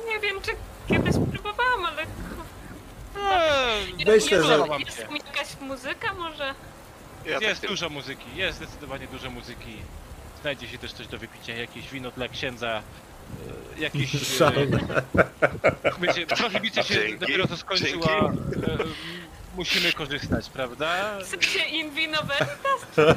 nie 0.09 0.19
wiem, 0.19 0.41
czy 0.41 0.51
kiedyś 0.87 1.15
próbowałam, 1.31 1.85
ale 1.85 2.03
Eee, 3.31 3.93
Myślę, 3.95 4.13
jest, 4.13 4.27
że- 4.29 4.39
Podoba 4.57 4.77
mi 4.77 4.85
jest 4.85 4.97
się. 4.97 5.03
jakaś 5.13 5.59
muzyka 5.61 6.13
może? 6.13 6.53
Ja 7.25 7.39
jest 7.39 7.61
tak 7.61 7.69
dużo 7.69 7.89
muzyki, 7.89 8.35
jest 8.35 8.57
zdecydowanie 8.57 9.07
dużo 9.07 9.29
muzyki. 9.29 9.77
Znajdzie 10.41 10.67
się 10.67 10.77
też 10.77 10.93
coś 10.93 11.07
do 11.07 11.17
wypicia, 11.17 11.53
jakieś 11.53 11.89
wino 11.89 12.11
dla 12.11 12.27
księdza, 12.27 12.81
e, 13.77 13.79
jakiś... 13.81 14.15
e, 14.21 14.25
Szalone. 14.25 14.79
Wiecie, 16.01 16.27
prohibicja 16.27 16.83
się 16.83 16.93
Dzięki, 16.93 17.17
dopiero 17.17 17.47
co 17.47 17.57
skończyła, 17.57 18.11
e, 18.19 18.31
musimy 19.55 19.93
korzystać, 19.93 20.49
prawda? 20.49 21.17
W 21.23 21.55
in 21.71 21.91
vino 21.91 22.17
veritas? 22.23 23.07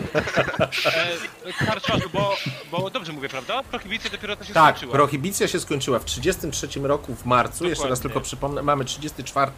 E, 1.47 1.67
Karczmarzu, 1.67 2.11
bo, 2.13 2.37
bo 2.71 2.91
dobrze 2.91 3.13
mówię, 3.13 3.29
prawda? 3.29 3.63
Prohibicja 3.63 4.11
dopiero 4.11 4.37
co 4.37 4.45
się 4.45 4.55
Tak, 4.55 4.77
skończyła. 4.77 4.93
prohibicja 4.93 5.49
się 5.49 5.61
skończyła 5.61 5.99
w 5.99 6.05
33 6.05 6.69
roku 6.83 7.15
w 7.15 7.25
marcu. 7.25 7.69
Jeszcze 7.69 7.89
raz 7.89 7.99
Dokładnie. 7.99 8.03
tylko 8.03 8.21
przypomnę, 8.21 8.63
mamy 8.63 8.85
34 8.85 9.53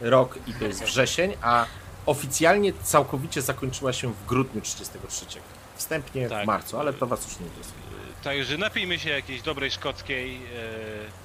rok 0.00 0.38
i 0.46 0.52
to 0.54 0.64
jest 0.64 0.84
wrzesień, 0.84 1.34
a 1.42 1.66
oficjalnie 2.06 2.72
całkowicie 2.82 3.42
zakończyła 3.42 3.92
się 3.92 4.12
w 4.12 4.24
grudniu 4.26 4.60
33. 4.60 5.26
Wstępnie 5.76 6.26
w 6.26 6.30
Tak. 6.30 6.46
marcu, 6.46 6.78
ale 6.78 6.92
to 6.92 7.06
was 7.06 7.24
już 7.28 7.40
nie 7.40 7.46
interesuje. 7.46 7.78
Także 8.24 8.58
napijmy 8.58 8.98
się 8.98 9.10
jakiejś 9.10 9.42
dobrej 9.42 9.70
szkockiej, 9.70 10.36
e, 10.36 11.24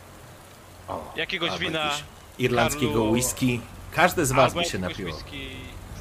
O, 0.88 1.14
jakiegoś 1.16 1.58
wina, 1.60 1.92
irlandzkiego 2.40 2.92
Karlu, 2.94 3.12
whisky. 3.12 3.62
Każdy 3.96 4.26
z 4.26 4.32
was 4.32 4.54
by 4.54 4.64
się 4.66 4.78
jakiegoś 4.80 4.98
napił. 4.98 5.16
whisky. 5.16 5.50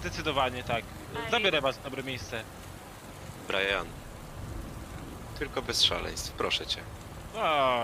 Zdecydowanie 0.01 0.63
tak. 0.65 0.85
Aj. 1.25 1.31
Zabiorę 1.31 1.61
was 1.61 1.79
w 1.79 1.83
dobre 1.83 2.03
miejsce. 2.03 2.43
Brian. 3.49 3.87
Tylko 5.39 5.63
bez 5.63 5.83
szaleństw, 5.85 6.33
proszę 6.33 6.67
cię. 6.67 6.81
A, 7.37 7.83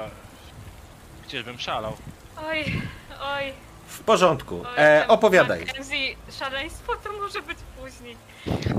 gdzieżbym 1.27 1.59
szalał. 1.59 1.97
Oj, 2.47 2.83
oj. 3.23 3.53
W 3.89 4.01
porządku. 4.01 4.63
oj 4.67 4.85
E, 4.85 5.05
opowiadaj. 5.09 5.61
Mackenzie, 5.67 6.17
szaleństwo 6.39 6.93
to 7.05 7.13
może 7.13 7.43
być 7.43 7.59
później. 7.81 8.17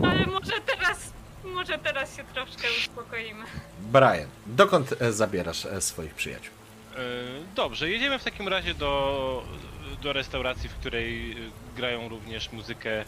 Ale 0.10 0.26
może 0.26 0.52
teraz, 0.66 0.98
może 1.44 1.78
teraz 1.80 2.16
się 2.18 2.24
troszkę 2.24 2.68
uspokoimy. 2.80 3.46
Brian, 3.80 4.28
dokąd 4.46 5.02
e, 5.02 5.12
zabierasz 5.14 5.66
e, 5.66 5.82
swoich 5.82 6.14
przyjaciół? 6.14 6.54
E, 6.96 7.00
Dobrze, 7.56 7.90
jedziemy 7.90 8.20
w 8.20 8.24
takim 8.24 8.48
razie 8.48 8.74
do, 8.74 9.44
do 10.02 10.14
restauracji, 10.14 10.70
w 10.70 10.74
której 10.74 11.32
e, 11.32 11.36
grają 11.76 12.10
również 12.10 12.52
muzykę. 12.52 13.06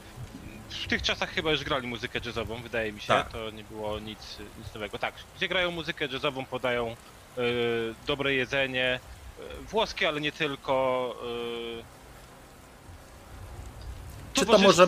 W 0.70 0.88
tych 0.88 1.02
czasach 1.02 1.30
chyba 1.32 1.52
już 1.52 1.64
grali 1.64 1.88
muzykę 1.88 2.20
jazzową, 2.26 2.62
wydaje 2.62 2.94
mi 2.94 3.02
się. 3.02 3.08
Tak. 3.08 3.32
To 3.32 3.52
nie 3.52 3.64
było 3.64 4.00
nic, 4.00 4.38
nic 4.58 4.74
nowego. 4.74 5.00
Tak, 5.00 5.14
gdzie 5.38 5.48
grają 5.48 5.72
muzykę 5.72 6.06
jazzową, 6.12 6.46
podają 6.46 6.88
e, 7.38 7.42
dobre 8.08 8.34
jedzenie. 8.34 9.00
e, 9.40 9.64
Włoskie, 9.64 10.08
ale 10.08 10.22
nie 10.22 10.32
tylko. 10.32 11.16
e, 11.80 11.84
Czy 14.34 14.46
to 14.46 14.58
może- 14.58 14.88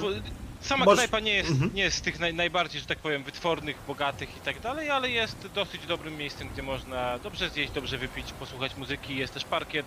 Sama 0.62 0.86
może- 0.86 0.96
knajpa 0.98 1.20
nie 1.20 1.34
jest, 1.34 1.50
Mhm. 1.52 1.74
nie 1.74 1.84
jest 1.84 1.98
z 1.98 2.02
tych 2.02 2.20
naj, 2.20 2.34
najbardziej, 2.34 2.82
że 2.82 2.88
tak 2.88 2.98
powiem, 3.00 3.24
wytwornych, 3.24 3.78
bogatych 3.88 4.38
i 4.38 4.40
tak 4.40 4.60
dalej, 4.60 4.90
ale 4.90 5.10
jest 5.10 5.48
dosyć 5.56 5.86
dobrym 5.86 6.18
miejscem, 6.18 6.50
gdzie 6.50 6.64
można 6.64 7.20
dobrze 7.20 7.50
zjeść, 7.50 7.72
dobrze 7.72 7.98
wypić, 7.98 8.34
posłuchać 8.34 8.76
muzyki. 8.76 9.16
Jest 9.18 9.34
też 9.34 9.46
parkiet, 9.46 9.86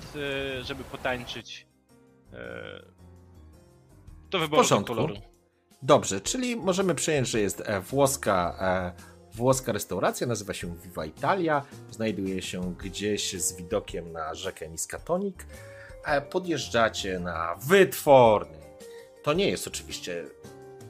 e, 0.60 0.64
żeby 0.64 0.84
potańczyć. 0.84 1.66
E, 2.32 2.82
Do 4.30 4.38
wyboru 4.38 4.62
porządku. 4.62 4.94
koloru. 4.94 5.14
Dobrze, 5.82 6.20
czyli 6.20 6.56
możemy 6.56 6.94
przyjąć, 6.94 7.28
że 7.28 7.40
jest 7.40 7.60
e, 7.66 7.80
włoska, 7.80 8.56
e, 8.60 8.92
włoska 9.34 9.72
restauracja, 9.72 10.26
nazywa 10.26 10.54
się 10.54 10.76
Viva 10.76 11.04
Italia, 11.04 11.64
znajduje 11.90 12.42
się 12.42 12.74
gdzieś 12.74 13.42
z 13.42 13.56
widokiem 13.56 14.12
na 14.12 14.34
rzekę 14.34 14.68
Miskatonik. 14.68 15.46
E, 16.04 16.20
podjeżdżacie 16.20 17.18
na 17.20 17.54
wytworny. 17.54 18.58
To 19.22 19.32
nie 19.32 19.48
jest 19.50 19.66
oczywiście 19.68 20.24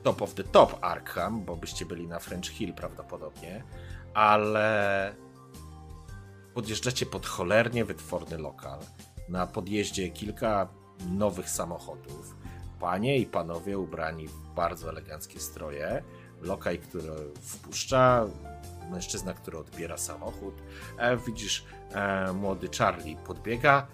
top 0.02 0.22
of 0.22 0.34
the 0.34 0.44
top 0.44 0.78
Arkham, 0.80 1.44
bo 1.44 1.56
byście 1.56 1.86
byli 1.86 2.06
na 2.08 2.18
French 2.18 2.44
Hill 2.48 2.74
prawdopodobnie, 2.74 3.64
ale 4.14 5.14
podjeżdżacie 6.54 7.06
pod 7.06 7.26
cholernie 7.26 7.84
wytworny 7.84 8.38
lokal. 8.38 8.78
Na 9.28 9.46
podjeździe 9.46 10.10
kilka 10.10 10.68
nowych 11.10 11.50
samochodów 11.50 12.34
panie 12.80 13.18
i 13.18 13.26
panowie 13.26 13.78
ubrani 13.78 14.28
w 14.28 14.54
bardzo 14.56 14.88
eleganckie 14.88 15.40
stroje. 15.40 16.02
Lokaj, 16.40 16.78
który 16.78 17.12
wpuszcza, 17.42 18.26
mężczyzna, 18.90 19.34
który 19.34 19.58
odbiera 19.58 19.96
samochód. 19.96 20.54
E, 20.98 21.16
widzisz, 21.16 21.64
e, 21.92 22.32
młody 22.32 22.68
Charlie 22.78 23.16
podbiega. 23.16 23.86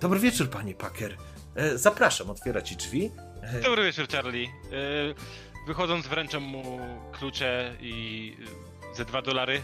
Dobry 0.00 0.20
wieczór, 0.20 0.50
panie 0.50 0.74
Packer. 0.74 1.16
E, 1.54 1.78
zapraszam, 1.78 2.30
otwiera 2.30 2.62
ci 2.62 2.76
drzwi. 2.76 3.10
E, 3.42 3.60
Dobry 3.60 3.84
wieczór, 3.84 4.08
Charlie. 4.08 4.46
E, 4.46 5.36
Wychodząc 5.66 6.06
wręczam 6.06 6.42
mu 6.42 6.62
klucze 7.12 7.76
i 7.80 8.36
ze 8.94 9.04
dwa 9.04 9.22
dolary. 9.22 9.62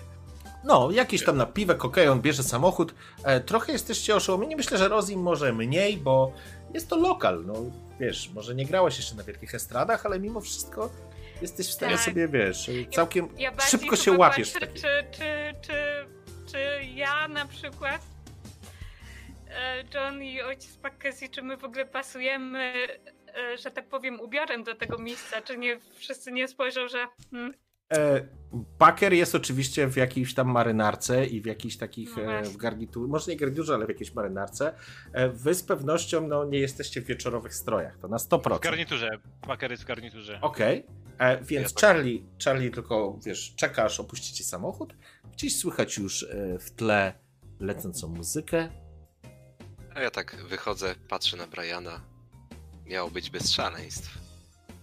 No, 0.64 0.90
jakiś 0.90 1.24
tam 1.24 1.36
na 1.36 1.46
piwę, 1.46 1.74
kokej, 1.74 2.08
on 2.08 2.20
bierze 2.20 2.42
samochód. 2.42 2.94
E, 3.24 3.40
trochę 3.40 3.72
jesteście 3.72 4.16
oszołomieni. 4.16 4.56
Myślę, 4.56 4.78
że 4.78 4.88
Rosie 4.88 5.16
może 5.16 5.52
mniej, 5.52 5.96
bo 5.96 6.32
jest 6.74 6.88
to 6.88 6.96
lokal. 6.96 7.44
No, 7.46 7.54
wiesz, 8.00 8.30
może 8.34 8.54
nie 8.54 8.66
grałeś 8.66 8.96
jeszcze 8.96 9.14
na 9.14 9.22
wielkich 9.22 9.54
estradach, 9.54 10.06
ale 10.06 10.20
mimo 10.20 10.40
wszystko 10.40 10.90
jesteś 11.42 11.68
w 11.68 11.72
stanie 11.72 11.94
Tak. 11.96 12.04
sobie, 12.04 12.28
wiesz, 12.28 12.70
całkiem 12.92 13.28
Ja 13.38 13.50
bardziej 13.50 13.80
szybko 13.80 13.96
się 13.96 14.12
łapiesz 14.12 14.52
takim... 14.52 14.74
czy, 14.74 14.82
czy, 15.10 15.54
czy, 15.62 15.72
czy 16.52 16.84
ja 16.94 17.28
na 17.28 17.46
przykład, 17.46 18.00
e, 19.50 19.84
John 19.94 20.22
i 20.22 20.42
ojciec 20.42 20.78
Mackenzie, 20.82 21.28
czy 21.28 21.42
my 21.42 21.56
w 21.56 21.64
ogóle 21.64 21.86
pasujemy, 21.86 22.88
e, 23.36 23.58
że 23.58 23.70
tak 23.70 23.88
powiem, 23.88 24.20
ubiorem 24.20 24.64
do 24.64 24.74
tego 24.74 24.98
miejsca, 24.98 25.42
czy 25.42 25.58
nie 25.58 25.78
wszyscy 25.94 26.32
nie 26.32 26.48
spojrzą, 26.48 26.88
że 26.88 27.06
hmm, 27.30 27.54
Packer 28.78 29.12
jest 29.12 29.34
oczywiście 29.34 29.86
w 29.86 29.96
jakiejś 29.96 30.34
tam 30.34 30.48
marynarce 30.48 31.26
i 31.26 31.40
w 31.40 31.46
jakichś 31.46 31.76
takich 31.76 32.16
No 32.16 32.32
e, 32.32 32.42
w 32.42 32.56
garniturze, 32.56 33.08
może 33.08 33.30
nie 33.30 33.36
garniturze, 33.36 33.74
ale 33.74 33.86
w 33.86 33.88
jakiejś 33.88 34.14
marynarce. 34.14 34.74
E, 35.12 35.28
wy 35.28 35.54
z 35.54 35.62
pewnością 35.62 36.28
no, 36.28 36.44
nie 36.44 36.58
jesteście 36.58 37.00
w 37.00 37.04
wieczorowych 37.04 37.54
strojach, 37.54 37.98
to 37.98 38.08
na 38.08 38.16
100%. 38.16 38.56
W 38.56 38.60
garniturze. 38.60 39.10
Paker 39.46 39.70
jest 39.70 39.82
w 39.82 39.86
garniturze. 39.86 40.38
Okej, 40.40 40.86
e, 41.18 41.44
więc 41.44 41.70
Ja 41.70 41.74
tak- 41.74 41.80
Charlie, 41.80 42.22
Charlie 42.44 42.70
tylko, 42.70 43.18
wiesz, 43.24 43.54
czeka 43.56 43.84
aż 43.84 44.00
opuścicie 44.00 44.44
samochód. 44.44 44.94
Gdzieś 45.32 45.58
słychać 45.58 45.96
już 45.96 46.22
e, 46.22 46.58
w 46.58 46.70
tle 46.70 47.12
lecącą 47.60 48.08
muzykę. 48.08 48.68
A 49.94 50.00
ja 50.00 50.10
tak 50.10 50.36
wychodzę, 50.48 50.94
patrzę 51.08 51.36
na 51.36 51.46
Briana. 51.46 52.00
Miało 52.86 53.10
być 53.10 53.30
bez 53.30 53.50
szaleństw. 53.50 54.18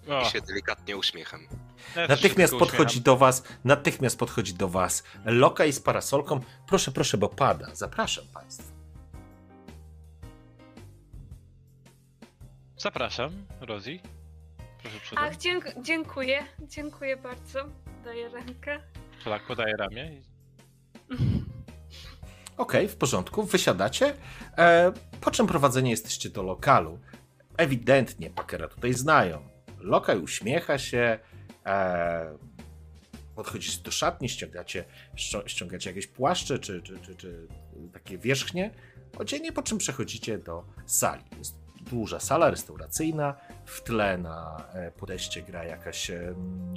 O, 0.07 0.21
I 0.21 0.25
się 0.25 0.41
delikatnie 0.41 0.97
uśmiecham. 0.97 1.47
Ja 1.95 2.07
Natychmiast 2.07 2.55
podchodzi 2.55 3.01
do 3.01 3.17
was, 3.17 3.43
natychmiast 3.63 4.19
podchodzi 4.19 4.53
do 4.53 4.67
was 4.69 5.03
lokaj 5.25 5.73
z 5.73 5.79
parasolką. 5.79 6.39
Proszę, 6.67 6.91
proszę, 6.91 7.17
bo 7.17 7.29
pada. 7.29 7.75
Zapraszam 7.75 8.25
państwa. 8.33 8.63
Zapraszam, 12.77 13.45
Rosie. 13.61 13.99
Proszę 14.81 14.99
przodem. 14.99 15.23
ach, 15.27 15.37
dzięk, 15.37 15.65
dziękuję, 15.81 16.43
dziękuję 16.59 17.17
bardzo, 17.17 17.59
daję 18.03 18.29
rękę. 18.29 18.79
To 19.23 19.29
tak 19.29 19.47
podaję 19.47 19.75
ramię. 19.77 20.13
i- 20.13 20.23
Okej, 22.57 22.87
w 22.87 22.95
porządku, 22.95 23.43
wysiadacie, 23.43 24.13
e, 24.57 24.91
po 25.21 25.31
czym 25.31 25.47
prowadzeni 25.47 25.89
jesteście 25.89 26.29
do 26.29 26.43
lokalu. 26.43 26.99
Ewidentnie 27.57 28.29
Packera 28.29 28.67
tutaj 28.67 28.93
znają. 28.93 29.49
Lokaj 29.79 30.19
uśmiecha 30.19 30.77
się, 30.77 31.19
podchodzicie 33.35 33.83
do 33.83 33.91
szatni, 33.91 34.29
ściągacie, 34.29 34.85
ścią- 35.15 35.47
ściągacie 35.47 35.89
jakieś 35.89 36.07
płaszcze 36.07 36.59
czy, 36.59 36.81
czy, 36.81 36.99
czy, 36.99 37.15
czy 37.15 37.47
takie 37.93 38.17
wierzchnie, 38.17 38.71
odzienie, 39.17 39.51
po 39.51 39.61
czym 39.63 39.77
przechodzicie 39.77 40.37
do 40.37 40.63
sali. 40.85 41.23
Jest 41.37 41.55
duża 41.81 42.19
sala 42.19 42.49
restauracyjna, 42.49 43.35
w 43.65 43.81
tle 43.83 44.17
na 44.17 44.63
e, 44.73 44.91
podejście 44.91 45.41
gra, 45.41 45.63
jakaś, 45.63 46.11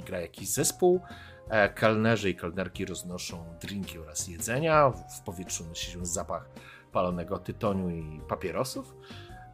gra 0.05 0.19
jakiś 0.19 0.49
zespół, 0.49 1.01
E, 1.49 1.69
Kelnerzy 1.69 2.29
i 2.29 2.35
kelnerki 2.35 2.85
roznoszą 2.85 3.45
drinki 3.61 3.99
oraz 3.99 4.27
jedzenia. 4.27 4.89
W 4.89 5.21
powietrzu 5.25 5.65
nosi 5.65 5.91
się 5.91 6.05
zapach 6.05 6.49
palonego 6.91 7.39
tytoniu 7.39 7.89
i 7.89 8.21
papierosów. 8.29 8.95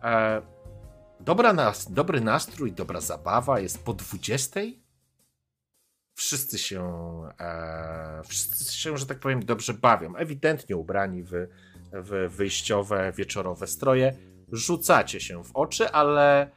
E, 0.04 0.42
Dobra 1.20 1.54
nas, 1.54 1.92
dobry 1.92 2.22
nastrój, 2.22 2.72
dobra 2.72 3.02
zabawa 3.02 3.60
jest 3.60 3.84
po 3.84 3.94
20. 3.94 4.60
Wszyscy 6.20 6.58
się, 6.58 6.84
e, 7.40 8.22
wszyscy 8.28 8.74
się, 8.78 8.98
że 8.98 9.06
tak 9.06 9.20
powiem, 9.20 9.46
dobrze 9.46 9.74
bawią. 9.74 10.16
Ewidentnie 10.16 10.78
ubrani 10.78 11.24
w, 11.24 11.32
w 11.94 12.30
wyjściowe, 12.36 13.12
wieczorowe 13.16 13.68
stroje. 13.68 14.14
Rzucacie 14.52 15.20
się 15.20 15.44
w 15.44 15.52
oczy, 15.54 15.90
ale, 15.90 16.52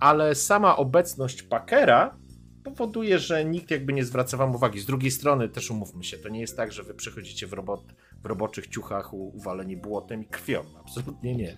ale 0.00 0.34
sama 0.34 0.76
obecność 0.76 1.42
Packera 1.42 2.16
powoduje, 2.64 3.18
że 3.18 3.44
nikt 3.44 3.70
jakby 3.70 3.92
nie 3.92 4.04
zwraca 4.04 4.36
wam 4.36 4.54
uwagi. 4.54 4.80
Z 4.80 4.86
drugiej 4.86 5.10
strony 5.10 5.48
też 5.48 5.70
umówmy 5.70 6.04
się, 6.04 6.18
to 6.18 6.28
nie 6.28 6.40
jest 6.40 6.56
tak, 6.56 6.72
że 6.72 6.82
wy 6.82 6.94
przychodzicie 6.94 7.46
w, 7.46 7.52
robot, 7.52 7.84
w 8.22 8.26
roboczych 8.26 8.66
ciuchach 8.66 9.14
uwaleni 9.14 9.76
błotem 9.76 10.22
i 10.22 10.26
krwią. 10.26 10.64
Absolutnie 10.80 11.34
nie. 11.34 11.56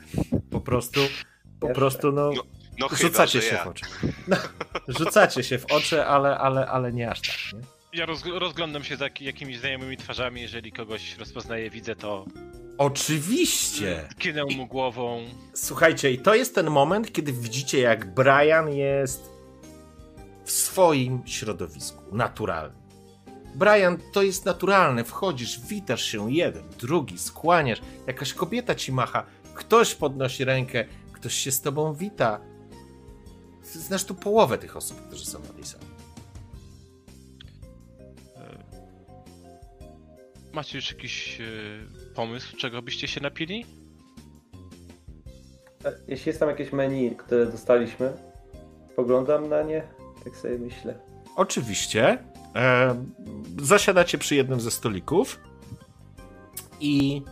Po 0.50 0.60
prostu, 0.60 1.00
po 1.60 1.66
Jeszcze. 1.66 1.80
prostu 1.80 2.12
no, 2.12 2.30
No, 2.36 2.42
No 2.78 2.88
chyba, 2.88 2.98
rzucacie 3.08 3.40
że 3.40 3.46
się 3.48 3.54
ja. 3.54 3.64
w 3.64 3.66
oczy. 3.66 3.84
No, 4.28 4.36
rzucacie 4.88 5.42
się 5.44 5.58
w 5.58 5.66
oczy, 5.72 6.04
ale, 6.06 6.38
ale, 6.38 6.66
ale 6.66 6.92
nie 6.92 7.10
aż 7.10 7.20
tak, 7.20 7.60
nie? 7.60 7.66
Ja 8.00 8.06
roz, 8.06 8.24
rozglądam 8.26 8.84
się 8.84 8.96
za 8.96 9.04
jak- 9.04 9.20
jakimiś 9.22 9.58
znajomymi 9.58 9.96
twarzami. 9.96 10.40
Jeżeli 10.40 10.72
kogoś 10.72 11.16
rozpoznaję, 11.18 11.70
widzę 11.70 11.96
to. 11.96 12.24
Oczywiście! 12.78 14.08
Kinę 14.18 14.44
mu 14.56 14.66
głową. 14.66 15.24
Słuchajcie, 15.54 16.10
i 16.12 16.18
to 16.18 16.34
jest 16.34 16.54
ten 16.54 16.70
moment, 16.70 17.12
kiedy 17.12 17.32
widzicie, 17.32 17.78
jak 17.80 18.14
Brian 18.14 18.68
jest 18.72 19.30
w 20.44 20.50
swoim 20.50 21.22
środowisku, 21.26 22.02
naturalnym. 22.16 22.78
Brian, 23.54 23.98
to 24.12 24.22
jest 24.22 24.44
naturalne. 24.44 25.04
Wchodzisz, 25.04 25.60
witasz 25.60 26.04
się 26.04 26.32
jeden, 26.32 26.62
drugi, 26.80 27.18
skłaniasz, 27.18 27.80
jakaś 28.06 28.34
kobieta 28.34 28.74
ci 28.74 28.92
macha, 28.92 29.24
ktoś 29.54 29.94
podnosi 29.94 30.44
rękę, 30.44 30.84
ktoś 31.12 31.34
się 31.34 31.52
z 31.52 31.60
tobą 31.60 31.94
wita. 31.94 32.40
Znasz 33.78 34.04
tu 34.04 34.14
połowę 34.14 34.58
tych 34.58 34.76
osób, 34.76 35.00
którzy 35.06 35.26
są 35.26 35.38
na 35.40 35.48
tej 35.48 35.64
sali. 35.64 35.84
E, 38.36 38.64
Macie 40.52 40.78
już 40.78 40.90
jakiś 40.92 41.40
e, 41.40 41.44
pomysł, 42.14 42.56
czego 42.56 42.82
byście 42.82 43.08
się 43.08 43.20
napili? 43.20 43.66
E, 45.84 45.92
Jeśli 46.08 46.28
jest 46.28 46.40
tam 46.40 46.48
jakieś 46.48 46.72
menu, 46.72 47.16
które 47.16 47.46
dostaliśmy, 47.46 48.12
poglądam 48.96 49.48
na 49.48 49.62
nie, 49.62 49.82
tak 50.24 50.36
sobie 50.36 50.58
myślę. 50.58 50.98
Oczywiście. 51.36 52.18
E, 52.56 52.94
zasiadacie 53.62 54.18
przy 54.18 54.34
jednym 54.34 54.60
ze 54.60 54.70
stolików 54.70 55.40
i 56.80 57.22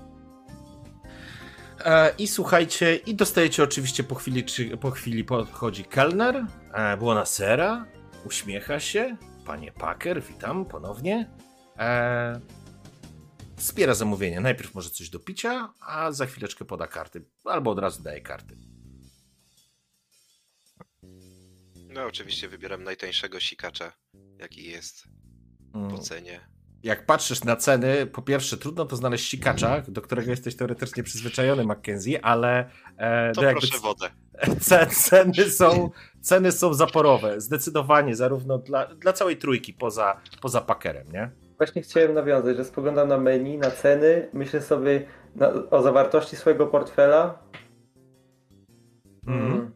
i 2.18 2.26
słuchajcie, 2.28 2.96
i 2.96 3.14
dostajecie 3.14 3.62
oczywiście 3.62 4.04
po 4.04 4.14
chwili, 4.14 4.44
czy, 4.44 4.76
po 4.76 4.90
chwili 4.90 5.24
podchodzi 5.24 5.84
kelner, 5.84 6.46
e, 6.72 6.96
buonasera, 6.96 7.86
uśmiecha 8.24 8.80
się, 8.80 9.16
panie 9.46 9.72
Packer, 9.72 10.22
witam 10.22 10.64
ponownie. 10.64 11.30
E, 11.78 12.40
wspiera 13.56 13.94
zamówienie. 13.94 14.40
Najpierw 14.40 14.74
może 14.74 14.90
coś 14.90 15.10
do 15.10 15.18
picia, 15.18 15.72
a 15.80 16.12
za 16.12 16.26
chwileczkę 16.26 16.64
poda 16.64 16.86
karty, 16.86 17.24
albo 17.44 17.70
od 17.70 17.78
razu 17.78 18.02
daje 18.02 18.20
karty. 18.20 18.56
No 21.88 22.04
oczywiście 22.04 22.48
wybieram 22.48 22.84
najtańszego 22.84 23.40
sikacza, 23.40 23.92
jaki 24.38 24.64
jest 24.64 25.04
Mm. 25.74 25.90
po 25.90 25.98
cenie. 25.98 26.40
Jak 26.82 27.06
patrzysz 27.06 27.44
na 27.44 27.56
ceny, 27.56 28.06
po 28.06 28.22
pierwsze 28.22 28.56
trudno 28.56 28.84
to 28.84 28.96
znaleźć 28.96 29.30
sikacza, 29.30 29.80
do 29.88 30.02
którego 30.02 30.30
jesteś 30.30 30.56
teoretycznie 30.56 31.02
przyzwyczajony, 31.02 31.64
Mackenzie, 31.64 32.24
ale 32.24 32.70
e, 32.96 33.32
To 33.32 33.40
no 33.40 33.46
jakby 33.46 33.60
proszę 33.60 33.78
wodę. 33.78 34.10
ce- 34.68 34.86
ceny, 34.86 35.50
są, 35.50 35.90
ceny 36.20 36.52
są 36.52 36.74
zaporowe, 36.74 37.40
zdecydowanie, 37.40 38.16
zarówno 38.16 38.59
dla, 38.59 38.86
dla 38.86 39.12
całej 39.12 39.36
trójki, 39.36 39.74
poza, 39.74 40.20
poza 40.40 40.60
Packerem, 40.60 41.12
nie? 41.12 41.30
Właśnie 41.56 41.82
chciałem 41.82 42.14
nawiązać, 42.14 42.56
że 42.56 42.64
spoglądam 42.64 43.09
na 43.09 43.18
menu, 43.18 43.59
na 43.59 43.70
ceny, 43.70 44.28
myślę 44.32 44.60
sobie 44.62 45.06
na, 45.36 45.52
o 45.70 45.82
zawartości 45.82 46.36
swojego 46.36 46.66
portfela. 46.66 47.38
Mhm. 49.26 49.52
Mm. 49.52 49.72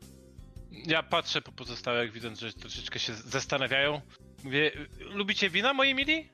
Ja 0.87 1.03
patrzę 1.03 1.43
po 1.43 1.53
pozostałych, 1.53 2.12
widząc, 2.12 2.41
że 2.41 2.53
troszeczkę 2.53 2.99
się 2.99 3.15
zastanawiają. 3.15 4.01
Mówię, 4.45 4.70
lubicie 5.15 5.51
wina, 5.51 5.74
moi 5.74 5.95
mili? 5.95 6.28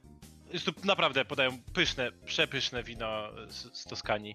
Jest 0.53 0.65
tu 0.65 0.73
naprawdę 0.85 1.25
podają 1.25 1.59
pyszne, 1.73 2.13
przepyszne 2.25 2.83
wino 2.83 3.29
z, 3.49 3.79
z 3.79 3.85
Toskanii. 3.85 4.35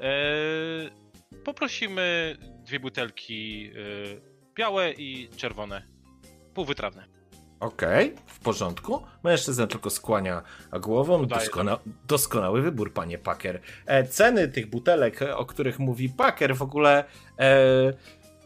Eee, 0.00 0.90
poprosimy 1.44 2.36
dwie 2.40 2.80
butelki 2.80 3.70
e, 3.70 4.54
białe 4.54 4.92
i 4.92 5.28
czerwone. 5.36 5.82
Półwytrawne. 6.54 7.04
Okej, 7.60 8.14
w 8.26 8.40
porządku. 8.40 9.02
Mężczyzna 9.22 9.66
tylko 9.66 9.90
skłania 9.90 10.42
głową. 10.80 11.26
Doskona, 11.26 11.78
doskonały 12.08 12.62
wybór, 12.62 12.92
panie 12.92 13.18
Packer. 13.18 13.60
E, 13.86 14.04
ceny 14.04 14.48
tych 14.48 14.70
butelek, 14.70 15.22
e, 15.22 15.36
o 15.36 15.46
których 15.46 15.78
mówi 15.78 16.08
Packer, 16.08 16.56
w 16.56 16.62
ogóle 16.62 17.04
e, 17.38 17.92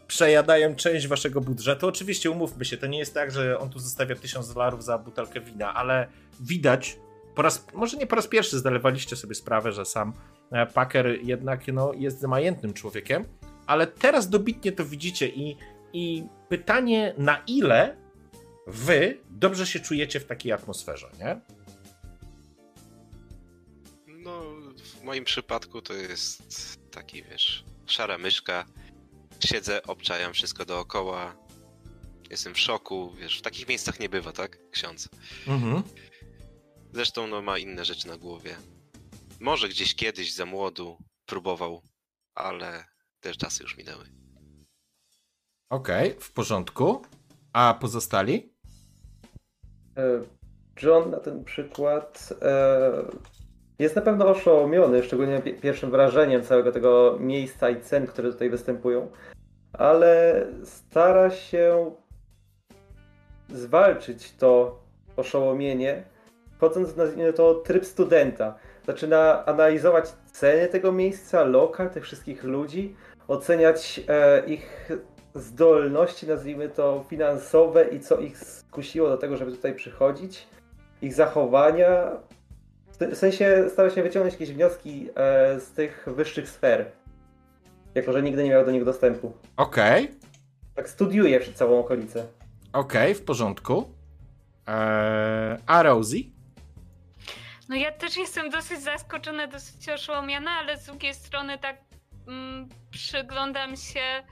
przejadają 0.07 0.75
część 0.75 1.07
waszego 1.07 1.41
budżetu. 1.41 1.87
Oczywiście 1.87 2.31
umówmy 2.31 2.65
się, 2.65 2.77
to 2.77 2.87
nie 2.87 2.99
jest 2.99 3.13
tak, 3.13 3.31
że 3.31 3.59
on 3.59 3.69
tu 3.69 3.79
zostawia 3.79 4.15
1000 4.15 4.53
dolarów 4.53 4.83
za 4.83 4.97
butelkę 4.97 5.41
wina, 5.41 5.73
ale 5.73 6.07
widać, 6.39 6.97
po 7.37 7.41
raz, 7.41 7.65
może 7.73 7.97
nie 7.97 8.07
po 8.07 8.15
raz 8.15 8.27
pierwszy 8.27 8.59
zdawaliście 8.59 9.15
sobie 9.15 9.35
sprawę, 9.35 9.71
że 9.71 9.85
sam 9.85 10.13
e, 10.51 10.65
Packer 10.65 11.19
jednak 11.23 11.67
no, 11.67 11.93
jest 11.93 12.23
majętnym 12.23 12.73
człowiekiem, 12.73 13.25
ale 13.67 13.87
teraz 13.87 14.29
dobitnie 14.29 14.71
to 14.71 14.85
widzicie 14.85 15.27
i, 15.27 15.57
i 15.93 16.23
pytanie 16.49 17.13
na 17.17 17.43
ile 17.47 17.97
wy 18.67 19.17
dobrze 19.29 19.67
się 19.67 19.79
czujecie 19.79 20.19
w 20.19 20.25
takiej 20.25 20.51
atmosferze, 20.51 21.09
nie? 21.19 21.41
No, 24.07 24.41
w 24.99 25.03
moim 25.03 25.23
przypadku 25.23 25.81
to 25.81 25.93
jest 25.93 26.91
taki, 26.91 27.23
wiesz, 27.23 27.63
szara 27.85 28.17
myszka. 28.17 28.65
Siedzę, 29.45 29.83
obczajam 29.83 30.33
wszystko 30.33 30.65
dookoła. 30.65 31.35
Jestem 32.29 32.53
w 32.53 32.59
szoku, 32.59 33.13
wiesz, 33.19 33.39
w 33.39 33.41
takich 33.41 33.67
miejscach 33.67 33.99
nie 33.99 34.09
bywa, 34.09 34.31
tak? 34.31 34.57
Ksiądz. 34.71 35.09
Mhm. 35.47 35.83
Zresztą, 36.93 37.27
no, 37.27 37.41
ma 37.41 37.57
inne 37.57 37.85
rzeczy 37.85 38.07
na 38.07 38.17
głowie. 38.17 38.55
Może 39.39 39.69
gdzieś 39.69 39.95
kiedyś 39.95 40.33
za 40.33 40.45
młodu 40.45 40.97
próbował, 41.25 41.81
ale 42.35 42.85
te 43.19 43.33
czasy 43.33 43.63
już 43.63 43.77
minęły. 43.77 44.05
Okej, 45.69 46.15
w 46.19 46.31
porządku. 46.33 47.01
A 47.53 47.77
pozostali? 47.81 48.53
E, 49.97 50.21
John 50.83 51.11
na 51.11 51.17
ten 51.19 51.43
przykład 51.43 52.33
e, 52.41 52.91
jest 53.79 53.95
na 53.95 54.01
pewno 54.01 54.27
oszołomiony, 54.27 55.03
szczególnie 55.03 55.41
pi- 55.41 55.53
pierwszym 55.53 55.91
wrażeniem 55.91 56.43
całego 56.43 56.71
tego 56.71 57.17
miejsca 57.19 57.69
i 57.69 57.81
cen, 57.81 58.07
które 58.07 58.31
tutaj 58.31 58.49
występują, 58.49 59.11
ale 59.73 60.45
stara 60.63 61.31
się 61.31 61.91
zwalczyć 63.49 64.31
to 64.31 64.83
oszołomienie, 65.15 66.03
wchodząc 66.57 66.89
w 66.89 66.97
nazwijmy 66.97 67.33
to 67.33 67.53
tryb 67.55 67.85
studenta. 67.85 68.55
Zaczyna 68.87 69.45
analizować 69.45 70.05
ceny 70.31 70.67
tego 70.67 70.91
miejsca, 70.91 71.43
lokal, 71.43 71.89
tych 71.89 72.03
wszystkich 72.03 72.43
ludzi, 72.43 72.95
oceniać 73.27 74.01
e, 74.07 74.45
ich 74.45 74.89
zdolności, 75.35 76.27
nazwijmy 76.27 76.69
to 76.69 77.05
finansowe 77.09 77.87
i 77.87 77.99
co 77.99 78.19
ich 78.19 78.37
skusiło 78.39 79.09
do 79.09 79.17
tego, 79.17 79.37
żeby 79.37 79.51
tutaj 79.51 79.75
przychodzić, 79.75 80.47
ich 81.01 81.13
zachowania. 81.13 82.11
W 83.11 83.15
sensie 83.15 83.65
stara 83.69 83.89
się 83.89 84.03
wyciągnąć 84.03 84.33
jakieś 84.33 84.51
wnioski 84.51 85.09
e, 85.15 85.59
z 85.59 85.71
tych 85.71 86.05
wyższych 86.07 86.49
sfer, 86.49 86.85
jako 87.95 88.11
że 88.13 88.21
nigdy 88.23 88.43
nie 88.43 88.49
miał 88.49 88.65
do 88.65 88.71
nich 88.71 88.83
dostępu. 88.83 89.31
Okej, 89.57 90.11
Tak 90.75 90.89
studiuje 90.89 91.39
całą 91.53 91.79
okolicę. 91.79 92.25
okej, 92.73 93.15
w 93.15 93.23
porządku. 93.25 93.85
Eee, 94.67 95.57
a 95.67 95.83
Rosie? 95.83 96.17
No 97.69 97.75
ja 97.75 97.91
też 97.91 98.17
jestem 98.17 98.49
dosyć 98.49 98.81
zaskoczona, 98.81 99.47
dosyć 99.47 99.89
oszołomiona, 99.89 100.51
ale 100.51 100.77
z 100.77 100.85
drugiej 100.85 101.13
strony 101.13 101.57
tak 101.59 101.77
mm, 102.27 102.69
przyglądam 102.91 103.75
się, 103.75 104.23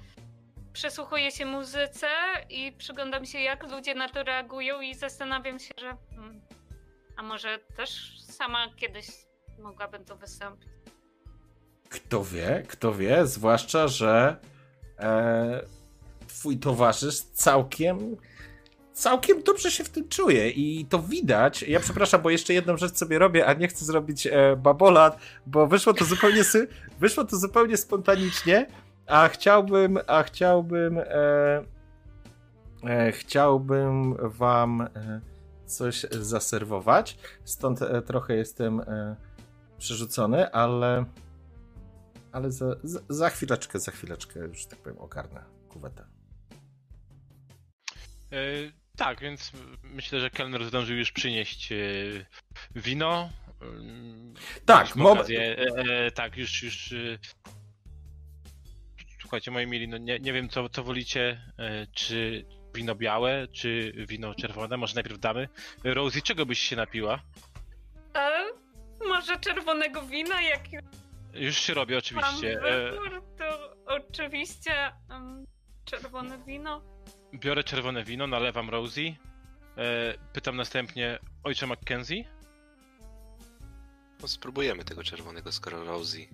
przesłuchuję 0.74 1.32
się 1.32 1.46
muzyce 1.46 2.08
i 2.50 2.72
przyglądam 2.72 3.26
się 3.26 3.40
jak 3.40 3.72
ludzie 3.72 3.96
na 3.96 4.10
to 4.10 4.24
reagują 4.24 4.82
i 4.82 4.96
zastanawiam 4.96 5.60
się, 5.60 5.74
że 5.78 5.98
mm, 6.12 6.42
a 7.18 7.24
może 7.24 7.60
też 7.76 8.20
sama 8.22 8.68
kiedyś 8.76 9.08
mogłabym 9.60 10.06
to 10.06 10.16
wystąpić. 10.16 10.70
Kto 11.90 12.24
wie, 12.24 12.64
kto 12.68 12.94
wie, 12.94 13.28
zwłaszcza, 13.28 13.88
że 13.88 14.38
e, 15.00 15.62
twój 16.28 16.58
towarzysz 16.58 17.22
całkiem, 17.22 18.18
całkiem 18.96 19.44
dobrze 19.44 19.72
się 19.72 19.84
w 19.84 19.90
tym 19.90 20.08
czuje 20.08 20.50
i 20.50 20.86
to 20.86 21.00
widać. 21.00 21.64
Ja 21.64 21.80
przepraszam, 21.80 22.22
bo 22.22 22.30
jeszcze 22.30 22.54
jedną 22.54 22.78
rzecz 22.78 22.98
sobie 22.98 23.20
robię, 23.20 23.46
a 23.46 23.54
nie 23.54 23.68
chcę 23.68 23.86
zrobić 23.86 24.28
e, 24.28 24.56
babolat, 24.56 25.20
bo 25.46 25.68
wyszło 25.68 25.94
to 25.94 26.06
zupełnie, 26.06 26.42
wyszło 27.00 27.26
to 27.26 27.38
zupełnie 27.38 27.78
spontanicznie, 27.78 28.68
a 29.08 29.28
chciałbym, 29.28 30.00
a 30.08 30.24
chciałbym, 30.24 30.98
e, 30.98 31.06
e, 32.84 33.12
chciałbym 33.12 34.16
wam 34.20 34.82
e, 34.82 35.22
coś 35.66 36.06
zaserwować, 36.12 37.18
stąd 37.44 37.82
e, 37.82 38.02
trochę 38.02 38.36
jestem 38.36 38.80
e, 38.80 39.16
przerzucony, 39.78 40.52
ale 40.52 41.06
ale 42.32 42.52
za, 42.52 42.76
za, 42.84 43.00
za 43.10 43.30
chwileczkę, 43.30 43.80
za 43.80 43.92
chwileczkę 43.92 44.40
już 44.40 44.66
tak 44.66 44.80
powiem 44.80 45.00
ogarnę 45.00 45.44
kuwetę. 45.70 46.06
E, 48.96 48.98
tak, 48.98 49.20
więc 49.22 49.52
myślę, 49.84 50.20
że 50.20 50.30
kelner 50.30 50.66
zdążył 50.66 50.98
już 50.98 51.12
przynieść 51.12 51.72
e, 51.72 51.76
wino. 52.76 53.30
Mm, 53.62 54.34
Tak, 54.66 54.96
moment. 54.96 55.16
okazję, 55.18 55.58
e, 55.58 56.06
e, 56.06 56.12
tak, 56.12 56.38
już, 56.38 56.64
już. 56.64 56.92
e, 56.92 57.18
Słuchajcie, 59.22 59.52
moi 59.52 59.68
mili, 59.68 59.88
no 59.88 59.98
nie, 59.98 60.20
nie 60.20 60.34
wiem 60.34 60.50
co, 60.50 60.70
co 60.70 60.84
wolicie, 60.84 61.42
e, 61.60 61.88
czy 61.94 62.46
wino 62.76 62.96
białe, 62.96 63.48
czy 63.48 63.94
wino 64.10 64.36
czerwone, 64.36 64.78
może 64.78 64.96
najpierw 64.96 65.20
damy. 65.20 65.50
Rosie, 65.84 66.22
czego 66.22 66.46
byś 66.46 66.60
się 66.60 66.76
napiła? 66.76 67.20
E, 68.16 68.44
może 69.08 69.40
czerwonego 69.40 70.02
wina, 70.02 70.42
jak 70.42 70.62
Już 71.34 71.58
się 71.58 71.74
robi 71.74 71.96
oczywiście. 71.96 72.60
mam 72.62 72.74
E, 72.74 72.92
wybór, 72.92 73.24
to 73.38 73.76
oczywiście 73.86 74.92
em, 75.10 75.46
czerwone 75.86 76.38
wino. 76.46 76.95
Biorę 77.40 77.64
czerwone 77.64 78.04
wino, 78.04 78.28
nalewam 78.28 78.70
Rosie. 78.70 79.02
E, 79.78 80.14
pytam 80.34 80.56
następnie 80.56 81.20
ojcze 81.44 81.68
Mackenzie. 81.68 82.24
No, 84.22 84.28
spróbujemy 84.28 84.84
tego 84.86 85.04
czerwonego, 85.04 85.52
skoro 85.52 85.84
Rosie 85.84 86.28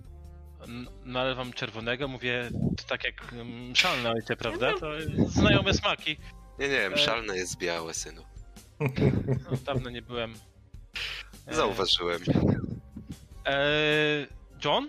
nalewam 1.04 1.52
czerwonego, 1.52 2.08
mówię, 2.08 2.50
tak 2.88 3.04
jak 3.04 3.32
mm, 3.32 3.76
szalne 3.76 4.10
ojcze, 4.10 4.36
prawda? 4.36 4.72
To 4.80 4.86
znajome 5.28 5.74
smaki. 5.74 6.16
Nie, 6.58 6.68
nie, 6.68 6.86
E. 6.86 6.90
mszalne 6.90 7.36
jest 7.36 7.58
białe, 7.58 7.94
synu. 7.94 8.22
No, 9.50 9.56
dawno 9.64 9.90
nie 9.90 10.02
byłem. 10.02 10.34
Zauważyłem. 11.50 12.20
E, 13.46 13.66
John? 14.64 14.88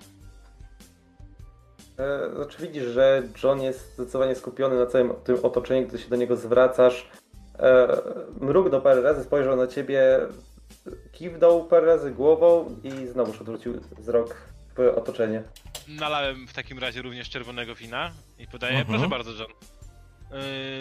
E, 2.00 2.36
Znaczy 2.36 2.62
widzisz, 2.62 2.84
że 2.84 3.24
John 3.44 3.62
jest 3.62 3.94
zdecydowanie 3.94 4.36
skupiony 4.36 4.76
na 4.80 4.86
całym 4.86 5.14
tym 5.24 5.38
otoczeniu, 5.46 5.88
gdy 5.88 6.00
się 6.00 6.10
do 6.10 6.16
niego 6.16 6.36
zwracasz. 6.36 7.10
E, 7.60 7.88
Mrugnął 8.42 8.82
parę 8.82 9.02
razy, 9.02 9.24
spojrzał 9.24 9.56
na 9.56 9.68
ciebie, 9.68 10.20
kiwnął 11.12 11.66
parę 11.66 11.86
razy 11.86 12.12
głową 12.12 12.76
i 12.84 13.08
znowuż 13.08 13.42
odwrócił 13.42 13.74
wzrok 13.98 14.36
w 14.78 14.80
otoczenie. 14.98 15.44
Nalałem 15.88 16.48
w 16.48 16.54
takim 16.54 16.80
razie 16.80 17.02
również 17.02 17.30
czerwonego 17.30 17.76
wina 17.76 18.12
i 18.40 18.48
podaję, 18.48 18.78
Mhm. 18.78 18.88
proszę 18.98 19.10
bardzo, 19.10 19.32
John. 19.32 19.52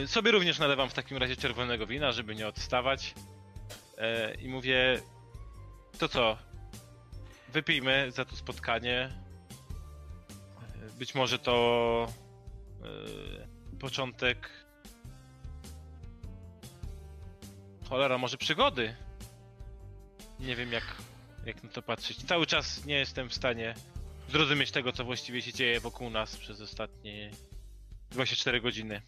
Yy, 0.01 0.07
sobie 0.07 0.31
również 0.31 0.59
nalewam 0.59 0.89
w 0.89 0.95
takim 0.95 1.17
razie 1.19 1.37
czerwonego 1.37 1.87
wina, 1.87 2.13
żeby 2.13 2.35
nie 2.35 2.49
odstawać. 2.49 3.15
Yy, 3.99 4.05
I 4.43 4.49
mówię, 4.49 5.01
to 5.99 6.09
co? 6.09 6.37
Wypijmy 7.53 8.11
za 8.11 8.25
to 8.25 8.37
spotkanie. 8.37 9.11
Być 10.99 11.15
może 11.15 11.39
to 11.39 12.07
yy, 12.83 13.79
początek. 13.79 14.51
Cholera, 17.89 18.19
może 18.19 18.37
przygody. 18.37 18.95
Nie 20.41 20.57
wiem 20.57 20.73
jak, 20.73 20.85
jak 21.47 21.63
na 21.63 21.71
to 21.71 21.83
patrzeć. 21.83 22.25
Cały 22.25 22.47
czas 22.47 22.85
nie 22.85 22.95
jestem 22.95 23.29
w 23.29 23.35
stanie 23.35 23.75
zrozumieć 24.29 24.71
tego, 24.71 24.93
co 24.93 25.05
właściwie 25.05 25.43
się 25.43 25.53
dzieje 25.53 25.81
wokół 25.81 26.11
nas 26.11 26.37
przez 26.37 26.61
ostatnie 26.61 27.31
24 28.11 28.61
godziny. 28.61 29.03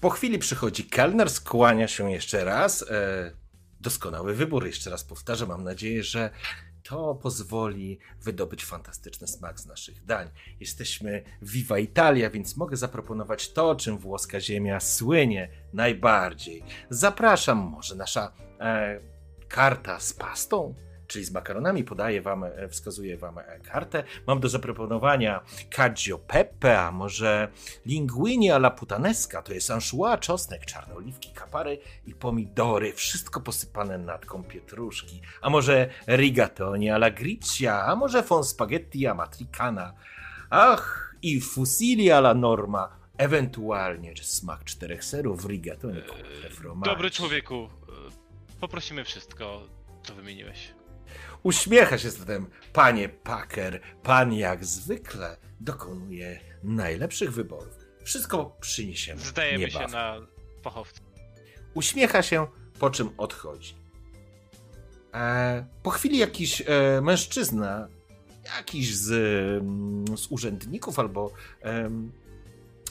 Po 0.00 0.10
chwili 0.10 0.38
przychodzi 0.38 0.84
kelner, 0.84 1.30
skłania 1.30 1.88
się 1.88 2.10
jeszcze 2.12 2.44
raz. 2.44 2.82
E, 2.82 3.32
doskonały 3.80 4.34
wybór, 4.34 4.66
jeszcze 4.66 4.90
raz 4.90 5.04
powtarzam. 5.04 5.48
Mam 5.48 5.64
nadzieję, 5.64 6.02
że 6.02 6.30
to 6.88 7.14
pozwoli 7.14 7.98
wydobyć 8.20 8.64
fantastyczny 8.64 9.26
smak 9.26 9.60
z 9.60 9.66
naszych 9.66 10.04
dań. 10.04 10.30
Jesteśmy 10.60 11.22
Viva 11.42 11.78
Italia, 11.78 12.30
więc 12.30 12.56
mogę 12.56 12.76
zaproponować 12.76 13.52
to, 13.52 13.74
czym 13.74 13.98
włoska 13.98 14.40
ziemia 14.40 14.80
słynie 14.80 15.48
najbardziej. 15.72 16.62
Zapraszam, 16.90 17.58
może 17.58 17.94
nasza 17.94 18.32
e, 18.60 19.00
karta 19.48 20.00
z 20.00 20.12
pastą? 20.12 20.74
Czyli 21.06 21.24
z 21.24 21.30
makaronami 21.30 21.84
podaję 21.84 22.22
wam, 22.22 22.44
e, 22.44 22.68
wskazuję 22.68 23.16
wam 23.16 23.38
e, 23.38 23.60
kartę. 23.60 24.04
Mam 24.26 24.40
do 24.40 24.48
zaproponowania 24.48 25.40
cacio 25.76 26.18
pepe, 26.18 26.80
a 26.80 26.92
może 26.92 27.48
linguini 27.86 28.50
alla 28.50 28.70
putanesca, 28.70 29.42
to 29.42 29.52
jest 29.54 29.70
anchois, 29.70 30.20
czosnek, 30.20 30.64
czarne 30.64 30.94
oliwki, 30.94 31.32
kapary 31.32 31.78
i 32.06 32.14
pomidory, 32.14 32.92
wszystko 32.92 33.40
posypane 33.40 33.98
natką 33.98 34.44
pietruszki. 34.44 35.20
A 35.42 35.50
może 35.50 35.88
rigatoni 36.08 36.90
alla 36.90 37.10
gricia, 37.10 37.84
a 37.86 37.96
może 37.96 38.22
fon 38.22 38.44
spaghetti 38.44 39.06
amatricana. 39.06 39.94
Ach, 40.50 41.14
i 41.22 41.40
fusilli 41.40 42.10
alla 42.10 42.34
norma, 42.34 42.96
ewentualnie 43.18 44.14
smak 44.22 44.64
czterech 44.64 45.04
serów, 45.04 45.46
rigatoni, 45.46 45.98
Eee. 45.98 46.84
Dobry 46.84 47.10
człowieku, 47.10 47.68
e, 48.54 48.60
poprosimy 48.60 49.04
wszystko, 49.04 49.68
co 50.02 50.14
wymieniłeś. 50.14 50.74
Uśmiecha 51.44 51.98
się 51.98 52.10
zatem 52.10 52.46
panie 52.72 53.08
Packer. 53.08 53.80
Pan 54.02 54.32
jak 54.32 54.64
zwykle 54.64 55.36
dokonuje 55.60 56.40
najlepszych 56.62 57.32
wyborów. 57.32 57.78
Wszystko 58.04 58.56
przyniesiemy. 58.60 59.20
Zdajemy 59.20 59.70
się 59.70 59.78
niebawem. 59.78 59.90
na 59.90 60.26
pochowce. 60.62 61.00
Uśmiecha 61.74 62.22
się, 62.22 62.46
po 62.78 62.90
czym 62.90 63.10
odchodzi. 63.16 63.74
E, 65.14 65.66
po 65.82 65.90
chwili 65.90 66.18
jakiś 66.18 66.60
e, 66.66 67.00
mężczyzna, 67.00 67.88
jakiś 68.56 68.96
z, 68.96 69.10
mm, 69.62 70.18
z 70.18 70.26
urzędników 70.30 70.98
albo 70.98 71.32
em, 71.60 72.12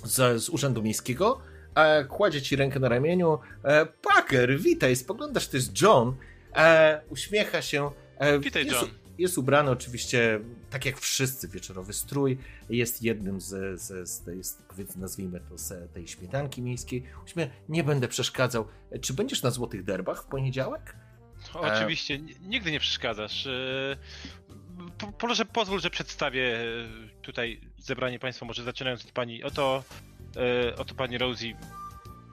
z, 0.04 0.44
z 0.44 0.50
urzędu 0.50 0.82
miejskiego, 0.84 1.42
e, 1.76 2.06
kładzie 2.06 2.42
ci 2.42 2.56
rękę 2.56 2.80
na 2.80 2.90
ramieniu. 2.90 3.40
E, 3.64 3.86
Packer, 3.86 4.60
witaj, 4.60 4.96
spoglądasz, 4.96 5.48
to 5.48 5.58
jest 5.58 5.82
John. 5.82 6.16
E, 6.56 7.02
uśmiecha 7.10 7.62
się. 7.62 7.92
E, 8.18 8.40
Witaj, 8.40 8.66
jest, 8.66 8.76
John. 8.82 8.90
Jest 9.18 9.38
ubrany 9.38 9.72
oczywiście, 9.72 10.40
tak 10.70 10.86
jak 10.86 11.00
wszyscy, 11.00 11.48
wieczorowy 11.48 11.94
strój. 11.94 12.38
Jest 12.70 13.02
jednym 13.04 13.42
z, 13.42 13.82
z, 13.82 14.10
z 14.10 14.22
tej, 14.24 14.44
z, 14.44 14.58
powiedzmy, 14.70 15.02
nazwijmy 15.02 15.40
to, 15.50 15.58
z 15.58 15.94
tej 15.94 16.08
śmietanki 16.08 16.62
miejskiej. 16.62 17.04
Uśmiech, 17.26 17.50
nie 17.70 17.84
będę 17.84 18.08
przeszkadzał. 18.08 18.68
E, 18.92 19.00
Czy 19.00 19.14
będziesz 19.14 19.44
na 19.44 19.52
Złotych 19.52 19.84
Derbach 19.84 20.24
w 20.24 20.26
poniedziałek? 20.26 20.96
Oczywiście, 21.54 22.14
n- 22.16 22.28
nigdy 22.42 22.72
nie 22.72 22.80
przeszkadzasz. 22.80 23.48
E, 23.48 23.98
po- 24.98 25.12
Proszę, 25.12 25.46
pozwól, 25.46 25.80
że 25.80 25.90
przedstawię 25.90 26.58
e, 26.58 26.64
tutaj 27.22 27.62
zebranie 27.78 28.20
państwa, 28.20 28.46
może 28.46 28.64
zaczynając 28.64 29.06
od 29.06 29.12
pani. 29.12 29.44
Oto, 29.44 29.84
e, 30.70 30.76
oto 30.76 30.96
pani 30.96 31.18
Rosie. 31.18 31.54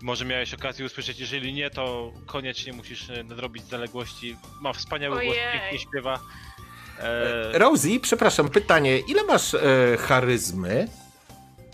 Może 0.03 0.25
miałeś 0.25 0.55
okazję 0.55 0.87
usłyszeć, 0.87 1.19
jeżeli 1.21 1.53
nie, 1.53 1.71
to 1.71 2.13
koniecznie 2.27 2.73
musisz 2.73 3.11
e, 3.11 3.25
nadrobić 3.25 3.65
zaległości. 3.65 4.37
Ma 4.61 4.73
wspaniały 4.73 5.15
głos, 5.25 5.37
Ojej. 5.37 5.61
pięknie 5.61 5.79
śpiewa. 5.79 6.21
E, 6.99 7.59
Rosie, 7.59 8.01
przepraszam, 8.03 8.49
pytanie. 8.49 8.99
Ile 8.99 9.25
masz 9.25 9.55
e, 9.55 9.61
charyzmy? 10.01 10.89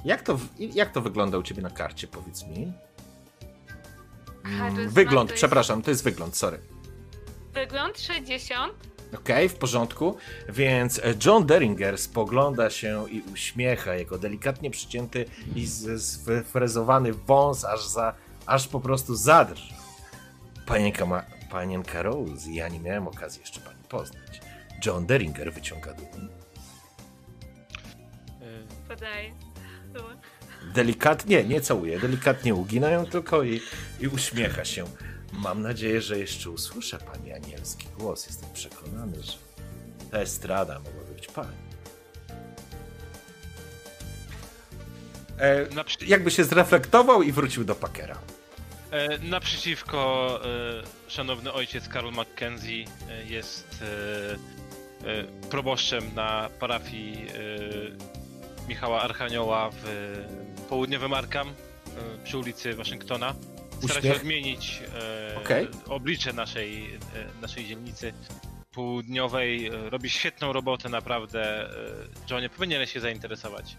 Jak 0.05 0.23
to, 0.23 0.39
jak 0.59 0.93
to 0.93 1.01
wygląda 1.01 1.39
u 1.39 1.43
ciebie 1.43 1.62
na 1.62 1.70
karcie, 1.70 2.07
powiedz 2.07 2.47
mi? 2.47 2.73
Mm, 4.44 4.59
Charyzma 4.59 4.90
Wygląd, 4.93 5.28
to 5.31 5.35
jest- 5.35 5.40
przepraszam, 5.40 5.82
to 5.82 5.90
jest 5.90 6.05
wygląd, 6.05 6.36
sorry. 6.36 6.59
Wygląd 7.53 8.01
60. 8.01 8.73
Okej, 9.15 9.49
w 9.49 9.55
porządku. 9.55 10.16
Więc 10.49 10.99
e, 10.99 11.03
John 11.27 11.47
Deringer 11.47 11.99
spogląda 11.99 12.70
się 12.70 13.05
i 13.11 13.23
uśmiecha. 13.33 13.95
Jego 13.95 14.19
delikatnie 14.19 14.70
przycięty 14.70 15.24
i 15.55 15.66
zfrezowany 15.97 17.12
wąs 17.12 17.65
aż 17.65 17.87
za, 17.87 18.15
aż 18.47 18.69
po 18.69 18.81
prostu 18.81 19.15
zadrży. 19.15 19.74
Panienka, 20.66 21.07
ma, 21.07 21.23
panienka 21.51 22.03
Rose, 22.03 22.51
ja 22.51 22.69
nie 22.69 22.81
miałem 22.81 23.09
okazji 23.09 23.41
jeszcze 23.41 23.61
pani 23.61 23.83
poznać. 23.89 24.41
John 24.87 25.07
Deringer 25.07 25.53
wyciąga 25.53 25.95
dłoń. 25.95 26.28
Podaję. 28.89 29.33
Tu. 29.95 30.03
Delikatnie, 30.74 31.45
nie 31.45 31.61
całuje, 31.61 32.01
delikatnie 32.01 32.55
uginają 32.55 33.07
tylko 33.07 33.43
i, 33.43 33.61
i 34.01 34.09
uśmiecha 34.09 34.65
się. 34.65 34.85
Mam 35.32 35.62
nadzieję, 35.62 36.01
że 36.01 36.19
jeszcze 36.19 36.51
usłyszę 36.51 36.98
pani 36.98 37.32
anielski 37.32 37.86
głos. 37.98 38.27
Jestem 38.27 38.48
przekonany, 38.53 39.23
że 39.23 39.32
ta 40.11 40.19
estrada 40.19 40.78
mogłaby 40.78 41.15
być 41.15 41.27
pani. 41.27 41.57
E, 45.39 45.66
naprzy- 45.66 46.07
jakby 46.07 46.31
się 46.31 46.44
zreflektował 46.44 47.23
i 47.23 47.32
wrócił 47.32 47.65
do 47.65 47.74
Pakera. 47.74 48.19
E, 48.90 49.19
Naprzeciwko 49.19 50.28
e, 50.44 51.11
szanowny 51.11 51.53
ojciec 51.53 51.89
Karl 51.89 52.11
Mackenzie 52.12 52.85
e, 53.09 53.24
jest 53.24 53.82
e, 53.82 55.09
e, 55.11 55.24
proboszczem 55.51 56.15
na 56.15 56.51
parafii 56.61 57.27
e, 57.28 58.69
Michała 58.69 59.03
Archanioła 59.03 59.70
w 59.73 59.85
południowym 60.69 61.12
Arkham 61.12 61.48
e, 61.48 61.53
przy 62.24 62.39
ulicy 62.39 62.74
Waszyngtona. 62.74 63.35
Stara 63.78 63.93
się 63.93 63.98
Uśmiech? 63.98 64.16
odmienić 64.16 64.82
e, 65.32 65.36
Okej. 65.39 65.69
oblicze 65.89 66.32
naszej, 66.32 66.94
e, 66.94 66.98
naszej 67.40 67.66
dzielnicy 67.66 68.12
południowej. 68.73 69.66
E, 69.66 69.90
Robi 69.90 70.11
świetną 70.11 70.53
robotę, 70.53 70.89
naprawdę. 70.89 71.70
E, 71.70 71.70
Johnie, 72.31 72.48
powinieneś 72.48 72.93
się 72.93 73.01
zainteresować. 73.01 73.77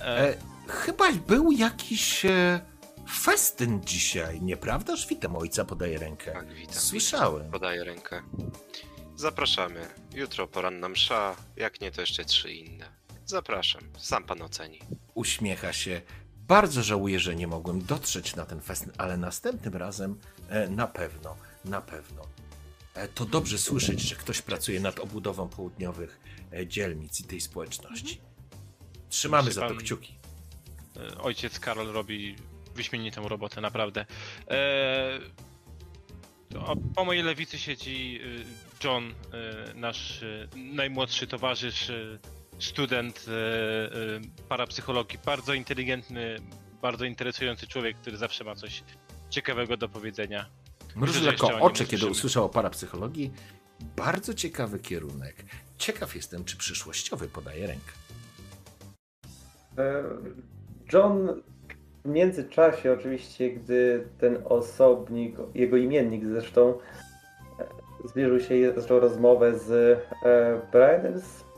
E, 0.00 0.02
E, 0.18 0.36
chyba 0.68 1.12
był 1.12 1.52
jakiś 1.52 2.24
e, 2.24 2.60
festyn 3.10 3.80
dzisiaj, 3.84 4.42
nieprawdaż? 4.42 5.06
Witam 5.06 5.36
ojca, 5.36 5.64
podaję 5.64 5.98
rękę. 5.98 6.32
Tak, 6.32 6.54
witam. 6.54 6.74
Słyszałem. 6.74 7.50
Podaję 7.50 7.84
rękę. 7.84 8.22
Zapraszamy. 9.16 9.86
Jutro 10.14 10.46
poranna 10.46 10.88
msza, 10.88 11.36
jak 11.56 11.80
nie 11.80 11.90
to 11.90 12.00
jeszcze 12.00 12.24
trzy 12.24 12.52
inne. 12.52 12.88
Zapraszam, 13.26 13.82
sam 13.98 14.24
pan 14.24 14.42
oceni. 14.42 14.78
uśmiecha 15.14 15.72
się. 15.72 16.02
Bardzo 16.50 16.82
żałuję, 16.82 17.20
że 17.20 17.36
nie 17.36 17.46
mogłem 17.46 17.84
dotrzeć 17.84 18.36
na 18.36 18.46
ten 18.46 18.60
festyn, 18.60 18.92
ale 18.98 19.16
następnym 19.16 19.76
razem 19.76 20.18
e, 20.48 20.68
na 20.68 20.86
pewno, 20.86 21.36
na 21.64 21.80
pewno. 21.80 22.22
E, 22.94 23.08
to 23.08 23.24
dobrze 23.24 23.58
słyszeć, 23.58 24.00
że 24.00 24.16
ktoś 24.16 24.42
pracuje 24.42 24.80
nad 24.80 24.98
obudową 24.98 25.48
południowych 25.48 26.20
e, 26.52 26.66
dzielnic 26.66 27.20
i 27.20 27.24
tej 27.24 27.40
społeczności. 27.40 28.20
Trzymamy 29.08 29.44
Myśli 29.44 29.54
za 29.54 29.68
to 29.68 29.74
kciuki. 29.74 30.14
Ojciec 31.18 31.60
Karol 31.60 31.86
robi 31.86 32.36
wyśmienitą 32.74 33.28
robotę, 33.28 33.60
naprawdę. 33.60 34.06
O, 36.58 36.76
po 36.94 37.04
mojej 37.04 37.22
lewicy 37.22 37.58
siedzi 37.58 38.20
John, 38.84 39.14
nasz 39.74 40.24
najmłodszy 40.56 41.26
towarzysz. 41.26 41.92
Student 42.64 43.26
e, 43.28 43.32
e, 43.32 44.20
parapsychologii, 44.48 45.18
bardzo 45.26 45.54
inteligentny, 45.54 46.36
bardzo 46.82 47.04
interesujący 47.04 47.66
człowiek, 47.66 47.96
który 47.96 48.16
zawsze 48.16 48.44
ma 48.44 48.54
coś 48.54 48.82
ciekawego 49.30 49.76
do 49.76 49.88
powiedzenia. 49.88 50.46
Mrużył 50.96 51.22
że 51.22 51.30
jeszcze 51.30 51.44
o 51.44 51.48
jako 51.48 51.58
nim 51.58 51.66
oczy, 51.66 51.86
kiedy 51.86 52.06
usłyszał 52.06 52.44
o 52.44 52.48
parapsychologii. 52.48 53.32
Bardzo 53.96 54.34
ciekawy 54.34 54.78
kierunek. 54.78 55.44
Ciekaw 55.78 56.14
jestem, 56.16 56.44
czy 56.44 56.56
przyszłościowy 56.56 57.28
podaje 57.28 57.66
rękę. 57.66 57.92
E, 59.78 60.02
John 60.92 61.42
w 62.04 62.08
międzyczasie, 62.08 62.92
oczywiście, 62.92 63.50
gdy 63.50 64.08
ten 64.18 64.38
osobnik, 64.44 65.36
jego 65.54 65.76
imiennik 65.76 66.26
zresztą, 66.26 66.78
zbliżył 68.04 68.40
się 68.40 68.54
i 68.56 68.80
zaczął 68.80 69.00
rozmowę 69.00 69.58
z 69.58 69.98
Brianem, 70.72 71.18
z- 71.18 71.49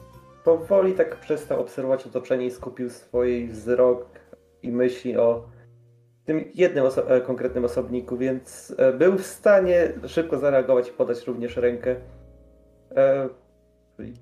powoli 0.44 0.94
tak 0.94 1.16
przestał 1.20 1.60
obserwować 1.60 2.06
otoczenie 2.06 2.46
i 2.46 2.50
skupił 2.50 2.90
swój 2.90 3.48
wzrok 3.48 4.06
i 4.62 4.72
myśli 4.72 5.16
o 5.16 5.48
tym 6.24 6.44
jednym 6.54 6.84
oso- 6.84 7.10
e, 7.10 7.20
konkretnym 7.20 7.64
osobniku, 7.64 8.16
więc 8.16 8.74
e, 8.78 8.92
był 8.92 9.18
w 9.18 9.26
stanie 9.26 9.92
szybko 10.06 10.38
zareagować 10.38 10.88
i 10.88 10.92
podać 10.92 11.26
również 11.26 11.56
rękę. 11.56 11.96
E, 12.96 13.28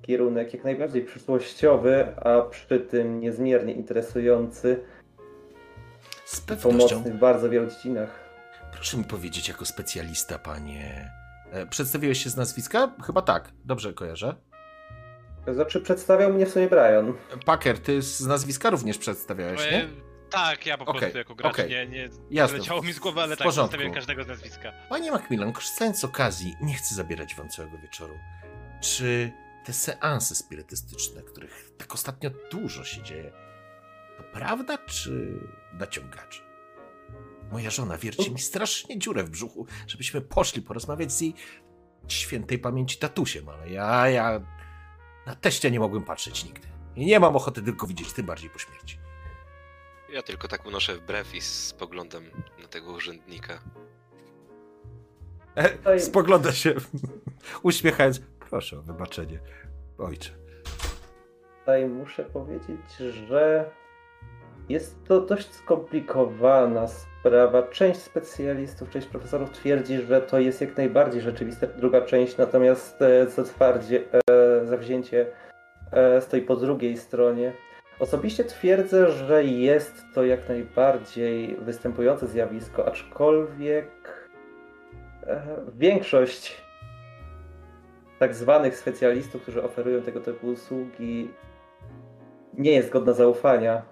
kierunek 0.02 0.54
jak 0.54 0.64
najbardziej 0.64 1.04
przyszłościowy, 1.04 2.16
a 2.16 2.42
przy 2.42 2.80
tym 2.80 3.20
niezmiernie 3.20 3.72
interesujący 3.72 4.80
Z 6.24 6.40
pewnością. 6.40 6.88
pomocny 6.88 7.12
w 7.12 7.18
bardzo 7.18 7.50
wielu 7.50 7.66
dziedzinach. 7.70 8.30
Proszę 8.72 8.96
mi 8.96 9.04
powiedzieć, 9.04 9.48
jako 9.48 9.64
specjalista, 9.64 10.38
panie. 10.38 11.10
Przedstawiłeś 11.70 12.24
się 12.24 12.30
z 12.30 12.36
nazwiska? 12.36 12.92
Chyba 13.06 13.22
tak. 13.22 13.52
Dobrze 13.64 13.92
kojarzę. 13.92 14.34
Znaczy 15.48 15.80
przedstawiał 15.80 16.32
mnie 16.32 16.46
w 16.46 16.50
sumie 16.50 16.68
Brian. 16.68 17.12
Packer, 17.44 17.78
ty 17.78 18.02
z 18.02 18.26
nazwiska 18.26 18.70
również 18.70 18.98
przedstawiałeś, 18.98 19.60
E, 19.60 19.72
nie? 19.72 19.88
tak, 20.30 20.66
ja 20.66 20.78
po 20.78 20.84
Okej, 20.84 21.00
prostu 21.00 21.18
jako 21.18 21.34
gracz 21.34 21.54
okej. 21.54 21.70
nie, 21.70 21.86
nie 21.86 22.08
Jasne, 22.30 22.58
leciało 22.58 22.82
mi 22.82 22.92
z 22.92 22.98
głowy, 22.98 23.20
ale 23.20 23.34
w 23.34 23.38
tak, 23.38 23.44
porządku. 23.46 23.68
przedstawiłem 23.68 23.94
każdego 23.94 24.24
z 24.24 24.26
nazwiska. 24.28 24.72
Panie 24.88 25.10
Macmillan, 25.12 25.52
korzystając 25.52 26.00
z 26.00 26.04
okazji, 26.04 26.56
nie 26.60 26.74
chcę 26.74 26.94
zabierać 26.94 27.34
wam 27.34 27.48
całego 27.48 27.78
wieczoru. 27.78 28.14
Czy 28.80 29.32
te 29.64 29.72
seanse 29.72 30.34
spirytystyczne, 30.34 31.22
których 31.22 31.70
tak 31.78 31.94
ostatnio 31.94 32.30
dużo 32.50 32.84
się 32.84 33.02
dzieje, 33.02 33.32
to 34.16 34.22
prawda 34.32 34.78
czy 34.78 35.38
naciągacze? 35.72 36.42
Moja 37.52 37.70
żona 37.70 37.98
wierci 37.98 38.32
mi 38.32 38.38
strasznie 38.38 38.98
dziurę 38.98 39.24
w 39.24 39.30
brzuchu, 39.30 39.66
żebyśmy 39.86 40.20
poszli 40.20 40.62
porozmawiać 40.62 41.12
z 41.12 41.20
jej 41.20 41.34
świętej 42.08 42.58
pamięci 42.58 42.98
tatusiem, 42.98 43.48
ale 43.48 43.70
ja, 43.70 44.08
ja 44.08 44.40
na 45.30 45.36
teście 45.36 45.70
nie 45.70 45.80
mogłem 45.80 46.02
patrzeć 46.02 46.44
nigdy. 46.44 46.68
I 46.96 47.06
nie 47.06 47.20
mam 47.20 47.36
ochoty 47.36 47.62
tylko 47.62 47.86
widzieć, 47.86 48.12
tym 48.12 48.26
bardziej 48.26 48.50
po 48.50 48.58
śmierci. 48.58 48.98
Ja 50.12 50.22
tylko 50.22 50.48
tak 50.48 50.66
unoszę 50.66 50.96
wbrew 50.96 51.34
i 51.34 51.40
spoglądam 51.40 52.24
na 52.62 52.68
tego 52.68 52.92
urzędnika. 52.92 53.60
E, 55.84 56.00
spogląda 56.00 56.52
się, 56.52 56.74
uśmiechając. 57.62 58.20
Proszę 58.50 58.78
o 58.78 58.82
wybaczenie, 58.82 59.40
ojcze. 59.98 60.30
Tutaj 61.58 61.86
muszę 61.86 62.24
powiedzieć, 62.24 62.96
że 63.28 63.70
jest 64.70 65.04
to 65.04 65.20
dość 65.20 65.54
skomplikowana 65.54 66.86
sprawa. 66.88 67.62
Część 67.62 68.00
specjalistów, 68.00 68.90
część 68.90 69.06
profesorów 69.06 69.50
twierdzi, 69.50 69.98
że 69.98 70.20
to 70.20 70.38
jest 70.38 70.60
jak 70.60 70.76
najbardziej 70.76 71.20
rzeczywiste. 71.20 71.66
Druga 71.66 72.00
część 72.00 72.36
natomiast 72.36 73.02
e, 73.02 73.26
zatwardzie, 73.26 74.02
e, 74.30 74.66
zawzięcie 74.66 75.26
e, 75.92 76.20
stoi 76.20 76.42
po 76.42 76.56
drugiej 76.56 76.96
stronie. 76.96 77.52
Osobiście 77.98 78.44
twierdzę, 78.44 79.10
że 79.10 79.44
jest 79.44 80.04
to 80.14 80.24
jak 80.24 80.48
najbardziej 80.48 81.56
występujące 81.56 82.26
zjawisko, 82.26 82.86
aczkolwiek 82.86 83.90
większość 85.78 86.62
tak 88.18 88.34
zwanych 88.34 88.76
specjalistów, 88.76 89.42
którzy 89.42 89.62
oferują 89.62 90.02
tego 90.02 90.20
typu 90.20 90.46
usługi, 90.46 91.30
nie 92.54 92.72
jest 92.72 92.90
godna 92.90 93.12
zaufania. 93.12 93.82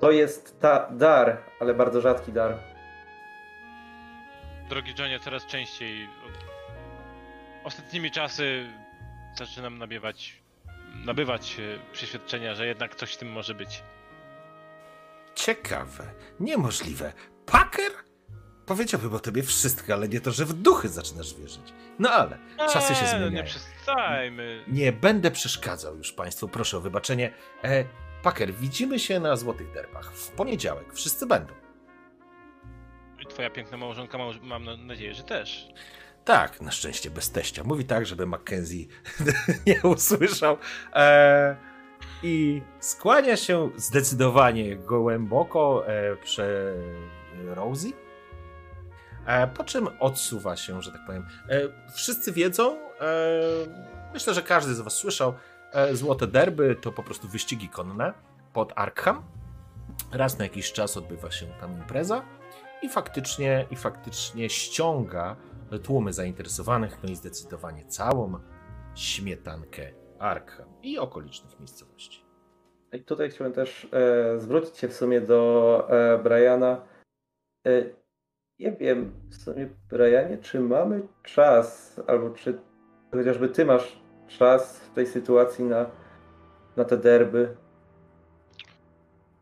To 0.00 0.10
jest 0.10 0.60
ta 0.60 0.88
dar, 0.90 1.36
ale 1.60 1.74
bardzo 1.74 2.00
rzadki 2.00 2.32
dar. 2.32 2.58
Drogi 4.68 4.94
Johnie, 4.98 5.20
coraz 5.20 5.46
częściej 5.46 6.08
ostatnimi 7.64 8.10
czasy 8.10 8.66
zaczynam 9.38 9.78
nabiewać, 9.78 10.42
nabywać 11.04 11.56
e, 11.60 11.92
przeświadczenia, 11.92 12.54
że 12.54 12.66
jednak 12.66 12.94
coś 12.94 13.14
w 13.14 13.16
tym 13.16 13.32
może 13.32 13.54
być. 13.54 13.82
Ciekawe, 15.34 16.04
niemożliwe. 16.40 17.12
Packer? 17.46 17.92
Powiedziałbym 18.66 19.14
o 19.14 19.18
tobie 19.18 19.42
wszystko, 19.42 19.92
ale 19.92 20.08
nie 20.08 20.20
to, 20.20 20.30
że 20.32 20.44
w 20.44 20.52
duchy 20.52 20.88
zaczynasz 20.88 21.34
wierzyć. 21.34 21.72
No 21.98 22.10
ale 22.10 22.38
czasy 22.72 22.94
się 22.94 23.00
Eee, 23.02 23.08
zmieniają. 23.10 23.30
Nie 23.30 23.44
przestajmy. 23.44 24.64
Nie 24.68 24.92
będę 24.92 25.30
przeszkadzał 25.30 25.96
już 25.96 26.12
państwu, 26.12 26.48
proszę 26.48 26.76
o 26.76 26.80
wybaczenie. 26.80 27.32
E, 27.64 27.84
Packer, 28.22 28.52
widzimy 28.54 28.98
się 28.98 29.20
na 29.20 29.36
Złotych 29.36 29.72
Derbach. 29.72 30.12
W 30.12 30.30
poniedziałek 30.30 30.94
wszyscy 30.94 31.26
będą. 31.26 31.54
Twoja 33.28 33.50
piękna 33.50 33.76
małżonka, 33.76 34.18
małż- 34.18 34.42
mam 34.42 34.64
na- 34.64 34.76
nadzieję, 34.76 35.14
że 35.14 35.22
też. 35.22 35.68
Tak, 36.24 36.60
na 36.60 36.70
szczęście 36.70 37.10
bez 37.10 37.30
teścia. 37.30 37.64
Mówi 37.64 37.84
tak, 37.84 38.06
żeby 38.06 38.26
Mackenzie 38.26 38.86
nie 39.66 39.82
usłyszał. 39.82 40.56
E, 40.94 41.56
I 42.22 42.62
skłania 42.80 43.36
się 43.36 43.70
zdecydowanie 43.76 44.76
głęboko 44.76 45.84
e, 45.88 46.16
przy 46.16 46.74
Rosie. 47.46 47.88
E, 49.26 49.46
po 49.46 49.64
czym 49.64 49.88
odsuwa 50.00 50.56
się, 50.56 50.82
że 50.82 50.92
tak 50.92 51.00
powiem. 51.06 51.26
E, 51.48 51.60
wszyscy 51.94 52.32
wiedzą, 52.32 52.78
e, 52.78 53.40
myślę, 54.12 54.34
że 54.34 54.42
każdy 54.42 54.74
z 54.74 54.80
Was 54.80 54.92
słyszał, 54.94 55.30
e, 55.30 55.34
Złote 55.92 56.26
Derby 56.26 56.74
to 56.74 56.92
po 56.92 57.02
prostu 57.02 57.28
wyścigi 57.28 57.68
konne 57.68 58.12
pod 58.52 58.72
Arkham. 58.76 59.22
Raz 60.12 60.38
na 60.38 60.44
jakiś 60.44 60.72
czas 60.72 60.96
odbywa 60.96 61.30
się 61.30 61.46
tam 61.60 61.72
impreza 61.72 62.22
i 62.82 62.88
faktycznie, 62.88 63.66
i 63.70 63.76
faktycznie 63.76 64.50
ściąga 64.50 65.36
tłumy 65.82 66.12
zainteresowanych, 66.12 67.02
no 67.02 67.10
i 67.10 67.16
zdecydowanie 67.16 67.84
całą 67.84 68.38
śmietankę 68.94 69.92
Arkham 70.18 70.68
i 70.82 70.98
okolicznych 70.98 71.58
miejscowości. 71.58 72.24
I 72.92 73.00
tutaj 73.00 73.30
chciałem 73.30 73.52
też 73.52 73.88
e, 73.92 74.38
zwrócić 74.38 74.78
się 74.78 74.88
w 74.88 74.94
sumie 74.94 75.20
do 75.20 75.86
e, 75.90 76.18
Briana. 76.18 76.86
E, 77.66 77.82
nie 78.58 78.72
wiem, 78.72 79.12
w 79.30 79.34
sumie, 79.34 79.68
Brianie, 79.90 80.38
czy 80.38 80.60
mamy 80.60 81.08
czas, 81.22 82.00
albo 82.06 82.30
czy 82.30 82.58
chociażby 83.12 83.48
ty 83.48 83.64
masz 83.64 83.99
czas 84.38 84.78
w 84.80 84.94
tej 84.94 85.06
sytuacji 85.06 85.64
na, 85.64 85.86
na 86.76 86.84
te 86.84 86.96
derby? 86.96 87.56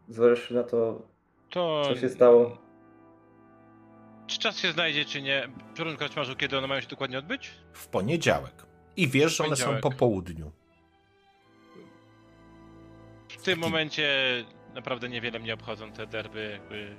Zważywszy 0.08 0.54
na 0.54 0.62
to, 0.62 1.02
To... 1.50 1.82
co 1.84 1.96
się 1.96 2.08
stało. 2.08 2.58
Czy 4.26 4.38
czas 4.38 4.58
się 4.58 4.72
znajdzie, 4.72 5.04
czy 5.04 5.22
nie? 5.22 5.48
Przepraszam, 5.74 5.98
Kaczmarzu, 5.98 6.36
kiedy 6.36 6.58
one 6.58 6.66
mają 6.66 6.80
się 6.80 6.88
dokładnie 6.88 7.18
odbyć? 7.18 7.50
W 7.72 7.86
poniedziałek. 7.88 8.52
I 8.96 9.08
wiesz, 9.08 9.36
że 9.36 9.44
one 9.44 9.56
są 9.56 9.80
po 9.80 9.90
południu. 9.90 10.52
W 13.28 13.42
tym 13.42 13.58
momencie 13.58 14.08
naprawdę 14.74 15.08
niewiele 15.08 15.38
mnie 15.38 15.54
obchodzą 15.54 15.92
te 15.92 16.06
derby, 16.06 16.50
jakby... 16.52 16.96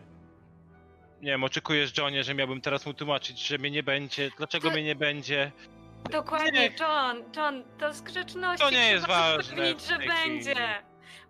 Nie 1.22 1.32
wiem, 1.32 1.44
oczekujesz, 1.44 1.98
Johnie, 1.98 2.24
że 2.24 2.34
miałbym 2.36 2.62
teraz 2.62 2.86
mu 2.86 2.94
tłumaczyć, 2.94 3.48
że 3.48 3.58
mnie 3.58 3.72
nie 3.72 3.84
będzie, 3.84 4.32
dlaczego 4.38 4.68
To- 4.68 4.74
mnie 4.74 4.84
nie 4.84 4.96
będzie. 4.96 5.52
Dokładnie, 6.12 6.52
Nie. 6.52 6.72
John, 6.80 7.24
John, 7.36 7.64
to 7.80 7.94
z 7.94 8.02
grzeczności 8.02 8.66
To 8.66 8.72
nie 8.72 8.92
jest 8.92 9.06
trzeba 9.06 9.36
ważne 9.38 9.56
zapewnić, 9.56 9.84
w 9.84 9.88
że 9.90 9.98
tej 9.98 10.08
będzie. 10.08 10.56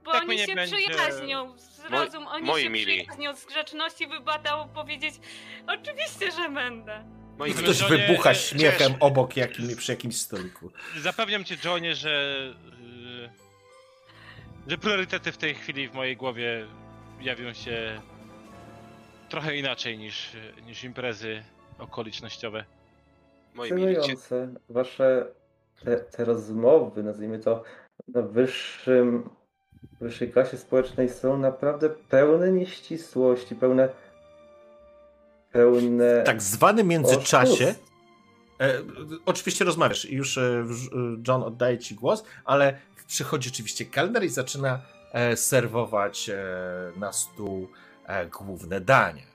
Bo 0.04 0.12
Tak 0.12 0.24
oni 0.24 0.40
się 0.40 0.56
będzie. 0.56 0.78
przyjaźnią, 0.78 1.58
zrozum, 1.58 2.28
oni 2.28 2.46
moi 2.46 2.62
się 2.64 2.70
mili. 2.70 2.86
przyjaźnią 3.04 3.36
z 3.36 3.46
grzeczności 3.46 4.08
wypadało 4.08 4.66
powiedzieć 4.68 5.16
oczywiście, 5.68 6.32
że 6.32 6.50
będę. 6.50 7.04
Moi 7.38 7.54
Ktoś 7.54 7.64
Ktoś 7.78 7.90
wybucha 7.90 8.34
śmiechem 8.34 8.88
Cieszę. 8.92 9.00
obok 9.00 9.38
jakim, 9.38 9.78
przy 9.78 9.92
jakimś 9.92 10.16
stoliku. 10.18 10.72
Zapewniam 10.98 11.44
cię, 11.46 11.58
Johnie, 11.66 11.96
że... 11.96 12.36
yy, 12.82 13.30
że 14.68 14.78
priorytety 14.78 15.32
w 15.32 15.38
tej 15.38 15.56
chwili 15.56 15.90
w 15.90 15.94
mojej 15.94 16.18
głowie 16.18 16.68
jawią 17.22 17.54
się 17.54 18.02
trochę 19.30 19.56
inaczej 19.58 19.98
niż, 19.98 20.30
niż 20.66 20.84
imprezy 20.84 21.44
okolicznościowe. 21.80 22.66
Fascynujące 23.60 24.54
wasze 24.70 25.28
te, 25.84 25.98
te 25.98 26.26
rozmowy, 26.26 27.04
nazwijmy 27.04 27.40
to, 27.40 27.64
na 28.08 28.22
wyższym, 28.22 29.30
wyższej 30.02 30.32
klasie 30.32 30.58
społecznej 30.58 31.10
są 31.10 31.38
naprawdę 31.38 31.90
pełne 31.90 32.52
nieścisłości, 32.52 33.56
pełne 33.56 33.90
pełne 35.52 36.22
W 36.24 36.26
tak 36.26 36.42
zwanym 36.42 36.88
międzyczasie. 36.88 37.76
E, 38.62 38.74
oczywiście 39.26 39.66
rozmawiasz 39.66 40.06
i 40.06 40.16
już 40.16 40.38
e, 40.38 40.66
John 41.28 41.44
oddaje 41.44 41.78
ci 41.78 41.96
głos, 41.96 42.24
ale 42.46 42.80
przychodzi 43.08 43.50
oczywiście 43.50 43.86
kelner 43.86 44.24
i 44.24 44.30
zaczyna 44.30 44.82
e, 45.14 45.38
serwować 45.38 46.30
e, 46.30 46.38
na 47.00 47.14
stół 47.14 47.68
e, 48.06 48.26
główne 48.26 48.82
dania. 48.82 49.30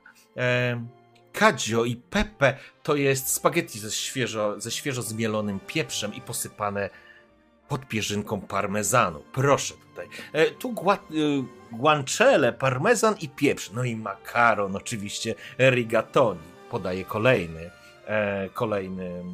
Kadzio 1.34 1.84
i 1.84 1.96
Pepe 1.96 2.56
to 2.82 2.96
jest 2.96 3.28
spaghetti 3.28 3.78
ze 3.78 3.90
świeżo, 3.90 4.60
ze 4.60 4.70
świeżo 4.70 5.02
zmielonym 5.02 5.60
pieprzem 5.60 6.14
i 6.14 6.20
posypane 6.20 6.90
podpierzynką 7.68 8.40
parmezanu. 8.40 9.22
Proszę 9.32 9.74
tutaj. 9.74 10.08
E, 10.32 10.50
tu 10.50 10.72
gua, 10.72 10.94
e, 10.94 10.98
guanciale, 11.72 12.52
parmezan 12.52 13.14
i 13.20 13.28
pieprz. 13.28 13.70
No 13.70 13.84
i 13.84 13.96
makaron 13.96 14.76
oczywiście 14.76 15.34
rigatoni. 15.58 16.40
Podaje 16.70 17.04
kolejny, 17.04 17.70
e, 18.06 18.48
kolejny 18.48 19.24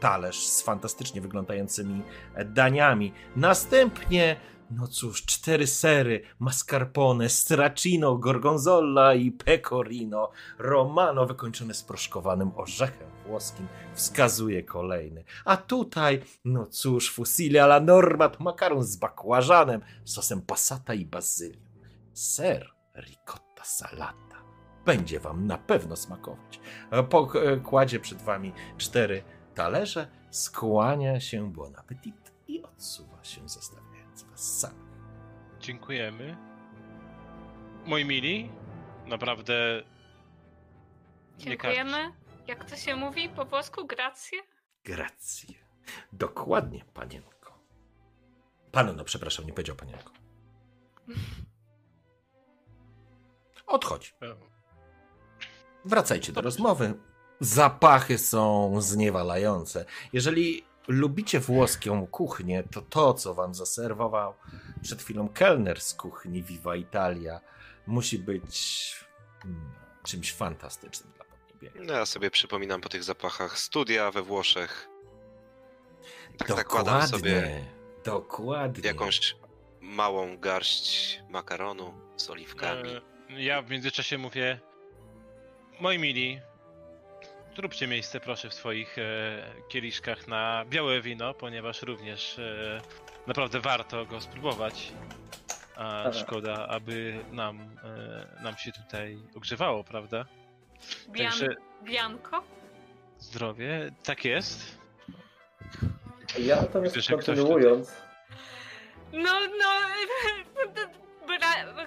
talerz 0.00 0.46
z 0.46 0.62
fantastycznie 0.62 1.20
wyglądającymi 1.20 2.02
daniami. 2.44 3.12
Następnie 3.36 4.36
no 4.70 4.86
cóż, 4.86 5.24
cztery 5.24 5.66
sery, 5.66 6.22
mascarpone, 6.38 7.28
stracino, 7.28 8.16
gorgonzola 8.16 9.14
i 9.14 9.30
pecorino, 9.30 10.30
romano 10.58 11.26
wykończone 11.26 11.74
sproszkowanym 11.74 12.50
orzechem 12.56 13.08
włoskim, 13.26 13.68
wskazuje 13.94 14.62
kolejny. 14.62 15.24
A 15.44 15.56
tutaj, 15.56 16.22
no 16.44 16.66
cóż, 16.66 17.12
fusilli 17.12 17.58
alla 17.58 17.80
normat, 17.80 18.40
makaron 18.40 18.82
z 18.82 18.96
bakłażanem, 18.96 19.80
sosem 20.04 20.42
passata 20.42 20.94
i 20.94 21.06
bazylią. 21.06 21.60
Ser 22.12 22.70
ricotta 22.96 23.64
salata. 23.64 24.38
Będzie 24.84 25.20
wam 25.20 25.46
na 25.46 25.58
pewno 25.58 25.96
smakować. 25.96 26.60
Kładzie 27.64 28.00
przed 28.00 28.22
wami 28.22 28.52
cztery 28.78 29.22
talerze, 29.54 30.08
skłania 30.30 31.20
się 31.20 31.52
bon 31.52 31.76
appetit 31.76 32.32
i 32.48 32.62
odsuwa 32.62 33.24
się 33.24 33.48
zestawienie 34.18 34.38
sam. 34.38 34.74
Dziękujemy. 35.60 36.36
Moi 37.86 38.04
mili, 38.04 38.50
naprawdę. 39.06 39.82
Dziękujemy. 41.38 42.12
Jak 42.46 42.64
to 42.64 42.76
się 42.76 42.96
mówi 42.96 43.28
po 43.28 43.44
włosku? 43.44 43.86
Gracje? 43.86 44.38
Gracje. 44.84 45.54
Dokładnie, 46.12 46.84
panienko. 46.94 47.58
Panno, 48.72 49.04
przepraszam, 49.04 49.46
nie 49.46 49.52
powiedział 49.52 49.76
panienko. 49.76 50.12
Odchodź. 53.66 54.14
Wracajcie 55.84 56.32
do 56.32 56.40
rozmowy. 56.40 56.94
Zapachy 57.40 58.18
są 58.18 58.74
zniewalające. 58.80 59.84
Jeżeli 60.12 60.67
lubicie 60.88 61.40
włoską 61.40 62.06
kuchnię, 62.06 62.64
to 62.72 62.82
to, 62.82 63.14
co 63.14 63.34
wam 63.34 63.54
zaserwował 63.54 64.34
przed 64.82 65.02
chwilą 65.02 65.28
kelner 65.28 65.80
z 65.80 65.94
kuchni 65.94 66.42
Viva 66.42 66.76
Italia, 66.76 67.40
musi 67.86 68.18
być 68.18 68.96
hmm, 69.42 69.72
czymś 70.02 70.32
fantastycznym 70.32 71.12
dla 71.12 71.24
podniebienia. 71.24 71.86
No 71.86 71.94
ja 71.94 72.06
sobie 72.06 72.30
przypominam 72.30 72.80
po 72.80 72.88
tych 72.88 73.04
zapachach 73.04 73.58
studia 73.58 74.10
we 74.10 74.22
Włoszech. 74.22 74.88
Tak 76.38 76.48
dokładnie, 76.48 77.06
sobie 77.06 77.64
dokładnie. 78.04 78.88
jakąś 78.88 79.36
małą 79.80 80.38
garść 80.38 81.20
makaronu 81.28 81.94
z 82.16 82.30
oliwkami. 82.30 82.90
E, 83.30 83.42
ja 83.42 83.62
w 83.62 83.70
międzyczasie 83.70 84.18
mówię, 84.18 84.60
moi 85.80 85.98
mili, 85.98 86.40
Zróbcie 87.58 87.86
miejsce 87.86 88.20
proszę 88.20 88.50
w 88.50 88.54
swoich 88.54 88.98
e, 88.98 89.02
kieliszkach 89.68 90.28
na 90.28 90.64
białe 90.70 91.00
wino, 91.00 91.34
ponieważ 91.34 91.82
również 91.82 92.38
e, 92.38 92.80
naprawdę 93.26 93.60
warto 93.60 94.06
go 94.06 94.20
spróbować. 94.20 94.92
A 95.76 96.00
Aha. 96.00 96.12
szkoda, 96.12 96.68
aby 96.68 97.24
nam, 97.32 97.60
e, 98.38 98.42
nam 98.42 98.56
się 98.56 98.72
tutaj 98.72 99.18
ogrzewało, 99.34 99.84
prawda? 99.84 100.24
Bian 101.08 101.30
Także... 101.30 101.46
Bianko? 101.84 102.42
Zdrowie, 103.18 103.90
tak 104.04 104.24
jest. 104.24 104.78
Ja 106.38 106.56
natomiast 106.56 106.96
Widzę, 106.96 107.12
kontynuując. 107.12 107.92
No, 109.12 109.40
no, 109.58 109.70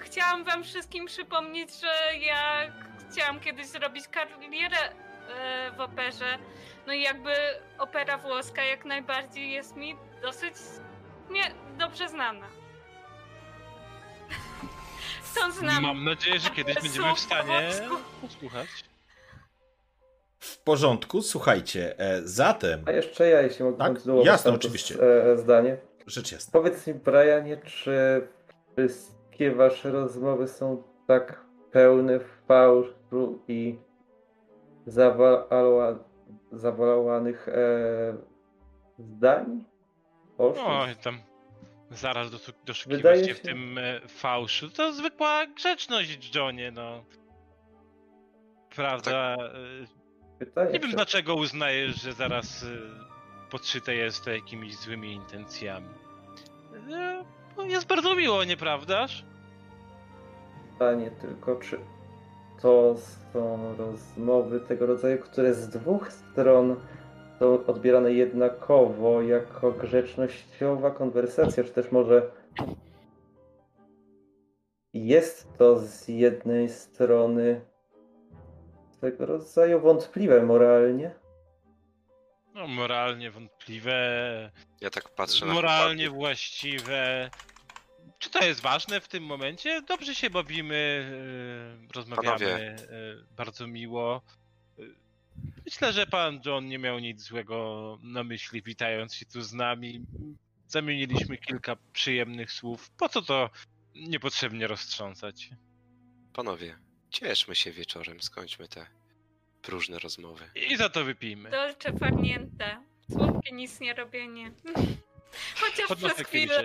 chciałam 0.06 0.44
wam 0.44 0.64
wszystkim 0.64 1.06
przypomnieć, 1.06 1.70
że 1.80 2.18
ja 2.18 2.72
chciałam 3.10 3.40
kiedyś 3.40 3.66
zrobić 3.66 4.08
karierę 4.08 4.78
w 5.76 5.80
operze. 5.80 6.38
No 6.86 6.92
i 6.92 7.02
jakby 7.02 7.34
opera 7.78 8.18
włoska 8.18 8.64
jak 8.64 8.84
najbardziej 8.84 9.50
jest 9.50 9.76
mi 9.76 9.96
dosyć 10.22 10.54
nie, 11.30 11.54
dobrze 11.78 12.08
znana. 12.08 12.46
Stąd 15.32 15.54
znam. 15.54 15.82
Mam 15.82 16.04
nadzieję, 16.04 16.38
że 16.38 16.50
kiedyś 16.50 16.74
będziemy 16.74 17.14
w 17.14 17.18
stanie 17.18 17.70
posłuchać. 18.20 18.68
W 20.38 20.58
porządku, 20.58 21.22
słuchajcie, 21.22 21.98
e, 21.98 22.20
zatem... 22.24 22.82
A 22.86 22.90
jeszcze 22.90 23.28
ja, 23.28 23.42
jeśli 23.42 23.64
mogę 23.64 23.78
tak? 23.78 23.86
kontynuować 23.86 24.26
jasne, 24.26 24.52
oczywiście. 24.52 24.94
E, 25.32 25.36
zdanie. 25.36 25.76
Rzecz 26.06 26.32
jasna. 26.32 26.52
Powiedz 26.52 26.86
mi, 26.86 26.94
Brianie, 26.94 27.56
czy 27.56 28.28
wszystkie 28.76 29.52
wasze 29.54 29.90
rozmowy 29.90 30.48
są 30.48 30.82
tak 31.06 31.40
pełne 31.72 32.20
fałszu 32.48 33.42
i 33.48 33.78
zawołanych 36.52 37.48
e, 37.48 38.16
zdań? 38.98 39.64
Oszust. 40.38 40.64
No, 40.66 40.86
tam 41.02 41.18
zaraz 41.90 42.30
doszukiwać 42.64 43.18
się, 43.18 43.24
się 43.26 43.34
w 43.34 43.40
tym 43.40 43.78
e, 43.78 44.00
fałszu. 44.08 44.70
To 44.70 44.92
zwykła 44.92 45.46
grzeczność, 45.46 46.34
Johnie, 46.34 46.70
no. 46.70 47.04
Prawda? 48.76 49.36
Tak. 50.54 50.72
Nie 50.72 50.80
wiem, 50.80 50.90
dlaczego 50.90 51.34
uznajesz, 51.34 52.02
że 52.02 52.12
zaraz 52.12 52.62
e, 52.62 52.66
podszyte 53.50 53.94
jest 53.94 54.24
to 54.24 54.30
jakimiś 54.30 54.76
złymi 54.76 55.12
intencjami. 55.12 55.88
No, 57.56 57.64
jest 57.64 57.86
bardzo 57.86 58.14
miło, 58.14 58.44
nieprawdaż? 58.44 59.24
Pytanie 60.72 61.10
tylko, 61.10 61.56
czy 61.56 61.78
to 62.62 62.96
są 63.32 63.74
rozmowy 63.76 64.60
tego 64.60 64.86
rodzaju, 64.86 65.18
które 65.18 65.54
z 65.54 65.68
dwóch 65.68 66.12
stron 66.12 66.76
są 67.38 67.66
odbierane 67.66 68.12
jednakowo 68.12 69.22
jako 69.22 69.72
grzecznościowa 69.72 70.90
konwersacja, 70.90 71.64
czy 71.64 71.70
też 71.70 71.92
może 71.92 72.30
jest 74.94 75.58
to 75.58 75.78
z 75.78 76.08
jednej 76.08 76.68
strony 76.68 77.60
tego 79.00 79.26
rodzaju 79.26 79.80
wątpliwe 79.80 80.42
moralnie? 80.42 81.14
No, 82.54 82.66
moralnie 82.66 83.30
wątpliwe. 83.30 83.92
Ja 84.80 84.90
tak 84.90 85.08
patrzę 85.08 85.46
na 85.46 85.52
Moralnie 85.52 86.10
właściwe. 86.10 87.30
Czy 88.22 88.30
to 88.30 88.44
jest 88.44 88.60
ważne 88.60 89.00
w 89.00 89.08
tym 89.08 89.24
momencie? 89.24 89.82
Dobrze 89.82 90.14
się 90.14 90.30
bawimy, 90.30 91.10
yy, 91.80 91.92
rozmawiamy 91.94 92.76
yy, 92.90 93.24
bardzo 93.36 93.66
miło. 93.66 94.22
Myślę, 95.64 95.92
że 95.92 96.06
pan 96.06 96.40
John 96.46 96.66
nie 96.66 96.78
miał 96.78 96.98
nic 96.98 97.22
złego 97.22 97.98
na 98.02 98.24
myśli, 98.24 98.62
witając 98.62 99.14
się 99.14 99.26
tu 99.26 99.42
z 99.42 99.52
nami. 99.52 100.04
Zamieniliśmy 100.66 101.38
kilka 101.38 101.76
przyjemnych 101.92 102.52
słów. 102.52 102.90
Po 102.90 103.08
co 103.08 103.22
to 103.22 103.50
niepotrzebnie 103.94 104.66
roztrząsać? 104.66 105.50
Panowie, 106.32 106.78
cieszmy 107.10 107.54
się 107.54 107.72
wieczorem, 107.72 108.20
skończmy 108.20 108.68
te 108.68 108.86
próżne 109.62 109.98
rozmowy. 109.98 110.50
I 110.70 110.76
za 110.76 110.88
to 110.88 111.04
wypijmy. 111.04 111.50
Dolce 111.50 111.98
farniente. 111.98 112.82
Słodkie 113.12 113.52
nic 113.52 113.80
nie 113.80 113.94
robienie. 113.94 114.52
Chociaż 115.60 115.88
Podnoszę 115.88 116.14
przez 116.14 116.26
chwilę. 116.26 116.64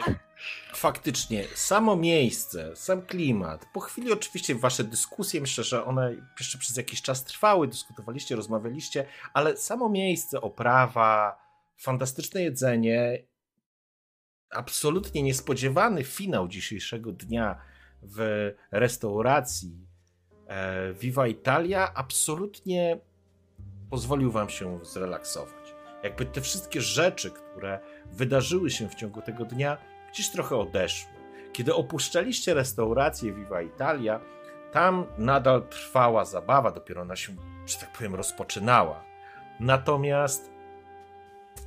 Faktycznie, 0.74 1.44
samo 1.56 1.96
miejsce, 1.96 2.76
sam 2.76 3.02
klimat. 3.02 3.66
Po 3.74 3.80
chwili 3.80 4.12
oczywiście 4.12 4.56
wasze 4.56 4.84
dyskusje, 4.84 5.42
myślę, 5.42 5.64
że 5.64 5.86
one 5.86 6.16
jeszcze 6.40 6.58
przez 6.58 6.78
jakiś 6.78 7.02
czas 7.02 7.24
trwały, 7.24 7.68
dyskutowaliście, 7.68 8.36
rozmawialiście, 8.36 9.06
ale 9.34 9.58
samo 9.58 9.90
miejsce, 9.90 10.42
oprawa, 10.42 11.38
fantastyczne 11.78 12.42
jedzenie, 12.42 13.24
absolutnie 14.50 15.24
niespodziewany 15.24 16.04
finał 16.04 16.48
dzisiejszego 16.48 17.12
dnia 17.12 17.62
w 18.02 18.52
restauracji 18.72 19.88
e, 20.48 20.94
Viva 20.94 21.28
Italia 21.28 21.94
absolutnie 21.94 23.00
pozwolił 23.90 24.32
wam 24.32 24.50
się 24.50 24.86
zrelaksować. 24.86 25.76
Jakby 26.04 26.26
te 26.26 26.42
wszystkie 26.42 26.82
rzeczy, 26.82 27.32
które 27.32 27.80
wydarzyły 28.12 28.72
się 28.72 28.90
w 28.90 28.96
ciągu 28.96 29.22
tego 29.22 29.46
dnia, 29.46 29.78
gdzieś 30.12 30.30
trochę 30.30 30.56
odeszły. 30.58 31.12
Kiedy 31.54 31.76
opuszczaliście 31.76 32.54
restaurację 32.54 33.34
Viva 33.34 33.62
Italia, 33.62 34.20
tam 34.72 35.06
nadal 35.18 35.68
trwała 35.68 36.26
zabawa, 36.26 36.72
dopiero 36.72 37.02
ona 37.02 37.16
się, 37.16 37.36
że 37.66 37.78
tak 37.78 37.92
powiem, 37.92 38.16
rozpoczynała. 38.16 39.04
Natomiast 39.60 40.52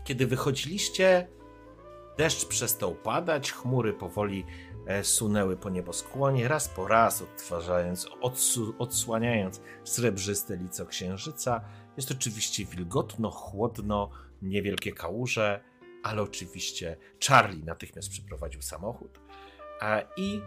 Kiedy 0.05 0.27
wychodziliście, 0.27 1.29
deszcz 2.19 2.47
przestał 2.47 2.95
padać, 2.95 3.53
chmury 3.53 3.93
powoli 3.93 4.47
e, 4.87 5.05
sunęły 5.05 5.57
po 5.57 5.71
nieboskłonie, 5.71 6.49
raz 6.49 6.69
po 6.69 6.89
raz 6.89 7.23
odtwarzając, 7.23 8.09
odsu- 8.23 8.73
odsłaniając 8.79 9.61
srebrzyste 9.85 10.57
lico 10.57 10.87
księżyca. 10.87 11.61
Jest 11.97 12.11
oczywiście 12.11 12.65
wilgotno, 12.65 13.31
chłodno, 13.31 14.11
niewielkie 14.43 14.93
kałuże, 14.93 15.61
ale 16.03 16.23
oczywiście 16.23 16.97
Charlie 17.29 17.65
natychmiast 17.65 18.11
przyprowadził 18.11 18.63
samochód 18.63 19.21
a, 19.81 20.03
i 20.17 20.41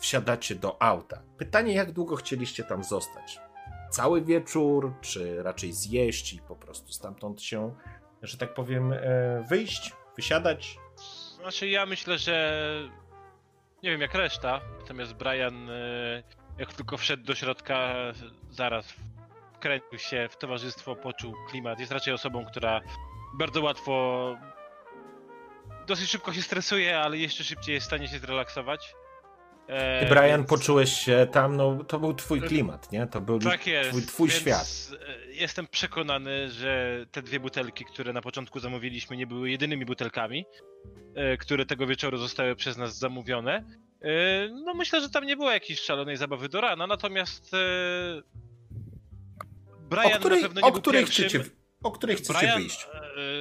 wsiadacie 0.00 0.54
do 0.54 0.82
auta. 0.82 1.22
Pytanie, 1.38 1.74
jak 1.74 1.92
długo 1.92 2.16
chcieliście 2.16 2.64
tam 2.64 2.84
zostać? 2.84 3.38
Cały 3.90 4.22
wieczór, 4.22 4.94
czy 5.00 5.42
raczej 5.42 5.72
zjeść 5.72 6.32
i 6.32 6.38
po 6.40 6.56
prostu 6.56 6.92
stamtąd 6.92 7.42
się, 7.42 7.74
że 8.22 8.38
tak 8.38 8.54
powiem, 8.54 8.92
e, 8.92 8.98
wyjść, 9.48 9.92
wysiadać? 10.16 10.78
Znaczy 11.40 11.68
ja 11.68 11.86
myślę, 11.86 12.18
że 12.18 12.62
nie 13.82 13.90
wiem 13.90 14.00
jak 14.00 14.14
reszta, 14.14 14.60
natomiast 14.80 15.12
Brian 15.12 15.70
e, 15.70 16.22
jak 16.58 16.72
tylko 16.72 16.96
wszedł 16.96 17.24
do 17.24 17.34
środka, 17.34 17.94
zaraz 18.50 18.94
wkręcił 19.54 19.98
się 19.98 20.28
w 20.30 20.36
towarzystwo, 20.36 20.96
poczuł 20.96 21.34
klimat. 21.48 21.80
Jest 21.80 21.92
raczej 21.92 22.14
osobą, 22.14 22.46
która 22.46 22.80
bardzo 23.38 23.62
łatwo, 23.62 24.36
dosyć 25.86 26.10
szybko 26.10 26.32
się 26.32 26.42
stresuje, 26.42 26.98
ale 26.98 27.18
jeszcze 27.18 27.44
szybciej 27.44 27.74
jest 27.74 27.84
w 27.84 27.90
stanie 27.90 28.08
się 28.08 28.18
zrelaksować. 28.18 28.94
E, 29.68 30.00
Ty, 30.00 30.06
Brian, 30.06 30.26
więc- 30.40 30.48
poczułeś 30.48 30.92
się 30.92 31.26
tam, 31.32 31.56
no 31.56 31.84
to 31.84 31.98
był 31.98 32.14
twój 32.14 32.40
klimat, 32.42 32.92
nie? 32.92 33.06
To 33.06 33.20
był 33.20 33.38
Tak 33.38 33.66
jest. 33.66 33.90
twój, 33.90 34.02
twój 34.02 34.30
świat. 34.30 34.66
e, 35.08 35.32
Jestem 35.32 35.66
przekonany, 35.66 36.50
że 36.50 36.96
te 37.12 37.22
dwie 37.22 37.40
butelki, 37.40 37.84
które 37.84 38.12
na 38.12 38.22
początku 38.22 38.60
zamówiliśmy, 38.60 39.16
nie 39.16 39.26
były 39.26 39.50
jedynymi 39.50 39.84
butelkami, 39.86 40.44
e, 41.14 41.36
które 41.36 41.66
tego 41.66 41.86
wieczoru 41.86 42.18
zostały 42.18 42.56
przez 42.56 42.76
nas 42.76 42.98
zamówione. 42.98 43.64
E, 44.02 44.48
No 44.64 44.74
myślę, 44.74 45.00
że 45.00 45.10
tam 45.10 45.24
nie 45.26 45.36
było 45.36 45.50
jakiejś 45.50 45.80
szalonej 45.80 46.16
zabawy 46.16 46.48
do 46.48 46.60
rana, 46.60 46.86
natomiast 46.86 47.54
e, 47.54 47.58
Brian 49.90 50.12
o 50.12 50.18
której, 50.18 50.42
na 50.42 50.48
pewno 50.48 50.60
o 50.62 50.66
nie 50.66 50.72
był 50.72 50.80
której 50.80 51.02
pierwszym. 51.04 51.28
chcecie, 51.28 51.44
o 51.82 51.90
której 51.90 52.16
chcecie 52.16 52.38
Brian, 52.38 52.58
wyjść? 52.60 52.86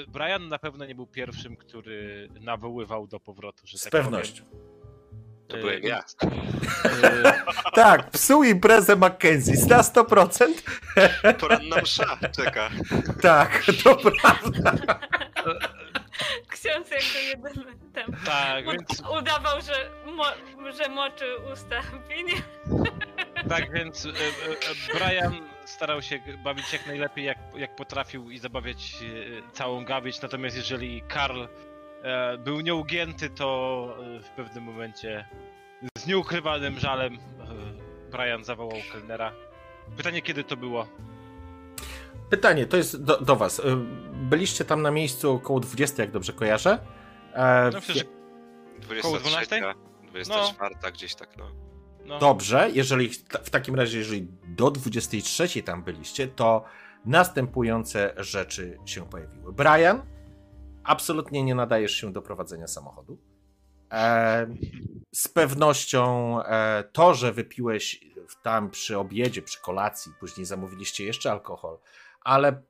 Brian 0.07 0.47
na 0.49 0.59
pewno 0.59 0.85
nie 0.85 0.95
był 0.95 1.07
pierwszym, 1.07 1.57
który 1.57 2.29
nawoływał 2.41 3.07
do 3.07 3.19
powrotu. 3.19 3.61
Że 3.67 3.77
Z 3.77 3.83
tak 3.83 3.91
pewnością. 3.91 4.43
Powiem. 4.45 4.65
To 5.47 5.57
byłem 5.57 5.83
ja. 5.83 6.03
e, 7.03 7.43
Tak, 7.75 8.11
psuł 8.11 8.43
imprezę 8.43 8.95
Mackenzie 8.95 9.53
na 9.69 9.81
100%. 9.81 10.47
Poranna 11.39 11.81
msza 11.81 12.17
czeka. 12.35 12.69
Tak, 13.21 13.63
to 13.83 13.95
prawda. 13.95 14.73
Ksiądz 16.49 16.89
jako 16.91 17.19
jedyny 17.27 17.71
tam 17.93 18.05
Tak, 18.25 18.65
więc 18.65 19.03
udawał, 19.19 19.61
że, 19.61 19.89
mo- 20.13 20.71
że 20.73 20.89
moczy 20.89 21.25
usta 21.53 21.81
pinie. 22.09 22.33
Tak, 23.49 23.73
więc 23.73 24.05
e, 24.05 24.09
e, 24.09 24.13
Brian 24.99 25.35
starał 25.65 26.01
się 26.01 26.19
bawić 26.43 26.73
jak 26.73 26.87
najlepiej, 26.87 27.25
jak, 27.25 27.37
jak 27.55 27.75
potrafił 27.75 28.29
i 28.31 28.37
zabawiać 28.39 29.03
e, 29.49 29.51
całą 29.51 29.85
gawieć, 29.85 30.21
natomiast 30.21 30.55
jeżeli 30.55 31.01
Karl 31.01 31.43
e, 32.03 32.37
był 32.37 32.61
nieugięty, 32.61 33.29
to 33.29 33.87
e, 34.17 34.19
w 34.19 34.29
pewnym 34.29 34.63
momencie 34.63 35.25
z 35.97 36.07
nieukrywanym 36.07 36.79
żalem 36.79 37.17
Brian 38.11 38.43
zawołał 38.43 38.77
kelnera. 38.91 39.31
Pytanie, 39.97 40.21
kiedy 40.21 40.43
to 40.43 40.57
było? 40.57 40.87
Pytanie, 42.29 42.65
to 42.65 42.77
jest 42.77 43.03
do, 43.03 43.21
do 43.21 43.35
was. 43.35 43.61
Byliście 44.13 44.65
tam 44.65 44.81
na 44.81 44.91
miejscu 44.91 45.31
około 45.33 45.59
20, 45.59 46.03
jak 46.03 46.11
dobrze 46.11 46.33
kojarzę. 46.33 46.79
E, 47.33 47.69
No 47.73 47.79
myślę, 47.79 47.95
że 47.95 48.03
23, 48.79 49.45
12? 50.03 50.33
24, 50.33 50.91
gdzieś 50.93 51.15
tak, 51.15 51.37
no. 51.37 51.64
No, 52.05 52.19
Dobrze, 52.19 52.69
jeżeli 52.73 53.09
w 53.43 53.49
takim 53.49 53.75
razie, 53.75 53.97
jeżeli 53.97 54.27
do 54.47 54.71
23 54.71 55.63
tam 55.63 55.83
byliście, 55.83 56.27
to 56.27 56.65
następujące 57.05 58.13
rzeczy 58.17 58.79
się 58.85 59.09
pojawiły. 59.09 59.53
Brian, 59.53 60.01
absolutnie 60.83 61.43
nie 61.43 61.55
nadajesz 61.55 61.91
się 61.91 62.13
do 62.13 62.21
prowadzenia 62.21 62.67
samochodu. 62.67 63.17
E, 63.91 64.47
z 65.13 65.27
pewnością 65.27 66.39
e, 66.43 66.83
to, 66.91 67.13
że 67.13 67.33
wypiłeś 67.33 68.05
tam 68.43 68.69
przy 68.69 68.97
obiedzie, 68.97 69.41
przy 69.41 69.61
kolacji, 69.61 70.11
później 70.19 70.45
zamówiliście 70.45 71.05
jeszcze 71.05 71.31
alkohol, 71.31 71.77
ale 72.21 72.61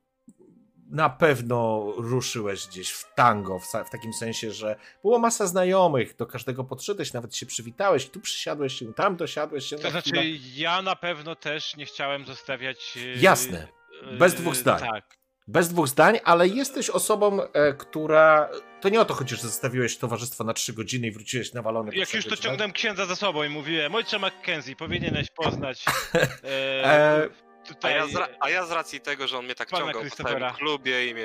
na 0.90 1.10
pewno 1.10 1.84
ruszyłeś 1.96 2.66
gdzieś 2.66 2.90
w 2.90 3.14
tango, 3.14 3.58
w, 3.58 3.66
w 3.86 3.90
takim 3.90 4.12
sensie, 4.12 4.52
że 4.52 4.76
było 5.02 5.18
masa 5.18 5.46
znajomych, 5.46 6.16
do 6.16 6.26
każdego 6.26 6.64
podszedłeś, 6.64 7.12
nawet 7.12 7.36
się 7.36 7.46
przywitałeś, 7.46 8.10
tu 8.10 8.20
przysiadłeś 8.20 8.78
się, 8.78 8.94
tam 8.94 9.16
dosiadłeś 9.16 9.66
się. 9.66 9.76
to 9.76 9.82
na 9.82 9.90
znaczy 9.90 10.10
chwilę. 10.10 10.38
ja 10.54 10.82
na 10.82 10.96
pewno 10.96 11.36
też 11.36 11.76
nie 11.76 11.86
chciałem 11.86 12.24
zostawiać... 12.24 12.98
e, 13.16 13.20
Jasne, 13.20 13.68
e, 14.12 14.16
bez 14.16 14.34
dwóch 14.34 14.56
zdań. 14.56 14.80
Tak, 14.80 15.16
Bez 15.48 15.68
dwóch 15.68 15.88
zdań, 15.88 16.18
ale 16.24 16.48
jesteś 16.48 16.90
osobą, 16.90 17.42
e, 17.42 17.72
która. 17.74 18.48
To 18.80 18.88
nie 18.88 19.00
o 19.00 19.04
to 19.04 19.14
chodzi, 19.14 19.36
że 19.36 19.42
zostawiłeś 19.42 19.96
towarzystwo 19.98 20.44
na 20.44 20.52
trzy 20.54 20.72
godziny 20.72 21.06
i 21.06 21.10
wróciłeś 21.10 21.52
nawalony. 21.52 21.92
po 21.92 21.98
Jak 21.98 22.14
już 22.14 22.24
to 22.24 22.30
godzinach. 22.30 22.44
ciągnąłem 22.44 22.72
księdza 22.72 23.06
za 23.06 23.16
sobą 23.16 23.42
i 23.44 23.48
mówiłem, 23.48 23.94
ojcze 23.94 24.18
Mackenzie, 24.18 24.76
powinieneś 24.76 25.30
poznać 25.30 25.84
e, 26.44 27.28
E, 27.66 27.70
A 27.70 27.74
tutaj... 27.74 27.94
ja, 27.94 28.06
z 28.06 28.30
a 28.40 28.50
ja 28.50 28.66
z 28.66 28.70
racji 28.70 29.00
tego, 29.00 29.26
że 29.26 29.38
on 29.38 29.44
mnie 29.44 29.54
tak 29.54 29.68
Pana 29.68 29.84
ciągał 29.84 30.10
po 30.10 30.16
całym 30.16 30.50
klubie 30.50 31.08
i 31.08 31.14
mnie 31.14 31.24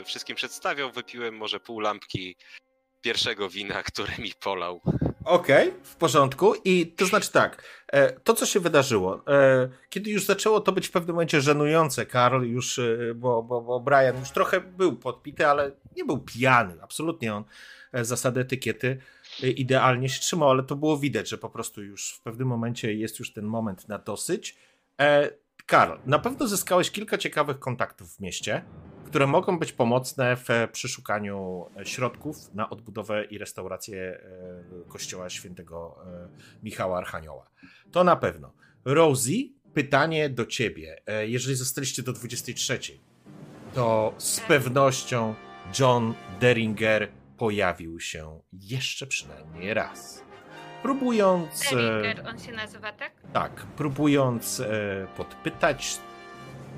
e, 0.00 0.04
wszystkim 0.04 0.36
przedstawiał, 0.36 0.90
wypiłem 0.90 1.36
może 1.36 1.60
pół 1.60 1.80
lampki 1.80 2.36
pierwszego 3.00 3.50
wina, 3.50 3.82
które 3.92 4.12
mi 4.18 4.32
polał. 4.40 4.80
Okej, 5.24 5.74
w 5.82 5.96
porządku. 5.96 6.54
I 6.64 6.86
to 6.86 7.06
znaczy 7.06 7.32
tak, 7.32 7.62
e, 7.92 8.12
to 8.20 8.34
co 8.34 8.46
się 8.46 8.60
wydarzyło, 8.60 9.22
e, 9.26 9.68
kiedy 9.90 10.10
już 10.10 10.24
zaczęło 10.24 10.60
to 10.60 10.72
być 10.72 10.88
w 10.88 10.90
pewnym 10.90 11.14
momencie 11.14 11.40
żenujące, 11.40 12.06
Karl 12.06 12.44
już, 12.44 12.78
e, 12.78 13.14
bo, 13.14 13.42
bo, 13.42 13.60
bo 13.60 13.80
Brian 13.80 14.18
już 14.20 14.30
trochę 14.30 14.60
był 14.60 14.96
podpity, 14.96 15.46
ale 15.46 15.72
nie 15.96 16.04
był 16.04 16.18
pijany, 16.18 16.74
absolutnie 16.82 17.34
on 17.34 17.44
e, 17.92 18.04
zasady 18.04 18.40
etykiety 18.40 18.98
e, 19.42 19.48
idealnie 19.48 20.08
się 20.08 20.20
trzymał, 20.20 20.50
ale 20.50 20.62
to 20.62 20.76
było 20.76 20.98
widać, 20.98 21.28
że 21.28 21.38
po 21.38 21.50
prostu 21.50 21.82
już 21.82 22.12
w 22.12 22.20
pewnym 22.20 22.48
momencie 22.48 22.94
jest 22.94 23.18
już 23.18 23.32
ten 23.32 23.44
moment 23.44 23.88
na 23.88 23.98
dosyć. 23.98 24.56
Karl, 25.68 25.92
na 26.06 26.18
pewno 26.18 26.46
zyskałeś 26.46 26.90
kilka 26.90 27.18
ciekawych 27.18 27.58
kontaktów 27.58 28.16
w 28.16 28.20
mieście, 28.20 28.64
które 29.06 29.26
mogą 29.26 29.58
być 29.58 29.72
pomocne 29.72 30.36
w 30.36 30.48
przeszukaniu 30.72 31.66
środków 31.84 32.54
na 32.54 32.70
odbudowę 32.70 33.24
i 33.24 33.38
restaurację 33.38 33.98
e, 33.98 34.88
kościoła 34.88 35.30
świętego 35.30 35.98
e, 36.06 36.28
Michała 36.62 36.98
Archanioła. 36.98 37.50
To 37.92 38.04
na 38.04 38.16
pewno. 38.16 38.52
Rosie, 38.84 39.32
pytanie 39.74 40.28
do 40.28 40.46
ciebie. 40.46 41.02
E, 41.06 41.28
Jeżeli 41.28 41.56
zostaliście 41.56 42.02
do 42.02 42.12
23, 42.12 42.78
to 43.74 44.14
z 44.18 44.40
pewnością 44.40 45.34
John 45.78 46.14
Deringer 46.40 47.08
pojawił 47.36 48.00
się 48.00 48.40
jeszcze 48.52 49.06
przynajmniej 49.06 49.74
raz. 49.74 50.27
Próbując. 50.82 51.72
e, 51.72 51.76
Deringer, 51.76 52.28
on 52.28 52.38
się 52.38 52.52
nazywa, 52.52 52.92
tak? 52.92 53.12
tak, 53.32 53.52
próbując 53.52 54.60
e, 54.60 55.06
podpytać, 55.16 55.98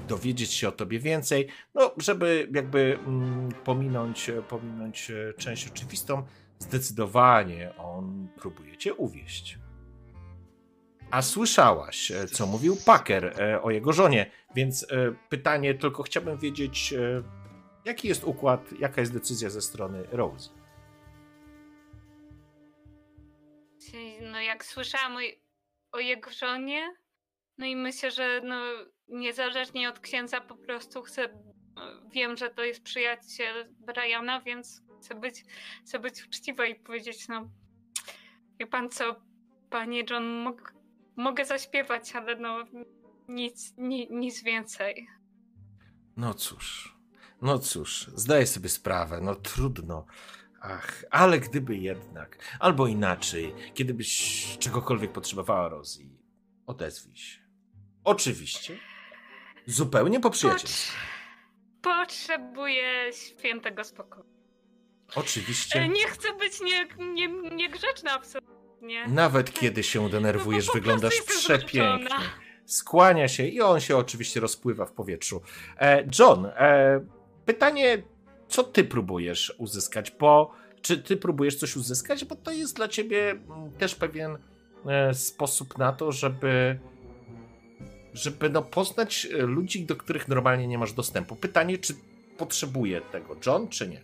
dowiedzieć 0.08 0.52
się 0.52 0.68
o 0.68 0.72
tobie 0.72 0.98
więcej, 0.98 1.48
no, 1.74 1.90
żeby 1.96 2.48
jakby 2.54 2.98
mm, 3.06 3.48
pominąć, 3.64 4.30
pominąć 4.48 5.10
e, 5.10 5.34
część 5.34 5.68
oczywistą, 5.68 6.22
zdecydowanie 6.58 7.72
on 7.78 8.28
próbuje 8.36 8.76
cię 8.76 8.94
uwieść. 8.94 9.58
A 11.10 11.22
słyszałaś, 11.22 12.12
co 12.32 12.46
mówił 12.46 12.76
Packer 12.86 13.34
o 13.62 13.70
jego 13.70 13.92
żonie, 13.92 14.30
więc 14.54 14.86
pytanie, 15.28 15.74
tylko 15.74 16.02
chciałbym 16.02 16.38
wiedzieć, 16.38 16.94
jaki 17.84 18.08
jest 18.08 18.24
układ, 18.24 18.70
jaka 18.78 19.00
jest 19.00 19.12
decyzja 19.12 19.50
ze 19.50 19.60
strony 19.60 20.04
Rose. 20.12 20.59
No 24.40 24.44
jak 24.44 24.64
słyszałam 24.64 25.16
o, 25.16 25.20
o 25.92 25.98
jego 25.98 26.30
żonie, 26.30 26.94
no 27.58 27.66
i 27.66 27.76
myślę, 27.76 28.10
że 28.10 28.40
no 28.44 28.60
niezależnie 29.08 29.88
od 29.88 30.00
księdza 30.00 30.40
po 30.40 30.56
prostu 30.56 31.02
chcę, 31.02 31.28
no, 31.74 31.82
wiem, 32.10 32.36
że 32.36 32.50
to 32.50 32.64
jest 32.64 32.82
przyjaciel 32.82 33.74
Briana, 33.78 34.40
więc 34.40 34.82
chcę 35.00 35.14
być, 35.14 35.44
chcę 35.84 35.98
być 35.98 36.26
uczciwa 36.26 36.66
i 36.66 36.74
powiedzieć, 36.74 37.28
no 37.28 37.50
wie 38.60 38.66
pan 38.66 38.90
co, 38.90 39.22
panie 39.70 40.04
John, 40.10 40.24
mog, 40.24 40.74
mogę 41.16 41.44
zaśpiewać, 41.44 42.16
ale 42.16 42.36
no 42.36 42.64
nic, 43.28 43.74
ni, 43.78 44.08
nic 44.10 44.42
więcej. 44.42 45.08
No 46.16 46.34
cóż, 46.34 46.96
no 47.42 47.58
cóż, 47.58 48.10
zdaję 48.14 48.46
sobie 48.46 48.68
sprawę, 48.68 49.20
no 49.22 49.34
trudno. 49.34 50.06
Ach, 50.60 51.04
ale 51.10 51.40
gdyby 51.40 51.76
jednak, 51.76 52.38
albo 52.58 52.86
inaczej, 52.86 53.54
kiedybyś 53.74 54.56
czegokolwiek 54.58 55.12
potrzebowała, 55.12 55.68
Rosie, 55.68 56.00
odezwij 56.66 57.16
się. 57.16 57.40
Oczywiście. 58.04 58.76
Zupełnie 59.66 60.20
po 60.20 60.30
przyjacielsku. 60.30 60.92
Potrzebuję 61.82 63.12
świętego 63.12 63.84
spokoju. 63.84 64.24
E, 65.10 65.20
Oczywiście. 65.20 65.88
Nie 65.88 66.06
chcę 66.08 66.32
być 66.34 66.60
nie, 66.60 66.86
nie, 67.12 67.28
niegrzeczna 67.28 68.12
absolutnie. 68.12 69.06
Nawet 69.08 69.52
kiedy 69.52 69.82
się 69.82 70.08
denerwujesz, 70.10 70.66
No 70.66 70.72
wyglądasz 70.72 71.22
przepięknie. 71.22 72.16
Skłania 72.66 73.28
się 73.28 73.46
i 73.46 73.60
on 73.60 73.80
się 73.80 73.96
oczywiście 73.96 74.40
rozpływa 74.40 74.86
w 74.86 74.92
powietrzu. 74.92 75.42
E, 75.76 76.06
John, 76.18 76.46
e, 76.46 77.00
pytanie, 77.46 78.02
co 78.50 78.64
ty 78.64 78.84
próbujesz 78.84 79.54
uzyskać? 79.58 80.10
Bo 80.10 80.50
czy 80.82 80.98
ty 80.98 81.16
próbujesz 81.16 81.56
coś 81.56 81.76
uzyskać? 81.76 82.24
Bo 82.24 82.36
to 82.36 82.50
jest 82.50 82.76
dla 82.76 82.88
ciebie 82.88 83.30
mm, 83.30 83.70
też 83.78 83.94
pewien 83.94 84.38
e, 84.86 85.14
sposób 85.14 85.78
na 85.78 85.92
to, 85.92 86.12
żeby 86.12 86.78
żeby 88.14 88.50
no, 88.50 88.62
poznać 88.62 89.28
e, 89.32 89.42
ludzi, 89.42 89.86
do 89.86 89.96
których 89.96 90.28
normalnie 90.28 90.68
nie 90.68 90.78
masz 90.78 90.92
dostępu. 90.92 91.36
Pytanie, 91.36 91.78
czy 91.78 91.94
potrzebuje 92.38 93.00
tego 93.00 93.36
John, 93.46 93.68
czy 93.68 93.88
nie? 93.88 94.00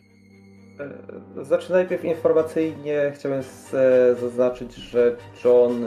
E, 1.39 1.45
Znaczy 1.45 1.73
najpierw 1.73 2.05
informacyjnie 2.05 3.13
chciałem 3.15 3.43
zaznaczyć, 4.21 4.75
że 4.75 5.17
John 5.45 5.87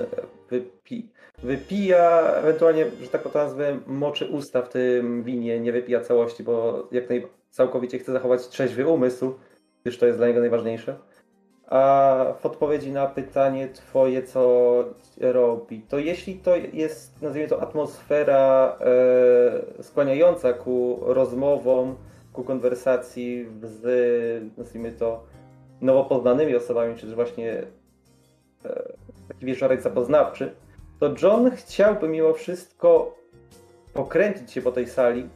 wypi, 0.50 1.10
wypija, 1.44 2.22
ewentualnie, 2.22 2.86
że 3.02 3.08
tak 3.08 3.24
to 3.24 3.30
nazwę, 3.34 3.80
moczy 3.88 4.26
usta 4.26 4.62
w 4.62 4.70
tym 4.70 5.24
winie, 5.24 5.60
nie 5.60 5.72
wypija 5.72 6.02
całości, 6.02 6.44
bo 6.44 6.88
jak 6.92 7.10
naj, 7.10 7.28
całkowicie 7.50 8.00
chce 8.00 8.12
zachować 8.12 8.48
trzeźwy 8.48 8.88
umysł, 8.88 9.34
gdyż 9.82 9.98
to 9.98 10.06
jest 10.06 10.20
dla 10.20 10.28
niego 10.28 10.40
najważniejsze. 10.40 10.96
A 11.68 12.26
w 12.40 12.46
odpowiedzi 12.46 12.92
na 12.92 13.08
pytanie 13.08 13.68
twoje, 13.68 14.24
co 14.24 14.84
robi, 15.22 15.82
to 15.82 16.00
jeśli 16.00 16.36
to 16.36 16.56
jest, 16.56 17.22
nazwijmy 17.22 17.50
to, 17.50 17.62
atmosfera 17.62 18.78
e, 19.80 19.84
skłaniająca 19.84 20.54
ku 20.54 21.00
rozmowom, 21.02 21.96
ku 22.34 22.44
konwersacji 22.44 23.48
z, 23.64 24.58
nazwijmy 24.58 24.92
to, 24.92 25.24
nowo 25.82 26.06
poznanymi 26.06 26.56
osobami, 26.56 26.96
czy 26.96 27.06
też 27.06 27.16
właśnie 27.16 27.64
e, 28.66 28.94
taki 29.28 29.46
wieczorek 29.46 29.82
zapoznawczy, 29.82 30.56
to 31.00 31.14
John 31.22 31.52
chciałby 31.52 32.08
mimo 32.08 32.34
wszystko 32.34 33.16
pokręcić 33.94 34.52
się 34.52 34.62
po 34.62 34.72
tej 34.72 34.88
sali, 34.88 35.30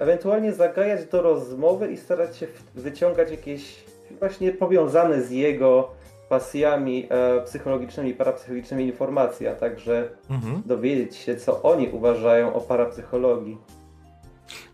ewentualnie 0.00 0.52
zagajać 0.52 1.04
do 1.06 1.22
rozmowy 1.22 1.92
i 1.92 1.96
starać 1.96 2.36
się 2.36 2.46
wyciągać 2.74 3.30
jakieś 3.30 3.84
właśnie 4.18 4.52
powiązane 4.52 5.22
z 5.22 5.30
jego 5.30 5.90
pasjami 6.28 7.06
e, 7.10 7.40
psychologicznymi, 7.40 8.14
parapsychologicznymi 8.14 8.84
informacje, 8.86 9.50
a 9.50 9.54
także 9.54 10.08
Mhm. 10.30 10.62
dowiedzieć 10.66 11.16
się, 11.16 11.36
co 11.36 11.62
oni 11.62 11.88
uważają 11.88 12.54
o 12.54 12.60
parapsychologii. 12.60 13.58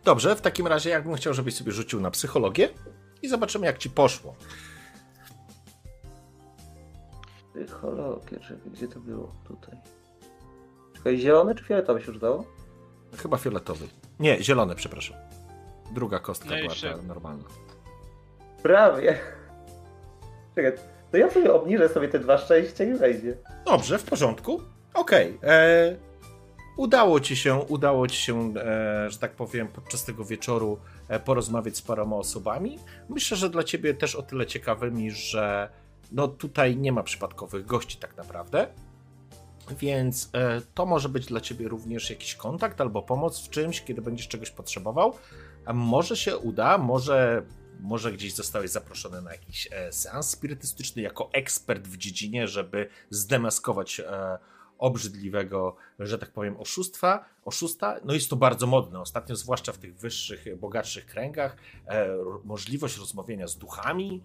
Dobrze, 0.04 0.36
w 0.36 0.40
takim 0.40 0.66
razie 0.66 0.90
jakbym 0.90 1.14
chciał, 1.14 1.34
żebyś 1.34 1.54
sobie 1.56 1.72
rzucił 1.72 2.00
na 2.00 2.10
psychologię 2.10 2.68
i 3.22 3.28
zobaczymy, 3.28 3.66
jak 3.66 3.78
ci 3.78 3.90
poszło. 3.90 4.34
Psychologię, 7.54 8.40
czekaj, 8.40 8.70
gdzie 8.72 8.88
to 8.88 9.00
było? 9.00 9.32
Tutaj. 9.48 9.76
Czekaj, 10.96 11.18
zielone 11.18 11.54
czy 11.54 11.64
fioletowe 11.64 12.00
się 12.02 12.12
rzucało? 12.12 12.44
Chyba 13.16 13.36
fioletowy. 13.36 13.86
Nie, 14.20 14.42
zielony, 14.42 14.74
przepraszam. 14.74 15.16
Druga 15.92 16.18
kostka 16.18 16.50
No 16.50 16.56
była 16.56 16.96
ta 16.96 17.02
normalna. 17.02 17.44
Prawie. 18.62 19.18
Czekaj, 20.54 20.72
to 21.10 21.16
ja 21.16 21.30
sobie 21.30 21.52
obniżę 21.54 21.88
sobie 21.88 22.08
te 22.08 22.18
dwa 22.18 22.38
szczęścia 22.38 22.84
i 22.84 22.94
wejdzie. 22.94 23.36
Dobrze, 23.66 23.98
w 23.98 24.04
porządku. 24.04 24.60
Okej. 24.94 25.38
e, 25.42 25.96
Udało 26.76 27.20
ci 27.20 27.36
się, 27.36 27.54
udało 27.54 28.08
ci 28.08 28.16
się, 28.16 28.54
e, 28.56 29.10
że 29.10 29.18
tak 29.18 29.32
powiem, 29.32 29.68
podczas 29.68 30.04
tego 30.04 30.24
wieczoru 30.24 30.78
e, 31.08 31.20
porozmawiać 31.20 31.76
z 31.76 31.82
paroma 31.82 32.16
osobami. 32.16 32.78
Myślę, 33.08 33.36
że 33.36 33.50
dla 33.50 33.62
ciebie 33.62 33.94
też 33.94 34.14
o 34.14 34.22
tyle 34.22 34.46
ciekawymi, 34.46 35.10
że 35.10 35.68
no 36.12 36.28
tutaj 36.28 36.76
nie 36.76 36.92
ma 36.92 37.02
przypadkowych 37.02 37.66
gości 37.66 37.98
tak 37.98 38.16
naprawdę. 38.16 38.66
Więc 39.70 40.30
e, 40.32 40.60
to 40.74 40.86
może 40.86 41.08
być 41.08 41.26
dla 41.26 41.40
ciebie 41.40 41.68
również 41.68 42.10
jakiś 42.10 42.34
kontakt 42.34 42.80
albo 42.80 43.02
pomoc 43.02 43.46
w 43.46 43.50
czymś, 43.50 43.82
kiedy 43.82 44.02
będziesz 44.02 44.28
czegoś 44.28 44.50
potrzebował. 44.50 45.14
A 45.64 45.72
może 45.72 46.16
się 46.16 46.36
uda, 46.36 46.78
może, 46.78 47.42
może 47.80 48.12
gdzieś 48.12 48.34
zostałeś 48.34 48.70
zaproszony 48.70 49.22
na 49.22 49.32
jakiś 49.32 49.68
e, 49.72 49.92
seans 49.92 50.30
spirytystyczny 50.30 51.02
jako 51.02 51.30
ekspert 51.32 51.88
w 51.88 51.96
dziedzinie, 51.96 52.48
żeby 52.48 52.88
zdemaskować 53.10 54.00
e, 54.00 54.38
obrzydliwego, 54.78 55.76
że 55.98 56.18
tak 56.18 56.30
powiem, 56.30 56.56
oszustwa, 56.56 57.24
oszusta. 57.44 57.96
No 58.04 58.14
jest 58.14 58.30
to 58.30 58.36
bardzo 58.36 58.66
modne, 58.66 59.00
ostatnio 59.00 59.36
zwłaszcza 59.36 59.72
w 59.72 59.78
tych 59.78 59.96
wyższych, 59.96 60.58
bogatszych 60.58 61.06
kręgach. 61.06 61.56
Możliwość 62.44 62.98
rozmawiania 62.98 63.46
z 63.46 63.56
duchami 63.56 64.22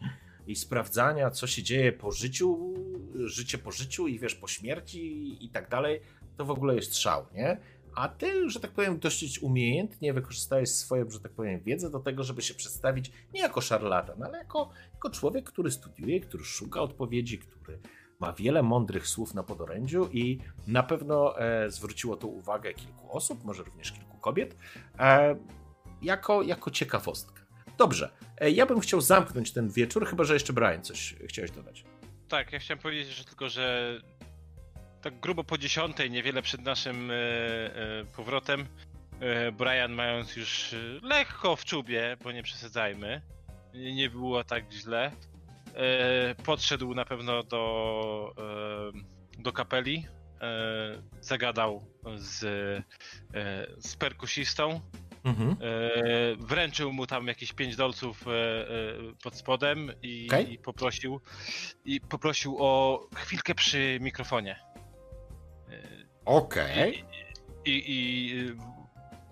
i 0.47 0.55
sprawdzania, 0.55 1.31
co 1.31 1.47
się 1.47 1.63
dzieje 1.63 1.91
po 1.91 2.11
życiu, 2.11 2.73
życie 3.15 3.57
po 3.57 3.71
życiu 3.71 4.07
i 4.07 4.19
wiesz, 4.19 4.35
po 4.35 4.47
śmierci 4.47 5.37
i 5.45 5.49
tak 5.49 5.69
dalej, 5.69 6.01
to 6.37 6.45
w 6.45 6.51
ogóle 6.51 6.75
jest 6.75 6.97
szał, 6.97 7.25
nie? 7.33 7.57
A 7.95 8.09
ty, 8.09 8.49
że 8.49 8.59
tak 8.59 8.71
powiem, 8.71 8.99
dosyć 8.99 9.43
umiejętnie 9.43 10.13
wykorzystałeś 10.13 10.69
swoją, 10.69 11.09
że 11.09 11.19
tak 11.19 11.31
powiem, 11.31 11.59
wiedzę 11.59 11.89
do 11.89 11.99
tego, 11.99 12.23
żeby 12.23 12.41
się 12.41 12.53
przedstawić 12.53 13.11
nie 13.33 13.41
jako 13.41 13.61
szarlatan, 13.61 14.23
ale 14.23 14.37
jako, 14.37 14.69
jako 14.93 15.09
człowiek, 15.09 15.45
który 15.45 15.71
studiuje, 15.71 16.19
który 16.19 16.43
szuka 16.43 16.81
odpowiedzi, 16.81 17.39
który 17.39 17.79
ma 18.19 18.33
wiele 18.33 18.63
mądrych 18.63 19.07
słów 19.07 19.33
na 19.33 19.43
podorędziu 19.43 20.09
i 20.11 20.39
na 20.67 20.83
pewno 20.83 21.39
e, 21.39 21.71
zwróciło 21.71 22.17
to 22.17 22.27
uwagę 22.27 22.73
kilku 22.73 23.17
osób, 23.17 23.43
może 23.43 23.63
również 23.63 23.91
kilku 23.91 24.17
kobiet, 24.17 24.55
e, 24.99 25.35
jako, 26.01 26.41
jako 26.41 26.71
ciekawostka. 26.71 27.40
Dobrze, 27.77 28.09
e, 28.37 28.51
ja 28.51 28.65
bym 28.65 28.79
chciał 28.79 29.01
zamknąć 29.01 29.51
ten 29.51 29.69
wieczór, 29.69 30.07
chyba 30.07 30.23
że 30.23 30.33
jeszcze 30.33 30.53
Brian 30.53 30.83
coś 30.83 31.15
chciałeś 31.27 31.51
dodać. 31.51 31.83
Tak, 32.27 32.53
ja 32.53 32.59
chciałem 32.59 32.79
powiedzieć, 32.79 33.15
że 33.15 33.23
tylko, 33.23 33.49
że 33.49 33.95
tak 35.01 35.19
grubo 35.19 35.43
po 35.43 35.57
dziesiątej, 35.57 36.11
niewiele 36.11 36.41
przed 36.41 36.61
naszym 36.61 37.11
e, 37.11 37.15
e, 37.15 38.05
powrotem, 38.15 38.65
Brian 39.57 39.91
mając 39.91 40.35
już 40.35 40.75
lekko 41.01 41.55
w 41.55 41.65
czubie, 41.65 42.17
bo 42.23 42.31
nie 42.31 42.43
przesadzajmy, 42.43 43.21
nie 43.73 44.09
było 44.09 44.43
tak 44.43 44.71
źle, 44.71 45.11
podszedł 46.43 46.93
na 46.93 47.05
pewno 47.05 47.43
do, 47.43 48.35
do 49.37 49.53
kapeli, 49.53 50.07
zagadał 51.19 51.85
z, 52.15 52.39
z 53.79 53.95
perkusistą, 53.95 54.81
Mhm. 55.23 55.51
E, 55.51 55.55
wręczył 56.39 56.93
mu 56.93 57.07
tam 57.07 57.27
jakieś 57.27 57.53
5 57.53 57.75
dolców 57.75 58.27
e, 58.27 58.31
e, 58.31 58.65
pod 59.23 59.35
spodem 59.35 59.91
i, 60.01 60.27
Okej. 60.27 60.53
i 60.53 60.57
poprosił 60.57 61.21
i 61.85 62.01
poprosił 62.01 62.57
o 62.59 62.99
chwilkę 63.15 63.55
przy 63.55 63.97
mikrofonie. 64.01 64.59
Okej. 66.25 67.05
I, 67.65 67.71
i, 67.71 67.91
i 67.91 68.55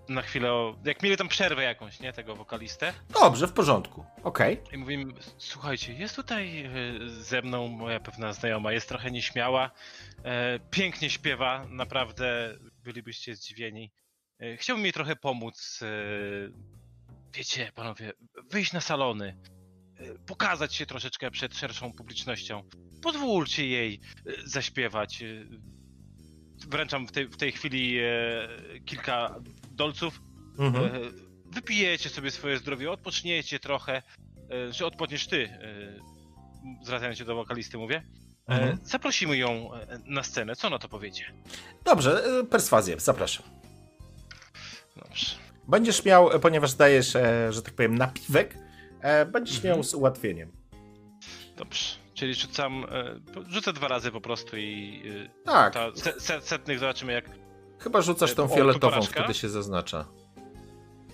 na 0.08 0.22
chwilę, 0.22 0.52
o, 0.52 0.76
jak 0.84 1.02
mieli 1.02 1.16
tam 1.16 1.28
przerwę 1.28 1.62
jakąś, 1.62 2.00
nie, 2.00 2.12
tego 2.12 2.36
wokalistę, 2.36 2.92
Dobrze, 3.20 3.46
w 3.48 3.52
porządku. 3.52 4.04
Okej. 4.22 4.60
i 4.72 4.78
mówimy, 4.78 5.12
słuchajcie, 5.38 5.92
jest 5.92 6.16
tutaj 6.16 6.70
ze 7.06 7.42
mną 7.42 7.68
moja 7.68 8.00
pewna 8.00 8.32
znajoma, 8.32 8.72
jest 8.72 8.88
trochę 8.88 9.10
nieśmiała, 9.10 9.70
pięknie 10.70 11.10
śpiewa, 11.10 11.66
naprawdę 11.68 12.54
bylibyście 12.84 13.36
zdziwieni. 13.36 13.92
E, 14.40 14.56
Chciałbym 14.56 14.84
jej 14.84 14.92
trochę 14.92 15.16
pomóc, 15.16 15.80
e, 15.82 15.86
wiecie, 17.32 17.72
panowie, 17.74 18.12
wyjść 18.50 18.72
na 18.72 18.80
salony, 18.80 19.36
e, 19.96 20.18
pokazać 20.26 20.74
się 20.74 20.86
troszeczkę 20.86 21.30
przed 21.30 21.56
szerszą 21.56 21.92
publicznością. 21.92 22.62
Pozwólcie 23.02 23.66
jej 23.68 24.00
zaśpiewać. 24.44 25.24
Wręczam 26.68 27.06
w 27.06 27.12
tej, 27.12 27.28
w 27.28 27.36
tej 27.36 27.52
chwili 27.52 27.98
kilka 28.84 29.40
dolców. 29.70 30.20
Mhm. 30.58 30.90
Wypijecie 31.44 32.08
sobie 32.08 32.30
swoje 32.30 32.58
zdrowie, 32.58 32.90
odpoczniecie 32.90 33.58
trochę. 33.58 34.02
Że 34.70 34.86
odpoczniesz 34.86 35.26
ty, 35.26 35.58
zwracając 36.82 37.18
się 37.18 37.24
do 37.24 37.34
wokalisty, 37.34 37.78
mówię. 37.78 38.02
Mhm. 38.46 38.78
Zaprosimy 38.82 39.36
ją 39.36 39.70
na 40.04 40.22
scenę. 40.22 40.56
Co 40.56 40.70
na 40.70 40.78
to 40.78 40.88
powiecie? 40.88 41.34
Dobrze, 41.84 42.22
perswazję, 42.50 43.00
zapraszam. 43.00 43.59
Dobrze. 45.04 45.36
Będziesz 45.68 46.04
miał, 46.04 46.32
e, 46.32 46.38
ponieważ 46.38 46.74
dajesz, 46.74 47.16
e, 47.16 47.52
że 47.52 47.62
tak 47.62 47.74
powiem, 47.74 47.94
napiwek, 47.98 48.58
e, 49.00 49.26
będziesz 49.26 49.56
Mhm. 49.56 49.74
miał 49.74 49.84
z 49.84 49.94
ułatwieniem. 49.94 50.52
Dobrze. 51.56 51.84
Czyli 52.14 52.34
rzucam. 52.34 52.84
e, 52.90 53.20
Rzucę 53.48 53.72
dwa 53.72 53.88
razy 53.88 54.10
po 54.10 54.20
prostu 54.20 54.56
i. 54.56 55.02
e, 55.26 55.44
Tak, 55.44 55.74
Ta, 55.74 55.96
se, 55.96 56.20
se, 56.20 56.40
setnych 56.40 56.78
zobaczymy 56.78 57.12
jak. 57.12 57.24
chyba 57.78 58.02
rzucasz 58.02 58.34
tą 58.34 58.44
O, 58.44 58.48
to 58.48 58.54
fioletową, 58.56 59.02
wtedy 59.02 59.34
się 59.34 59.48
zaznacza. 59.48 60.04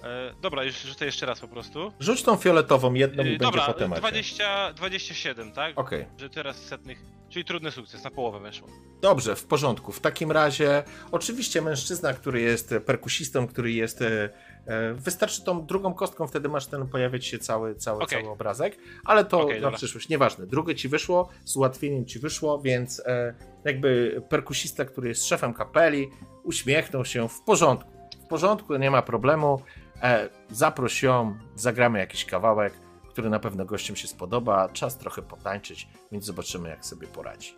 E, 0.07 0.35
dobra, 0.43 0.65
już 0.65 0.83
rzucę 0.83 1.05
jeszcze 1.05 1.27
raz 1.27 1.41
po 1.41 1.49
prostu. 1.49 1.93
Rzuć 2.01 2.23
tą 2.23 2.37
fioletową 2.37 2.95
jedną 2.95 3.23
i 3.23 3.27
E, 3.27 3.31
będzie 3.31 3.45
dobra, 3.45 3.67
po 3.67 3.73
temacie. 3.73 4.01
20, 4.01 4.73
27, 4.73 5.53
tak? 5.53 5.79
Okej. 5.79 6.07
Że 6.19 6.31
teraz 6.31 6.57
setnych. 6.57 6.99
Czyli 7.29 7.45
trudny 7.45 7.71
sukces, 7.71 8.05
na 8.05 8.11
połowę 8.11 8.41
weszło. 8.41 8.69
Dobrze, 9.01 9.37
w 9.37 9.45
porządku. 9.45 9.93
W 9.93 10.01
takim 10.01 10.33
razie, 10.33 10.83
oczywiście 11.13 11.63
mężczyzna, 11.63 12.13
który 12.13 12.41
jest 12.41 12.75
perkusistą, 12.87 13.49
który 13.49 13.73
jest 13.73 14.03
e, 14.03 14.29
E, 14.67 14.95
Wystarczy 14.95 15.45
tą 15.45 15.67
drugą 15.67 15.95
kostką, 15.95 16.27
wtedy 16.27 16.49
masz 16.49 16.67
ten 16.67 16.89
pojawiać 16.89 17.27
się 17.27 17.39
cały, 17.39 17.75
cały, 17.75 18.03
Okej. 18.03 18.19
cały 18.19 18.33
obrazek, 18.33 18.79
ale 19.05 19.25
to 19.25 19.41
Okej, 19.41 19.55
na 19.55 19.61
dobra. 19.61 19.77
przyszłość, 19.77 20.09
nieważne. 20.09 20.47
Drugie 20.47 20.75
ci 20.75 20.89
wyszło, 20.89 21.29
z 21.45 21.57
ułatwieniem 21.57 22.07
ci 22.07 22.19
wyszło, 22.19 22.59
więc 22.59 23.03
e, 23.07 23.35
jakby 23.65 24.23
perkusista, 24.29 24.85
który 24.85 25.09
jest 25.09 25.27
szefem 25.27 25.55
kapeli, 25.55 26.09
uśmiechnął 26.45 27.05
się 27.05 27.29
w 27.29 27.41
porządku. 27.41 27.91
W 28.25 28.29
porządku, 28.29 28.77
nie 28.77 28.91
ma 28.91 29.03
problemu. 29.03 29.63
E, 30.03 30.29
zaproś 30.51 31.03
ją, 31.03 31.39
zagramy 31.55 31.99
jakiś 31.99 32.25
kawałek, 32.25 32.73
który 33.09 33.31
na 33.31 33.39
pewno 33.39 33.65
gościom 33.65 33.97
się 33.97 34.09
spodoba. 34.09 34.69
Czas 34.69 34.99
trochę 34.99 35.23
potańczyć, 35.23 35.89
więc 36.13 36.25
zobaczymy, 36.25 36.69
jak 36.69 36.85
sobie 36.85 37.07
poradzi. 37.07 37.55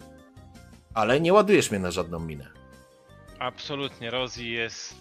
Ale 0.94 1.20
nie 1.20 1.32
ładujesz 1.32 1.70
mnie 1.70 1.80
na 1.80 1.90
żadną 1.90 2.18
minę. 2.20 2.50
Absolutnie, 3.38 4.10
Rosie 4.10 4.42
jest, 4.42 4.94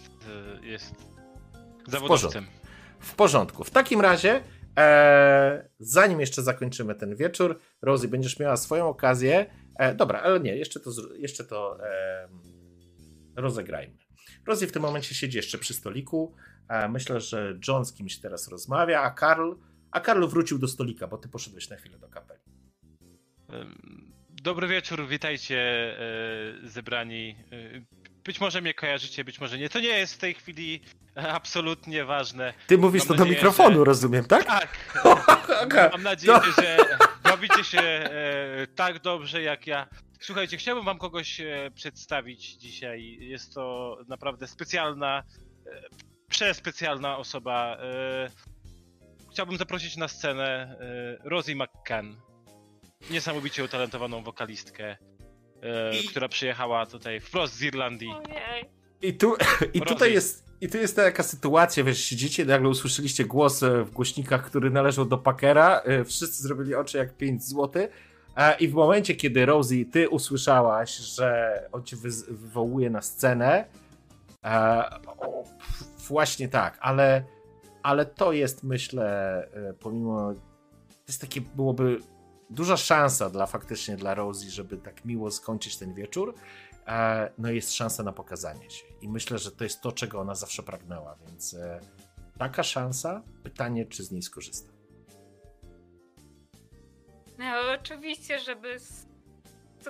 e, 0.62 0.66
jest 0.66 0.96
porządku. 0.96 1.92
zawodowcem. 1.92 2.48
W 3.00 3.16
porządku. 3.16 3.64
W 3.64 3.72
takim 3.72 4.02
razie, 4.02 4.44
e, 4.78 5.70
zanim 5.80 6.20
jeszcze 6.20 6.42
zakończymy 6.42 6.96
ten 6.96 7.16
wieczór, 7.16 7.60
Rosie, 7.82 8.08
będziesz 8.08 8.40
miała 8.40 8.58
swoją 8.58 8.88
okazję. 8.88 9.46
E, 9.80 9.96
dobra, 9.96 10.22
ale 10.22 10.40
nie, 10.40 10.56
jeszcze 10.56 10.80
to, 10.80 10.92
jeszcze 11.18 11.44
to 11.44 11.78
rozegrajmy. 13.36 13.98
Rosie 14.48 14.68
w 14.68 14.72
tym 14.72 14.82
momencie 14.82 15.16
siedzi 15.16 15.38
jeszcze 15.38 15.58
przy 15.58 15.74
stoliku. 15.74 16.36
E, 16.70 16.90
myślę, 16.90 17.22
że 17.22 17.60
John 17.68 17.86
z 17.86 17.94
kimś 17.94 18.18
teraz 18.18 18.48
rozmawia, 18.48 19.02
a 19.02 19.12
Karl, 19.12 19.52
a 19.92 20.00
Karl 20.00 20.28
wrócił 20.28 20.60
do 20.60 20.68
stolika, 20.68 21.08
bo 21.08 21.18
ty 21.18 21.30
poszedłeś 21.30 21.70
na 21.70 21.76
chwilę 21.76 22.00
do 22.00 22.10
kapeli. 22.10 22.40
Dobry 24.30 24.68
wieczór, 24.68 25.08
witajcie 25.08 25.58
e, 26.64 26.68
zebrani. 26.70 27.36
E, 27.52 27.98
Być 28.24 28.42
może 28.42 28.62
mnie 28.62 28.74
kojarzycie, 28.74 29.24
być 29.24 29.40
może 29.42 29.58
nie. 29.58 29.70
To 29.70 29.80
nie 29.80 29.88
jest 29.88 30.14
w 30.14 30.18
tej 30.18 30.34
chwili 30.34 30.82
absolutnie 31.16 32.06
ważne. 32.06 32.54
Ty 32.68 32.78
mówisz 32.78 33.02
Mam 33.02 33.08
to 33.08 33.14
do 33.14 33.20
nadzieję, 33.20 33.36
mikrofonu, 33.36 33.78
że- 33.78 33.84
rozumiem, 33.84 34.26
tak? 34.26 34.46
Tak, 34.46 35.02
Okej. 35.66 35.90
mam 35.92 36.04
nadzieję, 36.04 36.38
że 36.58 36.78
bawicie 37.24 37.64
się 37.64 38.10
tak 38.76 39.02
dobrze 39.02 39.42
jak 39.42 39.68
ja. 39.68 39.88
Słuchajcie, 40.20 40.58
chciałbym 40.58 40.86
wam 40.86 40.98
kogoś 40.98 41.42
przedstawić 41.76 42.54
dzisiaj. 42.56 43.18
Jest 43.20 43.54
to 43.54 43.98
naprawdę 44.08 44.48
specjalna, 44.48 45.24
przespecjalna 46.30 47.18
osoba. 47.18 47.78
E, 47.82 48.30
chciałbym 49.32 49.58
zaprosić 49.58 49.98
na 49.98 50.08
scenę 50.08 50.78
e, 51.24 51.30
Rosie 51.30 51.56
McCann. 51.56 52.16
Niesamowicie 53.12 53.64
utalentowaną 53.64 54.24
wokalistkę, 54.24 54.98
e, 55.64 55.98
I- 56.04 56.08
która 56.08 56.28
przyjechała 56.30 56.86
tutaj 56.86 57.20
wprost 57.20 57.54
z 57.54 57.62
Irlandii. 57.62 58.10
Ojej. 58.10 58.66
I, 59.02 59.14
tu, 59.14 59.36
I 59.74 59.82
tutaj 59.82 60.14
jest. 60.14 60.48
I 60.62 60.70
tu 60.70 60.78
jest 60.78 60.96
taka 60.96 61.24
sytuacja, 61.24 61.84
wiesz, 61.84 62.04
siedzicie, 62.04 62.46
nagle 62.46 62.70
usłyszeliście 62.70 63.26
głos 63.26 63.64
e, 63.64 63.84
w 63.84 63.92
głośnikach, 63.92 64.46
który 64.46 64.70
należał 64.70 65.06
do 65.06 65.18
Packera. 65.18 65.82
e, 65.86 66.06
Wszyscy 66.06 66.44
zrobili 66.44 66.76
oczy 66.76 66.98
jak 66.98 67.18
5 67.18 67.44
zł. 67.44 67.88
I 68.60 68.68
w 68.68 68.74
momencie, 68.74 69.16
kiedy 69.16 69.46
Rosie, 69.46 69.86
ty 69.92 70.10
usłyszałaś, 70.10 70.96
że 70.98 71.60
on 71.72 71.84
cię 71.84 71.98
wywołuje 72.30 72.90
na 72.90 73.02
scenę, 73.02 73.66
e, 74.46 74.84
właśnie 76.08 76.50
tak, 76.50 76.78
ale, 76.82 77.24
ale 77.84 78.06
to 78.06 78.32
jest, 78.32 78.64
myślę, 78.64 79.08
e, 79.54 79.74
pomimo. 79.74 80.34
To 80.90 81.12
jest 81.12 81.22
takie, 81.22 81.42
byłoby 81.42 82.00
duża 82.50 82.78
szansa 82.78 83.30
dla 83.30 83.46
faktycznie 83.46 83.96
dla 83.96 84.16
Rosie, 84.16 84.50
żeby 84.50 84.78
tak 84.78 85.06
miło 85.06 85.32
skończyć 85.32 85.78
ten 85.78 85.94
wieczór 85.94 86.36
e, 86.88 87.32
no 87.38 87.52
jest 87.52 87.74
szansa 87.74 88.04
na 88.04 88.14
pokazanie 88.14 88.70
się. 88.70 88.86
I 89.02 89.10
myślę, 89.10 89.38
że 89.38 89.52
to 89.52 89.64
jest 89.64 89.82
to, 89.82 89.92
czego 89.92 90.20
ona 90.20 90.36
zawsze 90.36 90.64
pragnęła, 90.64 91.18
więc 91.28 91.54
e, 91.54 91.80
taka 92.38 92.64
szansa, 92.64 93.24
pytanie, 93.44 93.86
czy 93.86 94.04
z 94.04 94.12
niej 94.12 94.22
skorzysta. 94.22 94.74
No 97.38 97.46
oczywiście, 97.80 98.40
żeby 98.40 98.78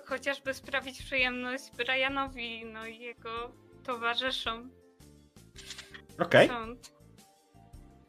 chociażby 0.06 0.53
sprawić 0.53 1.03
przyjemność 1.03 1.72
Brianowi, 1.72 2.65
no 2.65 2.85
i 2.85 2.99
jego 2.99 3.52
towarzyszom. 3.84 4.72
Okej. 6.19 6.48
Stąd 6.48 6.98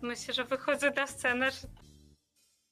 myślę, 0.02 0.34
że 0.34 0.44
wychodzę 0.44 0.90
na 0.90 1.06
scenę, 1.06 1.50
że 1.50 1.68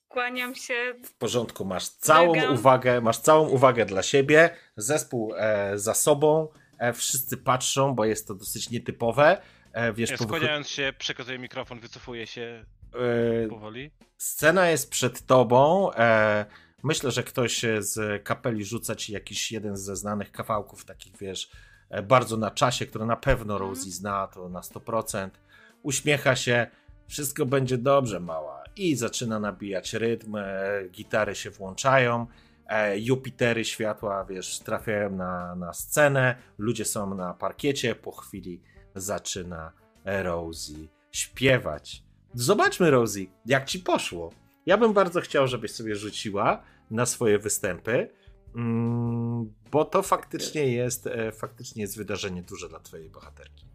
kłaniam 0.09 0.55
się. 0.55 0.95
W 1.05 1.15
porządku, 1.15 1.65
masz 1.65 1.89
całą 1.89 2.53
uwagę, 2.53 3.01
masz 3.01 3.19
całą 3.19 3.49
uwagę 3.49 3.87
dla 3.87 4.03
siebie, 4.03 4.57
zespół 4.77 5.35
e, 5.37 5.79
za 5.79 5.95
sobą, 5.95 6.49
e, 6.79 6.93
wszyscy 6.93 7.37
patrzą, 7.37 7.95
bo 7.95 8.05
jest 8.05 8.29
to 8.29 8.35
dosyć 8.35 8.71
nietypowe. 8.71 9.43
E, 9.73 9.93
wiesz, 9.93 10.11
Ja 10.11 10.17
Skłaniając 10.17 10.69
się, 10.69 10.93
przekazuję 10.99 11.39
mikrofon, 11.39 11.81
wycofuję 11.81 12.27
się 12.27 12.65
e, 13.45 13.49
powoli. 13.49 13.91
Scena 14.19 14.69
jest 14.69 14.91
przed 14.91 15.27
tobą. 15.27 15.93
E, 15.93 16.47
myślę, 16.83 17.11
że 17.11 17.23
ktoś 17.23 17.65
z 17.79 18.25
kapeli 18.25 18.65
rzuca 18.65 18.95
ci 18.95 19.13
jakiś 19.13 19.53
jeden 19.53 19.77
ze 19.77 19.97
znanych 19.97 20.33
kawałków, 20.33 20.85
takich 20.85 21.17
wiesz, 21.19 21.51
bardzo 22.03 22.37
na 22.37 22.51
czasie, 22.51 22.87
które 22.87 23.07
na 23.07 23.17
pewno 23.17 23.55
Mhm. 23.55 23.71
Rosie 23.71 23.91
zna, 23.91 24.27
to 24.27 24.49
na 24.49 24.61
100%. 24.61 25.31
Uśmiecha 25.83 26.37
się, 26.37 26.67
wszystko 27.09 27.47
będzie 27.47 27.79
dobrze, 27.79 28.21
mała. 28.21 28.65
I 28.77 28.97
zaczyna 28.97 29.41
nabijać 29.41 29.95
rytm, 29.95 30.37
e, 30.37 30.83
gitary 30.91 31.35
się 31.35 31.51
włączają, 31.51 32.27
e, 32.67 32.99
Jupitery 32.99 33.65
światła, 33.65 34.25
wiesz, 34.25 34.59
trafiają 34.59 35.11
na, 35.11 35.55
na 35.55 35.73
scenę, 35.73 36.37
ludzie 36.59 36.85
są 36.85 37.15
na 37.15 37.35
parkiecie, 37.35 37.95
po 37.95 38.13
chwili 38.13 38.63
zaczyna 38.95 39.73
Rosie 40.05 40.89
śpiewać. 41.13 42.03
Zobaczmy, 42.35 42.91
Rosie, 42.91 43.27
jak 43.47 43.65
ci 43.65 43.79
poszło. 43.81 44.31
Ja 44.67 44.79
bym 44.79 44.93
bardzo 44.93 45.21
chciał, 45.21 45.47
żebyś 45.47 45.71
sobie 45.71 45.97
rzuciła 45.97 46.63
na 46.91 47.07
swoje 47.07 47.39
występy, 47.39 48.09
bo 49.71 49.85
to 49.85 50.03
faktycznie 50.03 50.73
jest, 50.73 51.07
e, 51.07 51.33
faktycznie 51.33 51.83
jest 51.83 51.97
wydarzenie 51.99 52.43
duże 52.43 52.69
dla 52.69 52.81
twojej 52.81 53.11
bohaterki. 53.11 53.67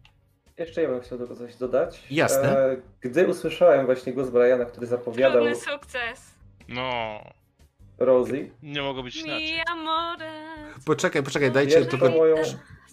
Jeszcze 0.57 0.81
ja 0.81 0.89
bym 0.89 1.01
chciał 1.01 1.17
tylko 1.17 1.35
coś 1.35 1.55
dodać. 1.55 2.03
Jasne. 2.11 2.57
E, 2.59 2.77
Gdy 3.01 3.27
usłyszałem 3.27 3.85
właśnie 3.85 4.13
głos 4.13 4.29
Briana, 4.29 4.65
który 4.65 4.87
zapowiadał 4.87 5.31
Trudny 5.45 5.55
sukces. 5.55 6.33
No, 6.67 7.19
Rosie, 7.99 8.49
nie 8.63 8.81
mogło 8.81 9.03
być 9.03 9.15
inaczej. 9.17 9.53
Mi 9.53 9.59
amore. 9.71 10.31
Poczekaj, 10.85 11.23
poczekaj, 11.23 11.51
dajcie 11.51 11.75
Pierwszą 11.75 11.89
tylko... 11.91 12.09
moją, 12.09 12.35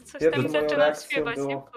Coś 0.05 0.21
tam 0.33 0.43
moją 0.43 0.49
zaczynam 0.49 0.95
śpiewać, 0.95 1.37
było- 1.37 1.71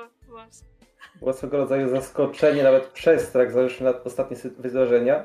było 1.20 1.34
swego 1.34 1.58
rodzaju 1.58 1.90
zaskoczenie, 1.90 2.64
nawet 2.64 2.86
przestrach, 2.86 3.52
zależnie 3.52 3.86
na 3.86 4.04
ostatnie 4.04 4.38
wydarzenia. 4.58 5.24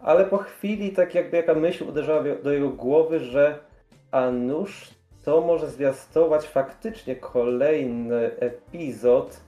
Ale 0.00 0.24
po 0.24 0.38
chwili 0.38 0.92
tak 0.92 1.14
jakby 1.14 1.36
jaka 1.36 1.54
myśl 1.54 1.84
uderzała 1.84 2.24
do 2.42 2.52
jego 2.52 2.68
głowy, 2.70 3.20
że 3.20 3.69
a 4.10 4.30
nuż 4.30 4.90
to 5.24 5.40
może 5.40 5.70
zwiastować 5.70 6.46
faktycznie 6.46 7.16
kolejny 7.16 8.30
epizod, 8.38 9.40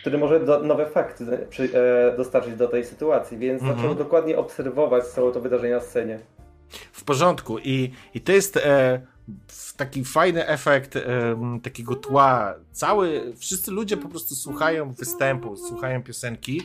który 0.00 0.18
może 0.18 0.40
do, 0.40 0.62
nowe 0.62 0.86
fakty 0.86 1.46
przy, 1.50 1.68
e, 1.74 2.16
dostarczyć 2.16 2.54
do 2.56 2.68
tej 2.68 2.84
sytuacji, 2.84 3.38
więc 3.38 3.62
Mhm. 3.62 3.80
zaczął 3.80 3.94
dokładnie 3.94 4.38
obserwować 4.38 5.04
całe 5.04 5.32
to 5.32 5.40
wydarzenie 5.40 5.74
na 5.74 5.80
scenie. 5.80 6.18
W 6.92 7.04
porządku. 7.04 7.58
I, 7.58 7.92
i 8.14 8.20
to 8.20 8.32
jest 8.32 8.56
e, 8.56 9.00
taki 9.76 10.04
fajny 10.04 10.46
efekt 10.46 10.96
em, 10.96 11.60
takiego 11.60 11.94
tła. 11.96 12.54
Cały, 12.72 13.32
wszyscy 13.36 13.70
ludzie 13.70 13.96
po 13.96 14.08
prostu 14.08 14.34
słuchają 14.34 14.92
występu, 14.92 15.56
słuchają 15.56 16.02
piosenki 16.02 16.62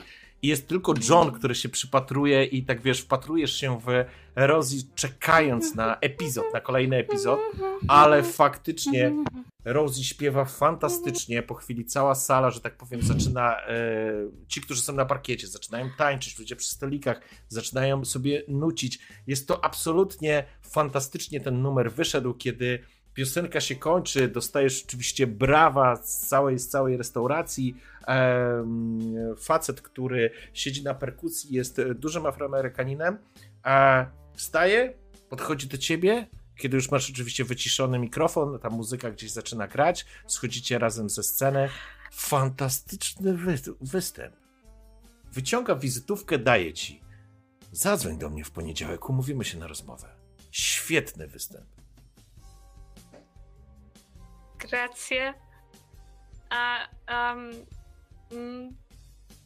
jest 0.47 0.67
tylko 0.67 0.93
John, 1.09 1.31
który 1.31 1.55
się 1.55 1.69
przypatruje 1.69 2.43
i 2.43 2.63
tak 2.63 2.81
wiesz, 2.81 3.01
wpatrujesz 3.01 3.55
się 3.55 3.79
w 3.79 4.05
Rosie 4.35 4.77
czekając 4.95 5.75
na 5.75 5.97
epizod, 5.99 6.45
na 6.53 6.61
kolejny 6.61 6.97
epizod, 6.97 7.39
ale 7.87 8.23
faktycznie 8.23 9.13
Rosie 9.65 10.03
śpiewa 10.03 10.45
fantastycznie. 10.45 11.43
Po 11.43 11.53
chwili 11.53 11.85
cała 11.85 12.15
sala, 12.15 12.51
że 12.51 12.61
tak 12.61 12.77
powiem, 12.77 13.01
zaczyna. 13.01 13.61
E, 13.61 13.71
ci, 14.47 14.61
którzy 14.61 14.81
są 14.81 14.93
na 14.93 15.05
parkiecie, 15.05 15.47
zaczynają 15.47 15.89
tańczyć, 15.97 16.39
ludzie 16.39 16.55
przy 16.55 16.69
stolikach 16.69 17.21
zaczynają 17.47 18.05
sobie 18.05 18.43
nucić. 18.47 18.99
Jest 19.27 19.47
to 19.47 19.65
absolutnie 19.65 20.45
fantastycznie 20.61 21.41
ten 21.41 21.61
numer 21.61 21.91
wyszedł, 21.91 22.33
kiedy 22.33 22.79
piosenka 23.15 23.61
się 23.61 23.75
kończy, 23.75 24.27
dostajesz 24.27 24.83
oczywiście 24.87 25.27
brawa 25.27 25.95
z 25.95 26.27
całej, 26.27 26.59
z 26.59 26.69
całej 26.69 26.97
restauracji. 26.97 27.75
Facet, 29.37 29.81
który 29.81 30.31
siedzi 30.53 30.83
na 30.83 30.93
perkusji, 30.93 31.55
jest 31.55 31.81
dużym 31.95 32.25
afroamerykaninem. 32.25 33.17
A 33.63 34.05
wstaje, 34.33 34.93
podchodzi 35.29 35.67
do 35.67 35.77
ciebie, 35.77 36.27
kiedy 36.57 36.75
już 36.75 36.91
masz 36.91 37.09
oczywiście 37.09 37.43
wyciszony 37.43 37.99
mikrofon, 37.99 38.59
ta 38.59 38.69
muzyka 38.69 39.11
gdzieś 39.11 39.31
zaczyna 39.31 39.67
grać, 39.67 40.05
schodzicie 40.27 40.79
razem 40.79 41.09
ze 41.09 41.23
sceny. 41.23 41.69
Fantastyczny 42.11 43.33
wy- 43.33 43.57
występ. 43.81 44.35
Wyciąga 45.33 45.75
wizytówkę, 45.75 46.37
daje 46.37 46.73
ci. 46.73 47.01
Zadzwoń 47.71 48.17
do 48.17 48.29
mnie 48.29 48.43
w 48.43 48.51
poniedziałek, 48.51 49.09
umówimy 49.09 49.45
się 49.45 49.57
na 49.57 49.67
rozmowę. 49.67 50.07
Świetny 50.51 51.27
występ. 51.27 51.74
Gracje. 54.59 55.33
A 56.49 56.87
um, 57.31 57.51
mm, 58.31 58.69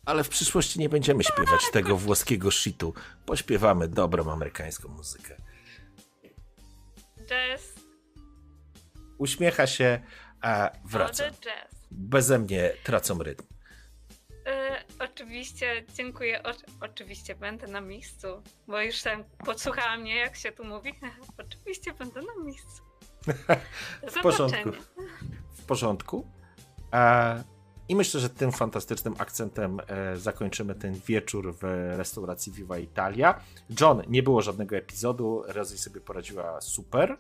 Ale 0.05 0.23
w 0.23 0.29
przyszłości 0.29 0.79
nie 0.79 0.89
będziemy 0.89 1.23
śpiewać 1.23 1.71
tego 1.71 1.97
włoskiego 1.97 2.51
shitu. 2.51 2.93
Pośpiewamy 3.25 3.87
dobrą 3.87 4.31
amerykańską 4.31 4.89
muzykę. 4.89 5.35
Jazz. 7.25 7.73
Uśmiecha 9.17 9.67
się, 9.67 9.99
a 10.41 10.71
wraca. 10.85 11.23
Beze 11.91 12.39
mnie 12.39 12.71
tracą 12.83 13.23
rytm. 13.23 13.43
E, 14.45 14.83
oczywiście, 14.99 15.85
dziękuję. 15.93 16.43
O, 16.43 16.51
oczywiście 16.81 17.35
będę 17.35 17.67
na 17.67 17.81
miejscu, 17.81 18.27
bo 18.67 18.81
już 18.81 19.01
tam 19.01 19.23
podsłuchała 19.45 19.97
mnie, 19.97 20.15
jak 20.15 20.35
się 20.35 20.51
tu 20.51 20.63
mówi. 20.63 20.93
oczywiście 21.47 21.93
będę 21.93 22.21
na 22.21 22.43
miejscu. 22.45 22.88
W 24.07 24.21
porządku. 24.21 24.69
W 25.53 25.65
porządku. 25.65 26.27
E, 26.93 27.43
I 27.89 27.95
myślę, 27.95 28.19
że 28.19 28.29
tym 28.29 28.51
fantastycznym 28.51 29.15
akcentem 29.17 29.79
e, 29.87 30.17
zakończymy 30.17 30.75
ten 30.75 30.93
wieczór 30.93 31.55
w 31.55 31.63
restauracji 31.97 32.51
Viva 32.51 32.77
Italia. 32.77 33.39
John, 33.81 34.01
nie 34.07 34.23
było 34.23 34.41
żadnego 34.41 34.75
epizodu, 34.75 35.43
Rosie 35.47 35.77
sobie 35.77 36.01
poradziła 36.01 36.61
super. 36.61 37.17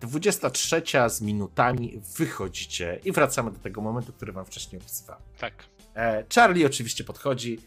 23 0.00 0.82
z 1.08 1.20
minutami 1.20 2.00
wychodzicie 2.16 3.00
i 3.04 3.12
wracamy 3.12 3.50
do 3.50 3.58
tego 3.58 3.80
momentu, 3.80 4.12
który 4.12 4.32
wam 4.32 4.44
wcześniej 4.44 4.80
opisywałem. 4.80 5.22
Tak. 5.38 5.64
E, 5.96 6.24
Charlie 6.34 6.66
oczywiście 6.66 7.04
podchodzi, 7.04 7.58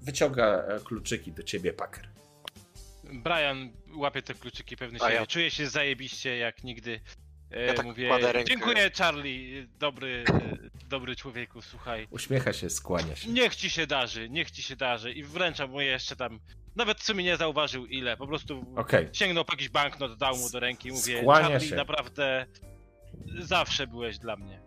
wyciąga 0.00 0.62
kluczyki 0.84 1.32
do 1.32 1.42
ciebie, 1.42 1.72
Packer. 1.72 2.19
Brian 3.12 3.72
łapie 3.94 4.22
te 4.22 4.34
kluczyki 4.34 4.76
pewny 4.76 4.98
A 5.00 5.04
siebie. 5.04 5.14
ja- 5.14 5.26
Czuje 5.26 5.50
się 5.50 5.66
zajebiście, 5.66 6.36
jak 6.36 6.64
nigdy. 6.64 7.00
E, 7.50 7.64
Ja 7.64 7.74
tak 7.74 7.86
mówię, 7.86 8.08
kładę 8.08 8.32
rękę- 8.32 8.44
dziękuję 8.48 8.90
Charlie, 8.98 9.66
dobry, 9.78 10.24
e, 10.28 10.86
dobry 10.88 11.16
człowieku, 11.16 11.62
słuchaj. 11.62 12.06
Uśmiecha 12.10 12.52
się, 12.52 12.70
skłania 12.70 13.16
się. 13.16 13.28
Niech 13.28 13.56
ci 13.56 13.70
się 13.70 13.86
darzy, 13.86 14.30
niech 14.30 14.50
ci 14.50 14.62
się 14.62 14.76
darzy. 14.76 15.12
I 15.12 15.24
wręczam 15.24 15.70
mu 15.70 15.80
jeszcze 15.80 16.16
tam, 16.16 16.40
nawet 16.76 17.00
w 17.00 17.04
sumie 17.04 17.24
nie 17.24 17.36
zauważył 17.36 17.86
ile, 17.86 18.16
po 18.16 18.26
prostu 18.26 18.74
Okej. 18.76 19.08
sięgnął 19.12 19.44
po 19.44 19.52
jakiś 19.52 19.68
banknot, 19.68 20.16
dał 20.18 20.36
mu 20.36 20.50
do 20.50 20.60
ręki 20.60 20.88
i 20.88 20.92
mówię, 20.92 21.18
Skłania 21.20 21.48
Charlie, 21.48 21.68
się. 21.68 21.76
naprawdę 21.76 22.46
zawsze 23.38 23.86
byłeś 23.86 24.18
dla 24.18 24.36
mnie. 24.36 24.60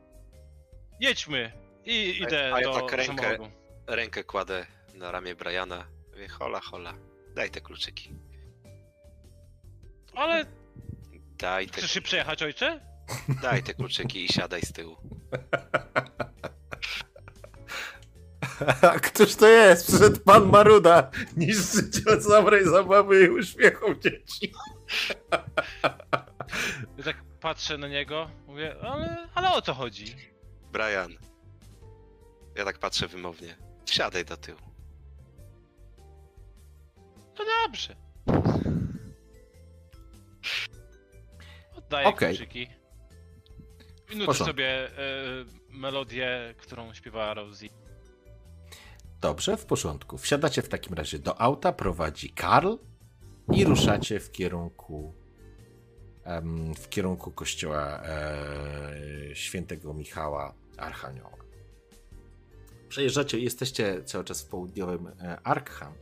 Jedźmy 1.00 1.52
i 1.86 2.18
idę 2.22 2.54
a 2.54 2.62
ja 2.62 2.68
do 2.68 2.74
tak 2.82 2.92
rękę- 3.00 3.06
samochodu. 3.06 3.52
Rękę 3.88 4.24
kładę 4.24 4.66
na 4.94 5.12
ramię 5.12 5.36
Briana. 5.36 5.88
Mówię, 6.12 6.28
hola, 6.28 6.60
hola. 6.60 6.94
Daj 7.36 7.50
te 7.50 7.62
kluczyki. 7.62 8.14
Ale 10.16 10.46
Daj 11.38 11.68
te, 11.68 11.78
chcesz 11.78 11.92
się 11.92 12.02
przejechać, 12.02 12.44
ojcze? 12.44 12.80
daj 13.42 13.64
te 13.64 13.74
kluczyki 13.74 14.26
i 14.26 14.28
siadaj 14.28 14.62
z 14.62 14.74
tyłu. 14.74 14.98
A 18.82 19.00
któż 19.00 19.36
to 19.36 19.48
jest? 19.48 19.88
Przyszedł 19.88 20.20
pan 20.20 20.50
Maruda, 20.50 21.12
niszczyciel 21.38 22.24
dobrej 22.30 22.66
zabawy 22.66 23.24
i 23.26 23.30
uśmiechów 23.30 24.00
dzieci. 24.00 24.52
Ja 26.98 27.04
tak 27.04 27.24
patrzę 27.42 27.78
na 27.78 27.88
niego, 27.88 28.30
mówię, 28.48 28.76
ale, 28.82 29.28
ale 29.36 29.52
o 29.54 29.62
co 29.62 29.74
chodzi? 29.74 30.16
Brian. 30.72 31.12
Ja 32.56 32.66
tak 32.66 32.80
patrzę 32.80 33.08
wymownie. 33.08 33.58
Siadaj 33.86 34.26
do 34.26 34.38
tyłu. 34.38 34.60
To 37.36 37.44
dobrze. 37.66 37.96
Oddaję 41.76 42.08
Okej. 42.08 42.38
kluczyki. 42.38 42.68
I 44.14 44.18
nucę 44.18 44.34
sobie 44.34 44.68
e, 44.68 44.92
melodię, 45.70 46.56
którą 46.58 46.94
śpiewała 46.94 47.34
Rosie. 47.34 47.68
Dobrze, 49.22 49.58
w 49.58 49.66
porządku. 49.66 50.18
Wsiadacie 50.18 50.62
w 50.62 50.70
takim 50.70 50.94
razie 50.94 51.20
do 51.20 51.42
auta, 51.42 51.74
prowadzi 51.74 52.30
Karl 52.30 52.76
i 53.54 53.66
ruszacie 53.66 54.20
w 54.20 54.32
kierunku 54.32 55.14
em, 56.24 56.76
w 56.76 56.90
kierunku 56.90 57.32
kościoła 57.32 58.02
e, 58.04 58.96
świętego 59.34 59.94
Michała 59.94 60.54
Archanioła. 60.78 61.38
Przejeżdżacie, 62.90 63.40
jesteście 63.40 64.04
cały 64.04 64.24
czas 64.24 64.42
w 64.42 64.48
południowym 64.48 65.08
e, 65.08 65.40
Arkham, 65.44 65.94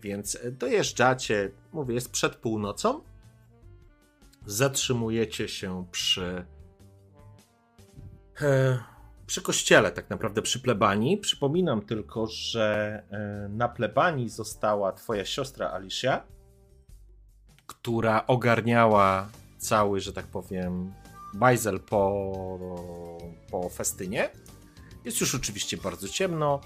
więc 0.00 0.38
dojeżdżacie, 0.52 1.50
mówię, 1.72 1.94
jest 1.94 2.10
przed 2.10 2.36
północą, 2.36 3.00
zatrzymujecie 4.46 5.48
się 5.48 5.86
przy 5.90 6.44
e, 8.40 8.78
przy 9.26 9.42
kościele, 9.42 9.92
tak 9.92 10.10
naprawdę 10.10 10.42
przy 10.42 10.60
plebanii. 10.60 11.18
Przypominam 11.18 11.82
tylko, 11.82 12.26
że 12.26 13.02
e, 13.10 13.48
na 13.48 13.68
plebanii 13.68 14.28
została 14.28 14.92
twoja 14.92 15.24
siostra 15.24 15.70
Alicia, 15.70 16.22
która 17.66 18.26
ogarniała 18.26 19.28
cały, 19.58 20.00
że 20.00 20.12
tak 20.12 20.26
powiem, 20.26 20.92
bajzel 21.34 21.80
po, 21.80 22.58
po 23.50 23.68
festynie. 23.68 24.30
Jest 25.04 25.20
już 25.20 25.34
oczywiście 25.34 25.76
bardzo 25.76 26.08
ciemno, 26.08 26.60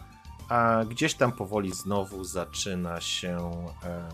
a 0.49 0.85
gdzieś 0.89 1.15
tam 1.15 1.33
powoli 1.33 1.73
znowu 1.73 2.25
zaczyna 2.25 3.01
się 3.01 3.37
em, 3.83 4.11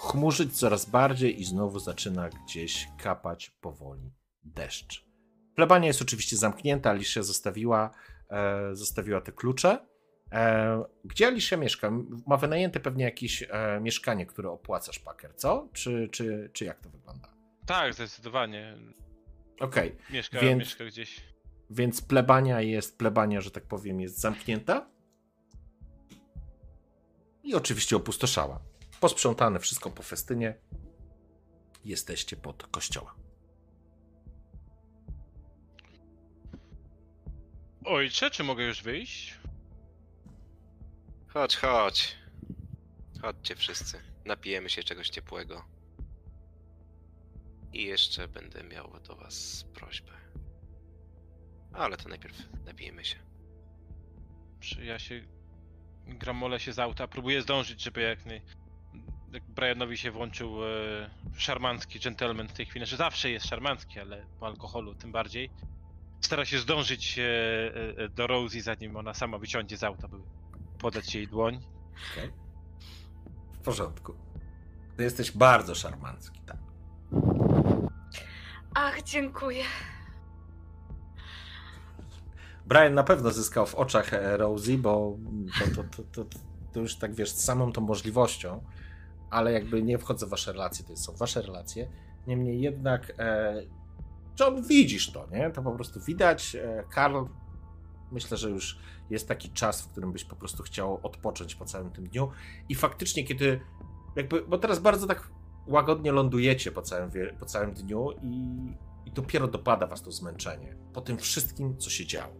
chmurzyć 0.00 0.58
coraz 0.58 0.84
bardziej 0.90 1.40
i 1.40 1.44
znowu 1.44 1.78
zaczyna 1.78 2.28
gdzieś 2.28 2.88
kapać 2.98 3.50
powoli 3.50 4.10
deszcz. 4.44 5.06
Plebania 5.54 5.86
jest 5.86 6.02
oczywiście 6.02 6.36
zamknięta, 6.36 6.90
Alicia 6.90 7.22
zostawiła, 7.22 7.90
e, 8.30 8.74
zostawiła 8.76 9.20
te 9.20 9.32
klucze. 9.32 9.86
E, 10.32 10.82
gdzie 11.04 11.26
Alicia 11.26 11.56
mieszka? 11.56 11.90
Ma 12.26 12.36
wynajęte 12.36 12.80
pewnie 12.80 13.04
jakieś 13.04 13.42
e, 13.42 13.80
mieszkanie, 13.82 14.26
które 14.26 14.50
opłacasz, 14.50 14.98
Packer, 14.98 15.34
co? 15.36 15.68
Czy, 15.72 16.08
czy, 16.12 16.50
czy 16.52 16.64
jak 16.64 16.80
to 16.80 16.90
wygląda? 16.90 17.28
Tak, 17.66 17.94
zdecydowanie. 17.94 18.76
Okej, 19.60 19.96
Mieszka, 20.10 20.40
Więc- 20.40 20.58
mieszka 20.58 20.84
gdzieś. 20.84 21.20
więc 21.70 22.02
plebania 22.02 22.60
jest, 22.60 22.98
plebania, 22.98 23.40
że 23.40 23.50
tak 23.50 23.64
powiem, 23.64 24.00
jest 24.00 24.18
zamknięta. 24.20 24.86
I 27.42 27.54
oczywiście 27.54 27.96
opustoszała. 27.96 28.60
Posprzątane 29.00 29.60
wszystko 29.60 29.90
po 29.90 30.02
festynie. 30.02 30.54
Jesteście 31.84 32.36
pod 32.36 32.66
kościołem. 32.66 33.14
Ojcze, 37.84 38.30
czy 38.30 38.44
mogę 38.44 38.64
już 38.64 38.82
wyjść? 38.82 39.40
Chodź, 41.28 41.56
chodź. 41.56 42.16
Chodźcie 43.22 43.56
wszyscy. 43.56 44.02
Napijemy 44.24 44.70
się 44.70 44.82
czegoś 44.82 45.08
ciepłego. 45.08 45.64
I 47.72 47.84
jeszcze 47.84 48.28
będę 48.28 48.64
miał 48.64 49.00
do 49.08 49.16
was 49.16 49.64
prośbę. 49.74 50.12
Ale 51.72 51.96
to 51.96 52.08
najpierw 52.08 52.36
napijemy 52.64 53.04
się. 53.04 53.18
Czy 54.60 54.84
ja 54.84 54.98
się 54.98 55.22
gramolę 56.06 56.60
się 56.60 56.72
z 56.72 56.78
auta, 56.78 57.08
próbuję 57.08 57.42
zdążyć, 57.42 57.82
żeby 57.82 58.00
jak, 58.00 58.26
naj... 58.26 58.42
jak 59.32 59.42
Brianowi 59.42 59.98
się 59.98 60.10
włączył 60.10 60.64
e, 60.64 60.68
szarmancki 61.36 62.00
gentleman 62.00 62.48
w 62.48 62.52
tej 62.52 62.66
chwili, 62.66 62.86
że 62.86 62.96
zawsze 62.96 63.30
jest 63.30 63.46
szarmancki, 63.46 64.00
ale 64.00 64.26
po 64.40 64.46
alkoholu 64.46 64.94
tym 64.94 65.12
bardziej. 65.12 65.50
Stara 66.20 66.44
się 66.44 66.58
zdążyć 66.58 67.18
e, 67.18 67.24
e, 68.04 68.08
do 68.08 68.26
Rosie, 68.26 68.62
zanim 68.62 68.96
ona 68.96 69.14
sama 69.14 69.38
wysiądzie 69.38 69.76
z 69.76 69.84
auta, 69.84 70.08
by 70.08 70.16
podać 70.78 71.14
jej 71.14 71.28
dłoń. 71.28 71.60
Okej. 72.12 72.30
W 73.52 73.58
porządku. 73.58 74.14
Ty 74.96 75.02
jesteś 75.02 75.32
bardzo 75.32 75.74
szarmancki, 75.74 76.40
tak. 76.46 76.56
Ach, 78.74 79.02
dziękuję. 79.02 79.64
Brian 82.66 82.94
na 82.94 83.02
pewno 83.02 83.30
zyskał 83.30 83.66
w 83.66 83.74
oczach 83.74 84.14
e, 84.14 84.36
Rosie, 84.36 84.78
bo 84.78 85.16
to, 85.58 85.82
to, 85.82 85.84
to, 85.84 86.24
to, 86.24 86.38
to 86.72 86.80
już 86.80 86.96
tak 86.96 87.14
wiesz, 87.14 87.30
z 87.30 87.44
samą 87.44 87.72
tą 87.72 87.80
możliwością, 87.80 88.64
ale 89.30 89.52
jakby 89.52 89.82
nie 89.82 89.98
wchodzę 89.98 90.26
w 90.26 90.28
wasze 90.28 90.52
relacje, 90.52 90.84
to 90.84 90.96
są 90.96 91.12
wasze 91.12 91.42
relacje. 91.42 91.90
Niemniej 92.26 92.60
jednak, 92.60 93.12
e, 93.18 93.62
John, 94.40 94.62
widzisz 94.62 95.12
to, 95.12 95.26
nie? 95.32 95.50
To 95.50 95.62
po 95.62 95.72
prostu 95.72 96.00
widać. 96.00 96.56
E, 96.56 96.84
Karl, 96.90 97.24
myślę, 98.12 98.36
że 98.36 98.50
już 98.50 98.78
jest 99.10 99.28
taki 99.28 99.50
czas, 99.50 99.82
w 99.82 99.88
którym 99.88 100.12
byś 100.12 100.24
po 100.24 100.36
prostu 100.36 100.62
chciał 100.62 101.00
odpocząć 101.02 101.54
po 101.54 101.64
całym 101.64 101.90
tym 101.90 102.08
dniu. 102.08 102.30
I 102.68 102.74
faktycznie, 102.74 103.24
kiedy 103.24 103.60
jakby, 104.16 104.42
bo 104.42 104.58
teraz 104.58 104.78
bardzo 104.78 105.06
tak 105.06 105.30
łagodnie 105.66 106.12
lądujecie 106.12 106.72
po 106.72 106.82
całym, 106.82 107.10
po 107.40 107.46
całym 107.46 107.74
dniu 107.74 108.10
i, 108.22 108.54
i 109.06 109.12
dopiero 109.12 109.48
dopada 109.48 109.86
was 109.86 110.02
to 110.02 110.12
zmęczenie 110.12 110.76
po 110.92 111.00
tym 111.00 111.18
wszystkim, 111.18 111.76
co 111.78 111.90
się 111.90 112.06
działo. 112.06 112.34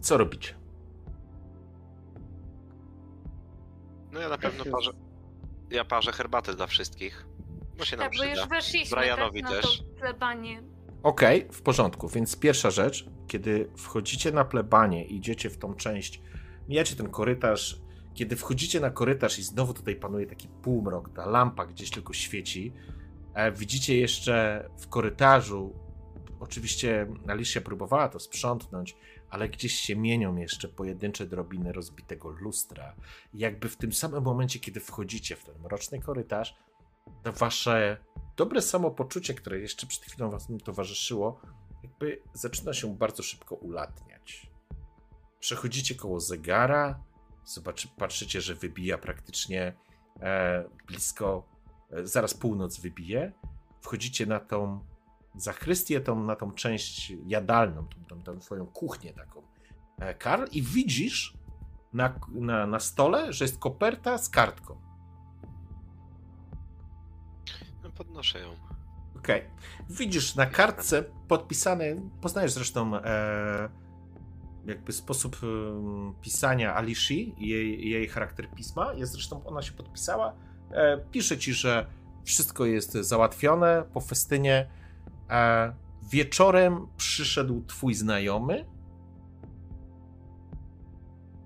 Co 0.00 0.16
robicie? 0.16 0.57
No 4.12 4.20
ja 4.20 4.28
na 4.28 4.38
pewno 4.38 4.64
parzę. 4.64 4.90
Ja 5.70 5.84
parzę 5.84 6.12
herbatę 6.12 6.54
dla 6.54 6.66
wszystkich. 6.66 7.26
Bo 7.78 7.84
się 7.84 7.96
nam 7.96 8.06
Tak, 8.10 8.18
bo 8.18 8.24
już 8.24 8.32
przyda. 8.32 8.46
weszliśmy 8.46 8.96
Brianowi 8.96 9.42
tak, 9.42 9.50
na 9.50 9.56
też. 9.56 9.78
to 9.78 9.84
plebanie. 10.00 10.62
Okej, 11.02 11.48
w 11.52 11.62
porządku. 11.62 12.08
Więc 12.08 12.36
pierwsza 12.36 12.70
rzecz, 12.70 13.06
kiedy 13.26 13.70
wchodzicie 13.76 14.32
na 14.32 14.44
plebanie, 14.44 15.04
idziecie 15.04 15.50
w 15.50 15.58
tą 15.58 15.74
część, 15.74 16.20
mijacie 16.68 16.96
ten 16.96 17.10
korytarz, 17.10 17.80
kiedy 18.14 18.36
wchodzicie 18.36 18.80
na 18.80 18.90
korytarz 18.90 19.38
i 19.38 19.42
znowu 19.42 19.74
tutaj 19.74 19.96
panuje 19.96 20.26
taki 20.26 20.48
półmrok, 20.48 21.10
ta 21.14 21.26
lampa 21.26 21.66
gdzieś 21.66 21.90
tylko 21.90 22.12
świeci, 22.12 22.72
e, 23.34 23.52
widzicie 23.52 23.98
jeszcze 23.98 24.64
w 24.78 24.88
korytarzu, 24.88 25.74
oczywiście 26.40 27.06
Alicia 27.28 27.60
próbowała 27.60 28.08
to 28.08 28.20
sprzątnąć, 28.20 28.96
ale 29.30 29.48
gdzieś 29.48 29.74
się 29.74 29.96
mienią 29.96 30.36
jeszcze 30.36 30.68
pojedyncze 30.68 31.26
drobiny 31.26 31.72
rozbitego 31.72 32.30
lustra. 32.30 32.94
I 33.34 33.38
jakby 33.38 33.68
w 33.68 33.76
tym 33.76 33.92
samym 33.92 34.24
momencie, 34.24 34.58
kiedy 34.58 34.80
wchodzicie 34.80 35.36
w 35.36 35.44
ten 35.44 35.58
mroczny 35.62 36.00
korytarz, 36.00 36.56
to 37.22 37.32
wasze 37.32 37.96
dobre 38.36 38.62
samopoczucie, 38.62 39.34
które 39.34 39.58
jeszcze 39.58 39.86
przed 39.86 40.04
chwilą 40.04 40.30
wam 40.30 40.40
towarzyszyło, 40.64 41.40
jakby 41.82 42.22
zaczyna 42.32 42.72
się 42.72 42.96
bardzo 42.96 43.22
szybko 43.22 43.54
ulatniać. 43.54 44.50
Przechodzicie 45.40 45.94
koło 45.94 46.20
zegara, 46.20 47.02
zobaczy, 47.44 47.88
patrzycie, 47.96 48.40
że 48.40 48.54
wybija 48.54 48.98
praktycznie 48.98 49.72
e, 50.20 50.64
blisko, 50.86 51.48
e, 51.90 52.06
zaraz 52.06 52.34
północ 52.34 52.80
wybije. 52.80 53.32
Wchodzicie 53.80 54.26
na 54.26 54.40
tą 54.40 54.84
zachrystię, 55.42 56.00
tą, 56.00 56.24
na 56.24 56.36
tą 56.36 56.52
część 56.52 57.12
jadalną, 57.26 57.86
tą, 57.86 58.04
tą, 58.04 58.22
tą 58.22 58.38
twoją 58.38 58.66
kuchnię 58.66 59.12
taką, 59.12 59.42
e, 59.98 60.14
Karl, 60.14 60.44
i 60.52 60.62
widzisz 60.62 61.34
na, 61.92 62.20
na, 62.32 62.66
na 62.66 62.80
stole, 62.80 63.32
że 63.32 63.44
jest 63.44 63.58
koperta 63.58 64.18
z 64.18 64.28
kartką. 64.28 64.80
No, 67.82 67.90
podnoszę 67.90 68.40
ją. 68.40 68.56
Okej. 69.16 69.42
Widzisz 69.90 70.34
na 70.34 70.46
kartce 70.46 71.04
podpisane, 71.28 71.84
poznajesz 72.20 72.52
zresztą 72.52 72.96
e, 72.96 73.68
jakby 74.68 74.92
sposób 74.92 75.36
em, 75.42 76.14
pisania 76.22 76.74
Alishi 76.74 77.34
i 77.38 77.48
jej, 77.48 77.90
jej 77.90 78.08
charakter 78.08 78.50
pisma. 78.50 78.92
Jest 78.92 79.12
zresztą, 79.12 79.44
ona 79.44 79.62
się 79.62 79.72
podpisała. 79.72 80.34
E, 80.70 80.98
pisze 81.10 81.38
ci, 81.38 81.52
że 81.52 81.86
wszystko 82.24 82.66
jest 82.66 82.92
załatwione 82.92 83.84
po 83.92 84.00
festynie. 84.00 84.70
E, 85.30 85.74
wieczorem 86.10 86.86
przyszedł 86.96 87.64
twój 87.64 87.94
znajomy, 87.94 88.64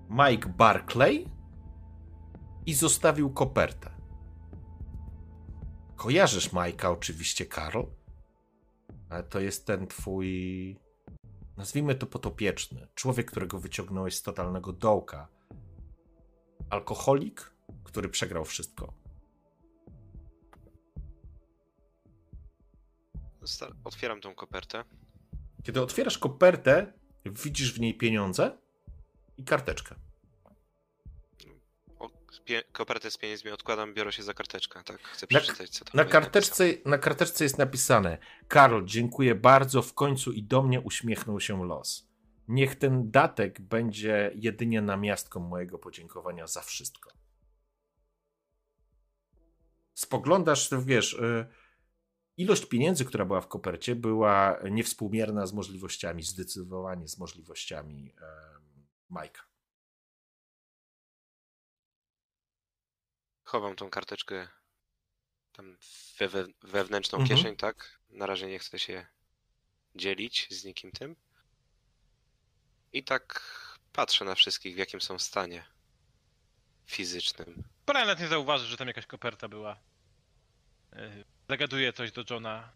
Mike 0.09 0.49
Barclay, 0.49 1.33
i 2.65 2.73
zostawił 2.73 3.33
kopertę. 3.33 3.91
Kojarzysz 5.95 6.53
Majka 6.53 6.91
oczywiście, 6.91 7.45
Karl. 7.45 7.81
Ale 9.09 9.23
to 9.23 9.39
jest 9.39 9.67
ten 9.67 9.87
twój. 9.87 10.79
Nazwijmy 11.57 11.95
to 11.95 12.05
potopieczny. 12.05 12.87
Człowiek, 12.95 13.31
którego 13.31 13.59
wyciągnąłeś 13.59 14.15
z 14.15 14.21
totalnego 14.21 14.73
dołka. 14.73 15.27
Alkoholik, 16.69 17.53
który 17.83 18.09
przegrał 18.09 18.45
wszystko. 18.45 18.93
Otwieram 23.83 24.21
tą 24.21 24.35
kopertę. 24.35 24.83
Kiedy 25.63 25.81
otwierasz 25.81 26.17
kopertę, 26.17 26.93
widzisz 27.25 27.73
w 27.73 27.79
niej 27.79 27.97
pieniądze 27.97 28.57
i 29.37 29.43
karteczkę. 29.43 29.95
O, 31.99 32.09
pie- 32.45 32.63
kopertę 32.71 33.11
z 33.11 33.17
pieniędzmi 33.17 33.51
odkładam, 33.51 33.93
biorę 33.93 34.11
się 34.11 34.23
za 34.23 34.33
karteczkę, 34.33 34.83
tak? 34.83 35.01
Chcę 35.01 35.27
Na- 35.31 35.39
przeczytać, 35.39 35.69
co 35.69 35.85
tam 35.85 35.91
Na 35.93 36.05
karteczce, 36.05 36.63
na 36.85 36.97
karteczce 36.97 37.43
jest 37.43 37.57
napisane: 37.57 38.17
Karol, 38.47 38.85
dziękuję 38.85 39.35
bardzo, 39.35 39.81
w 39.81 39.93
końcu 39.93 40.31
i 40.31 40.43
do 40.43 40.61
mnie 40.63 40.81
uśmiechnął 40.81 41.39
się 41.39 41.65
los. 41.65 42.07
Niech 42.47 42.75
ten 42.75 43.11
datek 43.11 43.61
będzie 43.61 44.31
jedynie 44.35 44.81
namiastką 44.81 45.39
mojego 45.39 45.79
podziękowania 45.79 46.47
za 46.47 46.61
wszystko. 46.61 47.11
Spoglądasz, 49.93 50.69
wiesz, 50.85 51.13
y, 51.13 51.47
ilość 52.37 52.65
pieniędzy, 52.65 53.05
która 53.05 53.25
była 53.25 53.41
w 53.41 53.47
kopercie, 53.47 53.95
była 53.95 54.59
niewspółmierna 54.71 55.45
z 55.45 55.53
możliwościami, 55.53 56.23
zdecydowanie 56.23 57.07
z 57.07 57.17
możliwościami 57.17 58.13
Majka. 59.09 59.43
Chowam 63.43 63.75
tą 63.75 63.89
karteczkę 63.89 64.47
tam 65.51 65.77
we, 66.19 66.27
we, 66.27 66.45
wewnętrzną 66.63 67.19
Mhm. 67.19 67.37
kieszeń, 67.37 67.55
tak? 67.55 67.99
Na 68.09 68.25
razie 68.25 68.47
nie 68.47 68.59
chcę 68.59 68.79
się 68.79 69.05
dzielić 69.95 70.47
z 70.51 70.65
nikim 70.65 70.91
tym. 70.91 71.15
I 72.93 73.03
tak 73.03 73.41
patrzę 73.93 74.25
na 74.25 74.35
wszystkich, 74.35 74.75
w 74.75 74.77
jakim 74.77 75.01
są 75.01 75.19
stanie 75.19 75.65
fizycznym. 76.85 77.63
Brian 77.85 78.07
nawet 78.07 78.19
nie 78.19 78.27
zauważy, 78.27 78.65
że 78.65 78.77
tam 78.77 78.87
jakaś 78.87 79.05
koperta 79.05 79.47
była. 79.47 79.79
Zagaduje 81.49 81.93
coś 81.93 82.11
do 82.11 82.23
Johna. 82.29 82.69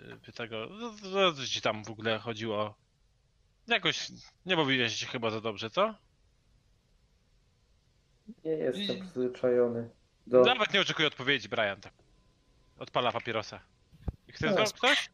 Yy, 0.00 0.16
Pyta 0.16 0.46
go, 0.46 0.68
"No, 0.70 0.92
co 1.02 1.32
co 1.32 1.46
ci 1.46 1.60
tam 1.60 1.84
w 1.84 1.90
ogóle 1.90 2.18
chodziło? 2.18 2.74
Jakoś 3.66 4.08
nie 4.46 4.56
bawiłeś 4.56 4.94
się 4.94 5.06
chyba 5.06 5.30
za 5.30 5.40
dobrze, 5.40 5.70
co? 5.70 5.94
Nie 8.44 8.50
jestem 8.50 9.00
przyzwyczajony 9.00 9.90
do... 10.26 10.42
Nawet 10.44 10.74
nie 10.74 10.80
oczekuję 10.80 11.08
odpowiedzi, 11.08 11.48
Brian. 11.48 11.80
Tak. 11.80 11.92
Odpala 12.78 13.12
papierosa. 13.12 13.60
Chcesz 14.30 14.50
No. 14.50 14.56
no. 14.60 14.66
coś? 14.66 15.10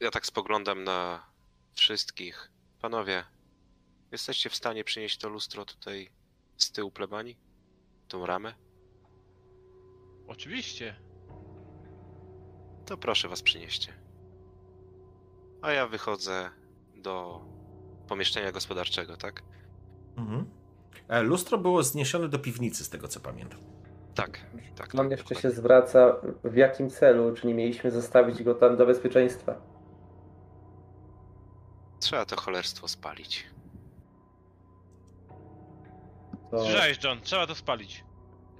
Ja 0.00 0.10
tak 0.10 0.26
spoglądam 0.26 0.84
na 0.84 1.26
wszystkich. 1.72 2.50
Panowie, 2.80 3.24
jesteście 4.12 4.50
w 4.50 4.54
stanie 4.56 4.84
przynieść 4.84 5.18
to 5.18 5.28
lustro 5.28 5.64
tutaj 5.64 6.10
z 6.56 6.72
tyłu 6.72 6.90
plebanii? 6.90 7.36
Tą 8.08 8.26
ramę? 8.26 8.54
Oczywiście. 10.28 10.96
To 12.92 12.96
proszę 12.96 13.28
was 13.28 13.42
przynieście. 13.42 13.92
A 15.62 15.72
ja 15.72 15.86
wychodzę 15.86 16.50
do 16.96 17.40
pomieszczenia 18.08 18.52
gospodarczego, 18.52 19.16
tak? 19.16 19.42
Mhm. 20.16 20.46
E, 21.08 21.22
Lustro 21.22 21.58
było 21.58 21.82
zniesione 21.82 22.28
do 22.28 22.38
piwnicy, 22.38 22.84
z 22.84 22.88
tego 22.90 23.08
co 23.08 23.20
pamiętam. 23.20 23.60
Tak, 24.14 24.40
tak. 24.76 24.94
On 24.94 25.00
tak, 25.00 25.10
jeszcze 25.10 25.34
się 25.34 25.34
dokładnie. 25.34 25.60
zwraca, 25.60 26.16
w 26.44 26.56
jakim 26.56 26.90
celu, 26.90 27.34
czy 27.34 27.46
nie 27.46 27.54
mieliśmy 27.54 27.90
zostawić 27.90 28.42
go 28.42 28.54
tam 28.54 28.76
do 28.76 28.86
bezpieczeństwa. 28.86 29.54
Trzeba 32.00 32.24
to 32.24 32.40
cholerstwo 32.40 32.88
spalić. 32.88 33.46
To, 36.50 36.64
John, 37.04 37.20
trzeba 37.20 37.46
to 37.46 37.54
spalić. 37.54 38.04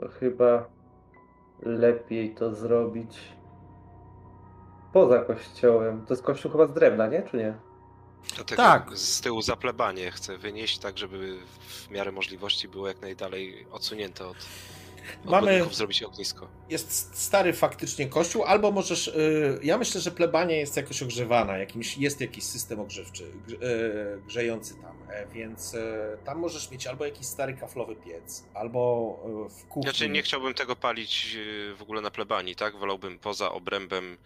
to 0.00 0.08
chyba 0.08 0.68
lepiej 1.62 2.34
to 2.34 2.54
zrobić 2.54 3.18
poza 4.92 5.18
kościołem. 5.24 6.06
To 6.06 6.14
jest 6.14 6.22
kościół 6.22 6.52
chyba 6.52 6.66
z 6.66 6.72
drewna, 6.72 7.06
nie? 7.06 7.22
Czy 7.30 7.36
nie? 7.36 7.54
Dlatego 8.34 8.62
Tak. 8.62 8.98
z 8.98 9.20
tyłu 9.20 9.42
za 9.42 9.56
plebanie 9.56 10.10
chcę 10.10 10.38
wynieść 10.38 10.78
tak, 10.78 10.98
żeby 10.98 11.38
w 11.68 11.90
miarę 11.90 12.12
możliwości 12.12 12.68
było 12.68 12.88
jak 12.88 13.00
najdalej 13.00 13.66
odsunięte 13.70 14.26
od, 14.26 14.36
od 15.24 15.30
Mamy- 15.30 15.64
zrobić 15.72 16.02
ognisko. 16.02 16.48
Jest 16.68 17.18
stary 17.18 17.52
faktycznie 17.52 18.06
kościół, 18.08 18.44
albo 18.44 18.70
możesz. 18.72 19.08
y, 19.08 19.58
ja 19.62 19.78
myślę, 19.78 20.00
że 20.00 20.10
plebania 20.10 20.56
jest 20.56 20.76
jakoś 20.76 21.02
ogrzewana, 21.02 21.58
jakimś, 21.58 21.98
jest 21.98 22.20
jakiś 22.20 22.44
system 22.44 22.80
ogrzewczy, 22.80 23.24
grze- 23.48 23.62
y, 23.62 24.22
grzejący 24.26 24.74
tam, 24.82 24.96
e, 25.10 25.26
więc 25.26 25.74
y, 25.74 25.82
tam 26.24 26.38
możesz 26.38 26.70
mieć 26.70 26.86
albo 26.86 27.04
jakiś 27.04 27.26
stary 27.26 27.54
kaflowy 27.54 27.96
piec, 27.96 28.44
albo 28.54 29.16
y, 29.46 29.50
w 29.60 29.66
kuchni. 29.66 29.82
Znaczy 29.82 30.08
nie 30.08 30.22
chciałbym 30.22 30.54
tego 30.54 30.76
palić 30.76 31.34
yy, 31.34 31.74
w 31.76 31.82
ogóle 31.82 32.00
na 32.00 32.10
plebanii, 32.10 32.56
tak? 32.56 32.76
Wolałbym 32.76 33.18
poza 33.18 33.52
obrębem 33.52 34.16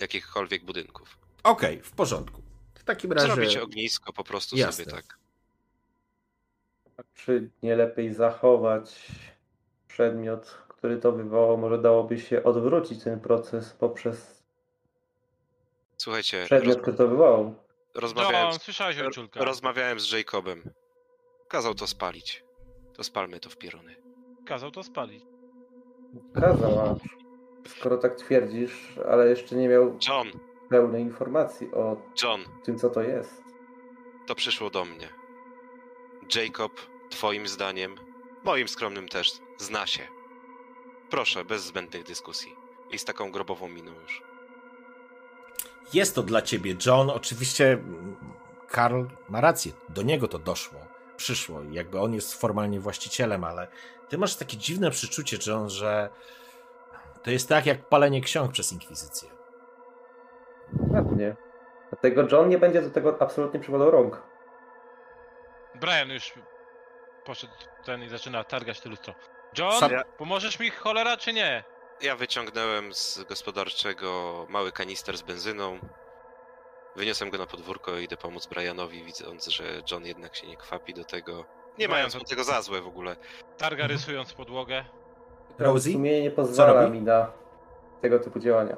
jakichkolwiek 0.00 0.64
budynków. 0.64 1.18
Okej, 1.42 1.82
w 1.82 1.92
porządku. 1.92 2.42
W 2.74 2.84
takim 2.84 3.12
razie. 3.12 3.26
Zrobić 3.26 3.56
ognisko 3.56 4.12
po 4.12 4.24
prostu 4.24 4.56
Jasne. 4.56 4.84
sobie 4.84 4.96
tak. 4.96 5.18
Czy 7.14 7.50
nie 7.62 7.76
lepiej 7.76 8.14
zachować 8.14 9.06
przedmiot, 9.88 10.58
który 10.68 10.96
to 10.98 11.12
wywołał? 11.12 11.58
Może 11.58 11.78
dałoby 11.82 12.20
się 12.20 12.42
odwrócić 12.42 13.04
ten 13.04 13.20
proces 13.20 13.72
poprzez 13.72 14.42
Słuchajcie, 15.96 16.42
przedmiot, 16.44 16.74
roz, 16.74 16.82
który 16.82 16.96
to 16.96 17.08
wywołał. 17.08 17.54
rozmawiałem, 17.94 18.50
John, 18.50 18.58
słyszałeś 18.58 18.98
ojczulka. 18.98 19.44
rozmawiałem 19.44 20.00
z 20.00 20.12
Jacobem. 20.12 20.70
Kazał 21.48 21.74
to 21.74 21.86
spalić. 21.86 22.44
To 22.94 23.04
spalmy 23.04 23.40
to 23.40 23.50
w 23.50 23.56
pieruny. 23.56 23.96
Kazał 24.46 24.70
to 24.70 24.82
spalić. 24.82 25.24
Kazał, 26.34 26.78
a 26.80 26.94
skoro 27.68 27.98
tak 27.98 28.14
twierdzisz, 28.16 28.98
ale 29.10 29.28
jeszcze 29.28 29.56
nie 29.56 29.68
miał 29.68 29.98
John, 30.08 30.28
pełnej 30.68 31.02
informacji 31.02 31.74
o 31.74 31.96
John, 32.22 32.40
tym, 32.64 32.78
co 32.78 32.90
to 32.90 33.02
jest. 33.02 33.42
to 34.26 34.34
przyszło 34.34 34.70
do 34.70 34.84
mnie. 34.84 35.08
Jacob, 36.34 36.72
twoim 37.10 37.48
zdaniem, 37.48 37.94
moim 38.44 38.68
skromnym 38.68 39.08
też, 39.08 39.32
zna 39.58 39.86
się. 39.86 40.02
Proszę, 41.10 41.44
bez 41.44 41.64
zbędnych 41.64 42.04
dyskusji. 42.04 42.54
I 42.90 42.98
z 42.98 43.04
taką 43.04 43.30
grobową 43.32 43.68
miną 43.68 43.92
już. 44.02 44.22
Jest 45.94 46.14
to 46.14 46.22
dla 46.22 46.42
ciebie, 46.42 46.76
John. 46.86 47.10
Oczywiście 47.10 47.72
mm, 47.72 48.16
Karl 48.68 49.04
ma 49.28 49.40
rację. 49.40 49.72
Do 49.88 50.02
niego 50.02 50.28
to 50.28 50.38
doszło. 50.38 50.80
Przyszło. 51.16 51.62
i 51.62 51.74
Jakby 51.74 52.00
on 52.00 52.14
jest 52.14 52.34
formalnie 52.40 52.80
właścicielem, 52.80 53.44
ale 53.44 53.68
ty 54.08 54.18
masz 54.18 54.36
takie 54.36 54.56
dziwne 54.56 54.90
przeczucie, 54.90 55.38
John, 55.46 55.70
że 55.70 56.08
to 57.28 57.32
jest 57.32 57.48
tak 57.48 57.66
jak 57.66 57.88
palenie 57.88 58.20
ksiąg 58.20 58.52
przez 58.52 58.72
inkwizycję. 58.72 59.28
Pewnie. 60.92 61.36
Dlatego 61.90 62.36
John 62.36 62.48
nie 62.48 62.58
będzie 62.58 62.82
do 62.82 62.90
tego 62.90 63.16
absolutnie 63.22 63.60
przykładał 63.60 63.90
rąk. 63.90 64.22
Brian 65.74 66.10
już 66.10 66.32
poszedł 67.24 67.52
ten 67.84 68.02
i 68.02 68.08
zaczyna 68.08 68.44
targać 68.44 68.80
to 68.80 68.88
lustro. 68.88 69.14
John, 69.58 69.72
Sam- 69.72 69.90
pomożesz 70.18 70.60
mi 70.60 70.70
cholera 70.70 71.16
czy 71.16 71.32
nie? 71.32 71.64
Ja 72.00 72.16
wyciągnąłem 72.16 72.94
z 72.94 73.24
gospodarczego 73.28 74.46
mały 74.48 74.72
kanister 74.72 75.16
z 75.16 75.22
benzyną. 75.22 75.78
Wyniosłem 76.96 77.30
go 77.30 77.38
na 77.38 77.46
podwórko 77.46 77.98
i 77.98 78.04
idę 78.04 78.16
pomóc 78.16 78.46
Brianowi, 78.46 79.04
widząc, 79.04 79.46
że 79.46 79.64
John 79.90 80.04
jednak 80.04 80.36
się 80.36 80.46
nie 80.46 80.56
kwapi 80.56 80.94
do 80.94 81.04
tego. 81.04 81.36
Nie 81.36 81.44
Brian, 81.76 81.90
mając 81.90 82.14
mu 82.14 82.24
tego 82.24 82.44
za 82.44 82.62
złe 82.62 82.80
w 82.80 82.86
ogóle. 82.86 83.16
Targa 83.56 83.86
rysując 83.86 84.32
podłogę. 84.32 84.84
Rosie? 85.58 85.92
Sumienie 85.92 86.22
nie 86.22 86.30
pozwala 86.30 86.72
robi? 86.82 86.92
mi 86.92 87.02
na 87.02 87.30
tego 88.00 88.18
typu 88.18 88.38
działania. 88.38 88.76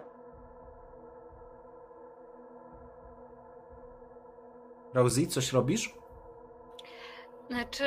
Rosie, 4.95 5.27
coś 5.27 5.53
robisz? 5.53 5.95
Znaczy. 7.51 7.85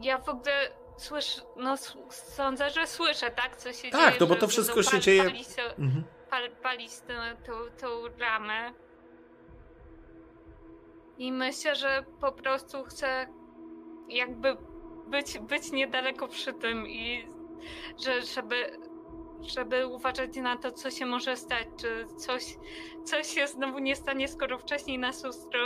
Ja 0.00 0.18
w 0.18 0.28
ogóle 0.28 0.52
słyszę. 0.96 1.42
No, 1.56 1.72
s- 1.72 1.96
sądzę, 2.10 2.70
że 2.70 2.86
słyszę, 2.86 3.30
tak? 3.30 3.56
Co 3.56 3.72
się 3.72 3.90
Tak, 3.90 4.00
dzieje. 4.00 4.16
no 4.20 4.26
bo 4.26 4.34
że 4.34 4.40
to 4.40 4.48
wszystko 4.48 4.74
będą 4.76 4.90
się 4.90 4.96
pal- 4.96 5.00
dzieje- 5.02 5.22
Palić, 5.24 5.48
to- 5.56 5.62
Mhm. 5.82 6.04
pal, 6.30 6.50
palić 6.62 7.00
tą, 7.00 7.14
tą, 7.46 7.52
tą 7.80 7.88
ramę. 8.18 8.72
I 11.18 11.32
myślę, 11.32 11.74
że 11.74 12.04
po 12.20 12.32
prostu 12.32 12.84
chcę 12.84 13.26
jakby 14.08 14.56
być, 15.06 15.38
być 15.38 15.72
niedaleko 15.72 16.28
przy 16.28 16.52
tym 16.52 16.86
i 16.88 17.28
że, 18.04 18.22
żeby, 18.22 18.78
żeby 19.42 19.86
uważać 19.86 20.36
na 20.36 20.56
to, 20.56 20.72
co 20.72 20.90
się 20.90 21.06
może 21.06 21.36
stać, 21.36 21.66
czy 21.80 22.06
coś, 22.16 22.56
coś 23.04 23.26
się 23.26 23.46
znowu 23.46 23.78
nie 23.78 23.96
stanie, 23.96 24.28
skoro 24.28 24.58
wcześniej 24.58 24.98
nas 24.98 25.24
lustro 25.24 25.60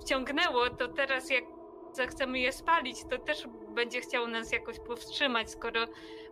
wciągnęło, 0.00 0.70
to 0.70 0.88
teraz 0.88 1.30
jak 1.30 1.44
zechcemy 1.92 2.38
je 2.38 2.52
spalić, 2.52 2.96
to 3.10 3.18
też 3.18 3.46
będzie 3.68 4.00
chciało 4.00 4.26
nas 4.26 4.52
jakoś 4.52 4.78
powstrzymać, 4.80 5.50
skoro 5.50 5.80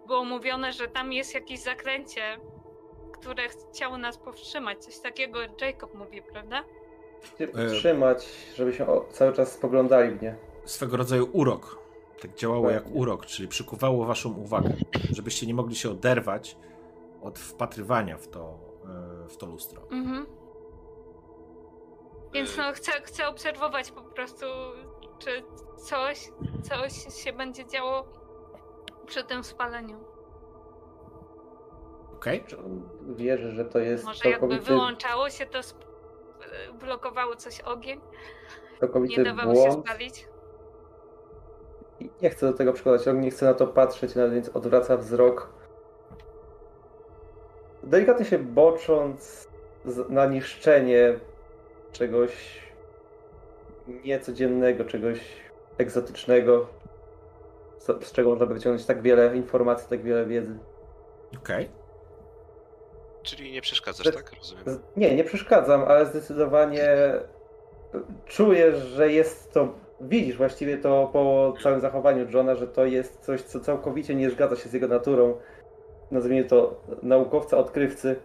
było 0.07 0.25
mówione, 0.25 0.73
że 0.73 0.89
tam 0.89 1.13
jest 1.13 1.35
jakieś 1.35 1.61
zakręcie, 1.61 2.41
które 3.13 3.43
chciało 3.49 3.99
nas 3.99 4.19
powstrzymać. 4.19 4.85
Coś 4.85 4.99
takiego 4.99 5.39
Jacob 5.61 5.95
mówi, 5.95 6.23
prawda? 6.23 6.65
Się 7.39 7.45
E. 7.45 7.71
Trzymać, 7.71 8.29
żeby 8.57 8.73
się 8.73 8.87
o- 8.87 9.05
cały 9.13 9.33
czas 9.33 9.53
spoglądali 9.53 10.11
w 10.11 10.23
nie. 10.23 10.35
Swego 10.65 10.97
rodzaju 10.97 11.29
urok. 11.33 11.79
Tak 12.21 12.35
działało 12.35 12.71
jak 12.71 12.85
urok, 12.95 13.27
czyli 13.27 13.49
przykuwało 13.49 14.07
waszą 14.07 14.33
uwagę, 14.35 14.73
żebyście 15.11 15.47
nie 15.47 15.55
mogli 15.55 15.77
się 15.77 15.91
oderwać 15.91 16.57
od 17.23 17.39
wpatrywania 17.39 18.17
w 18.19 18.29
to, 18.29 18.59
e, 19.25 19.29
w 19.29 19.37
to 19.37 19.47
lustro. 19.47 19.83
Mhm. 19.91 20.27
Więc 22.33 22.57
no, 22.57 22.73
chcę, 22.73 22.93
chcę 22.93 23.29
obserwować 23.29 23.91
po 23.91 24.03
prostu, 24.03 24.47
czy 25.19 25.43
coś, 25.77 26.33
coś 26.63 27.23
się 27.25 27.33
będzie 27.33 27.67
działo 27.67 28.07
przy 29.07 29.25
tym 29.25 29.45
spaleniu. 29.45 30.01
Okej? 32.15 32.45
John 32.53 32.89
wierzy, 33.17 33.51
że 33.51 33.65
to 33.65 33.79
jest 33.79 34.05
Może 34.05 34.31
jakby 34.31 34.59
wyłączało 34.59 35.31
się 35.31 35.47
to, 35.47 35.61
blokowało 36.81 37.37
coś 37.37 37.61
ogień, 37.61 38.01
nie 38.99 39.25
dawało 39.25 39.55
się 39.55 39.71
błąd. 39.71 39.87
spalić. 39.87 40.30
Nie 42.23 42.31
chcę 42.31 42.47
do 42.51 42.59
tego 42.59 42.73
przykładać, 42.73 43.09
on 43.09 43.21
nie 43.21 43.31
chce 43.31 43.47
na 43.47 43.55
to 43.55 43.67
patrzeć, 43.67 44.15
nawet 44.15 44.33
więc 44.35 44.49
odwraca 44.49 44.97
wzrok. 44.97 45.53
Delikatnie 47.83 48.25
się 48.25 48.39
bocząc 48.39 49.49
na 50.09 50.27
niszczenie 50.27 51.19
czegoś 51.93 52.61
niecodziennego, 54.05 54.85
czegoś 54.85 55.21
egzotycznego, 55.79 56.67
z, 57.79 58.05
z 58.07 58.13
czego 58.13 58.31
można 58.31 58.47
by 58.47 58.55
wyciągnąć 58.55 58.87
tak 58.87 59.03
wiele 59.03 59.37
informacji, 59.37 59.89
tak 59.89 60.03
wiele 60.03 60.27
wiedzy. 60.27 60.59
Okej. 61.39 61.69
Czyli 63.23 63.53
nie 63.53 63.61
przeszkadzasz, 63.61 64.05
Że- 64.07 64.13
tak? 64.13 64.33
Rozumiem. 64.39 64.65
Nie, 64.97 65.17
nie 65.17 65.25
przeszkadzam, 65.25 65.83
ale 65.83 66.07
zdecydowanie 66.07 66.89
czujesz, 68.27 68.79
że 68.79 69.13
jest 69.13 69.53
to. 69.53 69.69
Widzisz 70.01 70.37
właściwie 70.37 70.79
to 70.79 71.11
po 71.13 71.55
całym 71.63 71.81
zachowaniu 71.81 72.27
Johna, 72.31 72.55
że 72.55 72.69
to 72.69 72.85
jest 72.85 73.21
coś, 73.21 73.43
co 73.43 73.61
całkowicie 73.61 74.15
nie 74.15 74.31
zgadza 74.31 74.57
się 74.57 74.69
z 74.69 74.73
jego 74.73 74.89
naturą. 74.89 75.35
Nazwijmy 76.11 76.45
to 76.45 76.81
naukowca, 77.03 77.59
odkrywcy. 77.59 78.17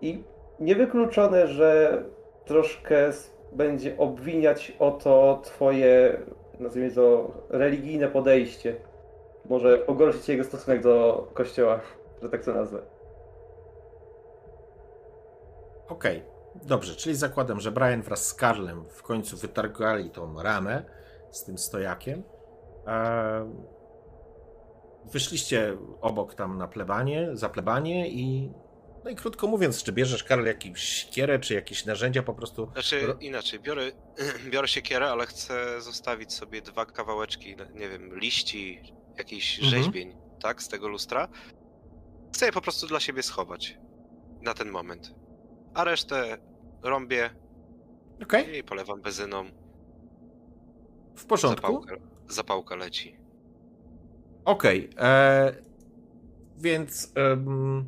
I 0.00 0.24
niewykluczone, 0.60 1.46
że 1.46 2.02
troszkę 2.44 3.10
będzie 3.52 3.98
obwiniać 3.98 4.76
o 4.78 4.90
to 4.90 5.40
twoje, 5.42 6.20
nazwijmy 6.60 6.90
to, 6.90 7.30
religijne 7.48 8.08
podejście. 8.08 8.76
Może 9.48 9.78
pogorszyć 9.78 10.28
jego 10.28 10.44
stosunek 10.44 10.82
do 10.82 11.26
kościoła, 11.34 11.80
że 12.22 12.28
tak 12.28 12.44
to 12.44 12.52
nazwę. 12.52 12.78
Okej, 15.88 16.22
dobrze, 16.62 16.96
czyli 16.96 17.14
zakładam, 17.14 17.60
że 17.60 17.72
Brian 17.72 18.02
wraz 18.02 18.26
z 18.26 18.34
Karlem 18.34 18.84
w 18.88 19.02
końcu 19.02 19.36
wytargali 19.36 20.10
tą 20.10 20.42
ramę 20.42 20.84
z 21.30 21.44
tym 21.44 21.58
stojakiem. 21.58 22.22
Eee, 22.86 23.44
wyszliście 25.12 25.76
obok 26.00 26.34
tam 26.34 26.58
na 26.58 26.68
plebanie, 26.68 27.28
za 27.32 27.48
plebanie 27.48 28.08
i 28.10 28.52
no 29.04 29.10
i 29.10 29.16
krótko 29.16 29.46
mówiąc, 29.46 29.82
czy 29.82 29.92
bierzesz 29.92 30.24
Karl 30.24 30.46
jakąś 30.46 30.80
siekierę, 30.80 31.38
czy 31.38 31.54
jakieś 31.54 31.84
narzędzia 31.84 32.22
po 32.22 32.34
prostu? 32.34 32.70
Znaczy 32.72 33.16
inaczej, 33.20 33.60
biorę, 33.60 33.82
biorę 34.52 34.68
siekierę, 34.68 35.10
ale 35.10 35.26
chcę 35.26 35.80
zostawić 35.80 36.32
sobie 36.32 36.62
dwa 36.62 36.86
kawałeczki, 36.86 37.56
nie 37.74 37.88
wiem, 37.88 38.18
liści, 38.18 38.92
jakichś 39.18 39.58
Mhm. 39.58 39.70
rzeźbień, 39.82 40.16
tak, 40.42 40.62
z 40.62 40.68
tego 40.68 40.88
lustra. 40.88 41.28
Chcę 42.34 42.46
je 42.46 42.52
po 42.52 42.60
prostu 42.60 42.86
dla 42.86 43.00
siebie 43.00 43.22
schować 43.22 43.78
na 44.42 44.54
ten 44.54 44.70
moment. 44.70 45.14
A 45.74 45.84
resztę 45.84 46.38
rąbię 46.82 47.30
Okej, 48.22 48.58
i 48.58 48.62
polewam 48.62 49.00
benzyną. 49.00 49.44
w 51.16 51.26
porządku. 51.26 51.72
Zapałka, 51.72 51.96
zapałka 52.28 52.76
leci. 52.76 53.16
Okej, 54.44 54.90
e, 54.98 55.54
więc 56.58 57.12
em, 57.14 57.84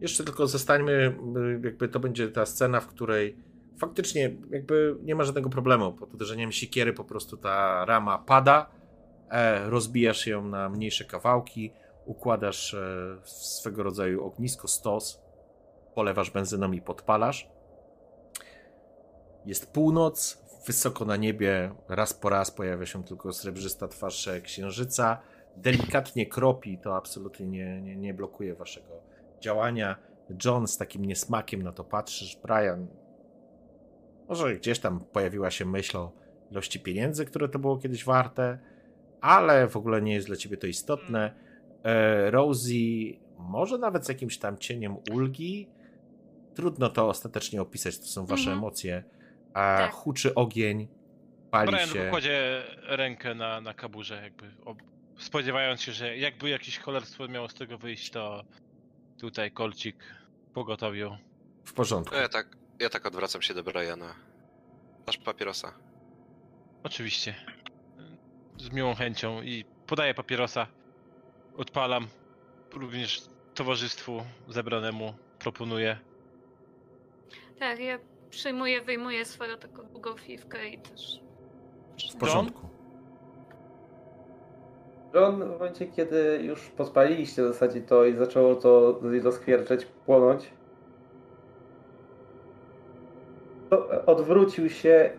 jeszcze 0.00 0.24
tylko 0.24 0.46
zostańmy, 0.46 1.16
y, 1.36 1.60
jakby 1.64 1.88
to 1.88 2.00
będzie 2.00 2.28
ta 2.28 2.46
scena, 2.46 2.80
w 2.80 2.86
której 2.86 3.36
faktycznie 3.78 4.36
jakby 4.50 4.96
nie 5.02 5.14
ma 5.14 5.24
żadnego 5.24 5.50
problemu. 5.50 5.92
Pod 5.92 6.14
uderzeniem 6.14 6.52
sikiery 6.52 6.92
po 6.92 7.04
prostu 7.04 7.36
ta 7.36 7.84
rama 7.84 8.18
pada, 8.18 8.70
e, 9.30 9.70
rozbijasz 9.70 10.26
ją 10.26 10.48
na 10.48 10.68
mniejsze 10.68 11.04
kawałki, 11.04 11.72
układasz 12.06 12.74
e, 12.74 13.16
swego 13.24 13.82
rodzaju 13.82 14.24
ognisko, 14.24 14.68
stos, 14.68 15.23
polewasz 15.94 16.30
benzyną 16.30 16.72
i 16.72 16.80
podpalasz. 16.80 17.48
Jest 19.46 19.72
północ, 19.72 20.44
wysoko 20.66 21.04
na 21.04 21.16
niebie, 21.16 21.74
raz 21.88 22.14
po 22.14 22.28
raz 22.28 22.50
pojawia 22.50 22.86
się 22.86 23.04
tylko 23.04 23.32
srebrzysta 23.32 23.88
twarz 23.88 24.28
księżyca. 24.42 25.18
Delikatnie 25.56 26.26
kropi, 26.26 26.78
to 26.78 26.96
absolutnie 26.96 27.46
nie, 27.46 27.82
nie, 27.82 27.96
nie 27.96 28.14
blokuje 28.14 28.54
waszego 28.54 29.02
działania. 29.40 29.96
John 30.44 30.66
z 30.66 30.76
takim 30.76 31.04
niesmakiem 31.04 31.62
na 31.62 31.72
to 31.72 31.84
patrzysz. 31.84 32.36
Brian, 32.36 32.86
może 34.28 34.54
gdzieś 34.54 34.78
tam 34.78 35.00
pojawiła 35.00 35.50
się 35.50 35.64
myśl 35.64 35.96
o 35.96 36.12
ilości 36.50 36.80
pieniędzy, 36.80 37.24
które 37.24 37.48
to 37.48 37.58
było 37.58 37.78
kiedyś 37.78 38.04
warte, 38.04 38.58
ale 39.20 39.68
w 39.68 39.76
ogóle 39.76 40.02
nie 40.02 40.14
jest 40.14 40.26
dla 40.26 40.36
ciebie 40.36 40.56
to 40.56 40.66
istotne. 40.66 41.34
E, 41.84 42.30
Rosie, 42.30 43.12
może 43.38 43.78
nawet 43.78 44.06
z 44.06 44.08
jakimś 44.08 44.38
tam 44.38 44.58
cieniem 44.58 44.96
ulgi. 45.12 45.68
Trudno 46.54 46.88
to 46.88 47.08
ostatecznie 47.08 47.62
opisać, 47.62 47.98
to 47.98 48.04
są 48.06 48.26
wasze 48.26 48.40
Mhm. 48.42 48.58
emocje. 48.58 49.04
A 49.54 49.76
Tak. 49.78 49.92
huczy 49.92 50.34
ogień, 50.34 50.88
pali 51.50 51.70
Brian 51.72 51.88
się. 51.88 52.06
kładzie 52.10 52.62
rękę 52.82 53.34
na, 53.34 53.60
na 53.60 53.74
kaburze, 53.74 54.22
jakby 54.22 54.50
ob... 54.64 54.78
spodziewając 55.18 55.82
się, 55.82 55.92
że 55.92 56.16
jakby 56.18 56.48
jakieś 56.48 56.78
cholerstwo 56.78 57.28
miało 57.28 57.48
z 57.48 57.54
tego 57.54 57.78
wyjść, 57.78 58.10
to 58.10 58.44
tutaj 59.18 59.50
kolcik 59.50 59.96
pogotowiu. 60.54 61.16
W 61.64 61.72
porządku. 61.72 62.14
Ja 62.14 62.28
tak, 62.28 62.56
ja 62.80 62.90
tak 62.90 63.06
odwracam 63.06 63.42
się 63.42 63.54
do 63.54 63.62
Briana. 63.64 64.14
Masz 65.06 65.18
papierosa. 65.18 65.72
Oczywiście. 66.82 67.34
Z 68.58 68.70
miłą 68.72 68.94
chęcią 68.94 69.42
i 69.42 69.64
podaję 69.86 70.14
papierosa. 70.14 70.66
Odpalam. 71.56 72.06
Również 72.74 73.22
towarzystwu 73.54 74.24
zebranemu 74.48 75.14
proponuję. 75.38 75.98
Tak, 77.64 77.80
ja 77.80 77.98
przyjmuję, 78.30 78.80
wyjmuję 78.80 79.24
swoją 79.24 79.58
taką 79.58 79.82
długą 79.82 80.16
fifkę 80.16 80.68
i 80.68 80.78
też... 80.78 81.20
W 82.14 82.16
porządku. 82.16 82.68
John, 85.14 85.44
w 85.44 85.48
momencie, 85.48 85.86
kiedy 85.86 86.40
już 86.42 86.68
podpaliliście 86.68 87.42
w 87.42 87.46
zasadzie 87.46 87.80
to 87.80 88.04
i 88.04 88.14
zaczęło 88.14 88.54
to 88.54 89.00
rozkwierczeć, 89.22 89.84
płonąć, 90.06 90.50
to 93.70 94.04
odwrócił 94.06 94.68
się 94.68 95.10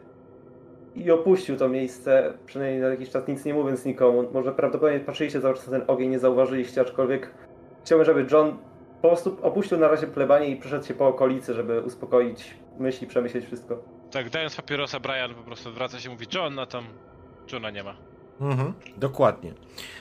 i 0.96 1.12
opuścił 1.12 1.58
to 1.58 1.70
miejsce, 1.70 2.34
przynajmniej 2.46 2.82
na 2.82 2.88
jakiś 2.88 3.10
czas 3.10 3.28
nic 3.28 3.46
nie 3.46 3.54
mówiąc 3.54 3.86
nikomu. 3.86 4.24
Może 4.34 4.52
prawdopodobnie 4.52 5.00
patrzyliście 5.00 5.42
cały 5.42 5.54
czas 5.54 5.68
na 5.68 5.80
ten 5.80 5.90
ogień, 5.90 6.10
nie 6.10 6.20
zauważyliście, 6.20 6.82
aczkolwiek 6.82 7.32
chciałbym, 7.84 8.06
żeby 8.06 8.26
John 8.32 8.58
po 9.02 9.08
prostu 9.08 9.38
opuścił 9.42 9.78
na 9.78 9.88
razie 9.88 10.08
plebanie 10.08 10.48
i 10.48 10.56
przeszedł 10.56 10.86
się 10.86 10.94
po 10.94 11.08
okolicy, 11.08 11.54
żeby 11.54 11.82
uspokoić 11.82 12.56
myśli, 12.80 13.08
przemyśleć 13.08 13.46
wszystko. 13.46 13.84
Tak, 14.12 14.30
dając 14.30 14.56
papierosa, 14.56 15.00
Brian 15.00 15.36
po 15.36 15.44
prostu 15.44 15.70
odwraca 15.70 16.00
się 16.00 16.10
i 16.10 16.12
mówi 16.14 16.26
John, 16.34 16.60
a 16.60 16.66
tam 16.66 16.86
Johna 17.54 17.70
nie 17.70 17.84
ma. 17.84 17.96
Mhm, 18.42 18.74
dokładnie. 18.98 19.54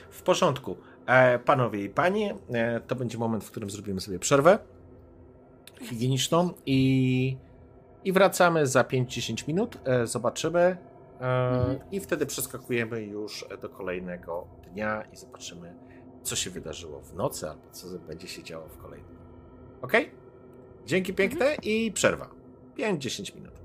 W 0.09 0.21
porządku. 0.23 0.77
E, 1.05 1.39
panowie 1.39 1.83
i 1.83 1.89
panie, 1.89 2.35
e, 2.53 2.79
to 2.79 2.95
będzie 2.95 3.17
moment, 3.17 3.43
w 3.43 3.51
którym 3.51 3.69
zrobimy 3.69 4.01
sobie 4.01 4.19
przerwę 4.19 4.59
higieniczną 5.81 6.49
i, 6.65 7.37
i 8.03 8.11
wracamy 8.11 8.67
za 8.67 8.81
5-10 8.83 9.47
minut. 9.47 9.77
E, 9.85 10.07
zobaczymy. 10.07 10.59
E, 10.59 10.77
Mhm. 11.21 11.79
I 11.91 11.99
wtedy 11.99 12.25
przeskakujemy 12.25 13.01
już 13.01 13.45
do 13.61 13.69
kolejnego 13.69 14.47
dnia 14.73 15.03
i 15.13 15.17
zobaczymy, 15.17 15.73
co 16.25 16.35
się 16.35 16.49
wydarzyło 16.49 17.01
w 17.01 17.13
nocy 17.13 17.49
albo 17.49 17.69
co 17.71 17.87
będzie 18.07 18.27
się 18.27 18.43
działo 18.43 18.67
w 18.67 18.77
kolejnym. 18.77 19.17
Ok? 19.81 19.93
Dzięki 20.85 21.13
piękne 21.13 21.55
i 21.63 21.91
przerwa. 21.91 22.29
5-10 22.77 23.35
minut. 23.35 23.64